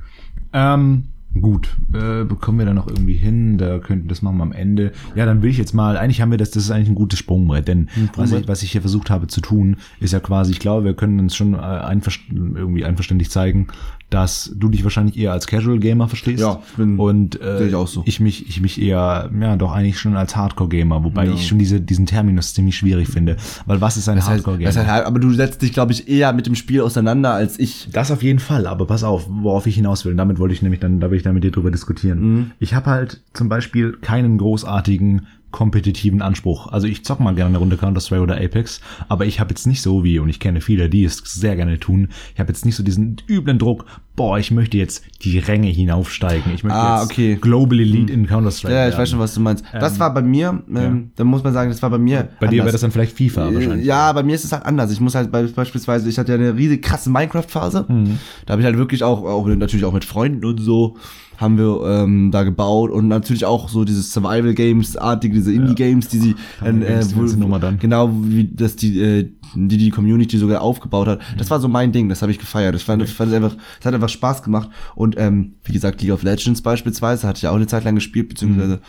Ähm, 0.54 1.06
gut, 1.40 1.70
äh, 1.94 2.24
bekommen 2.26 2.60
wir 2.60 2.66
da 2.66 2.74
noch 2.74 2.88
irgendwie 2.88 3.14
hin? 3.14 3.58
Da 3.58 3.80
könnten 3.80 4.08
das 4.08 4.22
machen 4.22 4.38
wir 4.38 4.44
am 4.44 4.52
Ende. 4.52 4.92
Ja, 5.16 5.26
dann 5.26 5.42
will 5.42 5.50
ich 5.50 5.58
jetzt 5.58 5.74
mal, 5.74 5.98
eigentlich 5.98 6.22
haben 6.22 6.32
wir 6.32 6.38
das, 6.38 6.52
das 6.52 6.64
ist 6.64 6.72
eigentlich 6.72 6.90
ein 6.90 6.96
gutes 6.96 7.20
Sprungbrett, 7.20 7.68
denn 7.68 7.88
was 8.16 8.32
ich, 8.32 8.48
was 8.48 8.64
ich 8.64 8.72
hier 8.72 8.82
versucht 8.82 9.10
habe 9.10 9.28
zu 9.28 9.40
tun, 9.42 9.78
ist 10.00 10.12
ja 10.14 10.20
quasi, 10.20 10.52
ich 10.52 10.60
glaube, 10.60 10.84
wir 10.86 10.94
können 10.94 11.20
uns 11.20 11.36
schon 11.36 11.54
äh, 11.54 11.58
einverst 11.58 12.20
irgendwie 12.34 12.84
einverständlich 12.84 13.30
zeigen, 13.30 13.68
dass 14.10 14.54
du 14.58 14.68
dich 14.68 14.84
wahrscheinlich 14.84 15.18
eher 15.18 15.32
als 15.32 15.48
Casual 15.48 15.80
Gamer 15.80 16.10
verstehst. 16.10 16.42
Ja, 16.42 16.60
ich 16.70 16.76
bin- 16.76 17.00
und 17.00 17.40
äh, 17.40 17.66
ich 17.68 17.76
auch 17.76 17.88
so. 17.88 18.04
ich 18.06 18.20
mich, 18.20 18.50
ich 18.50 18.60
mich 18.60 18.82
eher, 18.82 19.30
ja, 19.40 19.56
doch 19.56 19.72
eigentlich 19.72 20.00
schon 20.00 20.18
als 20.18 20.36
Hardcore 20.36 20.68
Gamer, 20.70 21.02
wobei 21.06 21.28
Ja. 21.28 21.34
ich 21.34 21.48
schon 21.48 21.60
diese, 21.60 21.80
diesen 21.80 22.08
Terminus 22.08 22.54
ziemlich 22.54 22.76
schwierig 22.76 23.08
finde, 23.08 23.38
weil 23.68 23.80
was 23.80 23.96
ist 23.96 24.10
ein 24.10 24.18
Das 24.18 24.26
heißt, 24.26 24.40
Hardcore 24.40 24.58
Gamer? 24.58 24.70
das 24.74 24.86
heißt, 24.86 25.06
aber 25.06 25.20
du 25.20 25.32
setzt 25.32 25.62
dich, 25.62 25.72
glaube 25.72 25.94
ich, 25.94 26.10
eher 26.10 26.34
mit 26.34 26.46
dem 26.46 26.56
Spiel 26.56 26.82
auseinander 26.82 27.32
als 27.34 27.58
ich. 27.58 27.88
Das 27.94 28.12
auf 28.12 28.22
jeden 28.22 28.40
Fall, 28.40 28.68
aber 28.68 28.86
pass 28.86 29.06
auf, 29.06 29.28
worauf 29.30 29.66
ich 29.66 29.76
hinaus 29.76 30.04
will. 30.04 30.12
Und 30.12 30.18
damit 30.18 30.40
wollte 30.40 30.54
ich 30.54 30.62
nämlich 30.62 30.82
dann, 30.82 31.00
da 31.00 31.10
will 31.10 31.16
ich 31.18 31.21
dann 31.24 31.34
mit 31.34 31.44
dir 31.44 31.52
drüber 31.52 31.72
diskutieren. 31.72 32.52
Ich 32.60 32.74
habe 32.74 32.90
halt 32.90 33.22
zum 33.34 33.50
Beispiel 33.50 33.98
keinen 34.02 34.38
großartigen 34.38 35.28
kompetitiven 35.52 36.22
Anspruch. 36.22 36.68
Also 36.68 36.88
ich 36.88 37.04
zock 37.04 37.20
mal 37.20 37.36
gerne 37.36 37.50
eine 37.50 37.58
Runde 37.58 37.78
Counter-Strike 37.78 38.24
oder 38.24 38.38
Apex, 38.38 38.82
aber 39.10 39.26
ich 39.26 39.40
habe 39.40 39.52
jetzt 39.52 39.68
nicht 39.68 39.82
so 39.82 40.04
wie, 40.04 40.18
und 40.20 40.30
ich 40.30 40.40
kenne 40.40 40.62
viele, 40.62 40.90
die 40.90 41.04
es 41.04 41.18
sehr 41.18 41.56
gerne 41.56 41.80
tun, 41.80 42.10
ich 42.34 42.40
habe 42.40 42.50
jetzt 42.50 42.66
nicht 42.66 42.76
so 42.76 42.84
diesen 42.84 43.18
üblen 43.28 43.60
Druck, 43.60 43.86
boah, 44.22 44.38
ich 44.38 44.52
möchte 44.52 44.78
jetzt 44.78 45.04
die 45.24 45.40
Ränge 45.40 45.70
hinaufsteigen. 45.70 46.54
Ich 46.54 46.64
möchte 46.64 46.78
Ah, 46.78 47.02
jetzt 47.02 47.12
okay. 47.12 47.38
Global 47.42 47.80
Elite 47.80 48.14
in 48.14 48.28
Counter-Strike 48.28 48.72
Ja, 48.74 48.88
ich 48.88 48.96
weiß 48.96 49.10
schon, 49.10 49.18
was 49.20 49.34
du 49.34 49.40
meinst. 49.40 49.66
Das 49.74 50.00
war 50.00 50.14
bei 50.14 50.22
mir, 50.22 50.62
ähm, 50.76 51.10
da 51.16 51.24
muss 51.24 51.44
man 51.44 51.54
sagen, 51.54 51.72
das 51.72 51.82
war 51.82 51.90
bei 51.90 51.98
mir. 51.98 52.30
Bei 52.40 52.46
dir 52.46 52.58
wäre 52.58 52.62
anders. 52.62 52.74
das 52.74 52.82
dann 52.82 52.92
vielleicht 52.92 53.18
FIFA 53.18 53.52
wahrscheinlich. 53.54 53.86
Ja, 53.86 54.12
bei 54.14 54.22
mir 54.22 54.36
ist 54.36 54.44
es 54.44 54.52
halt 54.52 54.64
anders. 54.66 54.92
Ich 54.92 55.00
muss 55.00 55.16
halt 55.16 55.32
be- 55.32 55.50
beispielsweise, 55.56 56.08
ich 56.08 56.20
hatte 56.20 56.34
ja 56.34 56.38
eine 56.38 56.56
riesige 56.56 56.82
krasse 56.82 57.10
Minecraft-Phase. 57.10 57.86
Mhm. 57.88 58.20
Da 58.46 58.52
habe 58.52 58.62
ich 58.62 58.66
halt 58.68 58.78
wirklich 58.78 59.04
auch, 59.04 59.24
auch 59.24 59.48
natürlich 59.48 59.86
auch 59.86 59.94
mit 59.94 60.06
Freunden 60.06 60.46
und 60.46 60.60
so 60.60 60.98
haben 61.42 61.58
wir 61.58 61.82
ähm, 61.86 62.32
da 62.32 62.44
gebaut 62.44 62.92
und 62.92 63.08
natürlich 63.08 63.46
auch 63.46 63.68
so 63.68 63.84
dieses 63.84 64.14
Survival 64.14 64.54
Games 64.54 64.96
artige 64.96 65.34
diese 65.34 65.52
Indie 65.52 65.76
Games, 65.76 66.08
die 66.08 66.20
sie 66.20 66.36
Games, 66.62 67.08
die 67.10 67.16
ganze 67.16 67.40
Nummer 67.40 67.60
dann. 67.60 67.80
genau 67.80 68.12
wie 68.14 68.48
das 68.54 68.76
die 68.76 69.02
äh, 69.02 69.30
die 69.56 69.78
die 69.78 69.90
Community 69.90 70.38
sogar 70.38 70.62
aufgebaut 70.62 71.08
hat. 71.08 71.20
Das 71.38 71.50
war 71.50 71.60
so 71.60 71.68
mein 71.68 71.92
Ding, 71.92 72.08
das 72.08 72.22
habe 72.22 72.32
ich 72.32 72.40
gefeiert. 72.40 72.76
Ich 72.76 72.84
fand, 72.84 73.04
ich 73.04 73.14
fand 73.14 73.32
es 73.32 73.36
einfach, 73.36 73.56
es 73.80 73.86
hat 73.86 73.94
einfach 73.94 74.08
Spaß 74.08 74.44
gemacht 74.44 74.70
und 74.96 75.16
ähm, 75.18 75.56
wie 75.64 75.74
gesagt 75.74 76.02
League 76.02 76.14
of 76.14 76.24
Legends 76.24 76.62
beispielsweise 76.62 77.28
hatte 77.28 77.40
ich 77.40 77.48
auch 77.48 77.56
eine 77.56 77.68
Zeit 77.68 77.84
lang 77.84 77.96
gespielt 77.96 78.30
beziehungsweise 78.30 78.80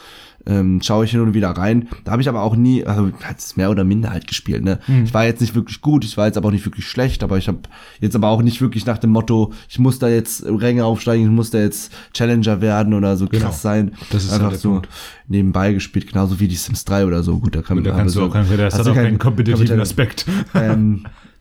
ähm, 0.47 0.81
schaue 0.83 1.05
ich 1.05 1.11
hin 1.13 1.21
und 1.21 1.35
wieder 1.35 1.51
rein. 1.51 1.89
Da 2.05 2.13
habe 2.13 2.23
ich 2.23 2.29
aber 2.29 2.43
auch 2.43 2.57
nie, 2.57 2.85
also 2.85 3.11
hat 3.23 3.39
es 3.39 3.57
mehr 3.57 3.71
oder 3.71 3.85
minder 3.85 4.11
halt 4.11 4.27
gespielt. 4.27 4.65
Ne? 4.65 4.79
Ich 5.05 5.15
war 5.15 5.25
jetzt 5.25 5.41
nicht 5.41 5.55
wirklich 5.55 5.81
gut, 5.81 6.05
ich 6.05 6.17
war 6.17 6.27
jetzt 6.27 6.37
aber 6.37 6.49
auch 6.49 6.53
nicht 6.53 6.65
wirklich 6.65 6.89
schlecht, 6.89 7.23
aber 7.23 7.39
ich 7.39 7.49
habe 7.49 7.59
jetzt 8.01 8.17
aber 8.17 8.29
auch 8.29 8.43
nicht 8.43 8.61
wirklich 8.61 8.87
nach 8.87 8.99
dem 8.99 9.11
Motto, 9.11 9.53
ich 9.69 9.79
muss 9.79 9.99
da 9.99 10.09
jetzt 10.09 10.45
Ränge 10.47 10.85
aufsteigen, 10.85 11.25
ich 11.25 11.31
muss 11.31 11.51
da 11.51 11.59
jetzt 11.59 11.93
Challenger 12.13 12.61
werden 12.61 12.95
oder 12.95 13.17
so 13.17 13.27
Genau. 13.29 13.45
krass 13.47 13.63
sein. 13.63 13.93
Das 14.11 14.25
ist 14.25 14.33
einfach 14.33 14.51
halt 14.51 14.61
so 14.61 14.71
Punkt. 14.73 14.89
nebenbei 15.29 15.73
gespielt, 15.73 16.09
genauso 16.09 16.41
wie 16.41 16.49
die 16.49 16.57
Sims 16.57 16.85
3 16.85 17.07
oder 17.07 17.23
so. 17.23 17.39
Gut, 17.39 17.55
da 17.55 17.63
kann 17.63 17.83
Da 17.85 17.93
kannst 17.93 18.17
du 18.17 18.23
auch 18.25 18.33
keinen, 18.33 18.49
das 18.57 18.75
hast 18.75 18.81
hat 18.81 18.87
du 18.87 18.91
auch 18.91 18.95
keinen 18.95 19.19
kompetitiven- 19.19 19.81
Aspekt. 19.81 20.27
ähm, 20.55 21.05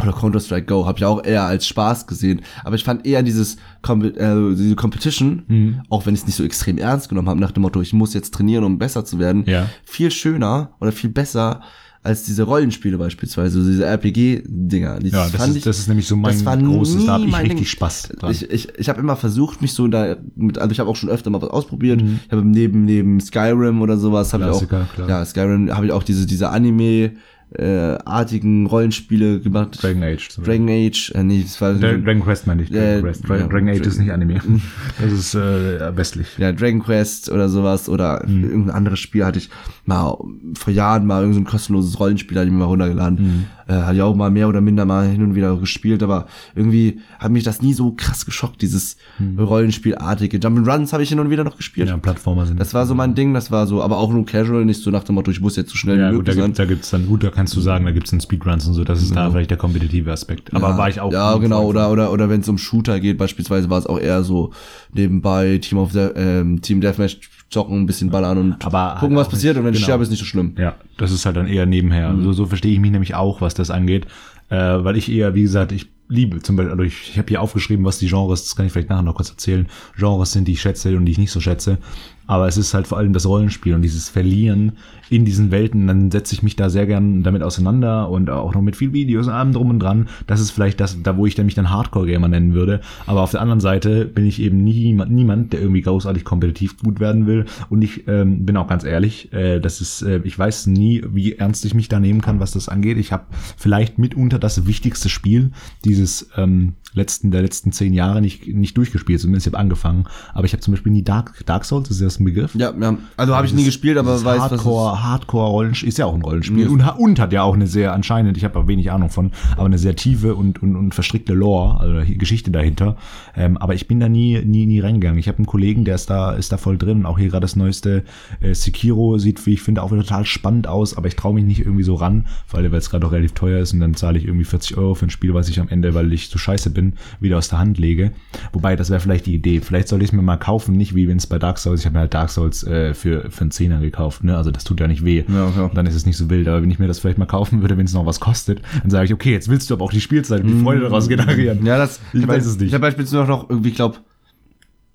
oder 0.00 0.12
Counter-Strike 0.12 0.66
Go 0.66 0.86
habe 0.86 0.98
ich 0.98 1.04
auch 1.04 1.24
eher 1.24 1.42
als 1.44 1.66
Spaß 1.66 2.06
gesehen. 2.06 2.40
Aber 2.64 2.76
ich 2.76 2.84
fand 2.84 3.06
eher 3.06 3.22
dieses 3.22 3.56
Com 3.82 4.02
äh, 4.02 4.54
diese 4.54 4.74
Competition, 4.76 5.42
Mhm. 5.48 5.82
auch 5.90 6.06
wenn 6.06 6.14
ich 6.14 6.20
es 6.20 6.26
nicht 6.26 6.36
so 6.36 6.44
extrem 6.44 6.78
ernst 6.78 7.08
genommen 7.08 7.28
habe, 7.28 7.40
nach 7.40 7.50
dem 7.52 7.62
Motto, 7.62 7.80
ich 7.80 7.92
muss 7.92 8.14
jetzt 8.14 8.32
trainieren, 8.34 8.64
um 8.64 8.78
besser 8.78 9.04
zu 9.04 9.18
werden, 9.18 9.44
Ja. 9.46 9.68
viel 9.84 10.10
schöner 10.10 10.70
oder 10.80 10.92
viel 10.92 11.10
besser 11.10 11.60
als 12.04 12.24
diese 12.24 12.42
Rollenspiele 12.42 12.98
beispielsweise, 12.98 13.62
diese 13.64 13.84
RPG-Dinger. 13.86 14.98
Ja, 15.04 15.28
das 15.28 15.48
ist- 15.48 15.66
das 15.66 15.78
ist 15.78 15.86
nämlich 15.88 16.06
so 16.08 16.16
mein 16.16 16.32
das 16.32 16.44
war 16.44 16.56
großes- 16.56 17.06
da 17.06 17.12
hab 17.12 17.20
ich 17.20 17.32
richtig 17.38 17.56
Ding. 17.58 17.64
Spaß 17.66 18.08
dran. 18.18 18.32
Ich, 18.32 18.50
ich, 18.50 18.68
ich 18.76 18.88
habe 18.88 18.98
immer 19.00 19.14
versucht, 19.14 19.62
mich 19.62 19.72
so 19.72 19.86
da 19.86 20.16
mit, 20.34 20.58
also 20.58 20.72
ich 20.72 20.80
habe 20.80 20.90
auch 20.90 20.96
schon 20.96 21.10
öfter 21.10 21.30
mal 21.30 21.40
was 21.40 21.50
ausprobiert. 21.50 22.02
Mhm. 22.02 22.18
Ich 22.26 22.32
habe 22.32 22.44
neben 22.44 22.84
neben 22.84 23.20
Skyrim 23.20 23.80
oder 23.82 23.96
sowas 23.98 24.32
habe 24.32 24.44
ich 24.44 24.50
auch, 24.50 24.68
klar. 24.68 25.08
ja 25.08 25.24
Skyrim 25.24 25.72
habe 25.72 25.86
ich 25.86 25.92
auch 25.92 26.02
diese 26.02 26.26
diese 26.26 26.48
Anime 26.50 27.12
äh, 27.58 27.98
artigen 28.04 28.66
Rollenspiele 28.66 29.40
gemacht. 29.40 29.82
Dragon 29.82 30.02
Age. 30.02 30.28
zum. 30.30 30.44
Dragon 30.44 30.68
Age, 30.68 31.12
äh, 31.14 31.22
nee, 31.22 31.42
das 31.42 31.60
war 31.60 31.72
Dra- 31.72 31.96
Dragon 32.02 32.22
Quest 32.22 32.46
meine 32.46 32.62
ich. 32.62 32.70
Dragon, 32.70 32.98
Äh, 32.98 33.00
Quest. 33.00 33.28
Dra 33.28 33.36
ja. 33.38 33.46
Dragon 33.46 33.68
Age 33.68 33.80
ist 33.86 33.98
nicht 33.98 34.10
Anime. 34.12 34.40
Das 35.00 35.12
ist 35.12 35.34
äh, 35.34 35.96
westlich. 35.96 36.26
ja, 36.38 36.52
Dragon 36.52 36.82
Quest 36.82 37.30
oder 37.30 37.48
sowas 37.48 37.88
oder 37.88 38.22
Mhm. 38.26 38.44
irgendein 38.44 38.74
anderes 38.76 38.98
Spiel 39.00 39.24
hatte 39.24 39.38
ich 39.38 39.50
mal 39.84 40.16
vor 40.54 40.72
Jahren 40.72 41.06
mal 41.06 41.20
irgendein 41.22 41.44
so 41.44 41.50
kostenloses 41.50 41.98
Rollenspiel 41.98 42.36
hatte 42.38 42.46
ich 42.46 42.52
mir 42.52 42.58
mal 42.60 42.64
runtergeladen. 42.66 43.18
Mhm. 43.20 43.44
Äh, 43.68 43.74
hatte 43.74 43.94
ich 43.96 44.02
auch 44.02 44.14
mal 44.14 44.30
mehr 44.30 44.48
oder 44.48 44.60
minder 44.60 44.84
mal 44.84 45.08
hin 45.08 45.22
und 45.22 45.34
wieder 45.34 45.56
gespielt, 45.56 46.02
aber 46.02 46.26
irgendwie 46.54 47.00
hat 47.18 47.30
mich 47.30 47.44
das 47.44 47.62
nie 47.62 47.74
so 47.74 47.92
krass 47.92 48.24
geschockt, 48.26 48.62
dieses 48.62 48.96
Rollenspielartige. 49.38 50.38
Jump'n'Runs 50.38 50.92
habe 50.92 51.02
ich 51.02 51.08
hin 51.08 51.20
und 51.20 51.30
wieder 51.30 51.44
noch 51.44 51.56
gespielt. 51.56 51.88
Ja, 51.88 51.96
Plattformer 51.96 52.46
sind. 52.46 52.58
Das 52.60 52.74
war 52.74 52.86
so 52.86 52.94
mein 52.94 53.14
Ding, 53.14 53.34
das 53.34 53.50
war 53.50 53.66
so, 53.66 53.82
aber 53.82 53.98
auch 53.98 54.12
nur 54.12 54.26
casual, 54.26 54.64
nicht 54.64 54.82
so 54.82 54.90
nach 54.90 55.04
dem 55.04 55.14
Motto, 55.14 55.30
ich 55.30 55.40
muss 55.40 55.56
jetzt 55.56 55.70
so 55.70 55.76
schnell 55.76 55.98
ja, 55.98 56.10
wie 56.10 56.16
gut, 56.16 56.28
da 56.28 56.32
möglich 56.32 56.36
sein. 56.36 56.44
gibt's, 56.46 56.58
da 56.58 56.64
gibt's 56.64 56.90
dann, 56.90 57.06
gut, 57.06 57.24
da 57.24 57.30
kannst 57.30 57.56
du 57.56 57.60
sagen, 57.60 57.84
da 57.84 57.92
gibt's 57.92 58.10
dann 58.10 58.20
Speedruns 58.20 58.66
und 58.66 58.74
so, 58.74 58.84
das 58.84 59.02
ist 59.02 59.14
da 59.14 59.30
vielleicht 59.30 59.50
der 59.50 59.58
kompetitive 59.58 60.10
Aspekt. 60.10 60.54
Aber 60.54 60.70
ja, 60.70 60.78
war 60.78 60.88
ich 60.88 61.00
auch. 61.00 61.12
Ja, 61.12 61.36
genau, 61.36 61.64
oder, 61.64 61.90
oder, 61.90 62.12
oder 62.12 62.28
wenn 62.28 62.40
es 62.40 62.48
um 62.48 62.58
Shooter 62.58 63.00
geht, 63.00 63.18
beispielsweise 63.18 63.70
war 63.70 63.78
es 63.78 63.86
auch 63.86 63.98
eher 63.98 64.22
so 64.24 64.52
nebenbei 64.92 65.58
Team 65.58 65.78
of 65.78 65.92
the, 65.92 66.08
ähm, 66.14 66.60
Team 66.62 66.80
Deathmatch 66.80 67.20
zocken, 67.52 67.82
ein 67.82 67.86
bisschen 67.86 68.10
ballern 68.10 68.38
und 68.38 68.64
Aber 68.64 68.96
gucken, 68.98 69.16
halt 69.16 69.20
was 69.20 69.26
auch 69.28 69.30
passiert 69.32 69.54
nicht- 69.54 69.60
und 69.60 69.66
wenn 69.66 69.74
ich 69.74 69.80
genau. 69.80 69.86
sterbe, 69.86 70.02
ist 70.02 70.10
nicht 70.10 70.18
so 70.18 70.24
schlimm. 70.24 70.54
Ja, 70.58 70.74
das 70.96 71.12
ist 71.12 71.26
halt 71.26 71.36
dann 71.36 71.46
eher 71.46 71.66
nebenher. 71.66 72.10
Mhm. 72.10 72.24
So, 72.24 72.32
so 72.32 72.46
verstehe 72.46 72.72
ich 72.72 72.80
mich 72.80 72.90
nämlich 72.90 73.14
auch, 73.14 73.40
was 73.40 73.54
das 73.54 73.70
angeht. 73.70 74.06
Äh, 74.48 74.56
weil 74.56 74.96
ich 74.96 75.10
eher, 75.10 75.34
wie 75.34 75.42
gesagt, 75.42 75.72
ich 75.72 75.86
liebe 76.08 76.42
zum 76.42 76.56
Beispiel, 76.56 76.72
also 76.72 76.82
ich, 76.82 77.10
ich 77.10 77.18
habe 77.18 77.28
hier 77.28 77.40
aufgeschrieben, 77.40 77.84
was 77.84 77.98
die 77.98 78.08
Genres, 78.08 78.44
das 78.44 78.56
kann 78.56 78.66
ich 78.66 78.72
vielleicht 78.72 78.90
nachher 78.90 79.02
noch 79.02 79.14
kurz 79.14 79.30
erzählen, 79.30 79.66
Genres 79.96 80.32
sind, 80.32 80.46
die 80.46 80.52
ich 80.52 80.60
schätze 80.60 80.94
und 80.96 81.06
die 81.06 81.12
ich 81.12 81.18
nicht 81.18 81.30
so 81.30 81.40
schätze. 81.40 81.78
Aber 82.26 82.46
es 82.46 82.56
ist 82.56 82.74
halt 82.74 82.86
vor 82.86 82.98
allem 82.98 83.12
das 83.12 83.26
Rollenspiel 83.26 83.74
und 83.74 83.82
dieses 83.82 84.08
Verlieren 84.08 84.72
in 85.12 85.24
diesen 85.24 85.50
Welten, 85.50 85.86
dann 85.86 86.10
setze 86.10 86.34
ich 86.34 86.42
mich 86.42 86.56
da 86.56 86.70
sehr 86.70 86.86
gern 86.86 87.22
damit 87.22 87.42
auseinander 87.42 88.08
und 88.08 88.30
auch 88.30 88.54
noch 88.54 88.62
mit 88.62 88.76
viel 88.76 88.92
Videos 88.92 89.26
und 89.26 89.32
allem 89.32 89.52
drum 89.52 89.68
und 89.70 89.78
dran. 89.78 90.08
Das 90.26 90.40
ist 90.40 90.50
vielleicht 90.50 90.80
das, 90.80 91.02
da 91.02 91.16
wo 91.16 91.26
ich 91.26 91.34
dann 91.34 91.44
mich 91.44 91.54
dann 91.54 91.70
Hardcore-Gamer 91.70 92.28
nennen 92.28 92.54
würde. 92.54 92.80
Aber 93.06 93.20
auf 93.20 93.30
der 93.30 93.42
anderen 93.42 93.60
Seite 93.60 94.06
bin 94.06 94.26
ich 94.26 94.40
eben 94.40 94.64
niemand, 94.64 95.12
niemand 95.12 95.52
der 95.52 95.60
irgendwie 95.60 95.82
großartig 95.82 96.24
kompetitiv 96.24 96.78
gut 96.78 96.98
werden 96.98 97.26
will. 97.26 97.44
Und 97.68 97.82
ich 97.82 98.08
ähm, 98.08 98.46
bin 98.46 98.56
auch 98.56 98.68
ganz 98.68 98.84
ehrlich, 98.84 99.32
äh, 99.32 99.60
das 99.60 99.80
ist, 99.82 100.02
äh, 100.02 100.20
ich 100.24 100.38
weiß 100.38 100.66
nie, 100.68 101.02
wie 101.12 101.34
ernst 101.34 101.64
ich 101.66 101.74
mich 101.74 101.88
da 101.88 102.00
nehmen 102.00 102.22
kann, 102.22 102.40
was 102.40 102.52
das 102.52 102.68
angeht. 102.68 102.96
Ich 102.96 103.12
habe 103.12 103.26
vielleicht 103.56 103.98
mitunter 103.98 104.38
das 104.38 104.66
wichtigste 104.66 105.10
Spiel 105.10 105.50
dieses 105.84 106.30
ähm, 106.36 106.74
letzten, 106.94 107.30
der 107.30 107.42
letzten 107.42 107.72
zehn 107.72 107.92
Jahre 107.92 108.20
nicht, 108.20 108.46
nicht 108.46 108.76
durchgespielt, 108.76 109.20
zumindest 109.20 109.46
ich 109.46 109.52
habe 109.52 109.60
angefangen. 109.60 110.04
Aber 110.34 110.44
ich 110.44 110.52
habe 110.52 110.60
zum 110.60 110.72
Beispiel 110.72 110.92
nie 110.92 111.02
Dark, 111.02 111.44
Dark 111.46 111.64
Souls, 111.64 111.90
ist 111.90 112.00
das 112.00 112.20
ein 112.20 112.24
Begriff? 112.24 112.54
Ja, 112.54 112.72
ja. 112.78 112.96
Also 113.16 113.34
habe 113.34 113.46
ich 113.46 113.54
nie 113.54 113.64
gespielt, 113.64 113.96
aber 113.98 114.22
weiß, 114.22 114.40
Hardcore 114.40 115.01
Rollenspiel 115.32 115.88
ist 115.88 115.98
ja 115.98 116.06
auch 116.06 116.14
ein 116.14 116.22
Rollenspiel 116.22 116.66
Mhm. 116.66 116.72
und, 116.72 116.88
und 116.98 117.18
hat 117.20 117.32
ja 117.32 117.42
auch 117.42 117.54
eine 117.54 117.66
sehr 117.66 117.92
anscheinend, 117.92 118.36
ich 118.36 118.44
habe 118.44 118.58
aber 118.58 118.68
wenig 118.68 118.90
Ahnung 118.92 119.10
von, 119.10 119.32
aber 119.56 119.66
eine 119.66 119.78
sehr 119.78 119.96
tiefe 119.96 120.34
und, 120.34 120.62
und, 120.62 120.76
und 120.76 120.94
verstrickte 120.94 121.34
Lore, 121.34 121.80
also 121.80 122.00
hi- 122.00 122.16
Geschichte 122.16 122.50
dahinter. 122.50 122.96
Ähm, 123.36 123.56
aber 123.56 123.74
ich 123.74 123.88
bin 123.88 124.00
da 124.00 124.08
nie 124.08 124.40
nie 124.44 124.66
nie 124.66 124.80
reingegangen. 124.80 125.18
Ich 125.18 125.28
habe 125.28 125.38
einen 125.38 125.46
Kollegen, 125.46 125.84
der 125.84 125.94
ist 125.96 126.10
da 126.10 126.32
ist 126.32 126.52
da 126.52 126.56
voll 126.56 126.78
drin. 126.78 126.98
Und 127.00 127.06
Auch 127.06 127.18
hier 127.18 127.28
gerade 127.28 127.42
das 127.42 127.56
neueste 127.56 128.04
äh, 128.40 128.54
Sekiro 128.54 129.18
sieht, 129.18 129.44
wie 129.46 129.54
ich 129.54 129.62
finde, 129.62 129.82
auch 129.82 129.90
wieder 129.92 130.02
total 130.02 130.24
spannend 130.24 130.66
aus. 130.66 130.96
Aber 130.96 131.08
ich 131.08 131.16
traue 131.16 131.34
mich 131.34 131.44
nicht 131.44 131.60
irgendwie 131.60 131.82
so 131.84 131.94
ran, 131.94 132.26
weil 132.50 132.70
weil 132.70 132.78
es 132.78 132.90
gerade 132.90 133.06
auch 133.06 133.12
relativ 133.12 133.32
teuer 133.32 133.60
ist 133.60 133.72
und 133.72 133.80
dann 133.80 133.94
zahle 133.94 134.18
ich 134.18 134.26
irgendwie 134.26 134.44
40 134.44 134.76
Euro 134.76 134.94
für 134.94 135.06
ein 135.06 135.10
Spiel, 135.10 135.34
was 135.34 135.48
ich 135.48 135.60
am 135.60 135.68
Ende, 135.68 135.94
weil 135.94 136.12
ich 136.12 136.30
zu 136.30 136.38
scheiße 136.38 136.70
bin, 136.70 136.94
wieder 137.20 137.38
aus 137.38 137.48
der 137.48 137.58
Hand 137.58 137.78
lege. 137.78 138.12
Wobei 138.52 138.76
das 138.76 138.90
wäre 138.90 139.00
vielleicht 139.00 139.26
die 139.26 139.34
Idee. 139.34 139.60
Vielleicht 139.60 139.88
soll 139.88 140.00
ich 140.02 140.08
es 140.08 140.12
mir 140.12 140.22
mal 140.22 140.36
kaufen, 140.36 140.76
nicht 140.76 140.94
wie 140.94 141.08
wenn 141.08 141.16
es 141.16 141.26
bei 141.26 141.38
Dark 141.38 141.58
Souls. 141.58 141.80
Ich 141.80 141.86
habe 141.86 141.98
halt 141.98 142.14
Dark 142.14 142.30
Souls 142.30 142.62
äh, 142.64 142.94
für, 142.94 143.30
für 143.30 143.40
einen 143.42 143.50
Zehner 143.50 143.80
gekauft, 143.80 144.24
ne? 144.24 144.36
Also 144.36 144.50
das 144.50 144.64
tut 144.64 144.80
ja 144.82 144.88
nicht 144.88 145.04
weh. 145.04 145.24
Ja, 145.28 145.50
ja. 145.56 145.70
Dann 145.74 145.86
ist 145.86 145.94
es 145.94 146.06
nicht 146.06 146.16
so 146.16 146.28
wild. 146.28 146.48
Aber 146.48 146.62
wenn 146.62 146.70
ich 146.70 146.78
mir 146.78 146.86
das 146.88 146.98
vielleicht 146.98 147.18
mal 147.18 147.26
kaufen 147.26 147.62
würde, 147.62 147.76
wenn 147.78 147.86
es 147.86 147.94
noch 147.94 148.06
was 148.06 148.20
kostet, 148.20 148.60
dann 148.82 148.90
sage 148.90 149.06
ich, 149.06 149.14
okay, 149.14 149.32
jetzt 149.32 149.48
willst 149.48 149.70
du 149.70 149.74
aber 149.74 149.84
auch 149.84 149.92
die 149.92 150.00
Spielzeit 150.00 150.42
und 150.42 150.48
die 150.48 150.62
Freude 150.62 150.82
daraus 150.82 151.08
generieren. 151.08 151.60
Mhm. 151.60 151.66
Ja, 151.66 151.78
das, 151.78 152.00
Ich 152.12 152.22
hab 152.22 152.28
weiß 152.28 152.46
es 152.46 152.58
nicht. 152.58 152.68
Ich 152.68 152.74
habe 152.74 152.82
beispielsweise 152.82 153.24
noch 153.28 153.48
irgendwie, 153.48 153.70
ich 153.70 153.76
glaube, 153.76 153.98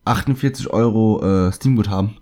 48 0.05 0.69
Euro 0.71 1.47
äh, 1.47 1.51
Steam-Guthaben. 1.51 2.17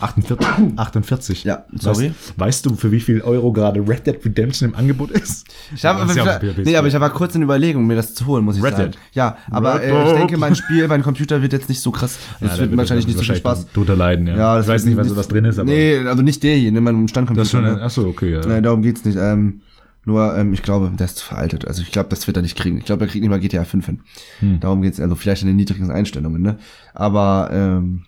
48. 0.00 0.78
48. 0.78 1.44
Ja, 1.44 1.64
sorry. 1.74 2.08
Weißt, 2.08 2.38
weißt 2.38 2.66
du, 2.66 2.74
für 2.76 2.90
wie 2.92 3.00
viel 3.00 3.22
Euro 3.22 3.52
gerade 3.52 3.80
Red 3.80 4.06
Dead 4.06 4.16
Redemption 4.24 4.70
im 4.70 4.76
Angebot 4.76 5.10
ist? 5.10 5.46
Ich 5.74 5.84
habe, 5.84 6.00
ja 6.12 6.22
aber, 6.22 6.38
PSP. 6.38 6.64
nee, 6.64 6.76
aber 6.76 6.88
ich 6.88 7.00
war 7.00 7.10
kurz 7.10 7.34
in 7.34 7.42
Überlegung, 7.42 7.86
mir 7.86 7.96
das 7.96 8.14
zu 8.14 8.26
holen, 8.26 8.44
muss 8.44 8.56
ich 8.56 8.62
Red 8.62 8.76
sagen. 8.76 8.90
Dead. 8.92 9.00
Ja, 9.12 9.38
aber 9.50 9.82
äh, 9.82 10.08
ich 10.12 10.18
denke, 10.18 10.36
mein 10.38 10.54
Spiel, 10.54 10.86
mein 10.88 11.02
Computer 11.02 11.40
wird 11.42 11.52
jetzt 11.52 11.68
nicht 11.68 11.80
so 11.80 11.90
krass. 11.90 12.18
Das 12.40 12.56
Ja, 12.58 12.62
wird 12.64 12.76
wahrscheinlich 12.76 13.06
nicht 13.06 13.18
so 13.18 13.24
viel 13.24 13.36
Spaß. 13.36 13.68
Toter 13.72 13.96
Leiden, 13.96 14.26
ja. 14.26 14.36
Ja, 14.36 14.60
ich 14.60 14.66
weiß 14.66 14.84
nicht, 14.84 14.96
was, 14.96 15.14
was 15.16 15.28
drin 15.28 15.44
ist, 15.44 15.58
aber 15.58 15.68
Nee, 15.70 15.98
also 15.98 16.22
nicht 16.22 16.42
der 16.42 16.56
hier, 16.56 16.72
ne, 16.72 16.80
mein 16.80 17.08
Standcomputer. 17.08 17.42
das 17.42 17.50
schon, 17.50 17.62
ne? 17.62 17.82
achso, 17.82 18.06
okay, 18.06 18.32
ja. 18.32 18.40
Nein, 18.46 18.62
darum 18.62 18.82
geht's 18.82 19.04
nicht. 19.04 19.16
Ähm, 19.18 19.60
nur, 20.04 20.36
ähm, 20.36 20.52
ich 20.52 20.62
glaube, 20.62 20.90
der 20.96 21.06
ist 21.06 21.16
zu 21.16 21.26
veraltet. 21.26 21.66
Also 21.66 21.82
ich 21.82 21.90
glaube, 21.90 22.08
das 22.10 22.26
wird 22.28 22.36
er 22.36 22.42
nicht 22.42 22.56
kriegen. 22.56 22.78
Ich 22.78 22.84
glaube, 22.84 23.04
er 23.04 23.08
kriegt 23.08 23.22
nicht 23.22 23.30
mal 23.30 23.40
GTA 23.40 23.64
5 23.64 23.86
hin. 23.86 24.00
Hm. 24.38 24.60
Darum 24.60 24.80
geht's 24.82 25.00
also 25.00 25.16
vielleicht 25.16 25.42
in 25.42 25.48
den 25.48 25.56
niedrigen 25.56 25.90
Einstellungen, 25.90 26.40
ne? 26.42 26.58
Aber 26.94 27.48
ähm, 27.52 28.04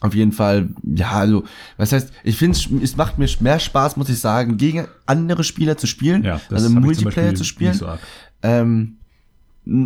auf 0.00 0.14
jeden 0.14 0.32
Fall, 0.32 0.68
ja, 0.82 1.10
also, 1.12 1.44
was 1.78 1.92
heißt, 1.92 2.10
ich 2.22 2.36
finde, 2.36 2.58
es 2.82 2.96
macht 2.96 3.18
mir 3.18 3.28
mehr 3.40 3.58
Spaß, 3.58 3.96
muss 3.96 4.08
ich 4.08 4.18
sagen, 4.18 4.56
gegen 4.56 4.86
andere 5.06 5.42
Spieler 5.42 5.76
zu 5.76 5.86
spielen, 5.86 6.22
ja, 6.22 6.40
also 6.50 6.68
Multiplayer 6.70 7.34
zu 7.34 7.44
spielen. 7.44 7.74
so. 7.74 7.88
Ähm, 8.42 8.96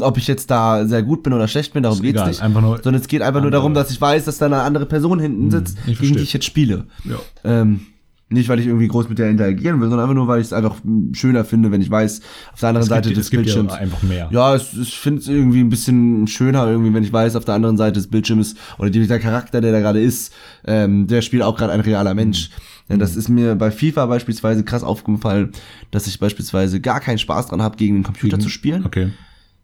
ob 0.01 0.19
ich 0.19 0.27
jetzt 0.27 0.51
da 0.51 0.85
sehr 0.87 1.03
gut 1.03 1.23
bin 1.23 1.33
oder 1.33 1.49
schlecht 1.49 1.73
bin, 1.73 1.83
darum 1.83 2.03
geht's 2.03 2.17
egal, 2.17 2.29
nicht. 2.29 2.43
einfach 2.43 2.61
nur 2.61 2.83
sondern 2.83 3.01
es 3.01 3.09
geht 3.09 3.23
einfach 3.23 3.41
nur 3.41 3.47
andere- 3.47 3.53
darum, 3.63 3.73
dass 3.75 3.91
ich 3.91 3.99
weiß, 4.01 4.27
dass 4.27 4.37
da 4.37 4.47
eine 4.47 4.61
andere 4.61 4.85
Person 4.85 5.19
hinten 5.19 5.51
sitzt, 5.51 5.79
ich 5.87 5.99
gegen 5.99 6.17
die 6.17 6.23
ich 6.23 6.33
jetzt 6.35 6.45
spiele. 6.45 6.87
Ja. 7.05 7.17
Ähm, 7.45 7.87
nicht, 8.31 8.49
weil 8.49 8.61
ich 8.61 8.67
irgendwie 8.67 8.87
groß 8.89 9.09
mit 9.09 9.19
der 9.19 9.29
interagieren 9.29 9.81
will, 9.81 9.89
sondern 9.89 10.05
einfach 10.05 10.15
nur, 10.15 10.29
weil 10.29 10.41
ich 10.41 10.47
es 10.47 10.53
einfach 10.53 10.77
schöner 11.13 11.45
finde, 11.45 11.73
wenn 11.73 11.81
ich 11.81 11.91
weiß, 11.91 12.21
auf 12.53 12.61
der 12.61 12.69
anderen 12.71 12.85
Es 12.85 12.89
Seite 12.89 13.09
gibt, 13.09 13.19
des 13.19 13.27
es 13.27 13.31
gibt 13.31 13.47
ja 13.47 13.55
Bildschirms. 13.55 13.73
einfach 13.81 14.03
mehr. 14.05 14.29
Ja, 14.31 14.55
es, 14.55 14.73
ich 14.75 14.97
finde 14.99 15.21
es 15.21 15.29
irgendwie 15.29 15.61
ein 15.61 15.69
bisschen 15.69 16.27
schöner, 16.29 16.67
irgendwie, 16.69 16.95
wenn 16.95 17.03
ich 17.03 17.13
weiß, 17.13 17.35
auf 17.35 17.45
der 17.45 17.55
anderen 17.57 17.77
Seite 17.77 17.95
des 17.95 18.07
Bildschirms 18.07 18.55
oder 18.79 18.89
die, 18.91 19.07
der 19.07 19.19
Charakter, 19.19 19.61
der 19.61 19.73
da 19.73 19.81
gerade 19.81 20.01
ist, 20.01 20.33
ähm, 20.65 21.09
der 21.09 21.23
spielt 21.23 21.43
auch 21.43 21.57
gerade 21.57 21.73
ein 21.73 21.81
realer 21.81 22.15
Mensch. 22.15 22.51
Ja, 22.89 22.97
das 22.97 23.15
ist 23.17 23.29
mir 23.29 23.55
bei 23.57 23.71
FIFA 23.71 24.07
beispielsweise 24.07 24.65
krass 24.65 24.83
aufgefallen, 24.83 25.51
dass 25.91 26.07
ich 26.07 26.19
beispielsweise 26.19 26.81
gar 26.81 27.01
keinen 27.01 27.19
Spaß 27.19 27.49
dran 27.49 27.63
habe, 27.63 27.77
gegen 27.77 27.97
den 27.97 28.03
Computer 28.05 28.39
zu 28.41 28.49
spielen. 28.49 28.85
Okay. 28.85 29.11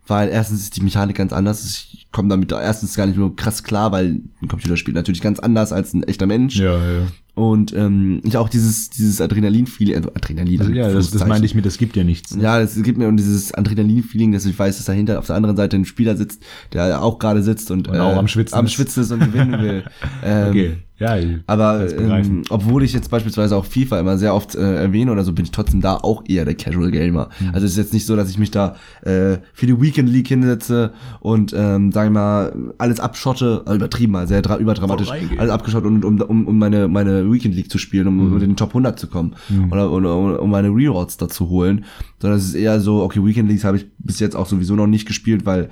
Weil 0.09 0.29
erstens 0.29 0.61
ist 0.63 0.77
die 0.77 0.83
Mechanik 0.83 1.17
ganz 1.17 1.33
anders. 1.33 1.65
Ich 1.65 2.07
komme 2.13 2.29
damit 2.29 2.53
erstens 2.53 2.95
gar 2.95 3.07
nicht 3.07 3.17
nur 3.17 3.35
krass 3.35 3.65
klar, 3.65 3.91
weil 3.91 4.21
ein 4.41 4.49
Computer 4.49 4.77
spielt 4.77 4.95
natürlich 4.95 5.21
ganz 5.21 5.41
anders 5.41 5.73
als 5.73 5.93
ein 5.95 6.05
echter 6.05 6.27
Mensch. 6.27 6.57
Ja, 6.57 6.77
ja. 6.77 7.07
Und 7.37 7.75
ähm, 7.75 8.23
ich 8.25 8.39
auch 8.39 8.49
dieses, 8.49 8.89
dieses 8.89 9.21
Adrenalin-Feeling, 9.21 9.95
also 9.95 10.09
Adrenalin. 10.15 10.59
Also, 10.59 10.73
ja, 10.73 10.91
das, 10.91 11.11
das 11.11 11.27
meinte 11.27 11.45
ich 11.45 11.55
mir, 11.55 11.61
das 11.61 11.77
gibt 11.77 11.95
ja 11.95 12.03
nichts. 12.03 12.35
Ja, 12.41 12.59
es 12.63 12.83
gibt 12.83 12.97
mir 12.97 13.09
und 13.09 13.19
dieses 13.19 13.53
Adrenalin-Feeling, 13.53 14.33
dass 14.33 14.47
ich 14.47 14.59
weiß, 14.59 14.79
dass 14.79 14.87
dahinter 14.87 15.19
auf 15.19 15.27
der 15.27 15.37
anderen 15.37 15.55
Seite 15.55 15.77
ein 15.77 15.85
Spieler 15.85 16.17
sitzt, 16.17 16.43
der 16.73 17.03
auch 17.03 17.19
gerade 17.19 17.43
sitzt 17.43 17.71
und, 17.71 17.89
Und 17.89 18.01
auch 18.01 18.17
am 18.17 18.27
Schwitzen 18.27 18.57
am 18.57 18.65
ist. 18.65 18.73
Schwitzen 18.73 19.03
ist 19.03 19.13
und 19.13 19.21
gewinnen 19.21 19.61
will. 19.61 19.85
ähm, 20.25 20.49
Okay. 20.49 20.77
Ja, 20.99 21.17
Aber 21.47 21.87
ähm, 21.99 22.43
obwohl 22.49 22.83
ich 22.83 22.95
jetzt 22.95 23.11
beispielsweise 23.11 23.55
auch 23.57 23.67
FIFA 23.67 24.01
immer 24.01 24.17
sehr 24.17 24.35
oft 24.35 24.55
äh, 24.55 24.77
erwähne 24.77 25.13
oder 25.13 25.25
so, 25.25 25.33
bin 25.35 25.45
ich 25.45 25.51
trotzdem 25.51 25.83
da 25.83 25.97
auch 25.97 26.25
eher 26.27 26.47
der 26.47 26.55
Casual 26.55 26.91
Gamer. 26.91 27.29
Mhm. 27.39 27.49
Also 27.53 27.67
es 27.67 27.73
ist 27.73 27.77
jetzt 27.79 27.93
nicht 27.93 28.07
so, 28.07 28.17
dass 28.17 28.31
ich 28.31 28.39
mich 28.39 28.51
da 28.51 28.77
äh, 29.03 29.37
für 29.53 29.67
die 29.67 29.79
Weekend 29.79 30.09
League 30.09 30.29
hinsetze 30.29 30.93
und 31.21 31.53
ähm, 31.55 31.93
sag 31.93 32.07
ich 32.07 32.13
mal 32.13 32.55
alles 32.79 32.99
abschotte, 32.99 33.63
also 33.67 33.77
übertrieben 33.77 34.13
mal, 34.13 34.27
sehr 34.27 34.41
dra 34.41 34.57
überdramatisch, 34.57 35.11
alles 35.11 35.51
abgeschottet, 35.51 35.87
um, 35.87 36.03
um, 36.03 36.21
um, 36.23 36.47
um 36.47 36.59
meine 36.59 36.89
meine 36.89 37.31
Weekend 37.31 37.55
League 37.55 37.71
zu 37.71 37.77
spielen, 37.79 38.07
um, 38.09 38.17
Mhm. 38.17 38.27
um 38.29 38.33
in 38.35 38.41
den 38.41 38.57
Top 38.57 38.71
100 38.71 38.99
zu 38.99 39.09
kommen 39.09 39.35
oder, 39.71 39.93
oder 39.93 40.17
um, 40.17 40.35
um 40.37 40.51
meine 40.51 40.69
Rewards 40.69 41.19
da 41.19 41.29
zu 41.29 41.51
holen, 41.51 41.85
sondern 42.23 42.39
es 42.39 42.47
ist 42.47 42.55
eher 42.55 42.81
so, 42.81 43.03
okay, 43.03 43.23
Weekend 43.23 43.49
Leagues 43.51 43.65
habe 43.65 43.77
ich 43.77 43.87
bis 43.99 44.19
jetzt 44.21 44.35
auch 44.35 44.47
sowieso 44.47 44.75
noch 44.75 44.87
nicht 44.87 45.07
gespielt, 45.07 45.45
weil 45.45 45.69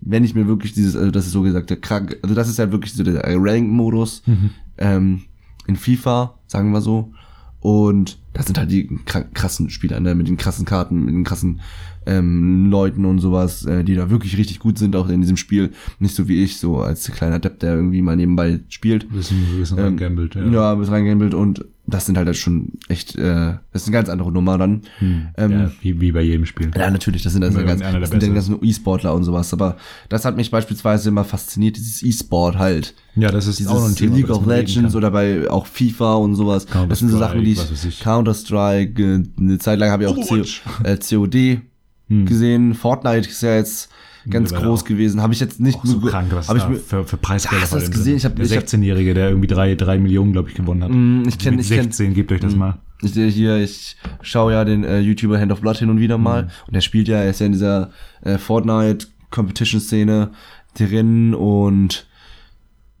wenn 0.00 0.24
ich 0.24 0.34
mir 0.34 0.46
wirklich 0.46 0.72
dieses, 0.72 0.96
also 0.96 1.10
das 1.10 1.26
ist 1.26 1.32
so 1.32 1.42
gesagt, 1.42 1.70
der 1.70 1.78
krank, 1.80 2.16
also 2.22 2.34
das 2.34 2.48
ist 2.48 2.58
ja 2.58 2.70
wirklich 2.72 2.92
so 2.92 3.02
der 3.02 3.22
Rank-Modus 3.24 4.22
Mhm. 4.26 4.50
ähm, 4.78 5.22
in 5.66 5.76
FIFA, 5.76 6.34
sagen 6.46 6.72
wir 6.72 6.80
so. 6.80 7.12
Und 7.60 8.18
das 8.34 8.46
sind 8.46 8.56
halt 8.56 8.70
die 8.70 8.88
krassen 9.34 9.68
Spieler, 9.68 9.98
ne, 9.98 10.14
mit 10.14 10.28
den 10.28 10.36
krassen 10.36 10.64
Karten, 10.64 11.04
mit 11.04 11.14
den 11.14 11.24
krassen 11.24 11.60
ähm, 12.06 12.70
Leuten 12.70 13.04
und 13.04 13.18
sowas, 13.18 13.64
äh, 13.66 13.82
die 13.82 13.96
da 13.96 14.10
wirklich 14.10 14.38
richtig 14.38 14.60
gut 14.60 14.78
sind, 14.78 14.94
auch 14.94 15.08
in 15.08 15.20
diesem 15.20 15.36
Spiel. 15.36 15.72
Nicht 15.98 16.14
so 16.14 16.28
wie 16.28 16.42
ich, 16.44 16.58
so 16.58 16.78
als 16.78 17.10
kleiner 17.10 17.40
Depp, 17.40 17.58
der 17.58 17.74
irgendwie 17.74 18.00
mal 18.00 18.14
nebenbei 18.16 18.60
spielt. 18.68 19.04
Ein 19.04 19.16
bisschen, 19.16 19.38
ein 19.52 19.58
bisschen 19.58 19.78
Ähm, 19.78 19.84
reingambelt, 19.84 20.34
ja. 20.36 20.46
Ja, 20.46 20.74
bis 20.76 20.88
reingambelt 20.90 21.34
und 21.34 21.64
das 21.88 22.06
sind 22.06 22.18
halt 22.18 22.36
schon 22.36 22.72
echt, 22.88 23.16
äh, 23.16 23.54
das 23.72 23.82
ist 23.82 23.88
eine 23.88 23.94
ganz 23.94 24.08
andere 24.08 24.30
Nummer 24.30 24.58
dann. 24.58 24.82
Ähm, 25.00 25.52
ja 25.52 25.70
wie, 25.80 26.00
wie 26.00 26.12
bei 26.12 26.22
jedem 26.22 26.46
Spiel. 26.46 26.70
ja, 26.76 26.90
natürlich, 26.90 27.22
das 27.22 27.32
sind 27.32 27.42
also 27.42 27.58
ganz, 27.64 27.80
das 27.80 28.10
sind 28.10 28.20
Beste. 28.20 28.32
ganzen 28.32 28.64
E-Sportler 28.64 29.14
und 29.14 29.24
sowas. 29.24 29.52
Aber 29.52 29.76
das 30.08 30.24
hat 30.24 30.36
mich 30.36 30.50
beispielsweise 30.50 31.08
immer 31.08 31.24
fasziniert, 31.24 31.76
dieses 31.76 32.02
E-Sport 32.02 32.58
halt. 32.58 32.94
Ja, 33.14 33.30
das 33.30 33.46
ist 33.46 33.58
Dieses 33.58 33.72
auch 33.72 33.80
noch 33.80 33.88
ein 33.88 33.94
Thema. 33.94 34.16
League 34.16 34.30
of 34.30 34.46
Legends 34.46 34.94
oder 34.94 35.10
bei 35.10 35.48
auch 35.50 35.66
FIFA 35.66 36.14
und 36.16 36.34
sowas. 36.34 36.66
Das 36.88 36.98
sind 37.00 37.08
so 37.08 37.18
Sachen, 37.18 37.42
die 37.42 37.52
ich, 37.52 38.00
Counter-Strike, 38.00 39.02
äh, 39.02 39.22
eine 39.38 39.58
Zeit 39.58 39.78
lang 39.78 39.90
habe 39.90 40.04
ich 40.04 40.08
auch 40.08 40.16
CO, 40.16 40.44
äh, 40.84 40.96
COD 40.96 41.60
gesehen. 42.08 42.74
Fortnite 42.74 43.28
ist 43.28 43.42
ja 43.42 43.56
jetzt 43.56 43.90
ganz 44.30 44.52
groß 44.52 44.80
auch. 44.82 44.84
gewesen. 44.84 45.20
Habe 45.22 45.32
ich 45.32 45.40
jetzt 45.40 45.60
nicht 45.60 45.78
Auch 45.78 45.84
so 45.84 46.00
krank, 46.00 46.28
was 46.32 46.48
hab 46.48 46.56
ich 46.56 46.68
mir, 46.68 46.76
für, 46.76 47.04
für 47.04 47.16
Preisgelder 47.16 47.62
Hast 47.62 47.72
du 47.72 47.76
das 47.78 47.90
gesehen? 47.90 48.16
Ich 48.16 48.24
hab- 48.24 48.36
der 48.36 48.44
ich 48.44 48.56
hab- 48.56 48.64
16-Jährige, 48.64 49.14
der 49.14 49.28
irgendwie 49.28 49.46
drei, 49.48 49.74
drei 49.74 49.98
Millionen, 49.98 50.32
glaube 50.32 50.48
ich, 50.50 50.54
gewonnen 50.54 50.82
hat. 50.84 50.90
Mm, 50.90 51.22
ich 51.28 51.36
kenn- 51.38 51.56
Mit 51.56 51.64
ich 51.64 51.70
kenn- 51.70 51.84
16, 51.84 52.14
gebt 52.14 52.30
euch 52.32 52.40
das 52.40 52.54
mal. 52.56 52.78
Ich 53.02 53.12
sehe 53.14 53.28
hier, 53.28 53.56
ich 53.58 53.96
schaue 54.22 54.52
ja 54.52 54.64
den 54.64 54.82
äh, 54.84 54.98
YouTuber 55.00 55.38
Hand 55.40 55.52
of 55.52 55.60
Blood 55.60 55.76
hin 55.78 55.88
und 55.90 56.00
wieder 56.00 56.18
mal. 56.18 56.42
Mhm. 56.44 56.48
Und 56.66 56.74
der 56.74 56.80
spielt 56.80 57.06
ja, 57.08 57.18
er 57.18 57.30
ist 57.30 57.38
ja 57.40 57.46
in 57.46 57.52
dieser 57.52 57.90
äh, 58.22 58.38
Fortnite-Competition-Szene 58.38 60.30
drin 60.76 61.34
und 61.34 62.06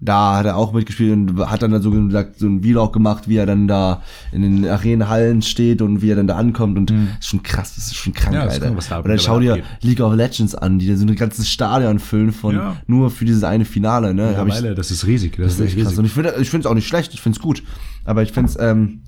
da 0.00 0.36
hat 0.36 0.46
er 0.46 0.56
auch 0.56 0.72
mitgespielt 0.72 1.12
und 1.12 1.50
hat 1.50 1.60
dann 1.62 1.82
so 1.82 1.90
gesagt, 1.90 2.38
so 2.38 2.46
ein 2.46 2.62
Vlog 2.62 2.92
gemacht, 2.92 3.28
wie 3.28 3.36
er 3.36 3.46
dann 3.46 3.66
da 3.66 4.02
in 4.30 4.42
den 4.42 4.64
Arenenhallen 4.68 5.42
steht 5.42 5.82
und 5.82 6.02
wie 6.02 6.10
er 6.12 6.16
dann 6.16 6.28
da 6.28 6.36
ankommt 6.36 6.78
und 6.78 6.90
das 6.90 6.96
ist 7.20 7.26
schon 7.26 7.42
krass, 7.42 7.74
das 7.74 7.86
ist 7.88 7.96
schon 7.96 8.12
krank, 8.12 8.34
Mhm. 8.36 8.40
Ja, 8.42 8.46
Alter. 8.46 8.76
was 8.76 8.88
da 8.88 8.98
und 9.00 9.08
dann 9.08 9.18
schau 9.18 9.40
dir 9.40 9.54
abgeht. 9.54 9.66
League 9.82 10.00
of 10.00 10.14
Legends 10.14 10.54
an, 10.54 10.78
die 10.78 10.86
da 10.86 10.94
so 10.96 11.04
ein 11.04 11.14
ganzes 11.16 11.48
Stadion 11.50 11.98
füllen 11.98 12.30
von 12.32 12.54
Ja. 12.54 12.76
nur 12.86 13.10
für 13.10 13.24
dieses 13.24 13.42
eine 13.42 13.64
Finale, 13.64 14.14
ne? 14.14 14.36
Hab 14.36 14.46
ich, 14.46 14.54
das 14.76 14.90
ist 14.92 15.04
riesig. 15.06 15.36
Das, 15.36 15.46
das 15.46 15.54
ist 15.54 15.60
echt 15.60 15.66
echt 15.68 15.76
krass. 15.78 15.86
riesig. 15.86 15.98
Und 15.98 16.04
ich 16.04 16.12
finde 16.12 16.34
ich 16.40 16.48
finde 16.50 16.66
es 16.66 16.70
auch 16.70 16.74
nicht 16.74 16.86
schlecht, 16.86 17.12
ich 17.14 17.20
finde 17.20 17.36
es 17.36 17.42
gut. 17.42 17.64
Aber 18.04 18.22
ich 18.22 18.30
finde 18.32 18.50
es, 18.50 18.56
ähm, 18.60 19.00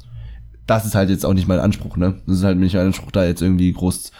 das 0.66 0.86
ist 0.86 0.95
halt 0.97 1.09
jetzt 1.11 1.24
auch 1.24 1.34
nicht 1.34 1.47
mein 1.49 1.61
Anspruch, 1.61 1.97
ne? 1.97 2.16
Das 2.26 2.38
ist 2.38 2.45
halt 2.45 2.59
nicht 2.59 2.74
mein 2.74 2.86
Anspruch, 2.86 3.12
da 3.12 3.24
jetzt 3.24 3.43
irgendwie 3.43 3.72
groß 3.72 4.11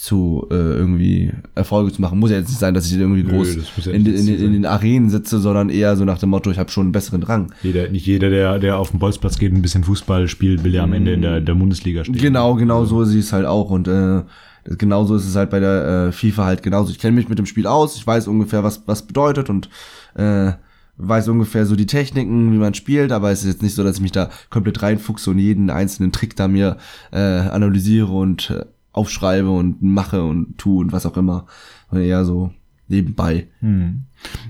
zu 0.00 0.46
äh, 0.50 0.54
irgendwie 0.54 1.30
Erfolge 1.54 1.92
zu 1.92 2.00
machen. 2.00 2.18
Muss 2.18 2.30
ja 2.30 2.38
jetzt 2.38 2.48
nicht 2.48 2.58
sein, 2.58 2.72
dass 2.72 2.90
ich 2.90 2.96
irgendwie 2.96 3.22
Nö, 3.22 3.32
groß 3.32 3.54
muss 3.76 3.84
ja 3.84 3.92
in, 3.92 4.06
in, 4.06 4.28
in, 4.28 4.52
den 4.54 4.64
Arenen 4.64 5.10
sitze, 5.10 5.40
sondern 5.40 5.68
eher 5.68 5.94
so 5.94 6.06
nach 6.06 6.16
dem 6.16 6.30
Motto, 6.30 6.50
ich 6.50 6.58
habe 6.58 6.70
schon 6.70 6.84
einen 6.84 6.92
besseren 6.92 7.22
Rang. 7.22 7.52
Jeder, 7.62 7.86
nicht 7.90 8.06
jeder, 8.06 8.30
der, 8.30 8.58
der 8.58 8.78
auf 8.78 8.92
dem 8.92 8.98
Bolzplatz 8.98 9.38
geht, 9.38 9.52
und 9.52 9.58
ein 9.58 9.62
bisschen 9.62 9.84
Fußball 9.84 10.26
spielt, 10.28 10.64
will 10.64 10.74
ja 10.74 10.84
am 10.84 10.94
Ende 10.94 11.12
in 11.12 11.20
der, 11.20 11.42
der 11.42 11.54
Bundesliga 11.54 12.02
stehen. 12.02 12.16
Genau, 12.16 12.54
genau 12.54 12.86
so 12.86 13.04
sehe 13.04 13.18
ich 13.18 13.26
es 13.26 13.34
halt 13.34 13.44
auch. 13.44 13.68
Und 13.68 13.88
äh, 13.88 14.22
genauso 14.64 15.16
ist 15.16 15.28
es 15.28 15.36
halt 15.36 15.50
bei 15.50 15.60
der 15.60 16.08
äh, 16.08 16.12
FIFA 16.12 16.46
halt 16.46 16.62
genauso. 16.62 16.92
Ich 16.92 16.98
kenne 16.98 17.14
mich 17.14 17.28
mit 17.28 17.38
dem 17.38 17.44
Spiel 17.44 17.66
aus, 17.66 17.94
ich 17.96 18.06
weiß 18.06 18.26
ungefähr, 18.26 18.64
was 18.64 18.82
was 18.86 19.06
bedeutet 19.06 19.50
und 19.50 19.68
äh, 20.14 20.52
weiß 20.96 21.28
ungefähr 21.28 21.66
so 21.66 21.76
die 21.76 21.86
Techniken, 21.86 22.52
wie 22.54 22.58
man 22.58 22.72
spielt, 22.72 23.12
aber 23.12 23.30
es 23.32 23.42
ist 23.42 23.48
jetzt 23.48 23.62
nicht 23.62 23.74
so, 23.74 23.84
dass 23.84 23.96
ich 23.96 24.02
mich 24.02 24.12
da 24.12 24.30
komplett 24.48 24.82
reinfuchse 24.82 25.30
und 25.30 25.38
jeden 25.38 25.68
einzelnen 25.68 26.10
Trick 26.10 26.36
da 26.36 26.48
mir 26.48 26.78
äh, 27.12 27.18
analysiere 27.18 28.10
und 28.10 28.50
äh, 28.50 28.64
aufschreibe 28.92 29.50
und 29.50 29.82
mache 29.82 30.22
und 30.22 30.58
tue 30.58 30.80
und 30.80 30.92
was 30.92 31.06
auch 31.06 31.16
immer. 31.16 31.46
Und 31.90 32.00
eher 32.00 32.24
so 32.24 32.52
nebenbei. 32.88 33.48
Hm. 33.60 34.02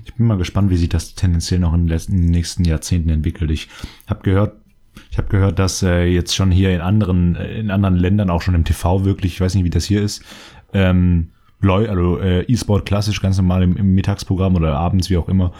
Ich 0.03 0.15
bin 0.15 0.25
mal 0.25 0.37
gespannt, 0.37 0.69
wie 0.69 0.77
sich 0.77 0.89
das 0.89 1.15
tendenziell 1.15 1.59
noch 1.59 1.73
in 1.73 1.81
den 1.81 1.89
letzten, 1.89 2.13
in 2.13 2.21
den 2.23 2.31
nächsten 2.31 2.65
Jahrzehnten 2.65 3.09
entwickelt. 3.09 3.51
Ich 3.51 3.69
habe 4.07 4.23
gehört, 4.23 4.57
ich 5.09 5.17
habe 5.17 5.29
gehört, 5.29 5.59
dass 5.59 5.83
äh, 5.83 6.05
jetzt 6.05 6.35
schon 6.35 6.51
hier 6.51 6.73
in 6.73 6.81
anderen, 6.81 7.35
äh, 7.35 7.59
in 7.59 7.71
anderen 7.71 7.95
Ländern 7.95 8.29
auch 8.29 8.41
schon 8.41 8.55
im 8.55 8.65
TV 8.65 9.05
wirklich, 9.05 9.33
ich 9.33 9.41
weiß 9.41 9.55
nicht, 9.55 9.63
wie 9.63 9.69
das 9.69 9.85
hier 9.85 10.01
ist, 10.01 10.23
ähm, 10.73 11.29
Leu- 11.61 11.89
also 11.89 12.19
äh, 12.19 12.41
E-Sport 12.43 12.87
klassisch 12.87 13.21
ganz 13.21 13.37
normal 13.37 13.61
im, 13.61 13.77
im 13.77 13.93
Mittagsprogramm 13.93 14.55
oder 14.55 14.77
abends, 14.77 15.11
wie 15.11 15.17
auch 15.17 15.29
immer, 15.29 15.53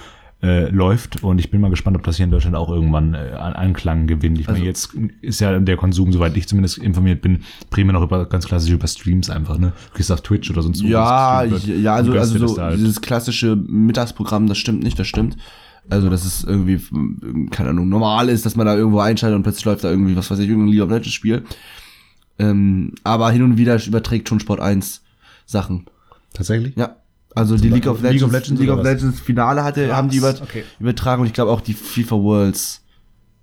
äh, 0.44 0.70
läuft. 0.70 1.24
Und 1.24 1.40
ich 1.40 1.52
bin 1.52 1.62
mal 1.62 1.70
gespannt, 1.70 1.98
ob 1.98 2.04
das 2.04 2.18
hier 2.18 2.26
in 2.26 2.32
Deutschland 2.32 2.56
auch 2.56 2.70
irgendwann 2.70 3.14
äh, 3.14 3.32
an 3.38 3.54
Anklang 3.54 4.08
gewinnt. 4.08 4.40
Ich 4.40 4.48
meine, 4.48 4.66
jetzt 4.66 4.96
ist 5.22 5.40
ja 5.40 5.60
der 5.60 5.78
Konsum, 5.78 6.12
soweit 6.12 6.36
ich 6.36 6.48
zumindest 6.48 6.80
informiert 6.80 7.22
bin, 7.22 7.44
primär 7.70 7.94
noch 7.94 8.02
über 8.02 8.26
ganz 8.28 8.48
klassisch 8.48 8.72
über 8.72 8.88
Streams 8.88 9.30
einfach, 9.30 9.58
ne? 9.58 9.74
Du 9.92 9.98
gehst 9.98 10.12
auf 10.12 10.22
Twitch 10.22 10.50
oder 10.50 10.62
sonst 10.64 10.82
Ja, 10.82 11.50
wird. 11.50 11.66
ja, 11.66 11.96
also, 11.96 12.12
also 12.14 12.40
das 12.40 12.52
so 12.52 12.62
halt. 12.62 12.80
dieses 12.80 13.02
klassische 13.02 13.56
Mittagsprogramm, 13.56 14.48
das 14.48 14.58
stimmt 14.58 14.84
nicht, 14.84 14.98
das 14.98 15.08
stimmt. 15.08 15.38
Also, 15.90 16.10
dass 16.10 16.26
es 16.26 16.44
irgendwie, 16.44 16.80
ähm, 16.94 17.50
keine 17.52 17.70
Ahnung, 17.70 17.90
normal 17.90 18.30
ist, 18.30 18.46
dass 18.46 18.56
man 18.56 18.66
da 18.66 18.76
irgendwo 18.76 19.00
einschaltet 19.00 19.36
und 19.36 19.44
plötzlich 19.44 19.66
läuft 19.66 19.84
da 19.84 19.90
irgendwie, 19.90 20.16
was 20.16 20.30
weiß 20.30 20.40
ich, 20.40 20.48
irgendein 20.48 20.72
League 20.72 20.82
of 20.84 20.90
Legends 20.90 21.14
Spiel. 21.14 21.44
Ähm, 22.40 22.94
aber 23.04 23.30
hin 23.32 23.44
und 23.44 23.58
wieder 23.58 23.84
überträgt 23.86 24.30
schon 24.30 24.40
Sport 24.40 24.60
1 24.60 25.02
Sachen. 25.46 25.86
Tatsächlich? 26.34 26.76
Ja. 26.78 26.96
Also 27.36 27.58
die 27.58 27.70
League 27.70 27.88
of 27.88 28.02
League 28.02 28.14
Legends, 28.14 28.24
of 28.24 28.32
Legends 28.32 28.62
League 28.62 28.70
of? 28.70 28.84
Legends 28.84 29.20
Finale 29.20 29.64
hatte, 29.64 29.96
haben 29.96 30.10
die 30.10 30.18
über, 30.18 30.30
okay. 30.30 30.64
übertragen 30.80 31.22
und 31.22 31.28
ich 31.28 31.34
glaube 31.34 31.52
auch 31.52 31.62
die 31.62 31.74
FIFA 31.74 32.16
Worlds 32.18 32.82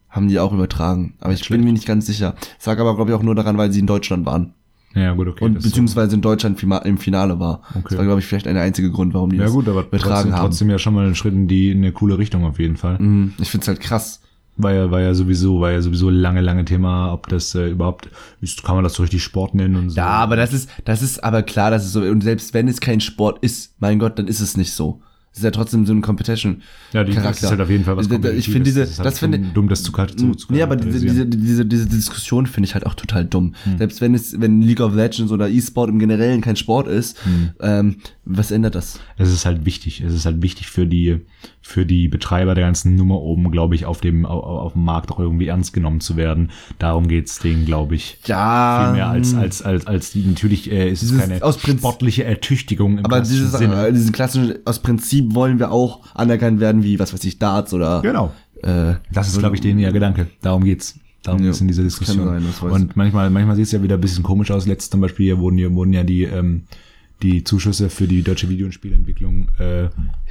haben 0.09 0.28
die 0.28 0.39
auch 0.39 0.53
übertragen. 0.53 1.14
Aber 1.20 1.32
ich 1.32 1.49
bin 1.49 1.64
mir 1.64 1.72
nicht 1.72 1.86
ganz 1.86 2.07
sicher. 2.07 2.34
Ich 2.59 2.64
sage 2.64 2.80
aber, 2.80 2.97
glaube 2.97 3.11
ich, 3.11 3.16
auch 3.16 3.22
nur 3.22 3.34
daran, 3.34 3.59
weil 3.59 3.72
sie 3.72 3.80
in 3.80 3.86
Deutschland 3.86 4.26
waren. 4.26 4.55
Ja, 4.95 5.12
gut, 5.12 5.28
okay. 5.28 5.45
Und 5.45 5.62
beziehungsweise 5.62 6.14
in 6.14 6.22
Deutschland 6.22 6.62
im 6.62 6.99
Finale 6.99 7.39
war. 7.39 7.61
Okay. 7.70 7.82
Das 7.91 7.99
war, 7.99 8.05
glaube 8.05 8.20
ich, 8.20 8.26
vielleicht 8.26 8.47
ein 8.47 8.57
einziger 8.57 8.89
Grund, 8.89 9.12
warum 9.14 9.30
die 9.30 9.36
so. 9.36 9.43
Ja 9.43 9.47
das 9.47 9.55
gut, 9.55 9.68
aber 9.68 9.80
übertragen 9.82 10.12
trotzdem, 10.12 10.32
haben. 10.32 10.47
trotzdem 10.47 10.70
ja 10.70 10.78
schon 10.78 10.95
mal 10.95 11.07
ein 11.07 11.14
Schritt 11.14 11.34
in 11.34 11.47
die 11.47 11.70
in 11.70 11.78
eine 11.78 11.93
coole 11.93 12.16
Richtung 12.18 12.45
auf 12.45 12.59
jeden 12.59 12.76
Fall. 12.76 12.99
Mhm. 12.99 13.34
Ich 13.39 13.51
find's 13.51 13.68
halt 13.68 13.80
krass. 13.80 14.20
War 14.61 14.72
ja, 14.72 14.90
war 14.90 15.00
ja 15.00 15.14
sowieso, 15.14 15.61
war 15.61 15.70
ja 15.70 15.80
sowieso 15.80 16.11
lange, 16.11 16.40
lange 16.40 16.64
Thema, 16.64 17.12
ob 17.12 17.28
das 17.28 17.54
äh, 17.54 17.70
überhaupt 17.70 18.11
ist, 18.40 18.64
kann 18.64 18.74
man 18.74 18.82
das 18.82 18.94
so 18.94 19.04
richtig 19.04 19.22
Sport 19.22 19.54
nennen 19.54 19.76
und 19.76 19.90
so. 19.90 19.96
Ja, 19.96 20.09
aber 20.09 20.34
das 20.34 20.52
ist, 20.52 20.68
das 20.84 21.00
ist 21.00 21.22
aber 21.22 21.44
klar, 21.44 21.70
dass 21.70 21.84
es 21.84 21.92
so, 21.92 22.00
und 22.00 22.22
selbst 22.22 22.52
wenn 22.54 22.66
es 22.66 22.80
kein 22.80 23.00
Sport 23.00 23.38
ist, 23.42 23.74
mein 23.78 24.00
Gott, 24.00 24.18
dann 24.18 24.26
ist 24.26 24.40
es 24.40 24.56
nicht 24.56 24.72
so. 24.72 25.00
Es 25.33 25.39
ist 25.39 25.45
ja 25.45 25.51
trotzdem 25.51 25.87
so 25.87 25.93
ein 25.93 26.01
Competition. 26.01 26.62
Ja, 26.93 27.05
die, 27.05 27.12
das 27.12 27.22
Charakter. 27.22 27.45
ist 27.45 27.51
halt 27.51 27.61
auf 27.61 27.70
jeden 27.70 27.85
Fall 27.85 27.97
was 27.97 28.07
Ich- 28.07 28.12
Ich 28.39 28.47
finde 28.47 28.62
diese, 28.64 28.83
ist 28.83 28.99
halt 28.99 29.07
das 29.07 29.18
finde 29.18 29.39
dumm, 29.39 29.68
das 29.68 29.83
zu, 29.83 29.93
zu, 29.93 30.35
zu 30.35 30.53
Nee, 30.53 30.62
aber 30.62 30.74
diese, 30.76 30.99
diese, 31.01 31.26
diese, 31.26 31.64
diese 31.66 31.87
Diskussion 31.87 32.47
finde 32.47 32.66
ich 32.66 32.74
halt 32.74 32.87
auch 32.87 32.95
total 32.95 33.24
dumm. 33.24 33.55
Hm. 33.64 33.79
Selbst 33.79 34.01
wenn 34.01 34.14
es, 34.14 34.41
wenn 34.41 34.62
League 34.62 34.81
of 34.81 34.95
Legends 34.95 35.31
oder 35.31 35.49
E-Sport 35.49 35.91
im 35.91 35.99
Generellen 35.99 36.41
kein 36.41 36.57
Sport 36.57 36.89
ist, 36.89 37.22
Hm. 37.24 37.51
ähm, 37.61 37.97
was 38.24 38.51
ändert 38.51 38.74
das? 38.74 39.01
es 39.16 39.33
ist 39.33 39.47
halt 39.47 39.64
wichtig. 39.64 40.01
Es 40.01 40.12
ist 40.12 40.26
halt 40.26 40.43
wichtig 40.43 40.68
für 40.68 40.87
die, 40.87 41.20
für 41.62 41.87
die 41.87 42.09
Betreiber 42.09 42.55
der 42.55 42.64
ganzen 42.64 42.95
Nummer 42.97 43.20
oben, 43.20 43.51
glaube 43.51 43.74
ich, 43.74 43.85
auf 43.87 44.01
dem, 44.01 44.26
auf, 44.26 44.43
auf 44.45 44.72
dem 44.74 44.85
Markt 44.85 45.11
auch 45.11 45.18
irgendwie 45.18 45.47
ernst 45.47 45.72
genommen 45.72 46.01
zu 46.01 46.16
werden. 46.16 46.51
Darum 46.79 47.09
geht's 47.09 47.39
denen, 47.39 47.64
glaube 47.64 47.95
ich. 47.95 48.18
Ja. 48.26 48.85
Viel 48.87 48.95
mehr 48.97 49.09
als, 49.09 49.35
als, 49.35 49.62
als, 49.62 49.87
als 49.87 50.11
die, 50.11 50.22
natürlich 50.24 50.70
äh, 50.70 50.91
ist 50.91 51.03
es 51.03 51.16
keine 51.18 51.39
sportliche 51.39 52.24
Ertüchtigung 52.24 52.99
im 52.99 53.05
Aber 53.05 53.20
dieses, 53.20 53.53
Sinne. 53.53 53.87
äh, 53.89 53.93
diesen 53.93 54.12
klassischen, 54.12 54.55
aus 54.64 54.81
Prinzip 54.81 55.17
wollen 55.34 55.58
wir 55.58 55.70
auch 55.72 56.00
anerkannt 56.14 56.60
werden, 56.60 56.82
wie, 56.82 56.98
was 56.98 57.12
weiß 57.12 57.24
ich, 57.24 57.38
Darts 57.38 57.72
oder, 57.74 58.00
Genau. 58.02 58.32
äh, 58.62 58.94
Das 59.12 59.28
ist, 59.28 59.38
glaube 59.38 59.54
ich, 59.56 59.60
denen 59.60 59.78
ihr 59.78 59.92
Gedanke. 59.92 60.26
Darum 60.42 60.64
geht's. 60.64 60.98
Darum 61.22 61.40
Ja, 61.40 61.46
geht's 61.46 61.60
in 61.60 61.68
dieser 61.68 61.82
Diskussion. 61.82 62.26
sein, 62.26 62.70
und 62.70 62.96
manchmal, 62.96 63.28
manchmal 63.30 63.56
sieht 63.56 63.66
es 63.66 63.72
ja 63.72 63.82
wieder 63.82 63.96
ein 63.96 64.00
bisschen 64.00 64.22
komisch 64.22 64.50
aus. 64.50 64.66
Letztes 64.66 64.90
zum 64.90 65.00
Beispiel 65.00 65.26
hier 65.26 65.38
wurden, 65.38 65.58
hier 65.58 65.72
wurden 65.74 65.92
ja 65.92 66.04
die, 66.04 66.22
ähm, 66.22 66.62
die 67.20 67.42
Zuschüsse 67.42 67.90
für 67.90 68.06
die 68.06 68.22
deutsche 68.22 68.48
Video- 68.48 68.66
und 68.66 68.72
Spielentwicklung 68.72 69.48
äh, 69.58 69.88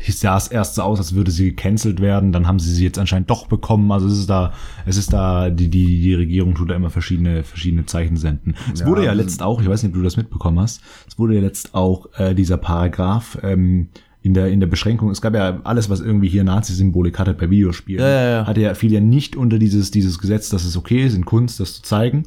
sah 0.09 0.38
es 0.38 0.47
erst 0.47 0.75
so 0.75 0.83
aus, 0.83 0.99
als 0.99 1.13
würde 1.13 1.31
sie 1.31 1.49
gecancelt 1.49 1.99
werden. 1.99 2.31
Dann 2.31 2.47
haben 2.47 2.59
sie 2.59 2.73
sie 2.73 2.85
jetzt 2.85 2.97
anscheinend 2.97 3.29
doch 3.29 3.47
bekommen. 3.47 3.91
Also 3.91 4.07
es 4.07 4.17
ist 4.17 4.29
da, 4.29 4.53
es 4.85 4.95
ist 4.95 5.11
da, 5.11 5.49
die, 5.49 5.69
die, 5.69 5.99
die 5.99 6.13
Regierung 6.13 6.55
tut 6.55 6.69
da 6.69 6.75
immer 6.75 6.89
verschiedene, 6.89 7.43
verschiedene 7.43 7.85
Zeichen 7.85 8.15
senden. 8.15 8.55
Es 8.73 8.85
wurde 8.85 9.03
ja 9.03 9.09
also- 9.11 9.21
letzt 9.21 9.43
auch, 9.43 9.61
ich 9.61 9.67
weiß 9.67 9.83
nicht, 9.83 9.89
ob 9.91 9.95
du 9.97 10.03
das 10.03 10.15
mitbekommen 10.15 10.61
hast, 10.61 10.79
es 11.05 11.19
wurde 11.19 11.35
ja 11.35 11.41
letzt 11.41 11.75
auch 11.75 12.07
äh, 12.17 12.33
dieser 12.33 12.55
Paragraph 12.55 13.38
ähm, 13.43 13.89
in 14.22 14.34
der, 14.34 14.47
in 14.47 14.59
der 14.59 14.68
Beschränkung, 14.68 15.09
es 15.09 15.22
gab 15.22 15.36
ja 15.36 15.59
alles, 15.63 15.89
was 15.89 16.01
irgendwie 16.01 16.28
hier 16.28 16.43
Nazi-Symbolik 16.43 17.20
hatte 17.20 17.34
bei 17.34 17.49
Videospielen, 17.49 18.01
Ja, 18.01 18.09
ja, 18.09 18.30
ja. 18.30 18.47
hatte 18.47 18.61
ja, 18.61 18.74
fiel 18.74 18.91
ja 18.91 18.99
nicht 18.99 19.36
unter 19.36 19.59
dieses, 19.59 19.91
dieses 19.91 20.20
Gesetz, 20.20 20.49
dass 20.49 20.65
es 20.65 20.76
okay 20.76 21.05
ist, 21.05 21.15
in 21.15 21.26
Kunst 21.26 21.59
das 21.59 21.76
zu 21.76 21.82
zeigen. 21.84 22.24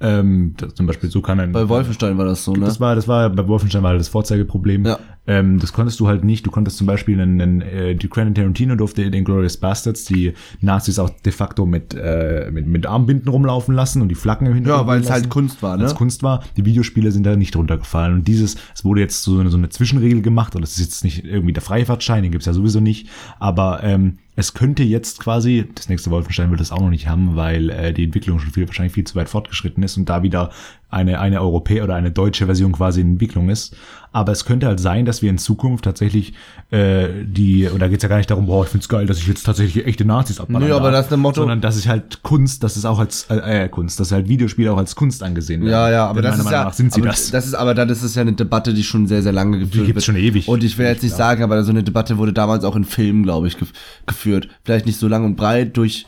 Ähm, 0.00 0.54
das, 0.56 0.74
zum 0.74 0.86
Beispiel 0.86 1.10
so 1.10 1.20
kann 1.20 1.40
ein, 1.40 1.52
bei 1.52 1.68
Wolfenstein 1.68 2.16
war 2.16 2.24
das 2.24 2.44
so, 2.44 2.54
ne? 2.54 2.60
das 2.60 2.80
war, 2.80 2.94
das 2.94 3.06
war 3.06 3.28
bei 3.28 3.46
Wolfenstein 3.46 3.82
war 3.82 3.90
halt 3.90 4.00
das 4.00 4.08
Vorzeigeproblem. 4.08 4.86
Ja. 4.86 4.98
Ähm, 5.26 5.58
das 5.58 5.72
konntest 5.72 6.00
du 6.00 6.08
halt 6.08 6.24
nicht. 6.24 6.46
Du 6.46 6.50
konntest 6.50 6.78
zum 6.78 6.86
Beispiel 6.86 7.20
einen, 7.20 7.40
einen 7.40 7.60
äh, 7.60 7.94
die 7.94 8.08
Quentin 8.08 8.34
Tarantino 8.34 8.74
durfte 8.74 9.10
den 9.10 9.24
Glorious 9.24 9.58
Bastards 9.58 10.04
die 10.04 10.32
Nazis 10.60 10.98
auch 10.98 11.10
de 11.10 11.32
facto 11.32 11.66
mit, 11.66 11.94
äh, 11.94 12.50
mit, 12.52 12.66
mit 12.66 12.86
Armbinden 12.86 13.28
rumlaufen 13.28 13.74
lassen 13.74 14.02
und 14.02 14.08
die 14.08 14.14
Flaggen 14.14 14.46
im 14.46 14.54
Hintergrund. 14.54 14.82
ja, 14.82 14.86
weil 14.86 15.00
es 15.00 15.10
halt 15.10 15.28
Kunst 15.28 15.62
war, 15.62 15.76
ne? 15.76 15.84
als 15.84 15.94
Kunst 15.94 16.22
war. 16.22 16.42
Die 16.56 16.64
Videospiele 16.64 17.12
sind 17.12 17.24
da 17.24 17.36
nicht 17.36 17.54
runtergefallen. 17.54 18.14
Und 18.14 18.28
dieses, 18.28 18.56
es 18.74 18.84
wurde 18.84 19.02
jetzt 19.02 19.22
so 19.22 19.38
eine, 19.38 19.50
so 19.50 19.58
eine 19.58 19.68
Zwischenregel 19.68 20.22
gemacht, 20.22 20.54
und 20.56 20.62
das 20.62 20.72
ist 20.72 20.80
jetzt 20.80 21.04
nicht 21.04 21.24
irgendwie 21.24 21.52
der 21.52 21.62
Freifahrtschein, 21.62 22.22
den 22.22 22.32
gibt's 22.32 22.46
ja 22.46 22.52
sowieso 22.52 22.80
nicht. 22.80 23.08
Aber 23.38 23.82
ähm, 23.82 24.18
es 24.36 24.54
könnte 24.54 24.82
jetzt 24.82 25.20
quasi, 25.20 25.68
das 25.74 25.88
nächste 25.88 26.10
Wolfenstein 26.10 26.50
wird 26.50 26.60
das 26.60 26.72
auch 26.72 26.80
noch 26.80 26.88
nicht 26.90 27.08
haben, 27.08 27.36
weil 27.36 27.68
äh, 27.68 27.92
die 27.92 28.04
Entwicklung 28.04 28.38
schon 28.38 28.52
viel, 28.52 28.66
wahrscheinlich 28.66 28.94
viel 28.94 29.04
zu 29.04 29.14
weit 29.16 29.28
fortgeschritten 29.28 29.82
ist 29.82 29.96
und 29.98 30.08
da 30.08 30.22
wieder 30.22 30.50
eine, 30.88 31.20
eine 31.20 31.40
europäische 31.40 31.84
oder 31.84 31.94
eine 31.94 32.10
deutsche 32.10 32.46
Version 32.46 32.72
quasi 32.72 33.00
in 33.00 33.12
Entwicklung 33.12 33.50
ist. 33.50 33.76
Aber 34.12 34.32
es 34.32 34.44
könnte 34.44 34.66
halt 34.66 34.80
sein, 34.80 35.04
dass 35.04 35.22
wir 35.22 35.30
in 35.30 35.38
Zukunft 35.38 35.84
tatsächlich 35.84 36.32
äh, 36.70 37.08
die, 37.22 37.68
und 37.68 37.78
da 37.80 37.86
geht's 37.86 38.02
ja 38.02 38.08
gar 38.08 38.16
nicht 38.16 38.30
darum, 38.30 38.46
boah, 38.46 38.64
ich 38.64 38.70
find's 38.70 38.88
geil, 38.88 39.06
dass 39.06 39.18
ich 39.18 39.26
jetzt 39.28 39.44
tatsächlich 39.44 39.86
echte 39.86 40.04
Nazis 40.04 40.40
abballern 40.40 40.68
Nö, 40.68 40.74
aber 40.74 40.90
das 40.90 41.06
ist 41.06 41.12
ein 41.12 41.20
Motto- 41.20 41.42
Sondern 41.42 41.60
das 41.60 41.76
ist 41.76 41.86
halt 41.86 42.22
Kunst, 42.22 42.64
das 42.64 42.76
ist 42.76 42.84
auch 42.84 42.98
als 42.98 43.26
äh, 43.30 43.64
äh, 43.64 43.68
Kunst, 43.68 44.00
dass 44.00 44.10
halt 44.10 44.28
Videospiele 44.28 44.72
auch 44.72 44.78
als 44.78 44.96
Kunst 44.96 45.22
angesehen 45.22 45.60
werden. 45.60 45.70
Ja, 45.70 45.90
ja, 45.90 46.06
aber 46.06 46.22
Denn 46.22 46.30
das 46.30 46.38
meiner 46.38 46.40
ist 46.40 46.44
Meinung 46.46 46.60
ja, 46.60 46.64
nach 46.64 46.74
sind 46.74 46.92
sie 46.92 47.00
aber 47.00 47.10
das. 47.10 47.30
das 47.30 47.46
ist, 47.46 47.54
aber 47.54 47.74
dann 47.74 47.88
ist 47.88 48.02
es 48.02 48.14
ja 48.16 48.22
eine 48.22 48.32
Debatte, 48.32 48.74
die 48.74 48.82
schon 48.82 49.06
sehr, 49.06 49.22
sehr 49.22 49.32
lange 49.32 49.60
geführt 49.60 49.86
gibt's 49.86 50.04
schon 50.04 50.16
ewig. 50.16 50.48
Und 50.48 50.64
ich 50.64 50.76
will 50.76 50.86
jetzt 50.86 51.02
nicht 51.04 51.14
sagen, 51.14 51.44
aber 51.44 51.62
so 51.62 51.70
eine 51.70 51.84
Debatte 51.84 52.18
wurde 52.18 52.32
damals 52.32 52.64
auch 52.64 52.74
in 52.76 52.84
Filmen, 52.84 53.22
glaube 53.22 53.46
ich, 53.46 53.58
gef 53.58 53.72
geführt. 54.06 54.48
Vielleicht 54.64 54.86
nicht 54.86 54.98
so 54.98 55.06
lang 55.06 55.24
und 55.24 55.36
breit 55.36 55.76
durch, 55.76 56.06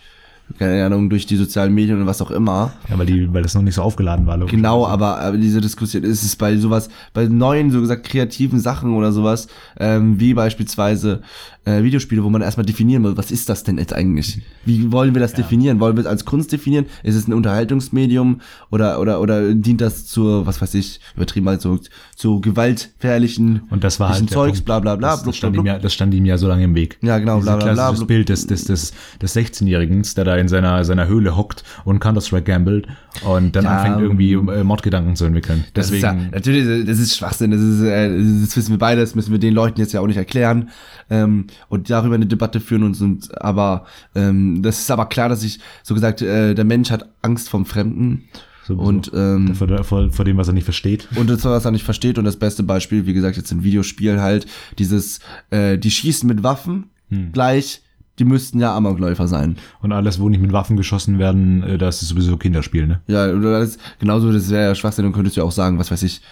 keine 0.58 0.84
Ahnung, 0.84 1.10
durch 1.10 1.26
die 1.26 1.36
sozialen 1.36 1.74
Medien 1.74 2.00
und 2.00 2.06
was 2.06 2.22
auch 2.22 2.30
immer. 2.30 2.72
Ja, 2.88 2.98
weil, 2.98 3.06
die, 3.06 3.32
weil 3.32 3.42
das 3.42 3.54
noch 3.54 3.62
nicht 3.62 3.74
so 3.74 3.82
aufgeladen 3.82 4.26
war. 4.26 4.36
logisch. 4.36 4.52
Genau, 4.52 4.86
aber, 4.86 5.18
aber 5.18 5.36
diese 5.36 5.60
Diskussion 5.60 6.04
ist 6.04 6.22
es 6.22 6.36
bei 6.36 6.56
sowas, 6.56 6.88
bei 7.14 7.26
neuen, 7.26 7.70
so 7.70 7.80
gesagt, 7.80 8.04
kreativen 8.04 8.60
Sachen 8.60 8.94
oder 8.94 9.12
sowas, 9.12 9.48
ähm, 9.78 10.18
wie 10.20 10.34
beispielsweise 10.34 11.22
äh, 11.64 11.82
Videospiele, 11.82 12.24
wo 12.24 12.30
man 12.30 12.42
erstmal 12.42 12.66
definieren 12.66 13.02
muss, 13.02 13.16
was 13.16 13.30
ist 13.30 13.48
das 13.48 13.62
denn 13.62 13.78
jetzt 13.78 13.92
eigentlich? 13.92 14.40
Wie 14.64 14.90
wollen 14.90 15.14
wir 15.14 15.20
das 15.20 15.32
definieren? 15.32 15.78
Wollen 15.80 15.96
wir 15.96 16.00
es 16.00 16.06
als 16.06 16.24
Kunst 16.24 16.50
definieren? 16.52 16.86
Ist 17.02 17.14
es 17.14 17.28
ein 17.28 17.32
Unterhaltungsmedium 17.32 18.40
oder, 18.70 19.00
oder, 19.00 19.20
oder 19.20 19.54
dient 19.54 19.80
das 19.80 20.06
zur, 20.06 20.46
was 20.46 20.60
weiß 20.60 20.74
ich, 20.74 21.00
übertrieben 21.14 21.48
halt 21.48 21.60
so, 21.60 21.78
zu 22.16 22.40
gewaltfährlichen 22.40 23.62
Und 23.70 23.84
das 23.84 24.00
war 24.00 24.10
halt 24.10 24.28
Zeugs, 24.28 24.58
Punkt. 24.58 24.64
bla 24.64 24.80
bla 24.80 24.96
bla, 24.96 25.10
das, 25.10 25.22
blub, 25.22 25.32
das, 25.32 25.36
stand 25.36 25.52
blub, 25.54 25.64
ihm 25.64 25.68
ja, 25.68 25.78
das 25.78 25.94
stand 25.94 26.14
ihm 26.14 26.24
ja 26.24 26.36
so 26.36 26.48
lange 26.48 26.64
im 26.64 26.74
Weg. 26.74 26.98
Ja, 27.00 27.18
genau, 27.18 27.40
bla, 27.40 27.56
Dieses 27.56 27.64
bla, 27.64 27.64
bla, 27.64 27.74
klassisches 27.74 27.98
blub. 28.00 28.08
Bild 28.08 28.28
des, 28.28 28.46
des, 28.46 28.64
des, 28.64 28.92
des 29.20 29.36
16-Jährigen, 29.36 30.02
der 30.16 30.24
da 30.24 30.36
in 30.36 30.48
seiner, 30.48 30.84
seiner 30.84 31.06
Höhle 31.06 31.36
hockt 31.36 31.62
und 31.84 32.00
Counter-Strike 32.00 32.44
gambelt 32.44 32.88
und 33.24 33.54
dann 33.54 33.64
Ja, 33.64 33.78
anfängt 33.78 34.00
irgendwie 34.00 34.32
äh, 34.32 34.64
Mordgedanken 34.64 35.14
zu 35.14 35.24
entwickeln. 35.26 35.64
Das 35.74 35.86
ist 35.86 36.02
Deswegen, 36.02 36.24
ja, 36.24 36.30
natürlich, 36.32 36.86
das 36.86 36.98
ist 36.98 37.16
Schwachsinn, 37.16 37.52
das 37.52 37.60
ist, 37.60 37.82
äh, 37.82 38.08
das 38.40 38.56
wissen 38.56 38.70
wir 38.70 38.78
beide, 38.78 39.00
das 39.00 39.14
müssen 39.14 39.30
wir 39.30 39.38
den 39.38 39.54
Leuten 39.54 39.78
jetzt 39.78 39.92
ja 39.92 40.00
auch 40.00 40.06
nicht 40.06 40.16
erklären 40.16 40.70
ähm, 41.10 41.46
und 41.68 41.90
darüber 41.90 42.14
eine 42.14 42.26
Debatte 42.26 42.60
führen 42.60 42.82
und, 42.82 43.00
und 43.00 43.42
aber 43.42 43.86
ähm, 44.14 44.62
das 44.62 44.80
ist 44.80 44.90
aber 44.90 45.06
klar, 45.06 45.28
dass 45.28 45.42
ich 45.42 45.60
so 45.82 45.94
gesagt, 45.94 46.22
äh, 46.22 46.54
der 46.54 46.64
Mensch 46.64 46.90
hat 46.90 47.08
Angst 47.22 47.48
vom 47.48 47.66
Fremden 47.66 48.24
Sowieso. 48.66 48.82
und 48.82 49.10
ähm, 49.14 49.54
vor, 49.54 49.84
vor, 49.84 50.10
vor 50.10 50.24
dem, 50.24 50.36
was 50.36 50.48
er 50.48 50.54
nicht 50.54 50.64
versteht. 50.64 51.08
und 51.16 51.28
das 51.28 51.44
was 51.44 51.64
er 51.64 51.70
nicht 51.70 51.84
versteht 51.84 52.18
und 52.18 52.24
das 52.24 52.36
beste 52.36 52.62
Beispiel, 52.62 53.06
wie 53.06 53.14
gesagt, 53.14 53.36
jetzt 53.36 53.52
in 53.52 53.64
Videospielen 53.64 54.20
halt 54.20 54.46
dieses, 54.78 55.20
äh, 55.50 55.78
die 55.78 55.90
schießen 55.90 56.28
mit 56.28 56.42
Waffen 56.42 56.90
Hm. 57.12 57.32
gleich, 57.32 57.82
die 58.18 58.24
müssten 58.24 58.58
ja 58.58 58.74
Amokläufer 58.74 59.28
sein. 59.28 59.56
Und 59.80 59.92
alles, 59.92 60.18
wo 60.18 60.28
nicht 60.28 60.40
mit 60.40 60.52
Waffen 60.52 60.76
geschossen 60.76 61.18
werden, 61.18 61.62
äh, 61.62 61.78
das 61.78 62.02
ist 62.02 62.08
sowieso 62.08 62.36
Kinderspiel, 62.36 62.86
ne? 62.86 63.00
Ja, 63.06 63.30
oder 63.30 63.60
das, 63.60 63.78
genauso, 63.98 64.32
das 64.32 64.50
wäre 64.50 64.68
ja 64.68 64.74
Schwachsinn, 64.74 65.04
dann 65.04 65.12
könntest 65.12 65.36
du 65.36 65.42
ja 65.42 65.46
auch 65.46 65.52
sagen, 65.52 65.78
was 65.78 65.90
weiß 65.90 66.02
ich, 66.02 66.22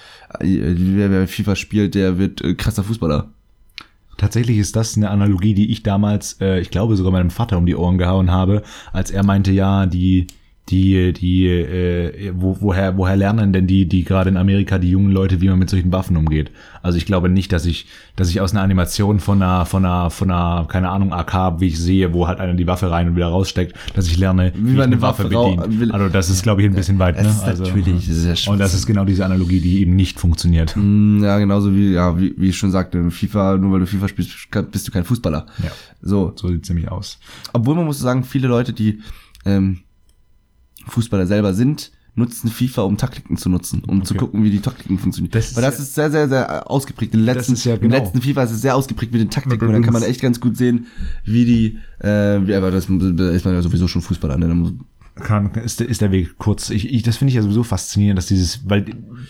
äh, 0.40 0.74
wer, 0.76 1.10
wer 1.10 1.28
FIFA 1.28 1.56
spielt, 1.56 1.94
der 1.94 2.18
wird 2.18 2.42
äh, 2.42 2.54
krasser 2.54 2.82
Fußballer. 2.82 3.30
Tatsächlich 4.20 4.58
ist 4.58 4.76
das 4.76 4.98
eine 4.98 5.08
Analogie, 5.08 5.54
die 5.54 5.72
ich 5.72 5.82
damals, 5.82 6.38
äh, 6.42 6.60
ich 6.60 6.70
glaube 6.70 6.94
sogar 6.94 7.10
meinem 7.10 7.30
Vater 7.30 7.56
um 7.56 7.64
die 7.64 7.74
Ohren 7.74 7.96
gehauen 7.96 8.30
habe, 8.30 8.62
als 8.92 9.10
er 9.10 9.24
meinte, 9.24 9.50
ja, 9.50 9.86
die, 9.86 10.26
die, 10.70 11.12
die, 11.12 11.46
äh, 11.48 12.32
wo, 12.34 12.56
woher, 12.60 12.96
woher 12.96 13.16
lernen 13.16 13.52
denn 13.52 13.66
die, 13.66 13.86
die 13.86 14.04
gerade 14.04 14.30
in 14.30 14.36
Amerika, 14.36 14.78
die 14.78 14.90
jungen 14.90 15.10
Leute, 15.12 15.40
wie 15.40 15.48
man 15.48 15.58
mit 15.58 15.68
solchen 15.70 15.92
Waffen 15.92 16.16
umgeht? 16.16 16.50
Also 16.82 16.96
ich 16.96 17.06
glaube 17.06 17.28
nicht, 17.28 17.52
dass 17.52 17.66
ich, 17.66 17.86
dass 18.16 18.30
ich 18.30 18.40
aus 18.40 18.52
einer 18.52 18.62
Animation 18.62 19.20
von 19.20 19.42
einer, 19.42 19.66
von 19.66 19.84
einer, 19.84 20.10
von 20.10 20.30
einer, 20.30 20.66
keine 20.68 20.88
Ahnung, 20.88 21.12
AK, 21.12 21.60
wie 21.60 21.66
ich 21.66 21.78
sehe, 21.78 22.14
wo 22.14 22.26
halt 22.28 22.40
einer 22.40 22.54
die 22.54 22.66
Waffe 22.66 22.90
rein 22.90 23.08
und 23.08 23.16
wieder 23.16 23.26
raussteckt, 23.26 23.74
dass 23.94 24.06
ich 24.06 24.16
lerne, 24.16 24.52
wie, 24.54 24.60
man 24.60 24.74
ich 24.74 24.82
eine 24.82 25.02
Waffe 25.02 25.30
rau- 25.30 25.56
will- 25.68 25.92
Also 25.92 26.08
das 26.08 26.30
ist, 26.30 26.42
glaube 26.42 26.62
ich, 26.62 26.68
ein 26.68 26.74
bisschen 26.74 26.98
weit, 26.98 27.20
ne? 27.20 27.28
ist 27.28 27.42
Also, 27.42 27.64
natürlich 27.64 28.06
sehr 28.06 28.36
schwierig. 28.36 28.48
und 28.52 28.58
das 28.58 28.72
ist 28.74 28.86
genau 28.86 29.04
diese 29.04 29.24
Analogie, 29.24 29.60
die 29.60 29.80
eben 29.80 29.96
nicht 29.96 30.18
funktioniert. 30.20 30.74
Mm, 30.76 31.22
Ja, 31.24 31.38
genauso 31.38 31.74
wie, 31.74 31.92
ja, 31.92 32.18
wie, 32.18 32.34
wie 32.38 32.48
ich 32.48 32.56
schon 32.56 32.70
sagte, 32.70 33.10
FIFA, 33.10 33.56
nur 33.58 33.72
weil 33.72 33.80
du 33.80 33.86
FIFA 33.86 34.08
spielst, 34.08 34.30
bist 34.70 34.86
du 34.88 34.92
kein 34.92 35.04
Fußballer. 35.04 35.46
Ja. 35.62 35.70
So. 36.02 36.32
So 36.36 36.48
sieht's 36.48 36.68
nämlich 36.68 36.90
aus. 36.90 37.18
Obwohl 37.52 37.74
man 37.74 37.84
muss 37.84 37.98
sagen, 37.98 38.24
viele 38.24 38.48
Leute, 38.48 38.72
die 38.72 39.00
ähm, 39.44 39.80
Fußballer 40.86 41.26
selber 41.26 41.54
sind, 41.54 41.92
nutzen 42.14 42.48
FIFA, 42.50 42.82
um 42.82 42.96
Taktiken 42.96 43.36
zu 43.36 43.48
nutzen, 43.48 43.82
um 43.86 44.04
zu 44.04 44.14
Okay. 44.14 44.24
gucken, 44.24 44.44
wie 44.44 44.50
die 44.50 44.60
Taktiken 44.60 44.98
funktionieren. 44.98 45.32
Das 45.32 45.54
Weil 45.54 45.62
das 45.62 45.78
ist 45.78 45.94
sehr, 45.94 46.10
sehr, 46.10 46.28
sehr 46.28 46.70
ausgeprägt. 46.70 47.14
In 47.14 47.20
den 47.20 47.26
letzten, 47.26 47.54
ja 47.54 47.74
Im 47.74 47.80
genau. 47.80 47.96
letzten 47.96 48.20
FIFA 48.20 48.42
ist 48.44 48.50
es 48.52 48.60
sehr 48.62 48.74
ausgeprägt 48.76 49.12
mit 49.12 49.20
den 49.20 49.30
Taktiken. 49.30 49.66
Und 49.66 49.72
da 49.72 49.80
kann 49.80 49.92
man 49.92 50.02
echt 50.02 50.20
ganz 50.20 50.40
gut 50.40 50.56
sehen, 50.56 50.86
wie 51.24 51.44
die, 51.44 51.78
äh, 52.04 52.46
wie, 52.46 52.54
aber 52.54 52.70
das 52.70 52.86
da 52.88 53.30
ist 53.30 53.44
man 53.44 53.54
ja 53.54 53.62
sowieso 53.62 53.88
schon 53.88 54.02
Fußballer. 54.02 54.36
Ne? 54.38 54.74
Kann, 55.20 55.50
ist, 55.54 55.80
der- 55.80 55.88
ist 55.88 56.00
der 56.00 56.10
Weg 56.10 56.38
kurz. 56.38 56.70
Ich, 56.70 56.92
ich, 56.92 57.02
das 57.02 57.16
finde 57.16 57.30
ich 57.30 57.36
ja 57.36 57.42
sowieso 57.42 57.62
faszinierend, 57.62 58.18
dass 58.18 58.26
dieses, 58.26 58.68
weil 58.68 58.84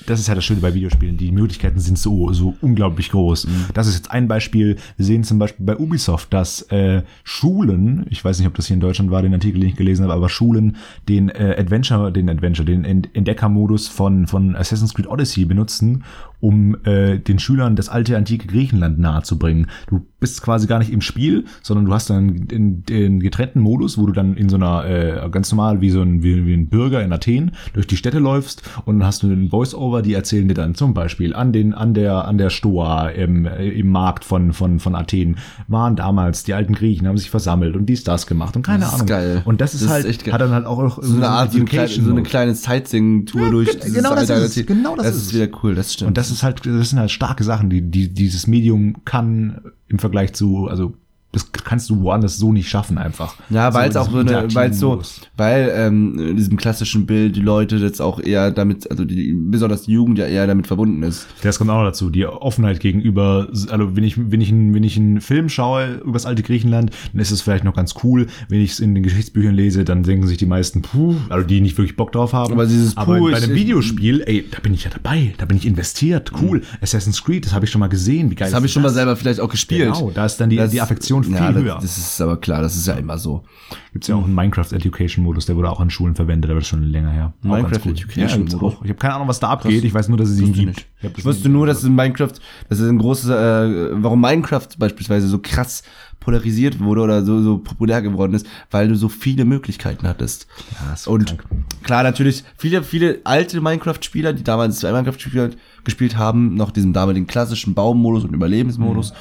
das 0.07 0.21
ist 0.21 0.29
ja 0.29 0.35
das 0.35 0.45
Schöne 0.45 0.61
bei 0.61 0.73
Videospielen, 0.75 1.17
die 1.17 1.33
Möglichkeiten 1.33 1.79
sind 1.81 1.99
so, 1.99 2.33
so 2.33 2.55
unglaublich 2.61 3.11
groß. 3.11 3.47
Das 3.75 3.87
ist 3.87 3.97
jetzt 3.97 4.11
ein 4.11 4.29
Beispiel. 4.29 4.77
Wir 4.97 5.05
sehen 5.05 5.25
zum 5.25 5.39
Beispiel 5.39 5.67
bei 5.67 5.77
Ubisoft, 5.77 6.33
dass 6.33 6.63
äh, 6.71 7.03
Schulen, 7.25 8.07
ich 8.11 8.25
weiß 8.25 8.39
nicht, 8.39 8.47
ob 8.49 8.55
das 8.55 8.67
hier 8.67 8.75
in 8.75 8.81
Deutschland 8.81 9.11
war, 9.11 9.23
den 9.23 9.35
Artikel, 9.35 9.61
den 9.61 9.71
ich 9.71 9.77
gelesen 9.77 10.05
habe, 10.05 10.15
aber 10.15 10.29
Schulen 10.29 10.77
den 11.09 11.29
äh, 11.29 11.57
Adventure, 11.59 12.13
den 12.13 12.29
Adventure, 12.29 12.65
den 12.65 12.85
Ent- 12.85 13.09
Entdeckermodus 13.15 13.89
von, 13.89 14.27
von 14.27 14.57
Assassin's 14.57 14.95
Creed 14.95 15.07
Odyssey 15.09 15.45
benutzen, 15.45 16.05
um 16.41 16.77
äh, 16.85 17.19
den 17.19 17.39
Schülern 17.39 17.77
das 17.77 17.89
alte 17.89 18.17
antike 18.17 18.47
Griechenland 18.47 18.99
nahezubringen. 18.99 19.67
Du 19.89 20.07
bist 20.21 20.43
quasi 20.43 20.67
gar 20.67 20.79
nicht 20.79 20.93
im 20.93 21.01
Spiel, 21.01 21.45
sondern 21.63 21.87
du 21.87 21.93
hast 21.95 22.11
dann 22.11 22.47
den, 22.49 22.85
den 22.85 23.21
getrennten 23.21 23.61
Modus, 23.61 23.97
wo 23.99 24.07
du 24.07 24.13
dann 24.13 24.37
in 24.37 24.49
so 24.49 24.57
einer 24.57 24.85
äh, 24.85 25.29
ganz 25.31 25.51
normal 25.53 25.81
wie 25.81 25.91
so 25.91 26.03
ein, 26.03 26.23
wie, 26.23 26.47
wie 26.47 26.55
ein 26.55 26.69
Bürger 26.69 27.03
in 27.03 27.13
Athen 27.13 27.53
durch 27.73 27.87
die 27.87 27.97
Städte 27.97 28.19
läufst 28.19 28.63
und 28.85 28.99
dann 28.99 29.07
hast 29.07 29.23
du 29.23 29.29
einen 29.29 29.49
Voice-Over, 29.51 30.03
die 30.03 30.15
erzählen 30.15 30.49
dir 30.49 30.55
dann 30.55 30.75
zum 30.75 30.93
Beispiel 30.95 31.35
an 31.35 31.53
den 31.53 31.73
an 31.75 31.95
der 31.95 32.27
an 32.27 32.37
der 32.39 32.51
Stoa 32.51 33.09
im, 33.09 33.47
im 33.47 33.89
Markt 33.91 34.25
von 34.25 34.53
von 34.53 34.79
von 34.81 34.95
Athen 34.95 35.37
waren 35.69 35.97
damals 35.97 36.43
die 36.43 36.55
alten 36.55 36.75
Griechen 36.75 37.07
haben 37.07 37.17
sich 37.19 37.31
versammelt 37.31 37.77
und 37.77 37.87
dies 37.87 38.05
das 38.05 38.27
gemacht 38.27 38.57
und 38.57 38.63
keine 38.63 38.81
Das 38.81 38.89
ist 38.89 38.95
Ahnung. 38.95 39.07
geil. 39.07 39.43
Und 39.45 39.61
das 39.61 39.75
ist 39.75 39.81
Das 39.83 39.87
ist 39.89 39.93
halt 39.93 40.07
echt 40.07 40.25
geil. 40.25 40.35
hat 40.35 40.41
dann 40.41 40.51
halt 40.53 40.67
auch 40.67 41.03
So 41.03 41.17
eine 41.17 41.29
Art, 41.29 41.53
so 41.53 41.59
eine 41.59 41.65
kleine, 41.67 41.89
so 41.89 42.11
eine 42.11 42.23
kleine 42.23 42.55
Sightseeing-Tour 42.55 43.43
Ja, 43.43 43.51
durch 43.51 43.81
genau 43.93 44.15
das 44.15 44.31
ist. 44.31 44.67
Genau 44.67 44.97
das 44.97 45.07
das 45.07 45.17
ist 45.17 45.23
ist 45.23 45.27
es. 45.29 45.35
wieder 45.35 45.49
cool, 45.63 45.75
das 45.75 45.93
stimmt. 45.95 46.09
Und 46.09 46.17
das 46.17 46.30
ist 46.31 46.43
halt, 46.43 46.65
das 46.67 46.91
sind 46.91 46.99
halt 46.99 47.11
starke 47.11 47.45
Sachen, 47.45 47.71
die, 47.71 47.83
die 47.83 48.13
dieses 48.13 48.47
Medium 48.47 49.05
kann 49.05 49.61
im 49.89 49.99
Vergleich 49.99 50.33
zu, 50.35 50.69
also 50.69 50.95
das 51.33 51.53
kannst 51.53 51.89
du 51.91 52.01
woanders 52.03 52.39
so 52.39 52.53
nicht 52.53 52.69
schaffen 52.69 52.99
einfach. 52.99 53.37
Ja, 53.51 53.73
weil 53.73 53.89
es 53.89 53.97
auch 53.97 54.11
so 54.11 54.19
eine, 54.19 54.53
weil 54.53 54.71
es 54.71 54.81
so, 54.81 55.01
weil 55.37 55.71
ähm, 55.77 56.19
in 56.19 56.37
diesem 56.37 56.57
klassischen 56.57 57.07
Bild 57.07 57.37
die 57.37 57.41
Leute 57.41 57.77
jetzt 57.77 58.03
auch 58.03 58.19
eher 58.21 58.51
damit, 58.51 58.91
also 58.91 59.05
die, 59.05 59.33
besonders 59.39 59.83
die 59.83 59.93
Jugend 59.93 60.19
ja 60.19 60.27
eher 60.27 60.49
damit 60.49 60.67
verbunden 60.67 61.05
ist. 61.05 61.27
Das 61.43 61.59
kommt 61.59 61.71
auch 61.71 61.77
noch 61.79 61.85
dazu, 61.85 62.11
die 62.11 62.27
Offenheit 62.27 62.81
gegenüber, 62.81 63.49
also 63.71 63.95
wenn 63.97 64.03
ich, 64.03 64.17
wenn 64.19 64.41
ich, 64.41 64.51
einen- 64.51 64.75
wenn 64.75 64.83
ich 64.83 64.97
einen 64.97 65.21
Film 65.21 65.49
schaue 65.49 66.01
über 66.03 66.15
das 66.15 66.27
alte 66.27 66.43
Griechenland, 66.43 66.91
dann 67.13 67.21
ist 67.23 67.31
es 67.31 67.43
vielleicht 67.43 67.63
noch 67.63 67.75
ganz 67.75 67.95
cool. 68.03 68.27
Wenn 68.49 68.61
ich 68.61 68.73
es 68.73 68.81
in 68.81 68.95
den 68.97 69.05
Geschichtsbüchern 69.05 69.55
lese, 69.55 69.85
dann 69.85 70.03
denken 70.03 70.27
sich 70.27 70.37
die 70.39 70.47
meisten, 70.47 70.83
puh, 70.83 71.15
also 71.29 71.47
die 71.47 71.61
nicht 71.61 71.79
wirklich 71.79 71.95
Bock 71.97 72.11
drauf 72.11 72.33
haben. 72.33 72.53
Aber 72.53 72.67
dieses 72.67 72.97
Aber 72.97 73.19
Puh, 73.19 73.31
bei 73.31 73.39
ich- 73.39 73.45
einem 73.45 73.55
Videospiel, 73.55 74.23
ey, 74.27 74.47
da 74.51 74.59
bin 74.59 74.75
ich 74.75 74.83
ja 74.83 74.91
dabei, 74.91 75.33
da 75.39 75.45
bin 75.47 75.57
ich 75.57 75.65
investiert, 75.67 76.33
cool. 76.43 76.63
Assassin's 76.81 77.23
Creed, 77.23 77.47
das 77.47 77.53
habe 77.55 77.67
ich 77.67 77.71
schon 77.71 77.79
mal 77.81 77.89
gesehen, 77.89 78.31
wie 78.31 78.35
geil 78.35 78.49
Das 78.49 78.57
habe 78.57 78.67
ich 78.67 78.73
schon 78.73 78.83
mal 78.83 78.89
das? 78.89 78.97
selber 78.97 79.15
vielleicht 79.15 79.39
auch 79.39 79.49
gespielt. 79.49 79.93
Genau, 79.95 80.11
da 80.13 80.27
ist 80.27 80.39
dann 80.39 80.51
die, 80.51 80.57
Das- 80.57 80.73
die 80.73 80.81
Affektion 80.81 81.20
viel 81.25 81.35
ja, 81.35 81.53
höher. 81.53 81.79
Das, 81.81 81.99
ist 81.99 82.21
aber 82.21 82.39
klar, 82.39 82.63
das 82.63 82.77
ist 82.77 82.87
ja 82.87 82.95
immer 82.95 83.19
so. 83.19 83.45
Gibt's 83.93 84.09
ja 84.09 84.15
auch 84.15 84.25
einen 84.25 84.35
Minecraft 84.35 84.73
Education 84.73 85.25
Modus, 85.25 85.47
der 85.47 85.57
wurde 85.57 85.71
auch 85.71 85.81
an 85.81 85.91
Schulen 85.91 86.15
verwendet, 86.15 86.51
aber 86.51 86.61
das 86.61 86.67
ist 86.67 86.71
schon 86.71 86.85
länger 86.85 87.11
her. 87.11 87.33
Auch 87.41 87.49
Minecraft 87.49 87.81
cool. 87.85 87.93
Education 87.93 88.47
ja, 88.47 88.57
Modus? 88.57 88.75
Ich 88.85 88.91
habe 88.91 88.95
keine 88.95 89.15
Ahnung, 89.15 89.29
was 89.29 89.41
da 89.41 89.49
abgeht. 89.49 89.85
Ich 89.85 89.95
weiß 89.95 90.09
nur, 90.09 90.19
dass 90.19 90.29
es 90.29 90.41
ihn 90.41 90.53
gibt. 90.53 90.87
Ich, 91.01 91.19
Ich 91.19 91.25
wusste 91.25 91.49
nur, 91.49 91.67
dass 91.67 91.85
in 91.85 91.95
Minecraft, 91.95 92.33
dass 92.69 92.79
es 92.79 92.89
ein 92.89 92.99
großes, 92.99 93.31
äh, 93.31 94.03
warum 94.03 94.21
Minecraft 94.21 94.69
beispielsweise 94.79 95.29
so 95.29 95.39
krass 95.39 95.83
polarisiert 96.21 96.79
wurde 96.79 97.01
oder 97.01 97.25
so, 97.25 97.43
so 97.43 97.59
populär 97.59 98.03
geworden 98.03 98.35
ist, 98.35 98.47
weil 98.71 98.89
du 98.89 98.95
so 98.95 99.09
viele 99.09 99.45
Möglichkeiten 99.45 100.07
hattest. 100.07 100.47
Ja, 100.87 100.93
ist 100.93 101.09
Und 101.09 101.27
krank. 101.27 101.45
klar, 101.83 102.03
natürlich, 102.03 102.45
viele, 102.57 102.83
viele 102.83 103.21
alte 103.25 103.61
Minecraft-Spieler, 103.61 104.35
die 104.35 104.45
damals 104.45 104.81
zwei 104.81 104.93
Minecraft 104.93 105.57
gespielt, 105.85 106.17
haben, 106.17 106.55
noch 106.55 106.71
diesen 106.71 106.93
damaligen 106.93 107.27
klassischen 107.27 107.75
Baummodus 107.75 108.25
und 108.25 108.35
Überlebensmodus, 108.35 109.13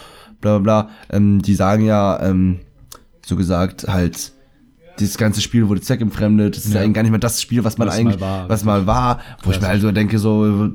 bla 0.41 0.57
bla 0.57 0.83
bla, 0.83 0.89
ähm, 1.09 1.41
die 1.41 1.55
sagen 1.55 1.83
ja, 1.85 2.21
ähm, 2.21 2.59
so 3.25 3.35
gesagt, 3.35 3.87
halt, 3.87 4.31
dieses 4.99 5.17
ganze 5.17 5.39
Spiel 5.39 5.69
wurde 5.69 5.79
zweckentfremdet, 5.79 6.57
das 6.57 6.65
ist 6.65 6.73
Ja. 6.73 6.81
eigentlich 6.81 6.93
gar 6.95 7.03
nicht 7.03 7.11
mehr 7.11 7.19
das 7.21 7.41
Spiel, 7.41 7.63
was 7.63 7.77
man 7.77 7.87
Was 7.87 7.95
eigentlich, 7.97 8.19
mal 8.19 8.39
war. 8.41 8.49
was 8.49 8.63
mal 8.65 8.85
war, 8.85 9.19
wo 9.43 9.51
ich 9.51 9.61
mir 9.61 9.67
also 9.67 9.91
denke, 9.93 10.19
so, 10.19 10.69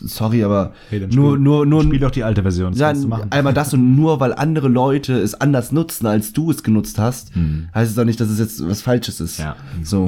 sorry, 0.00 0.44
aber 0.44 0.72
Hey, 0.90 1.00
nur, 1.00 1.32
spiel, 1.32 1.38
nur, 1.44 1.64
nur, 1.66 1.82
Spiel 1.82 1.98
doch 2.00 2.10
die 2.10 2.24
alte 2.24 2.42
Version. 2.42 2.74
Ja, 2.74 2.92
einmal 3.30 3.54
das 3.54 3.72
und 3.72 3.96
nur 3.96 4.20
weil 4.20 4.34
andere 4.34 4.68
Leute 4.68 5.14
es 5.18 5.34
anders 5.40 5.72
nutzen, 5.72 6.06
als 6.06 6.32
du 6.34 6.50
es 6.50 6.62
genutzt 6.62 6.98
hast, 6.98 7.34
Hm. 7.34 7.68
heißt 7.74 7.90
es 7.90 7.96
doch 7.96 8.04
nicht, 8.04 8.20
dass 8.20 8.28
es 8.28 8.38
jetzt 8.38 8.68
was 8.68 8.82
Falsches 8.82 9.20
ist. 9.20 9.38
Ja. 9.38 9.56
So. 9.82 10.06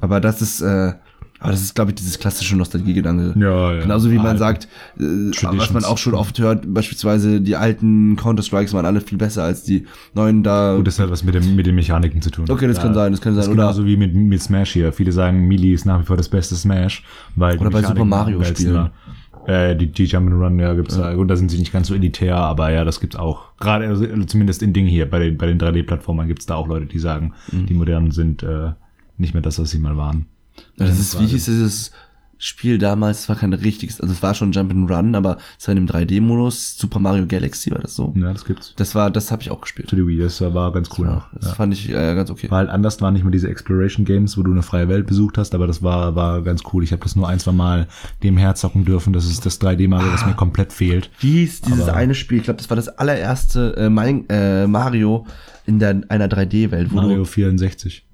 Aber 0.00 0.20
das 0.20 0.40
ist, 0.42 0.60
äh, 0.60 0.92
aber 1.42 1.50
das 1.52 1.60
ist, 1.62 1.74
glaube 1.74 1.90
ich, 1.90 1.96
dieses 1.96 2.18
klassische 2.18 2.56
Nostalgiegedanke. 2.56 3.34
Ja, 3.38 3.74
ja. 3.74 3.80
Genauso 3.82 4.10
wie 4.10 4.16
man 4.16 4.26
Alten. 4.26 4.38
sagt, 4.38 4.68
äh, 4.98 5.02
was 5.58 5.72
man 5.72 5.84
auch 5.84 5.98
schon 5.98 6.14
oft 6.14 6.38
hört, 6.38 6.72
beispielsweise 6.72 7.40
die 7.40 7.56
alten 7.56 8.16
Counter-Strikes 8.16 8.72
waren 8.74 8.86
alle 8.86 9.00
viel 9.00 9.18
besser 9.18 9.42
als 9.44 9.64
die 9.64 9.86
neuen 10.14 10.42
da. 10.42 10.76
Gut, 10.76 10.86
das 10.86 10.98
hat 10.98 11.10
was 11.10 11.24
mit, 11.24 11.34
dem, 11.34 11.54
mit 11.56 11.66
den 11.66 11.74
Mechaniken 11.74 12.22
zu 12.22 12.30
tun. 12.30 12.46
Okay, 12.48 12.66
das 12.68 12.80
kann 12.80 12.94
sein, 12.94 13.12
das 13.12 13.20
kann 13.20 13.34
sein. 13.34 13.42
ist 13.42 13.48
Oder- 13.48 13.56
genauso 13.56 13.84
wie 13.84 13.96
mit, 13.96 14.14
mit 14.14 14.40
Smash 14.40 14.72
hier. 14.72 14.92
Viele 14.92 15.12
sagen, 15.12 15.46
Melee 15.48 15.72
ist 15.74 15.84
nach 15.84 16.00
wie 16.00 16.04
vor 16.06 16.16
das 16.16 16.28
beste 16.28 16.54
Smash, 16.54 17.02
weil 17.36 17.54
die 17.58 17.60
Oder 17.60 17.70
bei 17.70 17.82
Super 17.82 18.04
Mario 18.04 18.36
am 18.36 18.42
geilsten 18.42 18.66
Spielen. 18.66 18.74
waren. 18.76 18.90
Äh, 19.44 19.74
die, 19.76 19.88
die 19.90 20.06
Jump'n'Run, 20.06 20.60
ja, 20.60 20.72
gibt's 20.74 20.96
da. 20.96 21.14
Gut, 21.14 21.28
da 21.28 21.34
sind 21.34 21.50
sie 21.50 21.58
nicht 21.58 21.72
ganz 21.72 21.88
so 21.88 21.94
elitär, 21.94 22.36
aber 22.36 22.70
ja, 22.70 22.84
das 22.84 23.00
gibt's 23.00 23.16
auch. 23.16 23.56
Gerade, 23.58 23.88
also, 23.88 24.06
zumindest 24.26 24.62
in 24.62 24.72
Ding 24.72 24.86
hier, 24.86 25.10
bei 25.10 25.18
den, 25.18 25.36
bei 25.36 25.46
den 25.46 25.58
3D-Plattformern 25.58 26.28
gibt's 26.28 26.46
da 26.46 26.54
auch 26.54 26.68
Leute, 26.68 26.86
die 26.86 27.00
sagen, 27.00 27.32
Mhm. 27.50 27.66
die 27.66 27.74
modernen 27.74 28.10
sind 28.12 28.44
äh, 28.44 28.70
nicht 29.18 29.34
mehr 29.34 29.42
das, 29.42 29.58
was 29.58 29.70
sie 29.72 29.80
mal 29.80 29.96
waren. 29.96 30.26
Ja, 30.76 30.86
das 30.86 30.98
ist, 30.98 31.20
wie 31.20 31.26
hieß 31.26 31.44
dieses 31.46 31.92
Spiel 32.38 32.78
damals? 32.78 33.20
Es 33.20 33.28
war 33.28 33.36
kein 33.36 33.52
richtiges, 33.52 34.00
also 34.00 34.12
es 34.12 34.20
war 34.20 34.34
schon 34.34 34.52
Jump'n'Run, 34.52 35.16
aber 35.16 35.38
es 35.60 35.68
war 35.68 35.76
in 35.76 35.86
dem 35.86 35.94
3D-Modus. 35.94 36.76
Super 36.76 36.98
Mario 36.98 37.24
Galaxy 37.26 37.70
war 37.70 37.78
das 37.78 37.94
so. 37.94 38.12
Ja, 38.16 38.32
das 38.32 38.44
gibt's. 38.44 38.74
Das 38.76 38.96
war, 38.96 39.12
das 39.12 39.30
habe 39.30 39.42
ich 39.42 39.52
auch 39.52 39.60
gespielt. 39.60 39.90
Für 39.90 39.94
die 39.96 40.04
Wii, 40.04 40.18
das 40.18 40.40
war 40.40 40.72
ganz 40.72 40.88
cool. 40.98 41.06
Ja, 41.06 41.26
das 41.40 41.52
fand 41.52 41.72
ich 41.72 41.88
äh, 41.88 42.14
ganz 42.16 42.30
okay. 42.30 42.50
War 42.50 42.58
halt 42.58 42.70
anders, 42.70 43.00
waren 43.00 43.14
nicht 43.14 43.22
mehr 43.22 43.30
diese 43.30 43.48
Exploration 43.48 44.04
Games, 44.04 44.36
wo 44.36 44.42
du 44.42 44.50
eine 44.50 44.62
freie 44.62 44.88
Welt 44.88 45.06
besucht 45.06 45.38
hast, 45.38 45.54
aber 45.54 45.68
das 45.68 45.84
war, 45.84 46.16
war 46.16 46.42
ganz 46.42 46.62
cool. 46.72 46.82
Ich 46.82 46.90
habe 46.90 47.02
das 47.02 47.14
nur 47.14 47.28
ein, 47.28 47.38
zwei 47.38 47.52
Mal 47.52 47.86
dem 48.24 48.36
herzocken 48.36 48.84
dürfen. 48.84 49.12
Das 49.12 49.26
ist 49.26 49.46
das 49.46 49.60
3D 49.60 49.86
Mario, 49.86 50.10
das 50.10 50.26
mir 50.26 50.34
komplett 50.34 50.72
fehlt. 50.72 51.10
Wie 51.20 51.32
hieß 51.40 51.60
dieses 51.60 51.82
Aber- 51.88 51.94
eine 51.96 52.16
Spiel? 52.16 52.38
Ich 52.38 52.44
glaube, 52.44 52.58
das 52.58 52.68
war 52.70 52.76
das 52.76 52.88
allererste 52.88 53.76
äh, 53.76 53.88
mein, 53.88 54.28
äh, 54.28 54.66
Mario 54.66 55.26
in 55.64 55.78
der, 55.78 56.02
einer 56.08 56.26
3D-Welt, 56.26 56.90
wo 56.90 56.96
Mario 56.96 57.24
64. 57.24 58.04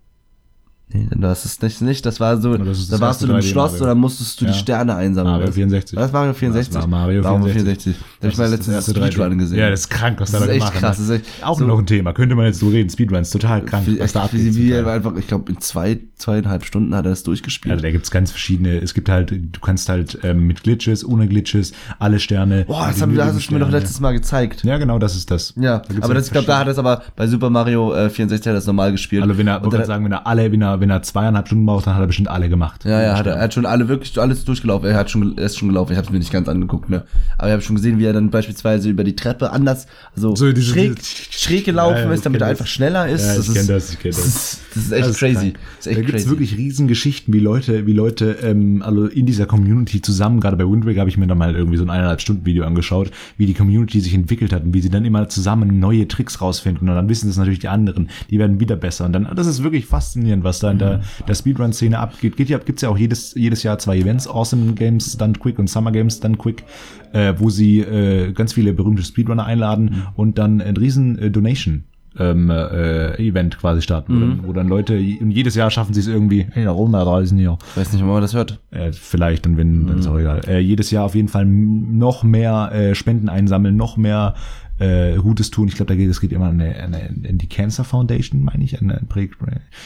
Nee, 0.91 1.07
das 1.17 1.45
ist 1.45 1.63
nicht, 1.63 1.83
nicht. 1.83 2.07
Das 2.07 2.19
war 2.19 2.41
so, 2.41 2.57
das 2.57 2.79
ist 2.79 2.91
da 2.93 2.99
warst 2.99 3.21
du 3.23 3.27
3D 3.27 3.43
Schloss 3.43 3.73
Mario. 3.73 3.85
oder 3.85 3.95
musstest 3.95 4.41
du 4.41 4.47
Ja. 4.47 4.53
die 4.53 4.59
Sterne 4.59 4.95
einsammeln. 4.95 5.37
Mario 5.37 5.53
64. 5.53 5.97
War 5.97 6.03
das 6.05 6.13
Mario 6.13 6.33
64? 6.33 6.73
Das 6.75 6.83
war 6.83 6.89
Mario 6.89 7.23
Warum 7.25 7.43
64. 7.43 7.95
64? 7.95 7.97
Da 8.21 8.25
habe 8.25 8.33
ich 8.33 8.39
mal 8.39 8.45
ist 8.45 8.51
letztens 8.53 8.67
das 8.77 8.87
das 8.87 8.89
erste 8.97 9.01
3D. 9.01 9.13
Speedrun 9.13 9.39
gesehen. 9.39 9.59
Ja, 9.59 9.69
das 9.71 9.81
ist 9.81 9.91
krank, 9.91 10.19
was 10.21 10.31
Das 10.31 10.41
da 10.41 10.47
ist 10.47 10.53
echt 10.53 10.61
gemacht 10.61 10.75
krass, 10.79 10.97
das 10.97 11.05
ist 11.07 11.11
echt 11.11 11.25
Auch 11.43 11.59
so- 11.59 11.67
noch 11.67 11.79
ein 11.79 11.85
Thema. 11.87 12.15
Könnte 12.15 12.35
man 12.37 12.47
jetzt 12.47 12.61
so 12.61 12.69
reden. 12.69 12.89
Speedruns, 12.89 13.29
total 13.31 13.63
krank. 13.67 13.87
Wie, 13.87 14.01
was 14.01 14.13
da 14.15 14.21
wie, 14.21 14.25
abgeht 14.25 14.55
wie 14.57 14.71
Teil. 14.71 14.89
einfach, 14.89 15.17
ich 15.17 15.27
glaube, 15.27 15.53
in 15.53 15.61
zwei, 15.61 15.99
zweieinhalb 16.17 16.65
Stunden 16.65 16.95
hat 16.95 17.05
er 17.05 17.11
das 17.11 17.23
durchgespielt. 17.23 17.85
da 17.85 17.91
gibt's 17.91 18.11
ganz 18.11 18.31
verschiedene. 18.31 18.79
Es 18.79 18.95
gibt 18.95 19.11
halt, 19.11 19.31
du 19.31 19.61
kannst 19.61 19.91
halt 19.91 20.19
ähm, 20.23 20.47
mit 20.47 20.63
Glitches, 20.63 21.05
ohne 21.05 21.29
Glitches, 21.29 21.73
alle 21.99 22.19
Sterne. 22.19 22.65
Boah, 22.65 22.87
das 22.89 23.03
haben, 23.03 23.15
das 23.15 23.35
hast 23.35 23.51
du 23.51 23.55
mir 23.55 23.61
doch 23.61 23.71
letztes 23.71 24.01
Mal 24.01 24.13
gezeigt. 24.13 24.65
Ja, 24.65 24.79
genau, 24.79 24.99
das 24.99 25.17
ist 25.17 25.31
das. 25.31 25.53
Ja, 25.61 25.81
Da 25.81 25.95
aber 26.05 26.15
das, 26.15 26.27
ich 26.27 26.33
glaube, 26.33 26.47
da 26.47 26.59
hat 26.61 26.67
er 26.67 26.73
es 26.73 26.79
aber 26.79 27.03
bei 27.15 27.27
Super 27.27 27.51
Mario 27.51 27.93
äh, 27.95 28.09
64 28.09 28.41
hat 28.47 28.53
er 28.53 28.55
das 28.55 28.67
normal 28.67 28.93
gespielt. 28.93 29.23
Also 29.23 29.37
wenn 29.37 29.47
er, 29.49 29.61
sagen, 29.85 30.05
wenn 30.07 30.13
er 30.13 30.27
alle, 30.27 30.51
wenn 30.51 30.63
er, 30.63 30.78
wenn 30.81 30.91
er 30.91 31.03
zweieinhalb 31.03 31.47
Stunden 31.47 31.67
braucht, 31.67 31.87
dann 31.87 31.95
hat 31.95 32.01
er 32.03 32.07
bestimmt 32.07 32.29
alle 32.29 32.49
gemacht. 32.49 32.85
Ja, 32.85 33.01
ja, 33.03 33.17
hat 33.19 33.27
er, 33.27 33.35
er 33.37 33.43
hat 33.45 33.55
schon 33.55 33.67
alle 33.67 33.89
wirklich 33.89 34.19
alles 34.21 34.45
durchgelaufen. 34.45 34.89
Er 34.89 34.97
hat 34.97 35.11
schon, 35.11 35.37
er 35.39 35.45
ist 35.45 35.59
schon 35.59 35.69
gelaufen. 35.69 35.93
Ich 35.93 35.99
habe 35.99 36.07
es 36.07 36.13
mir 36.13 36.19
nicht 36.19 36.33
ganz 36.33 36.49
angeguckt, 36.49 36.89
ne. 36.91 37.05
Aber 37.39 37.49
ich 37.49 37.53
habe 37.53 37.63
schon 37.63 37.77
gesehen, 37.77 37.99
wie 37.99 38.05
er 38.05 38.13
dann 38.13 38.31
beispielsweise 38.31 38.89
über 38.89 39.05
die 39.05 39.17
Treppe 39.17 39.51
anders, 39.51 39.87
also 40.15 40.35
So 40.37 40.53
diese- 40.53 40.73
schräg, 40.73 40.97
diese- 40.97 41.33
schräg 41.33 41.65
gelaufen 41.65 41.97
Ja, 41.99 42.05
ja, 42.05 42.13
ist, 42.13 42.27
damit 42.27 42.41
er 42.41 42.49
das. 42.49 42.51
einfach 42.61 42.67
schneller 42.67 43.09
ist. 43.09 43.25
Ja, 43.25 43.33
ich 43.33 43.37
das 43.39 43.47
kenn 43.53 43.57
ist, 43.63 43.69
das, 43.71 43.93
ich 43.93 43.99
kenn 43.99 44.11
das. 44.13 44.19
Das 44.23 44.27
ist, 44.27 44.61
das 44.75 44.85
ist 44.85 44.93
echt 44.93 45.03
Das 45.03 45.11
ist 45.11 45.19
crazy. 45.19 45.53
Das 45.53 45.61
ist 45.81 45.87
echt 45.87 45.97
da 45.99 46.01
gibt's 46.03 46.13
crazy. 46.23 46.29
wirklich 46.31 46.57
riesen 46.57 46.89
Geschichten, 46.89 47.33
wie 47.33 47.41
Leute, 47.41 47.87
wie 47.87 47.93
Leute, 47.93 48.37
ähm, 48.43 48.83
also 48.85 49.07
in 49.07 49.27
dieser 49.27 49.47
Community 49.47 50.01
zusammen, 50.03 50.41
gerade 50.41 50.57
bei 50.57 50.65
Wind 50.65 50.87
Waker 50.87 51.01
habe 51.01 51.11
ich 51.11 51.17
mir 51.19 51.27
da 51.27 51.35
mal 51.35 51.55
irgendwie 51.55 51.77
so 51.79 51.85
ein 51.85 51.91
eineinhalb 51.91 52.21
Stunden 52.21 52.45
Video 52.47 52.65
angeschaut, 52.65 53.11
wie 53.37 53.47
die 53.47 53.55
Community 53.55 54.01
sich 54.01 54.15
entwickelt 54.15 54.53
hat 54.53 54.65
und 54.65 54.75
wie 54.75 54.81
sie 54.81 54.91
dann 54.91 55.05
immer 55.05 55.29
zusammen 55.29 55.79
neue 55.79 56.07
Tricks 56.09 56.41
rausfinden 56.41 56.89
und 56.89 56.95
dann 56.95 57.09
wissen 57.09 57.29
das 57.29 57.37
natürlich 57.37 57.59
die 57.59 57.69
anderen, 57.69 58.09
die 58.31 58.39
werden 58.39 58.61
wieder 58.61 58.77
besser 58.77 59.05
und 59.07 59.13
dann, 59.13 59.29
das 59.35 59.47
ist 59.47 59.63
wirklich 59.63 59.87
faszinierend, 59.87 60.45
was 60.45 60.59
da 60.59 60.68
in 60.71 60.79
der, 60.79 61.01
der 61.27 61.35
Speedrun-Szene 61.35 61.99
abgeht. 61.99 62.37
Geht 62.37 62.49
ja, 62.49 62.59
gibt's 62.59 62.83
ja 62.83 62.89
auch 62.89 62.99
jedes, 62.99 63.35
jedes 63.35 63.63
Jahr 63.63 63.79
zwei 63.79 63.99
Events, 63.99 64.29
Awesome 64.29 64.75
Games 64.75 65.17
Done 65.17 65.35
Quick 65.35 65.59
und 65.59 65.69
Summer 65.69 65.93
Games 65.93 66.21
Done 66.21 66.37
Quick, 66.37 66.65
äh, 67.13 67.35
wo 67.39 67.51
sie 67.51 67.81
äh, 67.81 68.33
ganz 68.33 68.53
viele 68.53 68.73
berühmte 68.73 69.03
Speedrunner 69.03 69.45
einladen 69.45 70.07
und 70.15 70.39
dann 70.39 70.61
ein 70.61 70.77
riesen 70.77 71.19
äh, 71.19 71.31
Donation 71.31 71.85
ähm, 72.19 72.51
äh, 72.51 73.17
Event 73.17 73.59
quasi 73.59 73.83
starten, 73.83 74.15
wo, 74.15 74.21
dann, 74.21 74.49
wo 74.49 74.53
dann 74.53 74.69
Leute, 74.69 74.95
und 74.95 75.31
jedes 75.31 75.55
Jahr 75.55 75.71
schaffen 75.71 75.95
sie 75.95 76.01
es 76.01 76.07
irgendwie, 76.07 76.47
hey, 76.51 76.65
da 76.65 76.71
rum, 76.71 76.93
da 76.93 77.05
draußen 77.05 77.37
hier. 77.39 77.59
Ich 77.71 77.77
weiß 77.77 77.93
nicht, 77.93 78.03
ob 78.03 78.09
man 78.09 78.21
das 78.21 78.35
hört. 78.35 78.61
Äh, 78.71 78.93
vielleicht, 78.93 79.47
und 79.47 79.57
wenn, 79.57 79.87
dann 79.87 79.99
ist 79.99 80.07
auch 80.07 80.19
egal. 80.19 80.41
Äh, 80.47 80.59
jedes 80.59 80.91
Jahr 80.91 81.05
auf 81.05 81.15
jeden 81.15 81.29
Fall 81.29 81.47
noch 81.47 82.25
mehr 82.25 82.71
äh, 82.73 82.95
Spenden 82.95 83.29
einsammeln, 83.29 83.77
noch 83.77 83.97
mehr 83.97 84.35
äh, 84.79 85.17
Gutes 85.17 85.51
tun. 85.51 85.69
Ich 85.69 85.75
glaube, 85.75 85.89
da 85.89 85.97
geht 85.97 86.09
es 86.11 86.21
geht 86.21 86.33
immer 86.33 86.47
an, 86.47 86.61
eine, 86.61 86.75
an, 86.83 86.95
eine, 86.95 87.09
an 87.29 87.39
die 87.39 87.49
Cancer 87.49 87.85
Foundation, 87.85 88.43
meine 88.43 88.65
ich. 88.65 88.81
An, 88.81 88.91
an, 88.91 89.09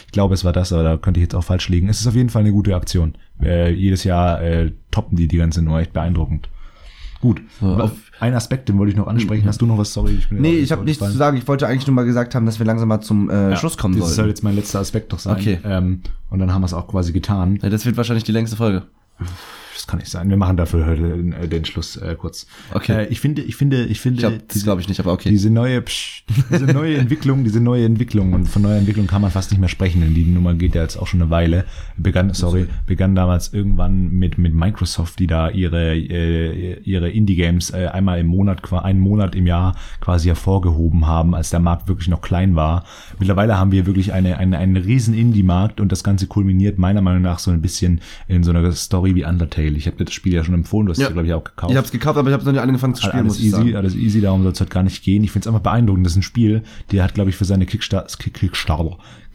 ich 0.05 0.11
glaube, 0.11 0.33
es 0.33 0.43
war 0.45 0.53
das, 0.53 0.71
aber 0.73 0.83
da 0.83 0.97
könnte 0.97 1.19
ich 1.19 1.23
jetzt 1.23 1.35
auch 1.35 1.43
falsch 1.43 1.69
liegen. 1.69 1.89
Es 1.89 1.99
ist 2.01 2.07
auf 2.07 2.15
jeden 2.15 2.29
Fall 2.29 2.41
eine 2.41 2.51
gute 2.51 2.75
Aktion. 2.75 3.15
Äh, 3.41 3.71
jedes 3.73 4.03
Jahr 4.03 4.41
äh, 4.41 4.71
toppen 4.91 5.17
die 5.17 5.27
die 5.27 5.37
ganze 5.37 5.61
Nummer, 5.61 5.79
echt 5.79 5.93
beeindruckend. 5.93 6.49
Gut. 7.21 7.41
So, 7.61 7.67
auf- 7.77 7.91
Ein 8.19 8.33
Aspekt, 8.33 8.67
den 8.67 8.77
wollte 8.77 8.91
ich 8.91 8.97
noch 8.97 9.07
ansprechen. 9.07 9.47
Hast 9.47 9.61
du 9.61 9.65
noch 9.65 9.77
was? 9.77 9.93
Sorry, 9.93 10.11
ich 10.13 10.27
bin 10.27 10.41
Nee, 10.41 10.55
ich 10.55 10.73
habe 10.73 10.83
nichts 10.83 11.03
zu 11.03 11.11
sagen. 11.11 11.37
Ich 11.37 11.47
wollte 11.47 11.67
eigentlich 11.67 11.87
nur 11.87 11.93
mal 11.95 12.03
gesagt 12.03 12.35
haben, 12.35 12.45
dass 12.45 12.59
wir 12.59 12.65
langsam 12.65 12.89
mal 12.89 12.99
zum 12.99 13.29
äh, 13.29 13.51
Ja, 13.51 13.55
Schluss 13.55 13.77
kommen 13.77 13.97
Das 13.97 14.15
soll 14.15 14.27
jetzt 14.27 14.43
mein 14.43 14.55
letzter 14.55 14.79
Aspekt 14.81 15.13
doch 15.13 15.19
sein. 15.19 15.37
Okay. 15.37 15.59
Ähm, 15.63 16.01
und 16.29 16.39
dann 16.39 16.53
haben 16.53 16.61
wir 16.61 16.65
es 16.65 16.73
auch 16.73 16.87
quasi 16.87 17.13
getan. 17.13 17.59
Ja, 17.61 17.69
das 17.69 17.85
wird 17.85 17.95
wahrscheinlich 17.95 18.25
die 18.25 18.33
längste 18.33 18.57
Folge. 18.57 18.83
Das 19.73 19.87
kann 19.87 19.99
nicht 19.99 20.09
sein. 20.09 20.29
Wir 20.29 20.37
machen 20.37 20.57
dafür 20.57 20.85
heute 20.85 21.35
äh, 21.41 21.47
den 21.47 21.65
Schluss 21.65 21.97
äh, 21.97 22.15
kurz. 22.15 22.45
Okay. 22.73 23.03
Äh, 23.03 23.07
ich 23.07 23.19
finde, 23.19 23.41
ich 23.41 23.55
finde, 23.55 23.85
ich 23.85 23.99
finde, 23.99 24.17
Ich 24.17 24.21
glaube, 24.21 24.43
das 24.47 24.63
glaube 24.63 24.81
ich 24.81 24.87
nicht, 24.87 24.99
aber 24.99 25.11
okay. 25.11 25.29
diese 25.29 25.49
neue, 25.49 25.81
psch, 25.81 26.23
diese 26.51 26.65
neue 26.65 26.97
Entwicklung, 26.97 27.43
diese 27.43 27.59
neue 27.59 27.85
Entwicklung 27.85 28.33
und 28.33 28.45
von 28.45 28.61
neuer 28.61 28.77
Entwicklung 28.77 29.07
kann 29.07 29.21
man 29.21 29.31
fast 29.31 29.51
nicht 29.51 29.59
mehr 29.59 29.69
sprechen, 29.69 30.01
denn 30.01 30.13
die 30.13 30.25
Nummer 30.25 30.53
geht 30.53 30.75
ja 30.75 30.81
jetzt 30.81 30.97
auch 30.97 31.07
schon 31.07 31.21
eine 31.21 31.31
Weile. 31.31 31.65
Begann, 31.97 32.33
sorry, 32.33 32.67
begann 32.85 33.15
damals 33.15 33.53
irgendwann 33.53 34.09
mit 34.09 34.37
mit 34.37 34.53
Microsoft, 34.53 35.19
die 35.19 35.27
da 35.27 35.49
ihre 35.49 35.95
äh, 35.95 36.79
ihre 36.81 37.09
Indie-Games 37.09 37.71
äh, 37.71 37.87
einmal 37.87 38.19
im 38.19 38.27
Monat, 38.27 38.71
einen 38.71 38.99
Monat 38.99 39.35
im 39.35 39.47
Jahr 39.47 39.75
quasi 40.01 40.27
hervorgehoben 40.27 41.07
haben, 41.07 41.35
als 41.35 41.49
der 41.49 41.59
Markt 41.59 41.87
wirklich 41.87 42.07
noch 42.07 42.21
klein 42.21 42.55
war. 42.55 42.85
Mittlerweile 43.19 43.57
haben 43.57 43.71
wir 43.71 43.85
wirklich 43.85 44.13
eine 44.13 44.37
eine 44.37 44.57
einen 44.57 44.77
riesen 44.77 45.13
Indie-Markt 45.13 45.81
und 45.81 45.91
das 45.91 46.03
Ganze 46.03 46.27
kulminiert 46.27 46.77
meiner 46.77 47.01
Meinung 47.01 47.21
nach 47.21 47.39
so 47.39 47.51
ein 47.51 47.61
bisschen 47.61 48.01
in 48.27 48.43
so 48.43 48.51
einer 48.51 48.71
Story 48.73 49.15
wie 49.15 49.25
Undertale. 49.25 49.62
Ich 49.77 49.87
habe 49.87 49.97
dir 49.97 50.05
das 50.05 50.13
Spiel 50.13 50.33
ja 50.33 50.43
schon 50.43 50.53
empfohlen, 50.53 50.85
du 50.87 50.91
hast 50.91 50.99
Ja. 50.99 51.07
es 51.07 51.13
glaube 51.13 51.27
ich 51.27 51.33
auch 51.33 51.43
gekauft. 51.43 51.71
ich 51.71 51.77
habe 51.77 51.85
es 51.85 51.91
gekauft, 51.91 52.17
aber 52.17 52.29
ich 52.29 52.33
habe 52.33 52.43
noch 52.45 52.51
nicht 52.51 52.61
angefangen 52.61 52.95
zu 52.95 53.01
spielen, 53.03 53.15
Alles 53.21 53.27
muss 53.33 53.39
ich 53.39 53.45
easy, 53.45 53.55
sagen. 53.55 53.75
alles 53.75 53.95
easy, 53.95 54.21
darum 54.21 54.43
soll 54.43 54.51
es 54.51 54.59
halt 54.59 54.69
gar 54.69 54.83
nicht 54.83 55.03
gehen. 55.03 55.23
Ich 55.23 55.31
finde 55.31 55.43
es 55.43 55.47
einfach 55.47 55.61
beeindruckend. 55.61 56.05
Das 56.05 56.13
ist 56.13 56.17
ein 56.17 56.23
Spiel, 56.23 56.63
der 56.91 57.03
hat, 57.03 57.13
glaube 57.13 57.29
ich, 57.29 57.35
für 57.35 57.45
seine 57.45 57.65
Kickstarter, 57.65 58.07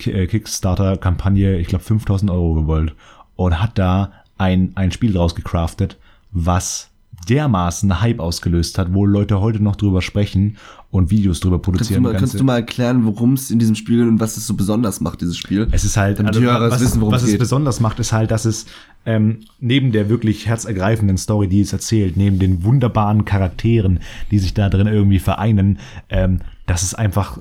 äh, 0.04 0.26
Kickstarter-Kampagne, 0.26 1.58
ich 1.58 1.66
glaube, 1.68 1.84
5000 1.84 2.30
Euro 2.30 2.54
gewollt. 2.54 2.94
Und 3.36 3.60
hat 3.60 3.78
da 3.78 4.12
ein, 4.36 4.72
ein 4.74 4.90
Spiel 4.92 5.12
draus 5.12 5.34
gecraftet, 5.34 5.98
was 6.32 6.90
dermaßen 7.28 8.00
Hype 8.00 8.20
ausgelöst 8.20 8.78
hat, 8.78 8.92
wo 8.92 9.04
Leute 9.06 9.40
heute 9.40 9.62
noch 9.62 9.76
drüber 9.76 10.02
sprechen 10.02 10.56
und 10.90 11.10
Videos 11.10 11.40
drüber 11.40 11.56
Kannst 11.56 11.66
du, 11.66 11.70
produzieren. 11.72 12.02
mal, 12.02 12.14
kannst 12.14 12.40
du 12.40 12.44
mal 12.44 12.56
erklären, 12.56 13.04
worum 13.04 13.34
es 13.34 13.50
in 13.50 13.58
diesem 13.58 13.74
Spiel 13.74 13.98
geht 13.98 14.08
und 14.08 14.20
was 14.20 14.36
es 14.36 14.46
so 14.46 14.54
besonders 14.54 15.00
macht, 15.00 15.20
dieses 15.20 15.36
Spiel? 15.36 15.68
Es 15.70 15.84
ist 15.84 15.96
halt, 15.96 16.18
Damit 16.18 16.34
die 16.34 16.40
Hörer 16.40 16.66
es 16.66 16.74
was, 16.74 16.80
wissen, 16.80 17.00
worum 17.00 17.12
was 17.12 17.22
es 17.22 17.32
es 17.32 17.38
besonders 17.38 17.80
macht, 17.80 17.98
ist 17.98 18.12
halt, 18.12 18.30
dass 18.30 18.44
es 18.44 18.66
ähm, 19.04 19.40
neben 19.60 19.92
der 19.92 20.08
wirklich 20.08 20.46
herzergreifenden 20.46 21.18
Story, 21.18 21.48
die 21.48 21.60
es 21.60 21.72
erzählt, 21.72 22.16
neben 22.16 22.38
den 22.38 22.64
wunderbaren 22.64 23.24
Charakteren, 23.24 24.00
die 24.30 24.38
sich 24.38 24.54
da 24.54 24.68
drin 24.68 24.86
irgendwie 24.86 25.18
vereinen, 25.18 25.78
ähm, 26.08 26.40
dass 26.66 26.82
es 26.82 26.94
einfach 26.94 27.38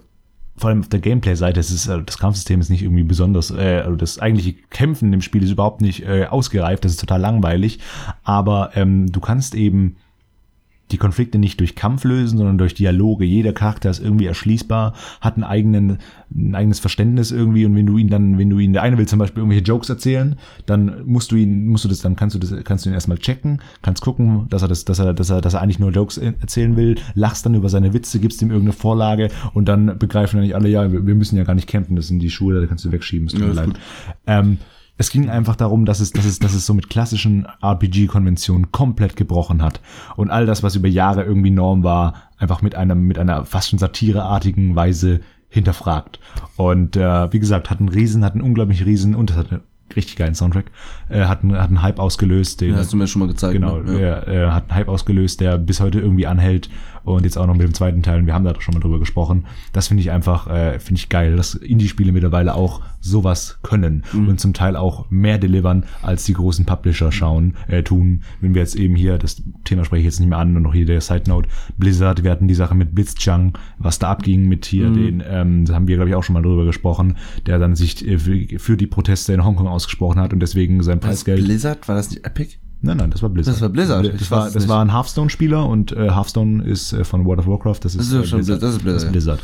vor 0.57 0.69
allem 0.69 0.79
auf 0.79 0.89
der 0.89 0.99
Gameplay-Seite, 0.99 1.59
ist, 1.59 1.87
äh, 1.87 2.01
das 2.03 2.17
Kampfsystem 2.17 2.59
ist 2.59 2.69
nicht 2.69 2.81
irgendwie 2.81 3.03
besonders, 3.03 3.51
äh, 3.51 3.81
also 3.83 3.95
das 3.95 4.19
eigentliche 4.19 4.53
Kämpfen 4.69 5.13
im 5.13 5.21
Spiel 5.21 5.43
ist 5.43 5.51
überhaupt 5.51 5.81
nicht 5.81 6.03
äh, 6.03 6.25
ausgereift, 6.25 6.83
das 6.83 6.93
ist 6.93 6.99
total 6.99 7.21
langweilig, 7.21 7.79
aber 8.23 8.71
ähm, 8.75 9.11
du 9.11 9.19
kannst 9.19 9.55
eben 9.55 9.97
die 10.91 10.97
Konflikte 10.97 11.37
nicht 11.37 11.59
durch 11.59 11.75
Kampf 11.75 12.03
lösen, 12.03 12.37
sondern 12.37 12.57
durch 12.57 12.73
Dialoge. 12.73 13.25
Jeder 13.25 13.53
Charakter 13.53 13.89
ist 13.89 13.99
irgendwie 13.99 14.25
erschließbar, 14.25 14.93
hat 15.19 15.35
einen 15.35 15.43
eigenen, 15.43 15.97
ein 16.33 16.55
eigenes 16.55 16.79
Verständnis 16.79 17.31
irgendwie 17.31 17.65
und 17.65 17.75
wenn 17.75 17.85
du 17.85 17.97
ihn 17.97 18.09
dann, 18.09 18.37
wenn 18.37 18.49
du 18.49 18.59
ihn, 18.59 18.73
der 18.73 18.83
eine 18.83 18.97
will 18.97 19.07
zum 19.07 19.19
Beispiel 19.19 19.41
irgendwelche 19.41 19.65
Jokes 19.65 19.89
erzählen, 19.89 20.37
dann 20.65 21.05
musst 21.05 21.31
du 21.31 21.35
ihn, 21.35 21.67
musst 21.67 21.83
du 21.83 21.89
das, 21.89 21.99
dann 21.99 22.15
kannst 22.15 22.35
du 22.35 22.39
das, 22.39 22.53
kannst 22.63 22.85
du 22.85 22.89
ihn 22.89 22.93
erstmal 22.93 23.17
checken, 23.17 23.61
kannst 23.81 24.01
gucken, 24.01 24.47
dass 24.49 24.61
er 24.61 24.67
das, 24.67 24.85
dass 24.85 24.99
er, 24.99 25.13
dass 25.13 25.29
er, 25.29 25.41
dass 25.41 25.53
er 25.53 25.61
eigentlich 25.61 25.79
nur 25.79 25.91
Jokes 25.91 26.17
erzählen 26.17 26.75
will, 26.77 26.95
lachst 27.15 27.45
dann 27.45 27.55
über 27.55 27.69
seine 27.69 27.93
Witze, 27.93 28.19
gibst 28.19 28.41
ihm 28.41 28.49
irgendeine 28.49 28.73
Vorlage 28.73 29.29
und 29.53 29.67
dann 29.67 29.97
begreifen 29.97 30.37
dann 30.37 30.45
nicht 30.45 30.55
alle, 30.55 30.69
ja, 30.69 30.91
wir, 30.91 31.15
müssen 31.15 31.37
ja 31.37 31.43
gar 31.43 31.55
nicht 31.55 31.67
campen, 31.67 31.95
das 31.95 32.07
sind 32.07 32.19
die 32.19 32.29
Schuhe, 32.29 32.59
da 32.59 32.65
kannst 32.65 32.85
du 32.85 32.91
wegschieben, 32.91 33.27
es 33.27 33.33
tut 33.33 33.41
Ja, 33.41 33.47
mir 33.47 33.53
leid. 33.53 33.65
gut. 33.65 33.79
Ähm, 34.25 34.57
es 34.97 35.11
ging 35.11 35.29
einfach 35.29 35.55
darum, 35.55 35.85
dass 35.85 35.99
es, 35.99 36.11
dass 36.11 36.25
es, 36.25 36.39
dass 36.39 36.53
es 36.53 36.65
so 36.65 36.73
mit 36.73 36.89
klassischen 36.89 37.47
RPG-Konventionen 37.61 38.71
komplett 38.71 39.15
gebrochen 39.15 39.61
hat. 39.61 39.79
Und 40.15 40.31
all 40.31 40.45
das, 40.45 40.63
was 40.63 40.75
über 40.75 40.87
Jahre 40.87 41.23
irgendwie 41.23 41.51
Norm 41.51 41.83
war, 41.83 42.13
einfach 42.37 42.61
mit 42.61 42.75
einem, 42.75 43.03
mit 43.03 43.19
einer 43.19 43.45
fast 43.45 43.69
schon 43.69 43.79
satireartigen 43.79 44.75
Weise 44.75 45.21
hinterfragt. 45.49 46.19
Und 46.55 46.95
äh, 46.95 47.31
wie 47.31 47.39
gesagt, 47.39 47.69
hat 47.69 47.79
einen 47.79 47.89
riesen, 47.89 48.25
hat 48.25 48.33
einen 48.33 48.41
unglaublich 48.41 48.85
riesen 48.85 49.15
und 49.15 49.29
das 49.29 49.37
hat 49.37 49.51
einen 49.51 49.61
richtig 49.95 50.15
geilen 50.17 50.35
Soundtrack, 50.35 50.65
äh, 51.09 51.25
hat, 51.25 51.43
einen, 51.43 51.53
hat 51.57 51.69
einen 51.69 51.81
Hype 51.81 51.99
ausgelöst, 51.99 52.61
den, 52.61 52.71
Ja, 52.71 52.77
hast 52.77 52.93
du 52.93 52.97
mir 52.97 53.07
schon 53.07 53.19
mal 53.21 53.27
gezeigt. 53.27 53.53
Genau, 53.53 53.79
ne? 53.79 53.99
ja. 54.01 54.07
er 54.19 54.53
hat 54.53 54.69
einen 54.69 54.75
Hype 54.75 54.89
ausgelöst, 54.89 55.39
der 55.41 55.57
bis 55.57 55.79
heute 55.79 55.99
irgendwie 55.99 56.27
anhält 56.27 56.69
und 57.03 57.23
jetzt 57.23 57.37
auch 57.37 57.47
noch 57.47 57.53
mit 57.53 57.63
dem 57.63 57.73
zweiten 57.73 58.03
Teil, 58.03 58.19
und 58.19 58.25
wir 58.25 58.33
haben 58.33 58.43
da 58.43 58.53
schon 58.59 58.73
mal 58.73 58.81
drüber 58.81 58.99
gesprochen. 58.99 59.45
Das 59.71 59.87
finde 59.87 60.01
ich 60.01 60.11
einfach, 60.11 60.47
äh, 60.47 60.77
finde 60.79 60.99
ich 60.99 61.07
geil, 61.07 61.37
dass 61.37 61.55
Indie-Spiele 61.55 62.11
mittlerweile 62.11 62.53
auch 62.53 62.81
sowas 62.99 63.59
können 63.63 64.03
Mhm. 64.11 64.27
und 64.27 64.39
zum 64.41 64.53
Teil 64.53 64.75
auch 64.75 65.09
mehr 65.09 65.37
delivern, 65.37 65.85
als 66.01 66.25
die 66.25 66.33
großen 66.33 66.65
Publisher 66.65 67.13
schauen, 67.13 67.53
äh, 67.69 67.81
tun. 67.81 68.23
Wenn 68.41 68.53
wir 68.55 68.61
jetzt 68.61 68.75
eben 68.75 68.95
hier, 68.95 69.17
das 69.17 69.41
Thema 69.63 69.85
spreche 69.85 70.01
ich 70.01 70.05
jetzt 70.05 70.19
nicht 70.19 70.27
mehr 70.29 70.37
an, 70.39 70.57
und 70.57 70.63
noch 70.63 70.73
hier 70.73 70.85
der 70.85 70.99
Side 70.99 71.23
Note, 71.27 71.47
Blizzard, 71.77 72.23
wir 72.25 72.31
hatten 72.31 72.49
die 72.49 72.55
Sache 72.55 72.75
mit 72.75 72.93
Blitzchung, 72.93 73.53
was 73.77 73.99
da 73.99 74.09
abging 74.11 74.49
mit 74.49 74.65
hier 74.65 74.89
Mhm. 74.89 74.93
den, 74.95 75.23
ähm, 75.29 75.65
da 75.65 75.75
haben 75.75 75.87
wir, 75.87 75.95
glaube 75.95 76.09
ich, 76.09 76.15
auch 76.15 76.23
schon 76.23 76.33
mal 76.33 76.41
drüber 76.41 76.65
gesprochen, 76.65 77.15
der 77.45 77.57
dann 77.57 77.75
sich 77.75 78.05
äh, 78.05 78.17
für, 78.19 78.59
für 78.59 78.75
die 78.75 78.87
Proteste 78.87 79.31
in 79.31 79.45
Hongkong 79.45 79.67
ausgesprochen 79.77 80.19
hat 80.19 80.33
und 80.33 80.41
deswegen 80.41 80.83
sein 80.83 80.99
Preisgeld. 80.99 81.43
Blizzard? 81.45 81.87
War 81.87 81.95
das 81.95 82.09
nicht 82.09 82.25
Epic? 82.25 82.57
Nein, 82.79 82.97
nein, 82.97 83.09
das 83.09 83.23
war 83.23 83.29
Blizzard. 83.29 83.55
Das 83.55 83.61
war 83.61 83.69
Blizzard. 83.69 84.05
Das, 84.13 84.21
Ich 84.21 84.29
war, 84.31 84.45
das 84.45 84.53
nicht. 84.55 84.67
war 84.69 84.81
ein 84.85 84.93
Hearthstone-Spieler 84.93 85.65
und 85.67 85.91
äh, 85.93 86.11
Hearthstone 86.11 86.63
ist 86.63 86.93
äh, 86.93 87.03
von 87.03 87.25
World 87.25 87.39
of 87.39 87.47
Warcraft. 87.47 87.79
Das 87.81 87.95
ist, 87.95 87.97
Das 87.99 88.07
ist 88.07 88.13
äh, 88.13 88.27
schon 88.27 88.37
Blizzard, 88.39 88.61
das 88.61 88.71
ist 88.75 88.83
Blizzard, 88.83 89.11
Blizzard. 89.11 89.39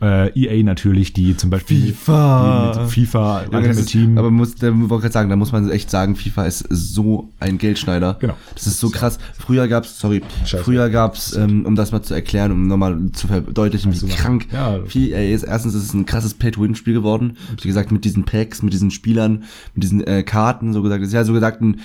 Äh, 0.00 0.28
EA 0.38 0.62
natürlich, 0.62 1.12
die 1.12 1.36
zum 1.36 1.50
Beispiel 1.50 1.92
FIFA. 1.92 2.72
die 2.74 2.80
mit 2.80 2.90
FIFA 2.90 3.40
Ja, 3.42 3.44
Ultimate 3.58 3.80
ist, 3.80 3.86
Team. 3.88 4.16
aber 4.18 4.30
muss, 4.30 4.54
da 4.54 4.68
wollte 4.72 5.02
gerade 5.02 5.12
sagen, 5.12 5.30
da 5.30 5.36
muss 5.36 5.50
man 5.50 5.68
echt 5.70 5.90
sagen, 5.90 6.14
FIFA 6.14 6.44
ist 6.46 6.64
so 6.70 7.28
ein 7.40 7.58
Geldschneider. 7.58 8.18
Genau. 8.20 8.34
Das 8.54 8.66
ist 8.68 8.78
so 8.78 8.88
krass. 8.90 9.18
Früher 9.36 9.66
gab's, 9.66 9.98
sorry, 9.98 10.22
Scheiße. 10.44 10.62
früher 10.62 10.88
gab's, 10.88 11.34
ähm, 11.34 11.66
um 11.66 11.74
das 11.74 11.90
mal 11.90 12.02
zu 12.02 12.14
erklären, 12.14 12.52
um 12.52 12.68
nochmal 12.68 12.98
zu 13.12 13.26
verdeutlichen, 13.26 13.92
wie 13.92 14.06
krank 14.08 14.46
Ja. 14.52 14.78
FIFA 14.86 15.16
ist. 15.18 15.42
Erstens 15.42 15.74
ist 15.74 15.82
es 15.84 15.92
ein 15.94 16.06
krasses 16.06 16.34
Pay-to-Win-Spiel 16.34 16.94
geworden. 16.94 17.36
Wie 17.60 17.66
gesagt, 17.66 17.90
mit 17.90 18.04
diesen 18.04 18.24
Packs, 18.24 18.62
mit 18.62 18.72
diesen 18.72 18.90
Spielern, 18.92 19.42
mit 19.74 19.82
diesen 19.82 20.06
äh, 20.06 20.22
Karten, 20.22 20.72
so 20.72 20.82
gesagt. 20.82 21.02
Das 21.02 21.08
ist 21.08 21.14
ja 21.14 21.24
so 21.24 21.32
gesagt 21.32 21.60
ein 21.62 21.80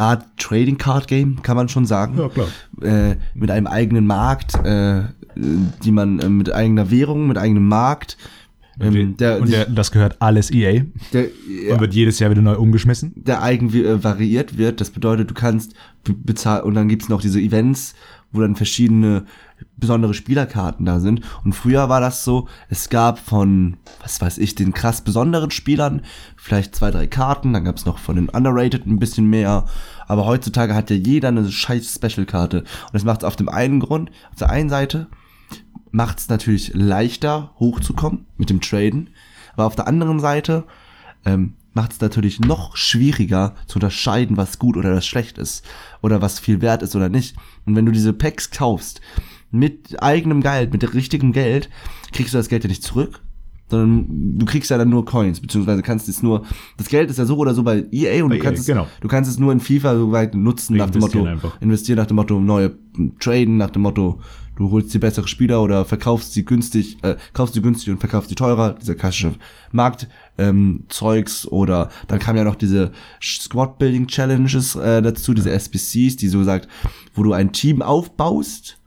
Art 0.00 0.24
Trading 0.38 0.78
Card 0.78 1.06
Game, 1.06 1.42
kann 1.42 1.56
man 1.56 1.68
schon 1.68 1.86
sagen. 1.86 2.18
Ja, 2.18 2.28
klar. 2.28 2.48
Äh, 2.82 3.16
mit 3.34 3.50
einem 3.50 3.66
eigenen 3.66 4.06
Markt, 4.06 4.54
äh, 4.64 5.02
die 5.36 5.92
man 5.92 6.18
äh, 6.18 6.28
mit 6.28 6.52
eigener 6.52 6.90
Währung, 6.90 7.28
mit 7.28 7.38
eigenem 7.38 7.68
Markt. 7.68 8.16
Ähm, 8.80 9.16
der, 9.18 9.40
und 9.42 9.50
der, 9.52 9.66
das 9.66 9.90
gehört 9.90 10.16
alles 10.22 10.50
EA 10.50 10.84
der, 11.12 11.26
und 11.70 11.80
wird 11.80 11.92
jedes 11.92 12.18
Jahr 12.18 12.30
wieder 12.30 12.40
neu 12.40 12.56
umgeschmissen. 12.56 13.12
der 13.14 13.42
eigen 13.42 13.68
äh, 13.74 14.02
variiert 14.02 14.56
wird. 14.56 14.80
Das 14.80 14.88
bedeutet, 14.90 15.28
du 15.30 15.34
kannst 15.34 15.74
be- 16.02 16.14
bezahlen 16.14 16.64
und 16.64 16.74
dann 16.74 16.88
gibt's 16.88 17.10
noch 17.10 17.20
diese 17.20 17.40
Events, 17.40 17.94
wo 18.32 18.40
dann 18.40 18.56
verschiedene 18.56 19.24
besondere 19.76 20.14
Spielerkarten 20.14 20.86
da 20.86 21.00
sind. 21.00 21.22
Und 21.44 21.54
früher 21.54 21.88
war 21.88 22.00
das 22.00 22.24
so, 22.24 22.48
es 22.68 22.88
gab 22.88 23.18
von, 23.18 23.76
was 24.02 24.20
weiß 24.20 24.38
ich, 24.38 24.54
den 24.54 24.72
krass 24.72 25.02
besonderen 25.02 25.50
Spielern 25.50 26.02
vielleicht 26.36 26.76
zwei, 26.76 26.90
drei 26.90 27.06
Karten, 27.06 27.52
dann 27.52 27.64
gab's 27.64 27.86
noch 27.86 27.98
von 27.98 28.16
den 28.16 28.28
Underrated 28.28 28.86
ein 28.86 28.98
bisschen 28.98 29.26
mehr. 29.26 29.64
Aber 30.06 30.26
heutzutage 30.26 30.74
hat 30.74 30.90
ja 30.90 30.96
jeder 30.96 31.28
eine 31.28 31.50
scheiß 31.50 31.94
Special-Karte. 31.94 32.60
Und 32.60 32.92
das 32.92 33.04
macht 33.04 33.24
auf 33.24 33.36
dem 33.36 33.48
einen 33.48 33.80
Grund, 33.80 34.10
auf 34.30 34.38
der 34.38 34.50
einen 34.50 34.68
Seite 34.68 35.08
macht 35.92 36.18
es 36.18 36.28
natürlich 36.28 36.72
leichter 36.74 37.52
hochzukommen 37.58 38.26
mit 38.36 38.50
dem 38.50 38.60
Traden. 38.60 39.10
Aber 39.54 39.66
auf 39.66 39.76
der 39.76 39.88
anderen 39.88 40.20
Seite 40.20 40.64
ähm, 41.24 41.54
macht 41.72 41.92
es 41.92 42.00
natürlich 42.00 42.40
noch 42.40 42.76
schwieriger 42.76 43.54
zu 43.66 43.76
unterscheiden, 43.76 44.36
was 44.36 44.58
gut 44.58 44.76
oder 44.76 44.94
was 44.94 45.06
schlecht 45.06 45.38
ist. 45.38 45.64
Oder 46.02 46.22
was 46.22 46.38
viel 46.38 46.60
wert 46.60 46.82
ist 46.82 46.96
oder 46.96 47.08
nicht. 47.08 47.36
Und 47.66 47.76
wenn 47.76 47.86
du 47.86 47.92
diese 47.92 48.12
Packs 48.12 48.50
kaufst 48.50 49.00
mit 49.50 50.02
eigenem 50.02 50.42
Geld, 50.42 50.72
mit 50.72 50.94
richtigem 50.94 51.32
Geld, 51.32 51.68
kriegst 52.12 52.34
du 52.34 52.38
das 52.38 52.48
Geld 52.48 52.64
ja 52.64 52.68
nicht 52.68 52.82
zurück. 52.82 53.20
Sondern 53.70 54.36
du 54.36 54.46
kriegst 54.46 54.68
ja 54.70 54.78
dann 54.78 54.88
nur 54.90 55.04
Coins, 55.04 55.38
beziehungsweise 55.40 55.82
kannst 55.82 56.08
es 56.08 56.24
nur, 56.24 56.44
das 56.76 56.88
Geld 56.88 57.08
ist 57.08 57.18
ja 57.18 57.24
so 57.24 57.36
oder 57.36 57.54
so 57.54 57.62
bei 57.62 57.86
EA 57.92 58.24
und 58.24 58.30
Bei 58.30 58.38
du 58.38 58.42
kannst 58.42 58.58
EA, 58.58 58.60
es, 58.62 58.66
genau. 58.66 58.86
du 59.00 59.06
kannst 59.06 59.30
es 59.30 59.38
nur 59.38 59.52
in 59.52 59.60
FIFA 59.60 59.94
so 59.94 60.10
weit 60.10 60.34
nutzen 60.34 60.76
nach 60.76 60.90
dem 60.90 61.00
Motto, 61.00 61.18
Investieren 61.18 61.32
einfach. 61.32 61.60
investieren 61.62 61.96
nach 61.98 62.06
dem 62.06 62.16
Motto 62.16 62.40
neue 62.40 62.76
traden 63.20 63.58
nach 63.58 63.70
dem 63.70 63.82
Motto 63.82 64.20
du 64.56 64.72
holst 64.72 64.92
dir 64.92 64.98
bessere 64.98 65.28
Spieler 65.28 65.62
oder 65.62 65.84
verkaufst 65.84 66.32
sie 66.32 66.44
günstig 66.44 66.98
äh, 67.02 67.14
kaufst 67.32 67.54
sie 67.54 67.62
günstig 67.62 67.92
und 67.92 68.00
verkaufst 68.00 68.28
sie 68.28 68.34
teurer 68.34 68.74
dieser 68.74 68.96
klassische 68.96 69.36
Markt 69.70 70.08
ähm, 70.36 70.84
Zeugs 70.88 71.46
oder 71.46 71.90
dann 72.08 72.18
kam 72.18 72.36
ja 72.36 72.42
noch 72.42 72.56
diese 72.56 72.90
Squad 73.22 73.78
Building 73.78 74.08
Challenges 74.08 74.74
äh, 74.74 75.00
dazu 75.00 75.32
diese 75.32 75.52
SBCs 75.52 76.16
die 76.16 76.28
so 76.28 76.42
sagt 76.42 76.66
wo 77.14 77.22
du 77.22 77.32
ein 77.32 77.52
Team 77.52 77.82
aufbaust 77.82 78.79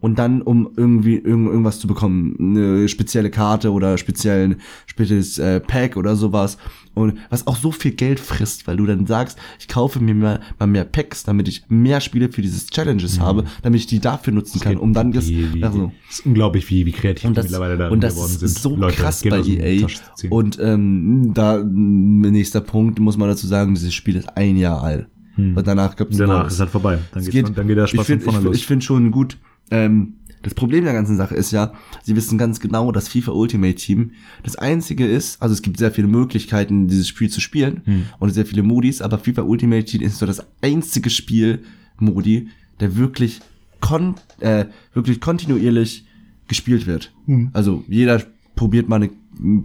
und 0.00 0.18
dann, 0.18 0.42
um 0.42 0.70
irgendwie 0.76 1.16
irgend, 1.16 1.48
irgendwas 1.48 1.80
zu 1.80 1.88
bekommen, 1.88 2.36
eine 2.38 2.88
spezielle 2.88 3.30
Karte 3.30 3.72
oder 3.72 3.98
speziellen 3.98 4.56
spezielles 4.86 5.38
äh, 5.38 5.60
Pack 5.60 5.96
oder 5.96 6.14
sowas. 6.14 6.58
Und 6.94 7.18
was 7.30 7.46
auch 7.46 7.56
so 7.56 7.70
viel 7.70 7.92
Geld 7.92 8.18
frisst, 8.18 8.66
weil 8.66 8.76
du 8.76 8.86
dann 8.86 9.06
sagst, 9.06 9.38
ich 9.60 9.68
kaufe 9.68 10.00
mir 10.00 10.14
mal, 10.14 10.40
mal 10.58 10.66
mehr 10.66 10.84
Packs, 10.84 11.22
damit 11.22 11.46
ich 11.46 11.64
mehr 11.68 12.00
Spiele 12.00 12.30
für 12.30 12.42
dieses 12.42 12.66
Challenges 12.66 13.20
habe, 13.20 13.44
damit 13.62 13.80
ich 13.80 13.86
die 13.86 14.00
dafür 14.00 14.32
nutzen 14.32 14.60
kann, 14.60 14.76
um 14.76 14.92
dann 14.92 15.12
das, 15.12 15.28
wie, 15.28 15.62
also, 15.62 15.92
ist 16.08 16.26
unglaublich, 16.26 16.68
wie, 16.70 16.86
wie 16.86 16.92
kreativ 16.92 17.26
und 17.26 17.32
die 17.32 17.36
das, 17.36 17.44
mittlerweile 17.46 17.76
da 17.76 17.88
und 17.88 18.02
das 18.02 18.14
geworden 18.14 18.36
ist 18.40 18.62
so 18.62 18.76
Leute 18.76 18.96
krass 18.96 19.22
bei 19.22 19.38
EA. 19.38 19.86
Ziehen. 20.16 20.30
Und 20.30 20.58
ähm, 20.60 21.32
da 21.34 21.62
nächster 21.62 22.60
Punkt 22.60 22.98
muss 22.98 23.16
man 23.16 23.28
dazu 23.28 23.46
sagen, 23.46 23.74
dieses 23.74 23.94
Spiel 23.94 24.16
ist 24.16 24.36
ein 24.36 24.56
Jahr 24.56 24.82
alt. 24.82 25.06
Und 25.38 25.66
danach 25.68 25.94
gibt's 25.94 26.16
Danach 26.16 26.48
ist 26.48 26.58
halt 26.58 26.70
vorbei. 26.70 26.98
Dann, 27.12 27.22
von, 27.22 27.54
dann 27.54 27.68
geht 27.68 27.76
der 27.76 27.86
Spaß 27.86 28.00
ich 28.00 28.06
find, 28.06 28.22
von 28.24 28.32
vorne 28.32 28.38
ich, 28.38 28.44
los. 28.46 28.56
Ich 28.56 28.66
finde 28.66 28.84
schon 28.84 29.12
gut, 29.12 29.38
ähm, 29.70 30.14
Das 30.42 30.54
Problem 30.54 30.84
der 30.84 30.92
ganzen 30.92 31.16
Sache 31.16 31.34
ist 31.34 31.50
ja, 31.50 31.72
sie 32.04 32.14
wissen 32.14 32.38
ganz 32.38 32.60
genau, 32.60 32.92
dass 32.92 33.08
FIFA 33.08 33.32
Ultimate 33.32 33.74
Team 33.74 34.12
das 34.44 34.54
einzige 34.56 35.04
ist, 35.06 35.42
also 35.42 35.52
es 35.52 35.62
gibt 35.62 35.78
sehr 35.78 35.90
viele 35.90 36.06
Möglichkeiten, 36.06 36.86
dieses 36.86 37.08
Spiel 37.08 37.28
zu 37.28 37.40
spielen 37.40 37.82
Hm. 37.84 38.02
und 38.20 38.30
sehr 38.30 38.46
viele 38.46 38.62
Modis, 38.62 39.02
aber 39.02 39.18
FIFA 39.18 39.42
Ultimate 39.42 39.84
Team 39.84 40.02
ist 40.02 40.18
so 40.18 40.26
das 40.26 40.46
einzige 40.62 41.10
Spiel, 41.10 41.60
Modi, 41.98 42.48
der 42.80 42.96
wirklich 42.96 43.40
kon 43.80 44.14
äh, 44.40 44.66
wirklich 44.94 45.20
kontinuierlich 45.20 46.04
gespielt 46.46 46.86
wird. 46.86 47.12
Hm. 47.26 47.50
Also 47.52 47.84
jeder 47.88 48.22
probiert 48.54 48.88
mal 48.88 48.96
eine 49.02 49.10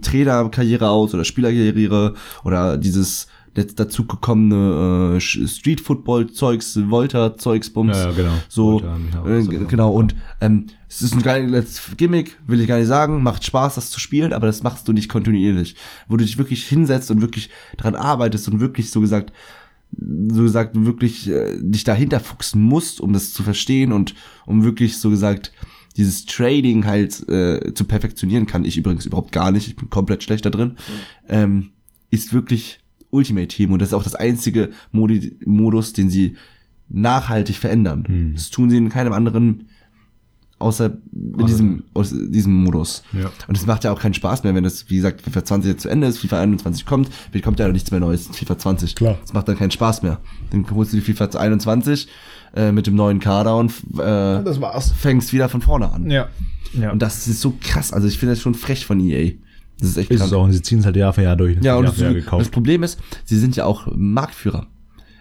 Trainerkarriere 0.00 0.88
aus 0.88 1.14
oder 1.14 1.24
Spielerkarriere 1.24 2.14
oder 2.44 2.76
dieses 2.76 3.26
jetzt 3.56 3.78
dazu 3.78 4.06
gekommene 4.06 5.16
äh, 5.16 5.20
Street 5.20 5.80
Football 5.80 6.30
Zeugs, 6.30 6.78
Volta 6.88 7.36
Zeugs 7.36 7.70
Bums. 7.70 7.96
Ja, 7.96 8.10
ja, 8.10 8.12
genau. 8.12 8.32
So. 8.48 8.82
Volta 8.82 9.54
äh, 9.54 9.64
genau 9.66 9.92
und 9.92 10.14
ähm, 10.40 10.66
es 10.88 11.02
ist 11.02 11.14
ein 11.14 11.22
geiles 11.22 11.80
Gimmick, 11.96 12.38
will 12.46 12.60
ich 12.60 12.68
gar 12.68 12.78
nicht 12.78 12.86
sagen, 12.86 13.22
macht 13.22 13.44
Spaß 13.44 13.74
das 13.74 13.90
zu 13.90 13.98
spielen, 13.98 14.32
aber 14.32 14.46
das 14.46 14.62
machst 14.62 14.86
du 14.86 14.92
nicht 14.92 15.08
kontinuierlich, 15.08 15.74
wo 16.08 16.16
du 16.16 16.24
dich 16.24 16.38
wirklich 16.38 16.66
hinsetzt 16.66 17.10
und 17.10 17.20
wirklich 17.20 17.50
dran 17.76 17.96
arbeitest 17.96 18.48
und 18.48 18.60
wirklich 18.60 18.90
so 18.90 19.00
gesagt 19.00 19.32
so 19.96 20.42
gesagt 20.42 20.72
wirklich 20.74 21.28
äh, 21.28 21.56
dich 21.60 21.84
dahinter 21.84 22.20
fuchsen 22.20 22.62
musst, 22.62 23.00
um 23.00 23.12
das 23.12 23.32
zu 23.32 23.42
verstehen 23.42 23.92
und 23.92 24.14
um 24.46 24.64
wirklich 24.64 24.98
so 24.98 25.10
gesagt 25.10 25.52
dieses 25.96 26.26
Trading 26.26 26.86
halt 26.86 27.28
äh, 27.28 27.72
zu 27.74 27.84
perfektionieren 27.84 28.46
kann. 28.46 28.64
Ich 28.64 28.76
übrigens 28.76 29.06
überhaupt 29.06 29.32
gar 29.32 29.52
nicht, 29.52 29.68
ich 29.68 29.76
bin 29.76 29.90
komplett 29.90 30.22
schlecht 30.24 30.44
da 30.44 30.50
drin, 30.50 30.76
ähm, 31.28 31.70
ist 32.10 32.32
wirklich 32.32 32.80
Ultimate 33.14 33.48
Team 33.48 33.72
und 33.72 33.80
das 33.80 33.88
ist 33.88 33.94
auch 33.94 34.02
das 34.02 34.14
einzige 34.14 34.70
Modi 34.92 35.36
Modus, 35.44 35.92
den 35.92 36.10
sie 36.10 36.36
nachhaltig 36.88 37.56
verändern. 37.56 38.04
Hm. 38.06 38.32
Das 38.34 38.50
tun 38.50 38.70
sie 38.70 38.76
in 38.76 38.88
keinem 38.88 39.12
anderen 39.12 39.68
außer 40.64 40.96
in 41.12 41.46
diesem, 41.46 41.84
aus 41.92 42.10
diesem 42.10 42.54
Modus. 42.54 43.02
Ja. 43.12 43.30
Und 43.48 43.56
es 43.56 43.66
macht 43.66 43.84
ja 43.84 43.92
auch 43.92 44.00
keinen 44.00 44.14
Spaß 44.14 44.44
mehr, 44.44 44.54
wenn 44.54 44.64
das, 44.64 44.88
wie 44.88 44.96
gesagt, 44.96 45.20
FIFA 45.20 45.44
20 45.44 45.70
jetzt 45.70 45.82
zu 45.82 45.88
Ende 45.88 46.06
ist, 46.06 46.18
FIFA 46.18 46.40
21 46.40 46.86
kommt, 46.86 47.10
kommt 47.42 47.58
ja 47.58 47.68
nichts 47.68 47.90
mehr 47.90 48.00
Neues, 48.00 48.28
FIFA 48.28 48.58
20. 48.58 48.94
Klar. 48.94 49.18
Das 49.20 49.32
macht 49.32 49.48
dann 49.48 49.58
keinen 49.58 49.72
Spaß 49.72 50.02
mehr. 50.02 50.20
Dann 50.50 50.64
holst 50.70 50.92
du 50.92 50.96
die 50.96 51.02
FIFA 51.02 51.38
21 51.38 52.08
äh, 52.54 52.72
mit 52.72 52.86
dem 52.86 52.94
neuen 52.94 53.20
Kader 53.20 53.56
und 53.56 53.72
äh, 53.98 54.42
fängst 54.96 55.32
wieder 55.32 55.48
von 55.48 55.60
vorne 55.60 55.92
an. 55.92 56.10
Ja. 56.10 56.28
ja. 56.72 56.92
Und 56.92 57.02
das 57.02 57.26
ist 57.26 57.40
so 57.40 57.54
krass. 57.60 57.92
Also 57.92 58.08
ich 58.08 58.18
finde 58.18 58.34
das 58.34 58.40
schon 58.40 58.54
frech 58.54 58.86
von 58.86 59.00
EA. 59.00 59.32
Das 59.84 59.92
ist 59.92 59.98
echt 59.98 60.10
ist 60.10 60.18
krass. 60.18 60.28
es 60.28 60.32
auch. 60.32 60.44
Und 60.44 60.52
sie 60.52 60.62
ziehen 60.62 60.78
es 60.78 60.86
halt 60.86 60.96
Jahr 60.96 61.12
für 61.12 61.22
Jahr 61.22 61.36
durch. 61.36 61.56
Ja, 61.62 61.76
und 61.76 61.84
Jahr 61.98 62.12
Jahr 62.12 62.38
das 62.38 62.48
Problem 62.48 62.82
ist, 62.82 62.98
sie 63.24 63.38
sind 63.38 63.54
ja 63.56 63.64
auch 63.66 63.86
Marktführer. 63.94 64.66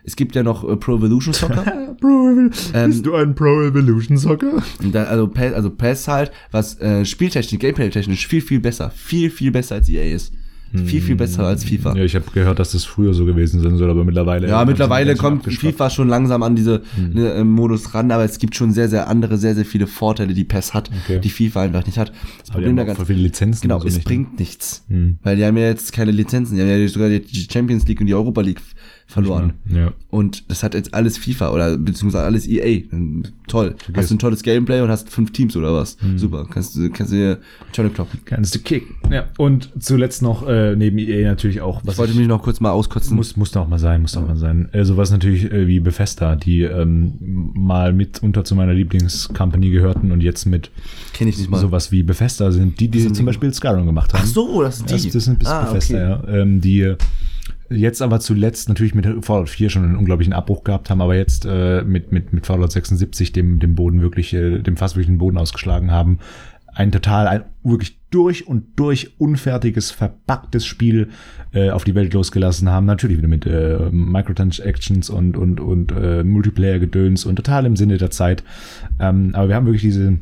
Es 0.06 0.16
gibt 0.16 0.36
ja 0.36 0.44
noch 0.44 0.68
äh, 0.68 0.76
Pro 0.76 0.98
Evolution 0.98 1.34
Soccer. 1.34 1.64
Pro 2.02 2.50
Ähm, 2.74 2.90
Bist 2.90 3.06
du 3.06 3.16
ein 3.16 3.36
Pro 3.36 3.62
Evolution 3.62 4.18
Soccer? 4.18 4.62
Da, 4.92 5.04
also 5.04 5.28
PES, 5.28 5.54
also 5.54 5.70
PES 5.70 6.08
halt, 6.08 6.32
was 6.52 6.80
äh, 6.82 7.06
Spieltechnik, 7.06 7.62
Gameplay-technisch 7.62 8.28
viel, 8.28 8.42
viel 8.42 8.60
besser. 8.60 8.90
Viel, 8.90 9.30
viel 9.30 9.52
besser 9.52 9.76
als 9.76 9.90
EA 9.90 10.14
ist. 10.14 10.34
Viel, 10.74 11.02
viel 11.02 11.16
besser 11.16 11.44
als 11.46 11.64
FIFA. 11.64 11.96
Ja, 11.96 12.04
ich 12.04 12.16
habe 12.16 12.26
gehört, 12.34 12.58
dass 12.58 12.72
das 12.72 12.84
früher 12.84 13.14
so 13.14 13.26
gewesen 13.26 13.62
sein 13.62 13.78
soll, 13.78 13.92
aber 13.92 14.04
mittlerweile. 14.04 14.48
Ja, 14.48 14.66
mittlerweile 14.66 15.16
kommt. 15.16 15.46
FIFA 15.46 15.90
schon 15.92 16.08
langsam 16.08 16.42
an 16.42 16.56
diese 16.56 16.82
ne, 16.98 17.32
äh, 17.34 17.44
Modus 17.44 17.94
ran, 17.94 18.10
aber 18.12 18.24
es 18.24 18.40
gibt 18.40 18.56
schon 18.56 18.72
sehr, 18.72 18.90
sehr 18.90 19.08
andere, 19.08 19.38
sehr, 19.38 19.54
sehr 19.54 19.66
viele 19.66 19.86
Vorteile, 19.86 20.34
die 20.34 20.44
PES 20.44 20.74
hat, 20.74 20.90
Okay. 21.06 21.20
die 21.20 21.30
FIFA 21.30 21.62
einfach 21.62 21.86
nicht 21.86 22.00
hat. 22.00 22.10
Das 22.10 22.50
Aber 22.50 22.62
die 22.62 22.66
Problem 22.66 22.76
ganzen 22.78 22.96
voll 22.96 23.06
viele 23.06 23.22
Lizenzen. 23.22 23.62
Genau, 23.62 23.80
so 23.80 23.88
es 23.88 23.96
nicht, 23.96 24.06
ne? 24.06 24.10
bringt 24.10 24.40
nichts. 24.40 24.84
Hm. 24.88 25.20
Weil 25.22 25.36
die 25.36 25.46
haben 25.46 25.58
ja 25.58 25.68
jetzt 25.68 25.94
keine 25.94 26.12
Lizenzen, 26.12 26.56
die 26.56 26.62
haben 26.62 26.70
ja 26.70 26.88
sogar 26.88 27.10
die 27.10 27.48
Champions 27.52 27.88
League 27.88 28.02
und 28.02 28.08
die 28.08 28.16
Europa 28.16 28.42
League 28.42 28.62
verloren. 29.08 29.54
Ja. 29.70 29.94
Und 30.10 30.50
das 30.50 30.64
hat 30.64 30.74
jetzt 30.74 30.94
alles 30.94 31.18
FIFA 31.18 31.52
oder 31.52 31.78
beziehungsweise 31.78 32.24
alles 32.24 32.48
EA. 32.48 32.82
Toll. 33.48 33.76
Hast 33.96 34.10
du 34.10 34.16
ein 34.16 34.20
tolles 34.20 34.42
Gameplay 34.44 34.82
und 34.82 34.90
hast 34.90 35.10
fünf 35.10 35.32
Teams 35.32 35.56
oder 35.56 35.74
was? 35.74 35.98
Hm. 36.00 36.18
Super. 36.18 36.48
Kannst 36.50 36.76
du 36.76 36.90
kannst 36.90 37.12
du 37.12 37.18
dir 37.18 37.40
Johnny 37.74 37.90
kloppen. 37.90 38.20
Kannst 38.26 38.56
du 38.56 38.60
kicken. 38.60 38.96
Ja. 39.12 39.26
Und 39.38 39.70
zuletzt 39.80 40.22
noch 40.22 40.48
äh, 40.48 40.76
neben 40.76 40.98
EA 40.98 41.28
natürlich 41.30 41.62
auch, 41.62 41.82
was 41.84 41.94
Ich 41.96 42.00
wollte 42.00 42.14
mich 42.16 42.28
noch 42.28 42.42
kurz 42.42 42.60
mal 42.60 42.72
auskotzen. 42.72 43.16
Muss, 43.16 43.36
muss 43.38 43.52
doch 43.52 43.68
mal 43.68 43.80
sein, 43.80 44.02
muss 44.02 44.14
doch 44.14 44.26
mal 44.28 44.38
sein. 44.38 44.70
Äh, 44.72 44.86
sowas 44.86 45.12
natürlich 45.12 45.52
äh, 45.52 45.68
wie 45.68 45.80
Bethesda, 45.80 46.36
die 46.36 46.62
ähm, 46.62 47.14
mal 47.54 47.94
mitunter 47.94 48.44
zu 48.44 48.56
meiner 48.56 48.74
Lieblingscompany 48.74 49.70
gehörten 49.70 50.12
und 50.12 50.22
jetzt 50.22 50.46
mit 50.46 50.72
Kenn 51.14 51.28
ich 51.28 51.38
nicht 51.38 51.50
mal. 51.52 51.60
sowas 51.60 51.92
wie 51.92 52.04
Bethesda 52.04 52.52
sind, 52.52 52.80
die, 52.80 52.88
die 52.88 53.02
sind 53.02 53.16
zum 53.16 53.26
die? 53.26 53.28
Beispiel 53.28 53.54
Skyrim 53.54 53.86
gemacht 53.86 54.14
haben. 54.14 54.22
Ach 54.24 54.28
so, 54.28 54.62
das 54.62 54.78
sind 54.78 54.90
die. 54.90 54.94
Das, 54.96 55.08
das 55.14 55.26
sind 55.26 55.46
Ah, 55.46 55.66
Bethesda, 55.66 55.98
ja. 56.00 56.28
Ähm, 56.28 56.62
die 56.62 56.96
jetzt 57.76 58.02
aber 58.02 58.20
zuletzt 58.20 58.70
natürlich 58.70 58.96
mit 58.96 59.08
Fallout 59.26 59.50
4 59.50 59.70
schon 59.70 59.84
einen 59.84 59.96
unglaublichen 59.96 60.34
Abbruch 60.34 60.64
gehabt 60.64 60.90
haben, 60.90 61.02
aber 61.02 61.16
jetzt 61.16 61.46
äh, 61.46 61.84
mit, 61.84 62.12
mit, 62.12 62.34
mit 62.34 62.46
Fallout 62.46 62.72
76 62.72 63.32
dem, 63.32 63.60
dem 63.60 63.76
Boden 63.76 64.02
wirklich, 64.02 64.34
äh, 64.34 64.60
dem 64.60 64.78
fast 64.78 64.96
wirklich 64.96 65.08
den 65.08 65.18
Boden 65.18 65.38
ausgeschlagen 65.38 65.92
haben. 65.92 66.20
Ein 66.76 66.92
total, 66.92 67.28
ein 67.28 67.44
wirklich 67.64 68.00
durch 68.10 68.48
und 68.48 68.80
durch 68.80 69.20
unfertiges, 69.20 69.92
verpacktes 69.92 70.66
Spiel 70.66 71.10
äh, 71.52 71.70
auf 71.70 71.84
die 71.84 71.94
Welt 71.94 72.14
losgelassen 72.14 72.70
haben. 72.70 72.86
Natürlich 72.86 73.18
wieder 73.18 73.28
mit 73.28 73.46
äh, 73.46 73.90
Microtransactions 73.92 75.10
und, 75.10 75.38
und, 75.38 75.60
und 75.60 75.92
äh, 75.92 76.24
Multiplayer-Gedöns 76.24 77.26
und 77.26 77.36
total 77.36 77.66
im 77.66 77.76
Sinne 77.76 77.98
der 77.98 78.12
Zeit. 78.12 78.44
Ähm, 79.00 79.32
aber 79.34 79.50
wir 79.50 79.56
haben 79.56 79.66
wirklich 79.66 79.84
diese, 79.84 80.18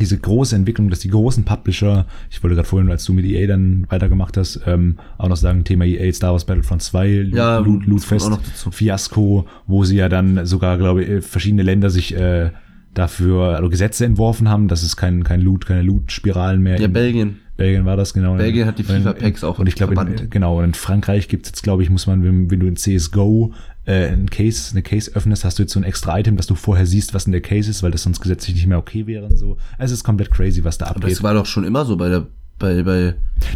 diese 0.00 0.18
große 0.18 0.54
Entwicklung, 0.54 0.90
dass 0.90 1.00
die 1.00 1.08
großen 1.08 1.44
Publisher, 1.44 2.06
ich 2.30 2.42
wollte 2.42 2.56
gerade 2.56 2.68
vorhin, 2.68 2.90
als 2.90 3.04
du 3.04 3.12
mit 3.12 3.24
EA 3.24 3.46
dann 3.46 3.86
weitergemacht 3.88 4.36
hast, 4.36 4.60
ähm, 4.66 4.98
auch 5.18 5.28
noch 5.28 5.36
sagen, 5.36 5.64
Thema 5.64 5.84
EA, 5.84 6.12
Star 6.12 6.32
Wars 6.32 6.44
Battlefront 6.44 6.82
2, 6.82 7.30
Ja, 7.32 7.58
Loot, 7.58 7.86
Lootfest. 7.86 8.30
Fiasco, 8.70 9.46
wo 9.66 9.84
sie 9.84 9.96
ja 9.96 10.08
dann 10.08 10.46
sogar, 10.46 10.78
glaube 10.78 11.04
ich, 11.04 11.24
verschiedene 11.24 11.62
Länder 11.62 11.90
sich 11.90 12.14
äh, 12.14 12.50
dafür 12.94 13.56
also 13.56 13.68
Gesetze 13.68 14.04
entworfen 14.04 14.48
haben, 14.48 14.68
dass 14.68 14.82
es 14.82 14.96
kein, 14.96 15.24
kein 15.24 15.40
Loot, 15.40 15.66
keine 15.66 15.82
Loot-Spiralen 15.82 16.60
mehr 16.62 16.80
Ja, 16.80 16.88
Belgien. 16.88 17.38
Belgien 17.58 17.84
war 17.84 17.96
das, 17.96 18.14
genau. 18.14 18.36
Belgien 18.36 18.66
hat 18.66 18.78
die 18.78 18.84
FIFA-Packs 18.84 19.44
auch 19.44 19.58
Und 19.58 19.66
ich 19.66 19.74
glaube, 19.74 19.94
genau, 20.30 20.58
und 20.58 20.64
in 20.64 20.74
Frankreich 20.74 21.28
gibt's 21.28 21.50
jetzt, 21.50 21.62
glaube 21.62 21.82
ich, 21.82 21.90
muss 21.90 22.06
man, 22.06 22.22
wenn, 22.24 22.50
wenn 22.50 22.60
du 22.60 22.66
in 22.68 22.76
CSGO 22.76 23.52
äh, 23.84 24.06
ein 24.08 24.30
Case, 24.30 24.70
eine 24.72 24.82
Case 24.82 25.10
öffnest, 25.14 25.44
hast 25.44 25.58
du 25.58 25.64
jetzt 25.64 25.72
so 25.72 25.80
ein 25.80 25.82
extra 25.84 26.18
Item, 26.18 26.36
dass 26.36 26.46
du 26.46 26.54
vorher 26.54 26.86
siehst, 26.86 27.14
was 27.14 27.26
in 27.26 27.32
der 27.32 27.40
Case 27.40 27.68
ist, 27.68 27.82
weil 27.82 27.90
das 27.90 28.04
sonst 28.04 28.20
gesetzlich 28.20 28.54
nicht 28.54 28.66
mehr 28.68 28.78
okay 28.78 29.06
wäre 29.06 29.26
und 29.26 29.36
so. 29.36 29.56
Also 29.76 29.92
es 29.92 29.98
ist 30.00 30.04
komplett 30.04 30.30
crazy, 30.30 30.62
was 30.64 30.78
da 30.78 30.86
Aber 30.86 30.96
abgeht. 30.96 31.10
das 31.10 31.22
war 31.22 31.34
doch 31.34 31.46
schon 31.46 31.64
immer 31.64 31.84
so 31.84 31.96
bei 31.96 32.08
der, 32.08 32.26
bei, 32.60 32.82
bei, 32.84 33.14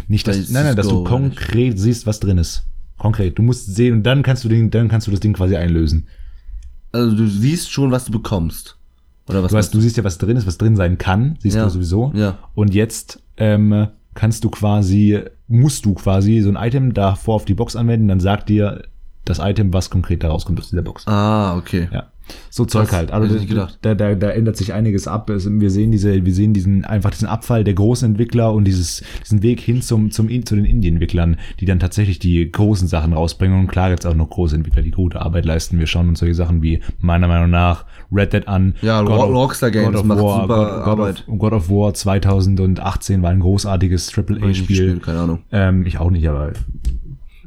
Nicht, 0.09 0.25
bei 0.25 0.33
dass, 0.33 0.49
nein, 0.49 0.65
nein, 0.65 0.75
dass 0.75 0.89
du 0.89 1.03
konkret 1.05 1.79
siehst, 1.79 2.05
was 2.05 2.19
drin 2.19 2.37
ist. 2.37 2.65
Konkret. 2.97 3.37
Du 3.37 3.41
musst 3.41 3.73
sehen 3.73 3.93
und 3.95 4.03
dann 4.03 4.21
kannst 4.21 4.43
du 4.43 4.49
den, 4.49 4.69
dann 4.69 4.89
kannst 4.89 5.07
du 5.07 5.11
das 5.11 5.21
Ding 5.21 5.31
quasi 5.33 5.55
einlösen. 5.55 6.07
also 6.91 7.15
du 7.15 7.25
siehst 7.27 7.71
schon, 7.71 7.89
was 7.91 8.03
du 8.05 8.11
bekommst. 8.11 8.77
Oder 9.29 9.41
was 9.43 9.51
Du, 9.51 9.57
hast, 9.57 9.73
du 9.73 9.79
siehst 9.79 9.95
ja, 9.95 10.03
was 10.03 10.17
drin 10.17 10.35
ist, 10.35 10.45
was 10.45 10.57
drin 10.57 10.75
sein 10.75 10.97
kann, 10.97 11.37
siehst 11.39 11.55
Ja. 11.55 11.63
du 11.63 11.69
sowieso. 11.69 12.11
Ja. 12.13 12.39
Und 12.53 12.73
jetzt 12.73 13.22
ähm, 13.37 13.87
kannst 14.13 14.43
du 14.43 14.49
quasi, 14.49 15.19
musst 15.47 15.85
du 15.85 15.93
quasi 15.93 16.41
so 16.41 16.49
ein 16.49 16.55
Item 16.55 16.93
davor 16.93 17.35
auf 17.35 17.45
die 17.45 17.55
Box 17.55 17.75
anwenden, 17.75 18.07
dann 18.07 18.19
sagt 18.19 18.49
dir 18.49 18.83
das 19.25 19.39
Item, 19.39 19.73
was 19.73 19.89
konkret 19.89 20.23
da 20.23 20.29
rauskommt 20.29 20.59
aus 20.59 20.69
dieser 20.69 20.81
Box. 20.81 21.07
Ah, 21.07 21.55
okay. 21.57 21.87
Ja. 21.91 22.07
So 22.49 22.65
Zeug 22.65 22.87
Krass, 22.87 22.97
halt. 22.97 23.11
Also. 23.11 23.37
Da, 23.81 23.95
da, 23.95 24.15
da 24.15 24.29
ändert 24.29 24.57
sich 24.57 24.73
einiges 24.73 25.07
ab. 25.07 25.29
Es- 25.29 25.49
Wir 25.49 25.69
sehen 25.69 25.91
diese, 25.91 26.25
wir 26.25 26.33
sehen 26.33 26.53
diesen, 26.53 26.85
einfach 26.85 27.11
diesen 27.11 27.27
Abfall 27.27 27.63
der 27.63 27.73
großen 27.73 28.09
Entwickler 28.11 28.53
und 28.53 28.65
dieses, 28.65 29.03
diesen 29.23 29.41
Weg 29.43 29.59
hin 29.59 29.81
zum, 29.81 30.11
zum, 30.11 30.29
zu 30.45 30.55
den 30.55 30.65
Indie-Entwicklern, 30.65 31.37
die 31.59 31.65
dann 31.65 31.79
tatsächlich 31.79 32.19
die 32.19 32.49
großen 32.51 32.87
Sachen 32.87 33.13
rausbringen. 33.13 33.59
Und 33.59 33.67
klar 33.67 33.89
gibt's 33.89 34.05
auch 34.05 34.15
noch 34.15 34.29
große 34.29 34.55
Entwickler, 34.55 34.81
die 34.81 34.91
gute 34.91 35.21
Arbeit 35.21 35.45
leisten. 35.45 35.79
Wir 35.79 35.87
schauen 35.87 36.09
uns 36.09 36.19
solche 36.19 36.35
Sachen 36.35 36.61
wie 36.63 36.79
meiner 36.99 37.27
Meinung 37.27 37.49
nach 37.49 37.85
Red 38.11 38.33
Dead 38.33 38.47
an. 38.47 38.75
Ja, 38.81 39.01
God 39.01 39.19
of- 39.19 39.29
Rockstar 39.33 39.71
Games 39.71 39.87
God 39.91 39.95
of 39.99 40.05
macht 40.05 40.19
War, 40.19 40.41
super 40.41 40.55
God, 40.55 40.83
God 40.83 40.87
Arbeit. 40.87 41.23
Of, 41.27 41.39
God 41.39 41.53
of 41.53 41.69
War 41.69 41.93
2018 41.93 43.21
war 43.21 43.31
ein 43.31 43.39
großartiges 43.39 44.11
AAA-Spiel. 44.17 44.53
gespielt, 44.67 45.03
keine 45.03 45.19
Ahnung. 45.19 45.39
Ähm, 45.51 45.85
ich 45.85 45.97
auch 45.99 46.09
nicht, 46.11 46.27
aber 46.27 46.53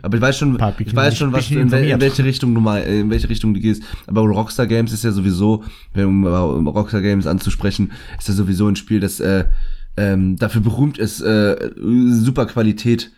Aber 0.03 0.17
ich 0.17 0.23
weiß 0.23 0.39
schon, 0.39 0.59
ich 0.79 0.95
weiß 0.95 1.17
schon, 1.17 1.33
was, 1.33 1.51
in, 1.51 1.73
in 1.73 2.01
welche 2.01 2.25
Richtung 2.25 2.55
du 2.55 2.61
mal, 2.61 2.83
in 2.83 3.11
welche 3.11 3.29
Richtung 3.29 3.55
du 3.55 3.61
gehst. 3.61 3.83
Aber 4.07 4.23
Rockstar 4.23 4.67
Games 4.67 4.93
ist 4.93 5.05
ja 5.05 5.13
sowieso, 5.13 5.65
um 5.95 6.67
Rockstar 6.69 7.03
Games 7.03 7.27
anzusprechen, 7.27 7.93
ist 8.19 8.29
ja 8.29 8.35
sowieso 8.35 8.69
ein 8.69 8.77
Spiel, 8.77 9.01
das 9.01 9.21
äh, 9.21 9.45
ähm, 9.97 10.37
dafür 10.37 10.61
berühmt 10.61 10.99
ist, 10.99 11.21
äh, 11.23 11.71
super 12.09 12.47
Qualität 12.47 13.11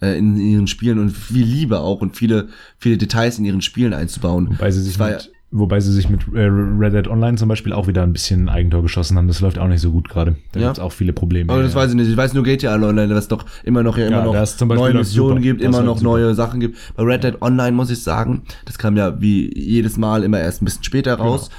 äh, 0.00 0.16
in 0.16 0.36
ihren 0.36 0.66
Spielen 0.66 0.98
und 0.98 1.10
viel 1.10 1.44
Liebe 1.44 1.80
auch 1.80 2.00
und 2.00 2.16
viele, 2.16 2.48
viele 2.78 2.96
Details 2.96 3.38
in 3.38 3.44
ihren 3.44 3.62
Spielen 3.62 3.92
einzubauen. 3.92 4.48
Wobei 4.50 4.70
sie 4.70 4.82
sich 4.82 4.98
mit, 4.98 5.32
wobei 5.52 5.80
sie 5.80 5.92
sich 5.92 6.08
mit 6.08 6.20
äh, 6.34 6.42
Red 6.46 6.92
Dead 6.94 7.08
Online 7.08 7.36
zum 7.36 7.48
Beispiel 7.48 7.72
auch 7.72 7.86
wieder 7.88 8.02
ein 8.02 8.12
bisschen 8.12 8.48
Eigentor 8.48 8.82
geschossen 8.82 9.16
haben. 9.18 9.26
Das 9.28 9.40
läuft 9.40 9.58
auch 9.58 9.66
nicht 9.68 9.80
so 9.80 9.90
gut 9.90 10.08
gerade. 10.08 10.36
Da 10.52 10.60
Ja. 10.60 10.66
gibt's 10.66 10.78
auch 10.80 10.92
viele 10.92 11.12
Probleme. 11.12 11.52
Aber 11.52 11.62
das 11.62 11.74
Ja. 11.74 11.80
weiß 11.80 11.90
ich 11.90 11.96
nicht. 11.96 12.08
Ich 12.10 12.16
weiß 12.16 12.34
nur 12.34 12.44
GTA 12.44 12.74
Online, 12.74 13.14
was 13.14 13.28
doch 13.28 13.44
immer 13.64 13.82
noch 13.82 13.98
ja 13.98 14.06
immer 14.06 14.18
Ja, 14.18 14.24
noch 14.24 14.76
neue 14.76 14.94
Missionen 14.94 15.42
gibt, 15.42 15.60
Das 15.60 15.66
immer 15.68 15.82
noch 15.82 15.98
super. 15.98 16.10
neue 16.10 16.34
Sachen 16.34 16.60
gibt. 16.60 16.78
Bei 16.96 17.02
Red 17.02 17.24
Dead 17.24 17.42
Online 17.42 17.72
muss 17.72 17.90
ich 17.90 18.02
sagen, 18.02 18.42
das 18.64 18.78
kam 18.78 18.96
ja 18.96 19.20
wie 19.20 19.50
jedes 19.58 19.96
Mal 19.98 20.22
immer 20.22 20.38
erst 20.40 20.62
ein 20.62 20.66
bisschen 20.66 20.84
später 20.84 21.14
raus. 21.14 21.50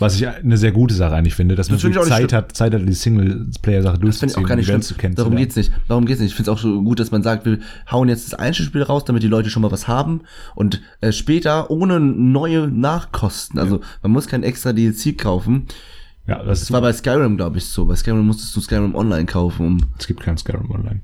Was 0.00 0.16
ich 0.16 0.26
eine 0.26 0.56
sehr 0.56 0.72
gute 0.72 0.94
Sache 0.94 1.14
eigentlich 1.14 1.34
finde, 1.34 1.54
dass 1.54 1.68
man 1.70 1.78
Das 1.78 1.84
nicht 1.84 2.02
Zeit 2.04 2.32
hat, 2.32 2.56
Zeit 2.56 2.74
hat, 2.74 2.82
die 2.88 2.92
Singleplayer-Sache 2.92 3.98
Das 3.98 4.00
finde 4.00 4.08
ich 4.10 4.18
durchzuziehen, 4.20 4.44
auch 4.44 4.48
gar 4.48 4.56
nicht 4.56 4.64
die 4.64 4.70
schlimm. 4.70 4.76
Welt 4.76 4.84
zu 4.84 4.94
kennen. 4.94 5.14
Darum 5.14 5.36
geht's 5.36 5.56
nicht. 5.56 5.72
Darum 5.88 6.06
geht's 6.06 6.20
nicht. 6.20 6.30
Ich 6.30 6.34
finde 6.36 6.50
es 6.50 6.56
auch 6.56 6.62
so 6.62 6.82
gut, 6.82 6.98
dass 7.00 7.10
man 7.10 7.22
sagt, 7.22 7.44
wir 7.46 7.58
hauen 7.90 8.08
jetzt 8.08 8.32
das 8.32 8.38
Einzelspiel 8.38 8.82
raus, 8.82 9.04
damit 9.04 9.22
die 9.22 9.28
Leute 9.28 9.50
schon 9.50 9.62
mal 9.62 9.70
was 9.70 9.86
haben 9.88 10.22
und 10.54 10.80
äh, 11.00 11.12
später 11.12 11.70
ohne 11.70 12.00
neue 12.00 12.68
Nachkosten. 12.68 13.58
Also 13.60 13.80
man 14.02 14.12
muss 14.12 14.26
kein 14.26 14.42
extra 14.42 14.72
DLC 14.72 15.16
kaufen. 15.16 15.66
Ja, 16.26 16.38
das 16.38 16.46
Das 16.46 16.62
ist 16.62 16.72
war 16.72 16.80
bei 16.80 16.92
Skyrim, 16.92 17.36
glaube 17.36 17.58
ich, 17.58 17.66
so. 17.66 17.86
Bei 17.86 17.96
Skyrim 17.96 18.26
musstest 18.26 18.54
du 18.56 18.60
Skyrim 18.60 18.94
online 18.94 19.26
kaufen, 19.26 19.66
um. 19.66 19.78
Es 19.98 20.06
gibt 20.06 20.20
kein 20.20 20.36
Skyrim 20.38 20.70
Online. 20.70 21.00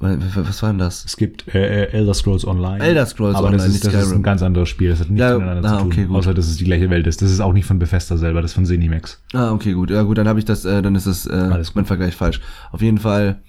Was 0.00 0.62
war 0.62 0.70
denn 0.70 0.78
das? 0.78 1.04
Es 1.04 1.16
gibt 1.16 1.52
äh, 1.52 1.84
äh, 1.86 1.92
Elder 1.92 2.14
Scrolls 2.14 2.46
Online. 2.46 2.78
Elder 2.84 3.04
Scrolls 3.04 3.34
aber 3.34 3.48
Online, 3.48 3.64
das 3.64 3.74
ist, 3.74 3.84
nicht 3.84 3.94
das 3.94 4.06
ist 4.06 4.12
ein 4.12 4.22
ganz 4.22 4.42
anderes 4.42 4.68
Spiel. 4.68 4.90
Das 4.90 5.00
hat 5.00 5.10
nichts 5.10 5.20
Ja, 5.20 5.36
miteinander 5.36 5.68
ah, 5.68 5.72
zu 5.78 5.82
tun. 5.82 5.92
okay, 5.92 6.04
gut. 6.04 6.16
außer, 6.16 6.34
dass 6.34 6.46
es 6.46 6.56
die 6.56 6.64
gleiche 6.64 6.88
Welt 6.88 7.06
ist. 7.08 7.20
Das 7.20 7.30
ist 7.32 7.40
auch 7.40 7.52
nicht 7.52 7.66
von 7.66 7.80
Bethesda 7.80 8.16
selber, 8.16 8.40
das 8.40 8.52
ist 8.52 8.54
von 8.54 8.64
Zenimax. 8.64 9.20
Ah, 9.32 9.50
okay, 9.52 9.72
gut. 9.72 9.90
Ja, 9.90 10.02
gut, 10.02 10.16
dann 10.18 10.28
habe 10.28 10.38
ich 10.38 10.44
das, 10.44 10.64
äh, 10.64 10.82
dann 10.82 10.94
ist 10.94 11.08
das 11.08 11.26
äh, 11.26 11.32
Alles 11.32 11.68
gut. 11.68 11.76
mein 11.76 11.84
Vergleich 11.84 12.14
falsch. 12.14 12.40
Auf 12.70 12.80
jeden 12.80 12.98
Fall, 12.98 13.40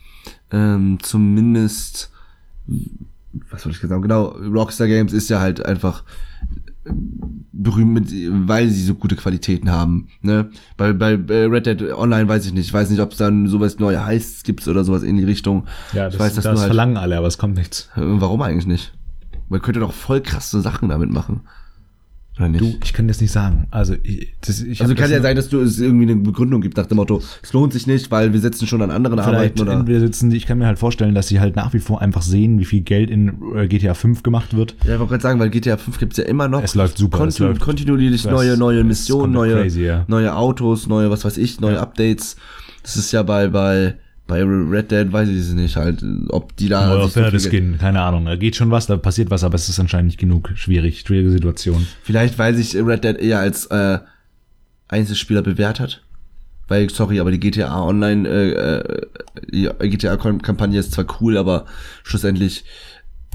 ähm, 0.51 0.97
zumindest, 1.03 2.09
was 3.51 3.63
wollte 3.65 3.75
ich 3.75 3.81
gesagt 3.81 3.93
haben? 3.93 4.01
Genau, 4.01 4.29
Rockstar 4.51 4.87
Games 4.87 5.13
ist 5.13 5.29
ja 5.29 5.39
halt 5.39 5.63
einfach 5.63 6.03
berühmt, 7.51 7.93
mit, 7.93 8.47
weil 8.47 8.69
sie 8.69 8.83
so 8.83 8.95
gute 8.95 9.15
Qualitäten 9.15 9.69
haben. 9.69 10.07
Ne? 10.21 10.49
Bei, 10.77 10.93
bei 10.93 11.15
Red 11.15 11.65
Dead 11.65 11.81
Online 11.93 12.27
weiß 12.27 12.45
ich 12.45 12.53
nicht. 12.53 12.67
Ich 12.67 12.73
weiß 12.73 12.89
nicht, 12.89 13.01
ob 13.01 13.11
es 13.11 13.17
dann 13.17 13.47
sowas 13.47 13.79
neue 13.79 14.05
Heists 14.05 14.43
gibt 14.43 14.67
oder 14.67 14.83
sowas 14.83 15.03
in 15.03 15.17
die 15.17 15.23
Richtung. 15.23 15.65
Ja, 15.93 16.05
das, 16.05 16.15
ich 16.15 16.19
weiß, 16.19 16.35
das 16.35 16.45
nur 16.45 16.53
halt, 16.55 16.67
verlangen 16.67 16.97
alle, 16.97 17.17
aber 17.17 17.27
es 17.27 17.37
kommt 17.37 17.55
nichts. 17.55 17.89
Äh, 17.95 18.01
Warum 18.03 18.41
eigentlich 18.41 18.67
nicht? 18.67 18.93
Man 19.49 19.61
könnte 19.61 19.79
doch 19.79 19.93
voll 19.93 20.21
krasse 20.21 20.61
Sachen 20.61 20.89
damit 20.89 21.11
machen. 21.11 21.41
Oder 22.39 22.47
nicht? 22.49 22.61
Du, 22.61 22.73
ich 22.83 22.93
kann 22.93 23.07
das 23.07 23.19
nicht 23.19 23.31
sagen. 23.31 23.67
Also, 23.69 23.95
ich, 24.01 24.33
das, 24.41 24.61
ich 24.61 24.81
also 24.81 24.95
kann 24.95 25.03
das 25.03 25.11
ja 25.11 25.21
sein, 25.21 25.35
dass 25.35 25.49
du 25.49 25.59
es 25.59 25.77
irgendwie 25.79 26.09
eine 26.09 26.15
Begründung 26.15 26.61
gibt 26.61 26.77
nach 26.77 26.85
dem 26.85 26.95
Motto, 26.95 27.21
es 27.43 27.51
lohnt 27.53 27.73
sich 27.73 27.85
nicht, 27.85 28.09
weil 28.11 28.31
wir 28.31 28.39
setzen 28.39 28.65
schon 28.65 28.81
an 28.81 28.91
anderen 28.91 29.19
Arbeiten 29.19 29.59
oder. 29.59 29.73
entweder 29.73 29.99
sitzen, 29.99 30.31
ich 30.31 30.45
kann 30.45 30.57
mir 30.57 30.65
halt 30.67 30.79
vorstellen, 30.79 31.13
dass 31.15 31.27
sie 31.27 31.39
halt 31.41 31.55
nach 31.57 31.73
wie 31.73 31.79
vor 31.79 32.01
einfach 32.01 32.21
sehen, 32.21 32.57
wie 32.59 32.65
viel 32.65 32.81
Geld 32.81 33.09
in 33.09 33.33
äh, 33.55 33.67
GTA 33.67 33.93
5 33.93 34.23
gemacht 34.23 34.55
wird. 34.55 34.75
Ja, 34.85 34.93
ich 34.93 34.99
wollte 34.99 35.11
gerade 35.11 35.23
sagen, 35.23 35.39
weil 35.39 35.49
GTA 35.49 35.75
5 35.77 35.99
gibt's 35.99 36.15
ja 36.17 36.23
immer 36.23 36.47
noch. 36.47 36.63
Es 36.63 36.75
läuft 36.75 36.97
super, 36.97 37.17
es 37.17 37.35
Kontinu 37.37 37.49
läuft- 37.49 37.61
kontinuierlich 37.61 38.23
Das- 38.23 38.31
neue, 38.31 38.55
neue 38.57 38.79
es 38.79 38.85
Missionen, 38.85 39.33
neue, 39.33 39.55
crazy, 39.55 39.83
ja. 39.83 40.05
neue 40.07 40.33
Autos, 40.35 40.87
neue, 40.87 41.09
was 41.11 41.25
weiß 41.25 41.37
ich, 41.37 41.59
neue 41.59 41.73
Ja. 41.75 41.81
Updates. 41.81 42.37
Das 42.83 42.95
ist 42.95 43.11
ja 43.11 43.21
bei, 43.23 43.49
bei, 43.49 43.95
bei 44.29 44.43
Red 44.43 44.91
Dead, 44.91 45.11
weiß 45.11 45.27
ich 45.27 45.39
es 45.39 45.49
nicht 45.49 45.75
halt, 45.75 46.01
ob 46.29 46.55
die 46.55 46.69
da. 46.69 46.87
Neuer 46.87 47.05
sich 47.05 47.13
so 47.13 47.19
Pferdeskin, 47.19 47.77
keine 47.77 47.99
Ahnung. 47.99 48.25
Da 48.25 48.37
geht 48.37 48.55
schon 48.55 48.71
was, 48.71 48.87
da 48.87 48.95
passiert 48.95 49.29
was, 49.31 49.43
aber 49.43 49.55
es 49.55 49.67
ist 49.67 49.79
anscheinend 49.79 50.07
nicht 50.07 50.19
genug. 50.19 50.51
Schwierig, 50.55 51.01
schwierige 51.01 51.31
Situation. 51.31 51.85
Vielleicht, 52.03 52.39
weil 52.39 52.55
sich 52.55 52.75
Red 52.75 53.03
Dead 53.03 53.17
eher 53.17 53.39
als 53.39 53.65
äh, 53.65 53.99
Einzelspieler 54.87 55.41
bewährt 55.41 55.81
hat. 55.81 56.03
Weil, 56.69 56.89
sorry, 56.91 57.19
aber 57.19 57.31
die 57.31 57.39
GTA 57.39 57.83
Online, 57.83 58.29
äh, 58.29 58.51
äh, 58.51 59.01
die 59.51 59.69
GTA-Kampagne 59.89 60.79
ist 60.79 60.91
zwar 60.91 61.05
cool, 61.19 61.35
aber 61.35 61.65
schlussendlich 62.03 62.63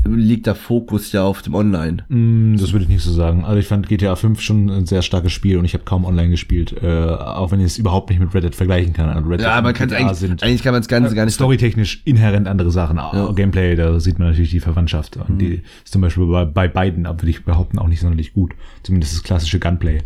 liegt 0.04 0.46
der 0.46 0.54
Fokus 0.54 1.12
ja 1.12 1.24
auf 1.24 1.42
dem 1.42 1.54
Online. 1.54 2.04
Mm, 2.08 2.56
das 2.56 2.72
würde 2.72 2.84
ich 2.84 2.88
nicht 2.88 3.02
so 3.02 3.12
sagen. 3.12 3.44
Also 3.44 3.58
ich 3.58 3.66
fand 3.66 3.88
GTA 3.88 4.16
5 4.16 4.40
schon 4.40 4.68
ein 4.70 4.86
sehr 4.86 5.02
starkes 5.02 5.32
Spiel 5.32 5.58
und 5.58 5.64
ich 5.64 5.74
habe 5.74 5.84
kaum 5.84 6.04
online 6.04 6.30
gespielt, 6.30 6.74
äh, 6.82 7.06
auch 7.06 7.50
wenn 7.50 7.60
ich 7.60 7.66
es 7.66 7.78
überhaupt 7.78 8.10
nicht 8.10 8.20
mit 8.20 8.34
Red 8.34 8.44
Dead 8.44 8.54
vergleichen 8.54 8.92
kann. 8.92 9.08
Also 9.08 9.28
Red 9.28 9.40
Ja, 9.40 9.58
und 9.58 9.64
man 9.64 9.74
kann 9.74 9.92
eigentlich, 9.92 10.42
eigentlich 10.42 10.62
kann 10.62 10.72
man 10.72 10.82
es 10.82 10.88
gar 10.88 11.00
nicht, 11.00 11.14
gar 11.14 11.24
nicht 11.24 11.34
storytechnisch 11.34 12.02
inhärent 12.04 12.48
andere 12.48 12.70
Sachen. 12.70 12.96
Ja. 12.96 13.32
Gameplay, 13.32 13.76
da 13.76 13.98
sieht 14.00 14.18
man 14.18 14.28
natürlich 14.28 14.50
die 14.50 14.60
Verwandtschaft. 14.60 15.16
Und 15.16 15.38
die 15.38 15.62
ist 15.84 15.92
zum 15.92 16.02
Beispiel 16.02 16.26
bei, 16.26 16.44
bei 16.44 16.68
beiden, 16.68 17.06
aber 17.06 17.22
würde 17.22 17.30
ich 17.30 17.44
behaupten, 17.44 17.78
auch 17.78 17.88
nicht 17.88 18.00
sonderlich 18.00 18.32
gut. 18.32 18.52
Zumindest 18.82 19.14
das 19.14 19.22
klassische 19.22 19.58
Gunplay. 19.58 20.00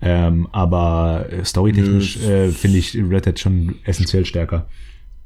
Ähm, 0.00 0.48
aber 0.52 1.26
äh, 1.30 1.44
storytechnisch 1.44 2.18
äh, 2.22 2.50
finde 2.50 2.78
ich 2.78 2.94
Red 2.94 3.26
Dead 3.26 3.38
schon 3.38 3.76
essentiell 3.84 4.26
stärker. 4.26 4.66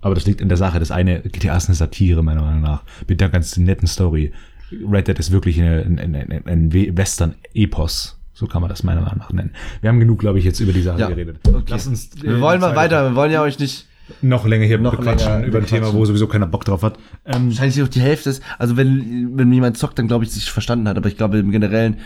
Aber 0.00 0.14
das 0.14 0.26
liegt 0.26 0.40
in 0.40 0.48
der 0.48 0.56
Sache. 0.58 0.78
Das 0.78 0.90
eine, 0.90 1.20
GTA 1.20 1.56
ist 1.56 1.68
eine 1.68 1.74
Satire, 1.74 2.22
meiner 2.22 2.42
Meinung 2.42 2.60
nach. 2.60 2.82
Mit 3.08 3.20
einer 3.22 3.30
ganz 3.30 3.56
netten 3.56 3.88
Story. 3.88 4.32
Red 4.70 5.08
Dead 5.08 5.18
ist 5.18 5.32
wirklich 5.32 5.60
eine, 5.60 5.82
ein, 5.82 5.98
ein, 5.98 6.46
ein, 6.46 6.72
Western-Epos. 6.72 8.18
So 8.34 8.46
kann 8.46 8.60
man 8.60 8.68
das 8.68 8.84
meiner 8.84 9.00
Meinung 9.00 9.18
nach 9.18 9.32
nennen. 9.32 9.50
Wir 9.80 9.88
haben 9.90 9.98
genug, 9.98 10.20
glaube 10.20 10.38
ich, 10.38 10.44
jetzt 10.44 10.60
über 10.60 10.72
die 10.72 10.82
Sache 10.82 11.00
Ja. 11.00 11.08
geredet. 11.08 11.40
Okay. 11.46 11.64
Lass 11.68 11.86
uns. 11.86 12.10
äh, 12.16 12.22
Wir 12.22 12.40
wollen 12.40 12.60
mal 12.60 12.76
weiter, 12.76 13.10
wir 13.10 13.16
wollen 13.16 13.32
ja 13.32 13.42
euch 13.42 13.58
nicht. 13.58 13.86
noch 14.22 14.46
länger 14.46 14.64
hier 14.66 14.78
Noch 14.78 14.96
bequatschen 14.96 15.32
länger 15.32 15.46
über 15.46 15.58
ein. 15.58 15.66
Thema, 15.66 15.92
wo 15.92 16.04
sowieso 16.04 16.28
keiner 16.28 16.46
Bock 16.46 16.64
drauf 16.64 16.82
hat. 16.82 16.98
Ähm, 17.26 17.48
Wahrscheinlich 17.48 17.82
auch 17.82 17.88
die 17.88 18.00
Hälfte 18.00 18.30
ist. 18.30 18.42
Also 18.58 18.76
wenn, 18.76 19.36
wenn 19.36 19.52
jemand 19.52 19.76
zockt, 19.76 19.98
dann 19.98 20.06
glaube 20.06 20.24
ich, 20.24 20.30
sich 20.30 20.48
verstanden 20.50 20.86
hat. 20.88 20.96
Aber 20.96 21.08
ich 21.08 21.16
glaube 21.16 21.38
im 21.38 21.50
Generellen 21.50 21.96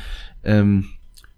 ähm, 0.45 0.87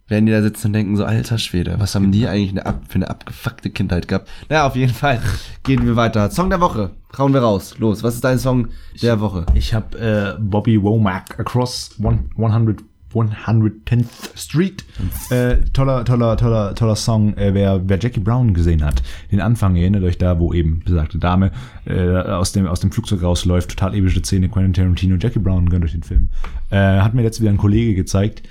werden 0.08 0.26
die 0.26 0.32
da 0.32 0.42
sitzen 0.42 0.68
und 0.68 0.72
denken 0.74 0.96
so, 0.96 1.04
alter 1.04 1.38
Schwede, 1.38 1.76
was 1.78 1.94
haben 1.94 2.12
die 2.12 2.26
eigentlich 2.26 2.50
eine 2.50 2.80
für 2.88 2.96
eine 2.96 3.08
abgefuckte 3.08 3.70
Kindheit 3.70 4.08
gehabt? 4.08 4.28
Naja, 4.48 4.66
auf 4.66 4.76
jeden 4.76 4.92
Fall 4.92 5.20
gehen 5.62 5.86
wir 5.86 5.96
weiter. 5.96 6.30
Song 6.30 6.50
der 6.50 6.60
Woche. 6.60 6.90
Hauen 7.16 7.32
wir 7.32 7.40
raus. 7.40 7.76
Los, 7.78 8.02
was 8.02 8.16
ist 8.16 8.24
dein 8.24 8.38
Song 8.38 8.68
der 9.00 9.20
Woche? 9.20 9.46
ich 9.54 9.72
habe 9.72 9.98
äh, 9.98 10.40
Bobby 10.40 10.82
Womack 10.82 11.38
Across 11.38 11.96
one, 12.02 12.24
100 12.36 12.80
110th 13.14 14.36
Street. 14.36 14.84
Äh, 15.30 15.58
toller, 15.72 16.04
toller, 16.04 16.36
toller, 16.36 16.74
toller 16.74 16.96
Song. 16.96 17.36
Äh, 17.36 17.54
wer, 17.54 17.88
wer 17.88 17.98
Jackie 17.98 18.20
Brown 18.20 18.54
gesehen 18.54 18.84
hat, 18.84 19.02
den 19.30 19.40
Anfang, 19.40 19.76
erinnert 19.76 20.02
euch 20.02 20.18
da, 20.18 20.38
wo 20.38 20.52
eben 20.52 20.82
besagte 20.84 21.18
Dame 21.18 21.52
äh, 21.86 22.08
aus, 22.16 22.52
dem, 22.52 22.66
aus 22.66 22.80
dem 22.80 22.92
Flugzeug 22.92 23.22
rausläuft, 23.22 23.70
total 23.70 23.94
epische 23.94 24.20
Szene, 24.22 24.48
Quentin 24.48 24.72
Tarantino, 24.72 25.16
Jackie 25.16 25.38
Brown 25.38 25.68
gönnt 25.68 25.84
euch 25.84 25.92
den 25.92 26.02
Film. 26.02 26.28
Äh, 26.70 27.00
hat 27.00 27.14
mir 27.14 27.22
letztes 27.22 27.40
wieder 27.40 27.52
ein 27.52 27.58
Kollege 27.58 27.94
gezeigt. 27.94 28.42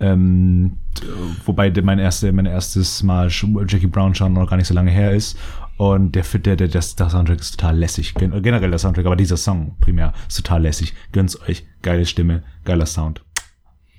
Ähm, 0.00 0.74
wobei 1.44 1.72
mein, 1.82 1.98
erste, 1.98 2.32
mein 2.32 2.46
erstes 2.46 3.02
Mal 3.02 3.28
Jackie 3.66 3.86
Brown 3.86 4.14
schauen 4.14 4.32
noch 4.32 4.48
gar 4.48 4.56
nicht 4.56 4.66
so 4.66 4.74
lange 4.74 4.90
her 4.90 5.12
ist. 5.12 5.38
Und 5.76 6.16
der, 6.16 6.24
der, 6.24 6.56
der, 6.56 6.68
der 6.68 6.82
Soundtrack 6.82 7.38
ist 7.38 7.52
total 7.58 7.78
lässig. 7.78 8.14
Gen 8.14 8.42
generell 8.42 8.70
der 8.70 8.80
Soundtrack, 8.80 9.06
aber 9.06 9.16
dieser 9.16 9.36
Song 9.36 9.76
primär 9.80 10.12
ist 10.26 10.36
total 10.36 10.62
lässig. 10.62 10.92
Gönnt's 11.12 11.40
euch. 11.48 11.66
Geile 11.82 12.04
Stimme, 12.04 12.42
geiler 12.64 12.86
Sound. 12.86 13.24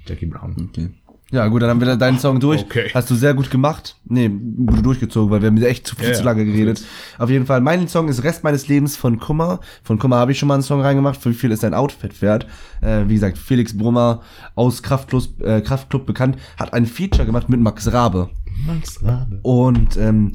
Jackie 0.06 0.26
Brown. 0.26 0.70
Okay. 0.70 0.90
Ja, 1.32 1.48
gut, 1.48 1.62
dann 1.62 1.70
haben 1.70 1.80
wir 1.80 1.96
deinen 1.96 2.18
Song 2.18 2.40
durch. 2.40 2.62
Okay. 2.62 2.90
Hast 2.94 3.10
du 3.12 3.16
sehr 3.16 3.36
gut 3.36 3.52
gemacht. 3.52 3.96
Nee, 4.06 4.30
gut 4.30 4.84
durchgezogen, 4.84 5.30
weil 5.30 5.42
wir 5.42 5.48
haben 5.48 5.62
echt 5.62 5.86
zu 5.86 5.96
viel 5.96 6.08
Ja, 6.08 6.14
zu 6.14 6.24
lange 6.24 6.44
geredet. 6.44 6.84
Auf 7.20 7.30
jeden 7.30 7.46
Fall, 7.46 7.62
mein 7.62 7.88
Song 7.88 8.08
ist 8.08 8.24
Rest 8.24 8.44
meines 8.44 8.68
Lebens 8.68 8.98
von 8.98 9.20
Kummer. 9.20 9.60
Von 9.84 10.00
Kummer 10.00 10.16
habe 10.16 10.32
ich 10.32 10.40
schon 10.40 10.48
mal 10.48 10.56
einen 10.56 10.64
Song 10.64 10.82
reingemacht. 10.82 11.22
Für 11.22 11.30
wie 11.30 11.36
viel 11.36 11.52
ist 11.52 11.62
dein 11.62 11.76
Outfit 11.76 12.20
wert? 12.24 12.48
Äh, 12.82 13.04
wie 13.08 13.14
gesagt, 13.14 13.38
Felix 13.38 13.78
Brummer 13.78 14.22
aus 14.56 14.82
Kraftklub, 14.82 15.40
äh, 15.42 15.62
Kraftklub 15.62 16.08
bekannt, 16.08 16.38
hat 16.58 16.74
ein 16.74 16.88
Feature 16.88 17.28
gemacht 17.28 17.48
mit 17.48 17.60
Max 17.60 17.92
Rabe. 17.94 18.30
Max 18.66 19.04
Rabe. 19.04 19.40
Und 19.44 19.98
ähm, 19.98 20.34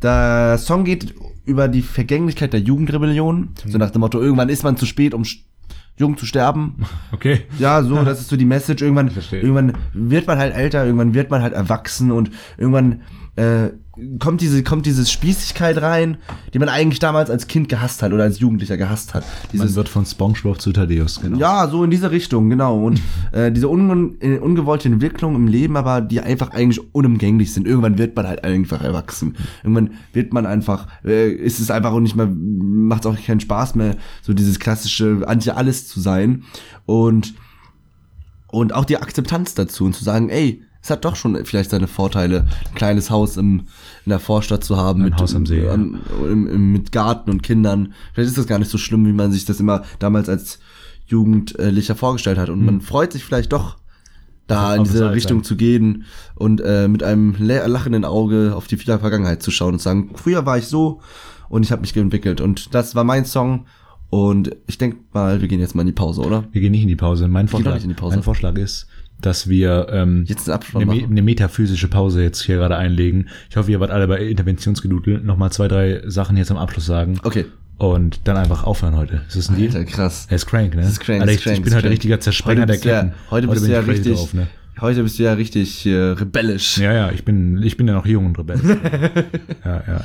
der 0.00 0.58
Song 0.58 0.84
geht 0.84 1.12
über 1.44 1.66
die 1.66 1.82
Vergänglichkeit 1.82 2.52
der 2.52 2.60
Jugendrebellion. 2.60 3.50
So 3.66 3.78
nach 3.78 3.90
dem 3.90 4.00
Motto, 4.00 4.20
irgendwann 4.20 4.48
ist 4.48 4.62
man 4.62 4.76
zu 4.76 4.86
spät, 4.86 5.12
um 5.12 5.24
jung 6.00 6.16
zu 6.16 6.26
sterben. 6.26 6.74
Okay. 7.12 7.42
Ja, 7.58 7.82
so, 7.82 8.02
das 8.02 8.20
ist 8.20 8.28
so 8.30 8.36
die 8.36 8.46
Message. 8.46 8.82
Irgendwann, 8.82 9.10
irgendwann 9.30 9.74
wird 9.92 10.26
man 10.26 10.38
halt 10.38 10.54
älter, 10.54 10.86
irgendwann 10.86 11.12
wird 11.12 11.30
man 11.30 11.42
halt 11.42 11.52
erwachsen 11.52 12.12
und 12.12 12.30
irgendwann 12.56 13.02
äh, 13.36 13.70
kommt 14.18 14.40
diese, 14.40 14.62
kommt 14.62 14.86
diese 14.86 15.06
Spießigkeit 15.06 15.80
rein, 15.80 16.18
die 16.52 16.58
man 16.58 16.68
eigentlich 16.68 16.98
damals 16.98 17.30
als 17.30 17.46
Kind 17.46 17.68
gehasst 17.68 18.02
hat 18.02 18.12
oder 18.12 18.24
als 18.24 18.38
Jugendlicher 18.38 18.76
gehasst 18.76 19.14
hat. 19.14 19.22
Man 19.22 19.50
Dieses, 19.52 19.74
wird 19.74 19.88
von 19.88 20.06
Spongebob 20.06 20.60
zu 20.60 20.72
Thaddeus, 20.72 21.20
genau. 21.20 21.38
ja, 21.38 21.68
so 21.68 21.84
in 21.84 21.90
diese 21.90 22.10
Richtung, 22.10 22.48
genau. 22.50 22.84
Und 22.84 23.00
äh, 23.32 23.50
diese 23.52 23.68
un 23.68 24.16
äh, 24.20 24.38
ungewollte 24.38 24.88
Entwicklung 24.88 25.34
im 25.34 25.46
Leben, 25.46 25.76
aber 25.76 26.00
die 26.00 26.20
einfach 26.20 26.50
eigentlich 26.50 26.80
unumgänglich 26.94 27.52
sind. 27.52 27.66
Irgendwann 27.66 27.98
wird 27.98 28.16
man 28.16 28.26
halt 28.26 28.44
einfach 28.44 28.82
erwachsen. 28.82 29.36
Irgendwann 29.62 29.90
wird 30.12 30.32
man 30.32 30.46
einfach, 30.46 30.86
äh, 31.04 31.30
ist 31.30 31.60
es 31.60 31.70
einfach 31.70 31.92
auch 31.92 32.00
nicht 32.00 32.16
mehr, 32.16 32.28
macht 32.30 33.06
auch 33.06 33.16
keinen 33.20 33.40
Spaß 33.40 33.74
mehr, 33.74 33.96
so 34.22 34.32
dieses 34.32 34.58
klassische 34.58 35.22
Anti-Alles 35.26 35.88
zu 35.88 36.00
sein. 36.00 36.44
Und, 36.86 37.34
und 38.48 38.74
auch 38.74 38.84
die 38.84 38.96
Akzeptanz 38.96 39.54
dazu 39.54 39.84
und 39.84 39.94
zu 39.94 40.04
sagen, 40.04 40.28
ey, 40.28 40.62
es 40.82 40.90
hat 40.90 41.04
doch 41.04 41.16
schon 41.16 41.44
vielleicht 41.44 41.70
seine 41.70 41.86
Vorteile, 41.86 42.46
ein 42.68 42.74
kleines 42.74 43.10
Haus 43.10 43.36
im, 43.36 43.66
in 44.04 44.10
der 44.10 44.18
Vorstadt 44.18 44.64
zu 44.64 44.76
haben. 44.76 45.04
Ein 45.04 45.16
Haus 45.16 45.34
am 45.34 45.46
See, 45.46 45.68
am- 45.68 46.00
im, 46.24 46.46
im, 46.46 46.72
mit 46.72 46.92
Garten 46.92 47.30
und 47.30 47.42
Kindern. 47.42 47.92
Vielleicht 48.12 48.28
ist 48.30 48.38
das 48.38 48.46
gar 48.46 48.58
nicht 48.58 48.70
so 48.70 48.78
schlimm, 48.78 49.06
wie 49.06 49.12
man 49.12 49.32
sich 49.32 49.44
das 49.44 49.60
immer 49.60 49.82
damals 49.98 50.28
als 50.28 50.58
Jugendlicher 51.06 51.94
vorgestellt 51.96 52.38
hat. 52.38 52.48
Und 52.50 52.64
man 52.64 52.80
freut 52.80 53.12
sich 53.12 53.24
vielleicht 53.24 53.52
doch, 53.52 53.76
da 54.46 54.74
in 54.74 54.84
diese. 54.84 55.12
Richtung 55.12 55.44
zu 55.44 55.56
gehen 55.56 56.04
und 56.34 56.60
äh, 56.60 56.88
mit 56.88 57.02
einem 57.02 57.34
lachenden 57.38 58.04
Auge 58.04 58.52
auf 58.56 58.66
die 58.66 58.76
Vergangenheit 58.76 59.42
zu 59.42 59.50
schauen 59.50 59.74
und 59.74 59.78
zu 59.78 59.84
sagen, 59.84 60.10
früher 60.14 60.44
war 60.44 60.58
ich 60.58 60.66
so 60.66 61.00
und 61.48 61.62
ich 61.64 61.70
habe 61.72 61.82
mich 61.82 61.96
entwickelt. 61.96 62.40
Und 62.40 62.74
das 62.74 62.94
war 62.94 63.04
mein 63.04 63.24
Song. 63.24 63.66
Und 64.08 64.56
ich 64.66 64.76
denke 64.76 64.96
mal, 65.12 65.40
wir 65.40 65.46
gehen 65.46 65.60
jetzt 65.60 65.76
mal 65.76 65.82
in 65.82 65.86
die 65.86 65.92
Pause, 65.92 66.22
oder? 66.22 66.44
Wir 66.50 66.60
gehen 66.60 66.72
nicht 66.72 66.82
in 66.82 66.88
die 66.88 66.96
Pause. 66.96 67.28
Mein 67.28 67.46
Vorschlag, 67.46 67.74
nicht 67.74 67.84
in 67.84 67.90
die 67.90 67.94
Pause. 67.94 68.16
mein 68.16 68.24
Vorschlag 68.24 68.56
ist, 68.56 68.88
dass 69.20 69.48
wir 69.48 69.88
ähm, 69.90 70.24
Jetzt 70.26 70.48
eine, 70.48 70.92
eine 70.92 71.22
metaphysische 71.22 71.88
Pause 71.88 72.22
jetzt 72.22 72.42
hier 72.42 72.56
gerade 72.56 72.76
einlegen. 72.76 73.28
Ich 73.48 73.56
hoffe, 73.56 73.70
ihr 73.70 73.80
wart 73.80 73.90
alle 73.90 74.08
bei 74.08 74.18
Interventionsgedudel. 74.18 75.20
Nochmal 75.20 75.52
zwei, 75.52 75.68
drei 75.68 76.02
Sachen 76.06 76.36
jetzt 76.36 76.50
am 76.50 76.56
Abschluss 76.56 76.86
sagen. 76.86 77.18
Okay. 77.22 77.46
Und 77.78 78.20
dann 78.24 78.36
einfach 78.36 78.64
aufhören 78.64 78.96
heute. 78.96 79.22
Ist 79.26 79.36
das 79.36 79.48
ein 79.48 79.56
Deal? 79.56 79.68
Alter, 79.74 79.84
krass. 79.84 80.26
Er 80.28 80.36
ist 80.36 80.46
crank, 80.46 80.74
ne? 80.74 80.82
Das 80.82 80.92
ist 80.92 81.00
crank, 81.00 81.22
Alter, 81.22 81.32
ich, 81.32 81.42
crank, 81.42 81.58
ich 81.58 81.64
bin 81.64 81.74
heute 81.74 81.90
richtiger 81.90 82.20
Zersprenger 82.20 82.62
Heute 82.62 82.72
der 82.72 82.80
du 82.80 82.88
ja, 82.88 83.02
Ketten. 83.02 83.14
heute 83.30 83.48
bist 83.48 83.66
du 83.66 83.70
ja 83.70 83.80
richtig, 83.80 84.16
drauf, 84.16 84.34
ne? 84.34 84.48
heute 84.80 85.02
bist 85.02 85.18
du 85.18 85.22
ja 85.22 85.32
richtig 85.32 85.86
äh, 85.86 85.94
rebellisch. 85.94 86.78
Ja, 86.78 86.92
ja, 86.92 87.10
ich 87.10 87.24
bin, 87.24 87.62
ich 87.62 87.76
bin 87.76 87.88
ja 87.88 87.94
noch 87.94 88.06
jung 88.06 88.26
und 88.26 88.38
rebellisch. 88.38 88.64
ja, 89.64 89.82
ja, 89.86 89.86
ja. 89.86 90.04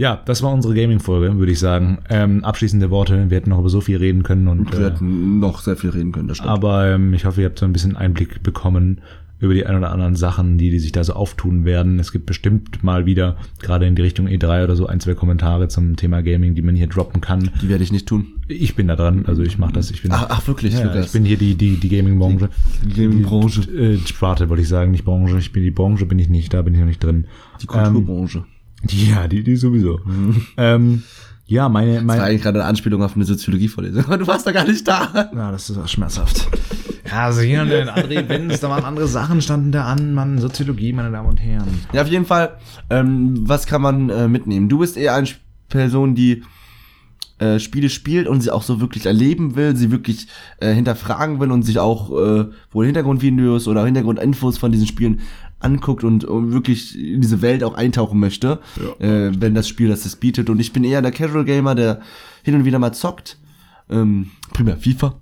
Ja, 0.00 0.18
das 0.24 0.42
war 0.42 0.50
unsere 0.50 0.72
Gaming-Folge, 0.72 1.36
würde 1.36 1.52
ich 1.52 1.58
sagen. 1.58 1.98
Ähm, 2.08 2.42
abschließende 2.42 2.88
Worte. 2.88 3.28
Wir 3.28 3.36
hätten 3.36 3.50
noch 3.50 3.58
über 3.58 3.68
so 3.68 3.82
viel 3.82 3.98
reden 3.98 4.22
können 4.22 4.48
und 4.48 4.72
Wir 4.72 4.80
äh, 4.80 4.90
hätten 4.92 5.40
noch 5.40 5.60
sehr 5.60 5.76
viel 5.76 5.90
reden 5.90 6.10
können, 6.10 6.26
das 6.26 6.38
stimmt. 6.38 6.48
Aber 6.48 6.86
ähm, 6.86 7.12
ich 7.12 7.26
hoffe, 7.26 7.42
ihr 7.42 7.46
habt 7.46 7.58
so 7.58 7.66
ein 7.66 7.74
bisschen 7.74 7.96
Einblick 7.96 8.42
bekommen, 8.42 9.02
über 9.40 9.52
die 9.52 9.66
ein 9.66 9.76
oder 9.76 9.92
anderen 9.92 10.16
Sachen, 10.16 10.56
die, 10.56 10.70
die 10.70 10.78
sich 10.78 10.92
da 10.92 11.04
so 11.04 11.12
auftun 11.12 11.66
werden. 11.66 11.98
Es 11.98 12.12
gibt 12.12 12.24
bestimmt 12.24 12.82
mal 12.82 13.04
wieder, 13.04 13.36
gerade 13.60 13.84
in 13.84 13.94
die 13.94 14.00
Richtung 14.00 14.26
E3 14.26 14.64
oder 14.64 14.74
so, 14.74 14.86
ein, 14.86 15.00
zwei 15.00 15.12
Kommentare 15.12 15.68
zum 15.68 15.96
Thema 15.96 16.22
Gaming, 16.22 16.54
die 16.54 16.62
man 16.62 16.76
hier 16.76 16.86
droppen 16.86 17.20
kann. 17.20 17.50
Die 17.60 17.68
werde 17.68 17.84
ich 17.84 17.92
nicht 17.92 18.08
tun. 18.08 18.28
Ich 18.48 18.76
bin 18.76 18.88
da 18.88 18.96
dran, 18.96 19.26
also 19.26 19.42
ich 19.42 19.58
mache 19.58 19.74
das. 19.74 19.90
Ich 19.90 20.00
bin 20.00 20.12
Ach, 20.12 20.28
ach 20.30 20.48
wirklich, 20.48 20.72
ja, 20.72 20.84
Lukas? 20.84 21.06
ich 21.06 21.12
bin 21.12 21.26
hier 21.26 21.36
die, 21.36 21.56
die, 21.56 21.76
die 21.76 21.88
Gaming-Branche. 21.90 22.48
Die 22.86 23.02
Gaming-Branche. 23.02 23.70
Äh, 23.70 23.98
Sparte 24.06 24.48
wollte 24.48 24.62
ich 24.62 24.68
sagen, 24.68 24.92
nicht 24.92 25.04
Branche. 25.04 25.36
Ich 25.36 25.52
bin 25.52 25.62
die 25.62 25.70
Branche, 25.70 26.06
bin 26.06 26.18
ich 26.18 26.30
nicht, 26.30 26.54
da 26.54 26.62
bin 26.62 26.72
ich 26.72 26.80
noch 26.80 26.86
nicht 26.86 27.04
drin. 27.04 27.26
Die 27.60 27.66
Kulturbranche. 27.66 28.44
Die, 28.46 28.59
ja, 28.88 29.28
die, 29.28 29.42
die 29.42 29.56
sowieso. 29.56 30.00
Ähm, 30.56 31.02
ja, 31.46 31.68
meine, 31.68 31.94
das 31.94 31.98
war 31.98 32.04
meine, 32.04 32.22
eigentlich 32.22 32.42
gerade 32.42 32.60
eine 32.60 32.68
Anspielung 32.68 33.02
auf 33.02 33.16
eine 33.16 33.24
Soziologievorlesung, 33.24 34.04
aber 34.04 34.18
du 34.18 34.26
warst 34.28 34.46
da 34.46 34.52
gar 34.52 34.64
nicht 34.64 34.86
da. 34.86 35.30
Ja, 35.34 35.50
das 35.50 35.68
ist 35.68 35.78
auch 35.78 35.88
schmerzhaft. 35.88 36.48
Ja, 37.04 37.24
also 37.24 37.40
hier 37.40 37.62
und 37.62 37.70
in 37.72 37.88
andere 37.88 38.14
Events, 38.14 38.60
da 38.60 38.70
waren 38.70 38.84
andere 38.84 39.08
Sachen, 39.08 39.42
standen 39.42 39.72
da 39.72 39.86
an, 39.86 40.14
Mann, 40.14 40.38
Soziologie, 40.38 40.92
meine 40.92 41.10
Damen 41.10 41.28
und 41.28 41.38
Herren. 41.38 41.66
Ja, 41.92 42.02
auf 42.02 42.08
jeden 42.08 42.24
Fall, 42.24 42.56
ähm, 42.88 43.48
was 43.48 43.66
kann 43.66 43.82
man 43.82 44.10
äh, 44.10 44.28
mitnehmen? 44.28 44.68
Du 44.68 44.78
bist 44.78 44.96
eher 44.96 45.14
eine 45.14 45.26
Person, 45.68 46.14
die 46.14 46.44
äh, 47.40 47.58
Spiele 47.58 47.88
spielt 47.88 48.28
und 48.28 48.42
sie 48.42 48.50
auch 48.50 48.62
so 48.62 48.80
wirklich 48.80 49.06
erleben 49.06 49.56
will, 49.56 49.74
sie 49.74 49.90
wirklich 49.90 50.26
äh, 50.58 50.72
hinterfragen 50.72 51.40
will 51.40 51.50
und 51.50 51.62
sich 51.62 51.78
auch 51.78 52.10
äh, 52.10 52.46
wohl 52.70 52.86
Hintergrundvideos 52.86 53.66
oder 53.66 53.84
Hintergrundinfos 53.84 54.58
von 54.58 54.70
diesen 54.70 54.86
Spielen 54.86 55.20
anguckt 55.58 56.04
und, 56.04 56.24
und 56.24 56.52
wirklich 56.52 56.98
in 56.98 57.20
diese 57.20 57.42
Welt 57.42 57.64
auch 57.64 57.74
eintauchen 57.74 58.20
möchte, 58.20 58.60
äh, 58.98 59.30
wenn 59.38 59.54
das 59.54 59.68
Spiel 59.68 59.88
das 59.88 60.02
das 60.04 60.16
bietet. 60.16 60.50
Und 60.50 60.60
ich 60.60 60.72
bin 60.72 60.84
eher 60.84 61.02
der 61.02 61.12
Casual 61.12 61.44
Gamer, 61.44 61.74
der 61.74 62.00
hin 62.42 62.54
und 62.54 62.64
wieder 62.64 62.78
mal 62.78 62.92
zockt. 62.92 63.38
Ähm, 63.90 64.30
primär 64.52 64.76
FIFA. 64.76 65.20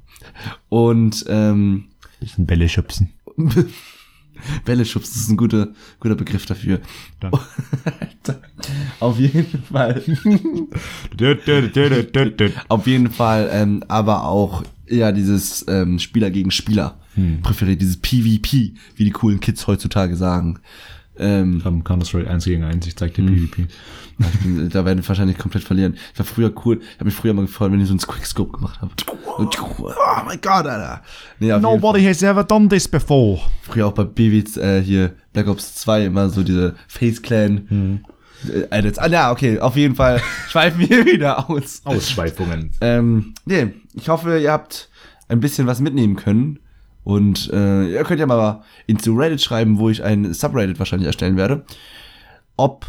Und 0.69 1.25
ähm, 1.29 1.85
Ich 2.21 2.37
ein 2.37 2.47
Bälle 2.47 2.69
schubsen. 2.69 3.11
Bälle 4.65 4.85
schubsen 4.85 5.21
ist 5.21 5.29
ein 5.29 5.37
guter, 5.37 5.69
guter 6.01 6.15
Begriff 6.15 6.47
dafür. 6.47 6.81
Danke. 7.21 7.41
Auf 9.01 9.19
jeden 9.19 9.63
Fall. 9.63 10.03
Auf 12.69 12.87
jeden 12.87 13.11
Fall, 13.11 13.49
ähm, 13.53 13.85
aber 13.89 14.25
auch 14.25 14.63
eher 14.87 15.13
dieses 15.13 15.65
ähm, 15.69 15.99
Spieler 15.99 16.31
gegen 16.31 16.51
Spieler 16.51 16.99
präferiert, 17.43 17.81
dieses 17.81 17.97
PvP, 17.97 18.75
wie 18.95 19.05
die 19.05 19.11
coolen 19.11 19.41
Kids 19.41 19.67
heutzutage 19.67 20.15
sagen. 20.15 20.61
Ähm, 21.19 21.63
Am 21.65 21.85
Counter-Strike 21.85 22.29
1 22.31 22.45
gegen 22.45 22.65
1, 22.65 22.87
ich 22.87 22.97
zeig 22.97 23.15
dir 23.15 23.25
PvP. 23.25 23.67
ich 24.19 24.39
bin, 24.43 24.69
da 24.71 24.85
werden 24.85 24.99
wir 25.03 25.09
wahrscheinlich 25.09 25.39
komplett 25.39 25.65
verlieren. 25.65 25.97
Ich 26.13 26.19
war 26.19 26.27
früher 26.27 26.53
cool, 26.65 26.81
ich 26.81 26.95
habe 26.97 27.07
mich 27.07 27.15
früher 27.15 27.35
mal 27.35 27.47
gefreut, 27.47 27.73
wenn 27.73 27.81
ich 27.81 27.89
so 27.89 27.93
einen 27.93 28.01
Quickscope 28.01 28.53
gemacht 28.53 28.81
habe. 28.81 28.93
Oh 29.39 29.47
mein 30.25 30.41
Gott, 30.41 30.67
Alter. 30.67 31.03
Nee, 31.39 31.53
Fall. 31.99 32.09
has 32.09 32.23
ever 32.23 32.45
done 32.45 32.69
this 32.69 32.89
before. 32.89 33.41
Früher 33.63 33.87
auch 33.87 33.93
bei 33.93 34.05
BWs, 34.05 34.57
äh, 34.57 34.83
hier 34.83 35.15
Black 35.33 35.49
Ops 35.49 35.77
2 35.77 36.07
immer 36.07 36.29
so 36.29 36.43
diese 36.43 36.75
Face 36.89 37.23
Clan. 37.23 38.03
Äh, 38.47 38.79
Edits. 38.79 38.99
Ah, 38.99 39.09
ja, 39.09 39.31
okay, 39.33 39.59
auf 39.59 39.77
jeden 39.77 39.95
Fall 39.95 40.21
schweifen 40.49 40.81
wir 40.89 41.05
wieder 41.05 41.51
aus. 41.51 41.83
Ausschweifungen. 41.85 42.71
Ähm, 42.81 43.35
nee, 43.45 43.75
ich 43.95 44.09
hoffe, 44.09 44.39
ihr 44.39 44.53
habt 44.53 44.89
ein 45.29 45.41
bisschen 45.41 45.67
was 45.67 45.81
mitnehmen 45.81 46.17
können. 46.17 46.61
Und 47.09 47.51
äh, 47.55 47.91
ihr 47.91 48.05
könnt 48.05 48.21
ja 48.21 48.27
mal 48.27 48.61
into 48.87 49.15
Reddit 49.15 49.41
schreiben, 49.41 49.79
wo 49.79 49.89
ich 49.89 50.05
ein 50.05 50.35
Subreddit 50.35 50.79
wahrscheinlich 50.79 51.07
erstellen 51.07 51.39
werde. 51.39 51.65
Ob, 52.59 52.85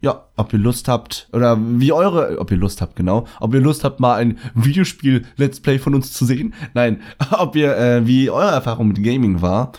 ja, 0.00 0.26
ob 0.36 0.52
ihr 0.52 0.60
Lust 0.60 0.86
habt, 0.86 1.28
oder 1.32 1.58
wie 1.60 1.90
eure, 1.90 2.38
ob 2.38 2.52
ihr 2.52 2.56
Lust 2.56 2.80
habt, 2.80 2.94
genau, 2.94 3.26
ob 3.40 3.52
ihr 3.52 3.60
Lust 3.60 3.82
habt, 3.82 3.98
mal 3.98 4.14
ein 4.14 4.38
Videospiel-Let's 4.54 5.58
Play 5.58 5.80
von 5.80 5.96
uns 5.96 6.12
zu 6.12 6.24
sehen. 6.24 6.54
Nein, 6.74 7.00
ob 7.32 7.56
ihr, 7.56 7.76
äh, 7.76 8.06
wie 8.06 8.30
eure 8.30 8.52
Erfahrung 8.52 8.86
mit 8.86 9.02
Gaming 9.02 9.42
war. 9.42 9.72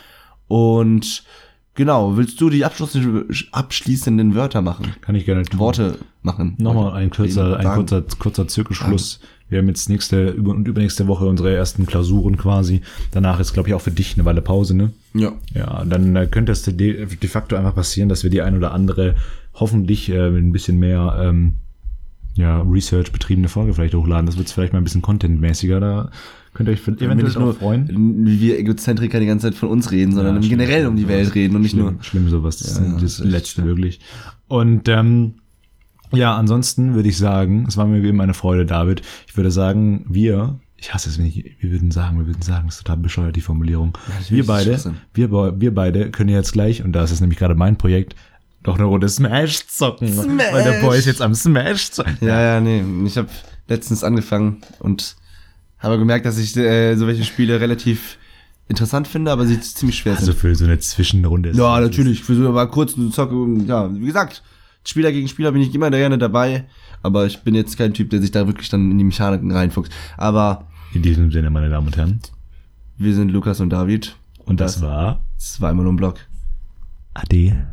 Und 0.50 1.24
genau, 1.76 2.18
willst 2.18 2.42
du 2.42 2.50
die 2.50 2.66
abschließenden, 2.66 3.34
abschließenden 3.54 4.36
Wörter 4.36 4.62
machen? 4.62 4.94
Kann 5.00 5.16
ich 5.16 5.24
gerne 5.24 5.44
tun. 5.44 5.58
Worte 5.62 6.00
machen? 6.22 6.56
Nochmal 6.58 6.92
ein 6.96 7.12
kurzer, 7.12 7.60
ein 7.60 7.66
kurzer, 7.66 8.04
kurzer 8.20 8.46
Zirkelschluss. 8.46 9.22
Wir 9.48 9.60
haben 9.60 9.68
jetzt 9.68 9.90
nächste 9.90 10.30
über- 10.30 10.52
und 10.54 10.68
übernächste 10.68 11.08
Woche 11.08 11.26
unsere 11.28 11.54
ersten 11.54 11.86
Klausuren 11.86 12.36
quasi. 12.38 12.82
Danach 13.12 13.40
ist, 13.40 13.54
glaube 13.54 13.70
ich, 13.70 13.76
auch 13.76 13.82
für 13.82 13.92
dich 13.92 14.16
eine 14.16 14.26
Weile 14.26 14.42
Pause, 14.42 14.76
ne? 14.76 14.92
Ja. 15.14 15.34
Ja, 15.54 15.86
dann 15.86 16.16
äh, 16.16 16.28
könnte 16.30 16.52
es 16.52 16.64
de, 16.64 16.74
de 17.06 17.30
facto 17.30 17.56
einfach 17.56 17.76
passieren, 17.76 18.10
dass 18.10 18.24
wir 18.24 18.32
die 18.32 18.42
ein 18.42 18.58
oder 18.58 18.74
andere 18.74 19.16
hoffentlich 19.54 20.10
äh, 20.10 20.28
ein 20.30 20.52
bisschen 20.52 20.80
mehr 20.80 21.16
ähm, 21.22 21.54
ja, 22.34 22.60
Research 22.62 23.12
betriebene 23.12 23.48
Folge 23.48 23.74
vielleicht 23.74 23.94
hochladen. 23.94 24.26
Das 24.26 24.38
wird 24.38 24.50
vielleicht 24.50 24.74
mal 24.74 24.80
ein 24.80 24.84
bisschen 24.84 25.04
contentmäßiger. 25.04 25.80
Da 25.80 26.10
könnt 26.54 26.68
ihr 26.68 26.74
euch 26.74 26.82
eventuell 26.82 27.16
nicht 27.16 27.38
nur 27.40 27.54
freuen. 27.54 28.26
wie 28.26 28.42
wir 28.42 28.58
Egozentriker 28.60 29.20
die 29.20 29.26
ganze 29.28 29.48
Zeit 29.48 29.56
von 29.56 29.70
uns 29.70 29.92
reden, 29.92 30.12
sondern 30.14 30.42
Ja, 30.42 30.50
generell 30.50 30.88
um 30.88 30.96
die 30.96 31.08
Welt 31.08 31.36
reden 31.36 31.56
und 31.56 31.62
nicht 31.62 31.72
schlimm, 31.72 31.84
nur. 31.86 32.04
schlimm 32.04 32.30
sowas. 32.30 32.58
Das 32.58 32.78
Ja, 32.80 32.84
ist 32.96 33.04
das 33.04 33.18
das 33.18 33.28
Letzte 33.28 33.64
wirklich. 33.64 34.00
Und 34.48 34.90
ähm, 34.90 35.36
ja, 36.12 36.36
ansonsten 36.36 36.94
würde 36.96 37.10
ich 37.10 37.18
sagen, 37.18 37.66
es 37.68 37.78
war 37.78 37.86
mir 37.86 38.04
wie 38.04 38.10
immer 38.10 38.24
eine 38.24 38.34
Freude, 38.34 38.66
David. 38.66 39.02
Ich 39.28 39.36
würde 39.38 39.52
sagen, 39.52 40.06
wir, 40.10 40.60
ich 40.78 40.94
hasse 40.94 41.10
es, 41.10 41.18
wenn 41.18 41.26
ich, 41.26 41.56
wir 41.60 41.72
würden 41.72 41.92
sagen, 41.92 42.18
wir 42.18 42.28
würden 42.28 42.42
sagen, 42.42 42.68
das 42.68 42.76
ist 42.76 42.84
total 42.84 42.98
bescheuert, 42.98 43.36
die 43.36 43.42
Formulierung. 43.42 43.98
natürlich 44.08 44.32
wir 44.32 44.46
beide, 44.46 44.96
wir, 45.14 45.60
wir 45.60 45.74
beide 45.76 46.12
können 46.12 46.30
jetzt 46.30 46.54
gleich, 46.54 46.84
und 46.84 46.94
das 46.94 47.12
ist 47.12 47.22
nämlich 47.22 47.40
gerade 47.40 47.56
mein 47.56 47.78
Projekt, 47.78 48.16
doch 48.64 48.76
eine 48.76 48.86
Runde 48.86 49.08
Smash 49.10 49.68
zocken. 49.68 50.12
Smash! 50.12 50.52
Weil 50.54 50.64
der 50.64 50.82
Boy 50.82 50.98
ist 50.98 51.06
jetzt 51.06 51.22
am 51.22 51.36
Smash 51.36 51.92
zocken. 51.92 52.18
Ja, 52.22 52.42
ja, 52.42 52.60
nee. 52.62 52.84
Ich 53.06 53.16
habe 53.18 53.28
letztens 53.68 54.04
angefangen 54.04 54.58
und 54.80 55.16
habe 55.78 56.00
gemerkt, 56.00 56.26
dass 56.26 56.38
ich 56.40 56.56
äh, 56.58 56.96
so 56.96 57.06
welche 57.06 57.24
Spiele 57.24 57.60
relativ 57.60 58.18
interessant 58.68 59.08
finde, 59.08 59.32
aber 59.32 59.46
sie 59.46 59.60
ziemlich 59.60 59.98
schwer 60.00 60.14
Also 60.14 60.28
sind. 60.28 60.38
für 60.40 60.56
so 60.56 60.66
eine 60.66 60.80
Zwischenrunde. 60.80 61.50
ist 61.50 61.58
Ja, 61.58 61.80
natürlich. 61.80 62.24
Für 62.24 62.36
so 62.36 62.52
mal 62.52 62.66
kurz 62.68 62.98
eine 62.98 63.12
Zocke. 63.12 63.36
Ja, 63.68 63.94
wie 63.94 64.06
gesagt, 64.08 64.42
Spieler 64.86 65.12
gegen 65.12 65.28
Spieler 65.28 65.52
bin 65.52 65.62
ich 65.62 65.74
immer 65.74 65.90
gerne 65.90 66.18
dabei. 66.18 66.66
Aber 67.02 67.26
ich 67.26 67.40
bin 67.40 67.54
jetzt 67.56 67.78
kein 67.78 67.94
Typ, 67.94 68.10
der 68.10 68.22
sich 68.22 68.32
da 68.32 68.48
wirklich 68.48 68.70
dann 68.70 68.90
in 68.92 68.98
die 68.98 69.04
Mechaniken 69.04 69.52
reinfuchst. 69.52 69.92
Aber 70.18 70.68
In 70.94 71.02
diesem 71.02 71.32
Sinne, 71.32 71.50
meine 71.50 71.70
Damen 71.70 71.88
und 71.88 71.98
Herren. 71.98 72.20
wir 72.98 73.14
sind 73.14 73.30
Lukas 73.30 73.60
und 73.60 73.70
David. 73.70 74.16
Und 74.46 74.60
das 74.60 74.82
war 74.82 75.24
Das 75.38 75.60
war 75.62 75.72
immer 75.72 75.84
nur 75.84 75.94
ein 75.94 75.98
Blog. 75.98 76.20
Ade. 77.14 77.68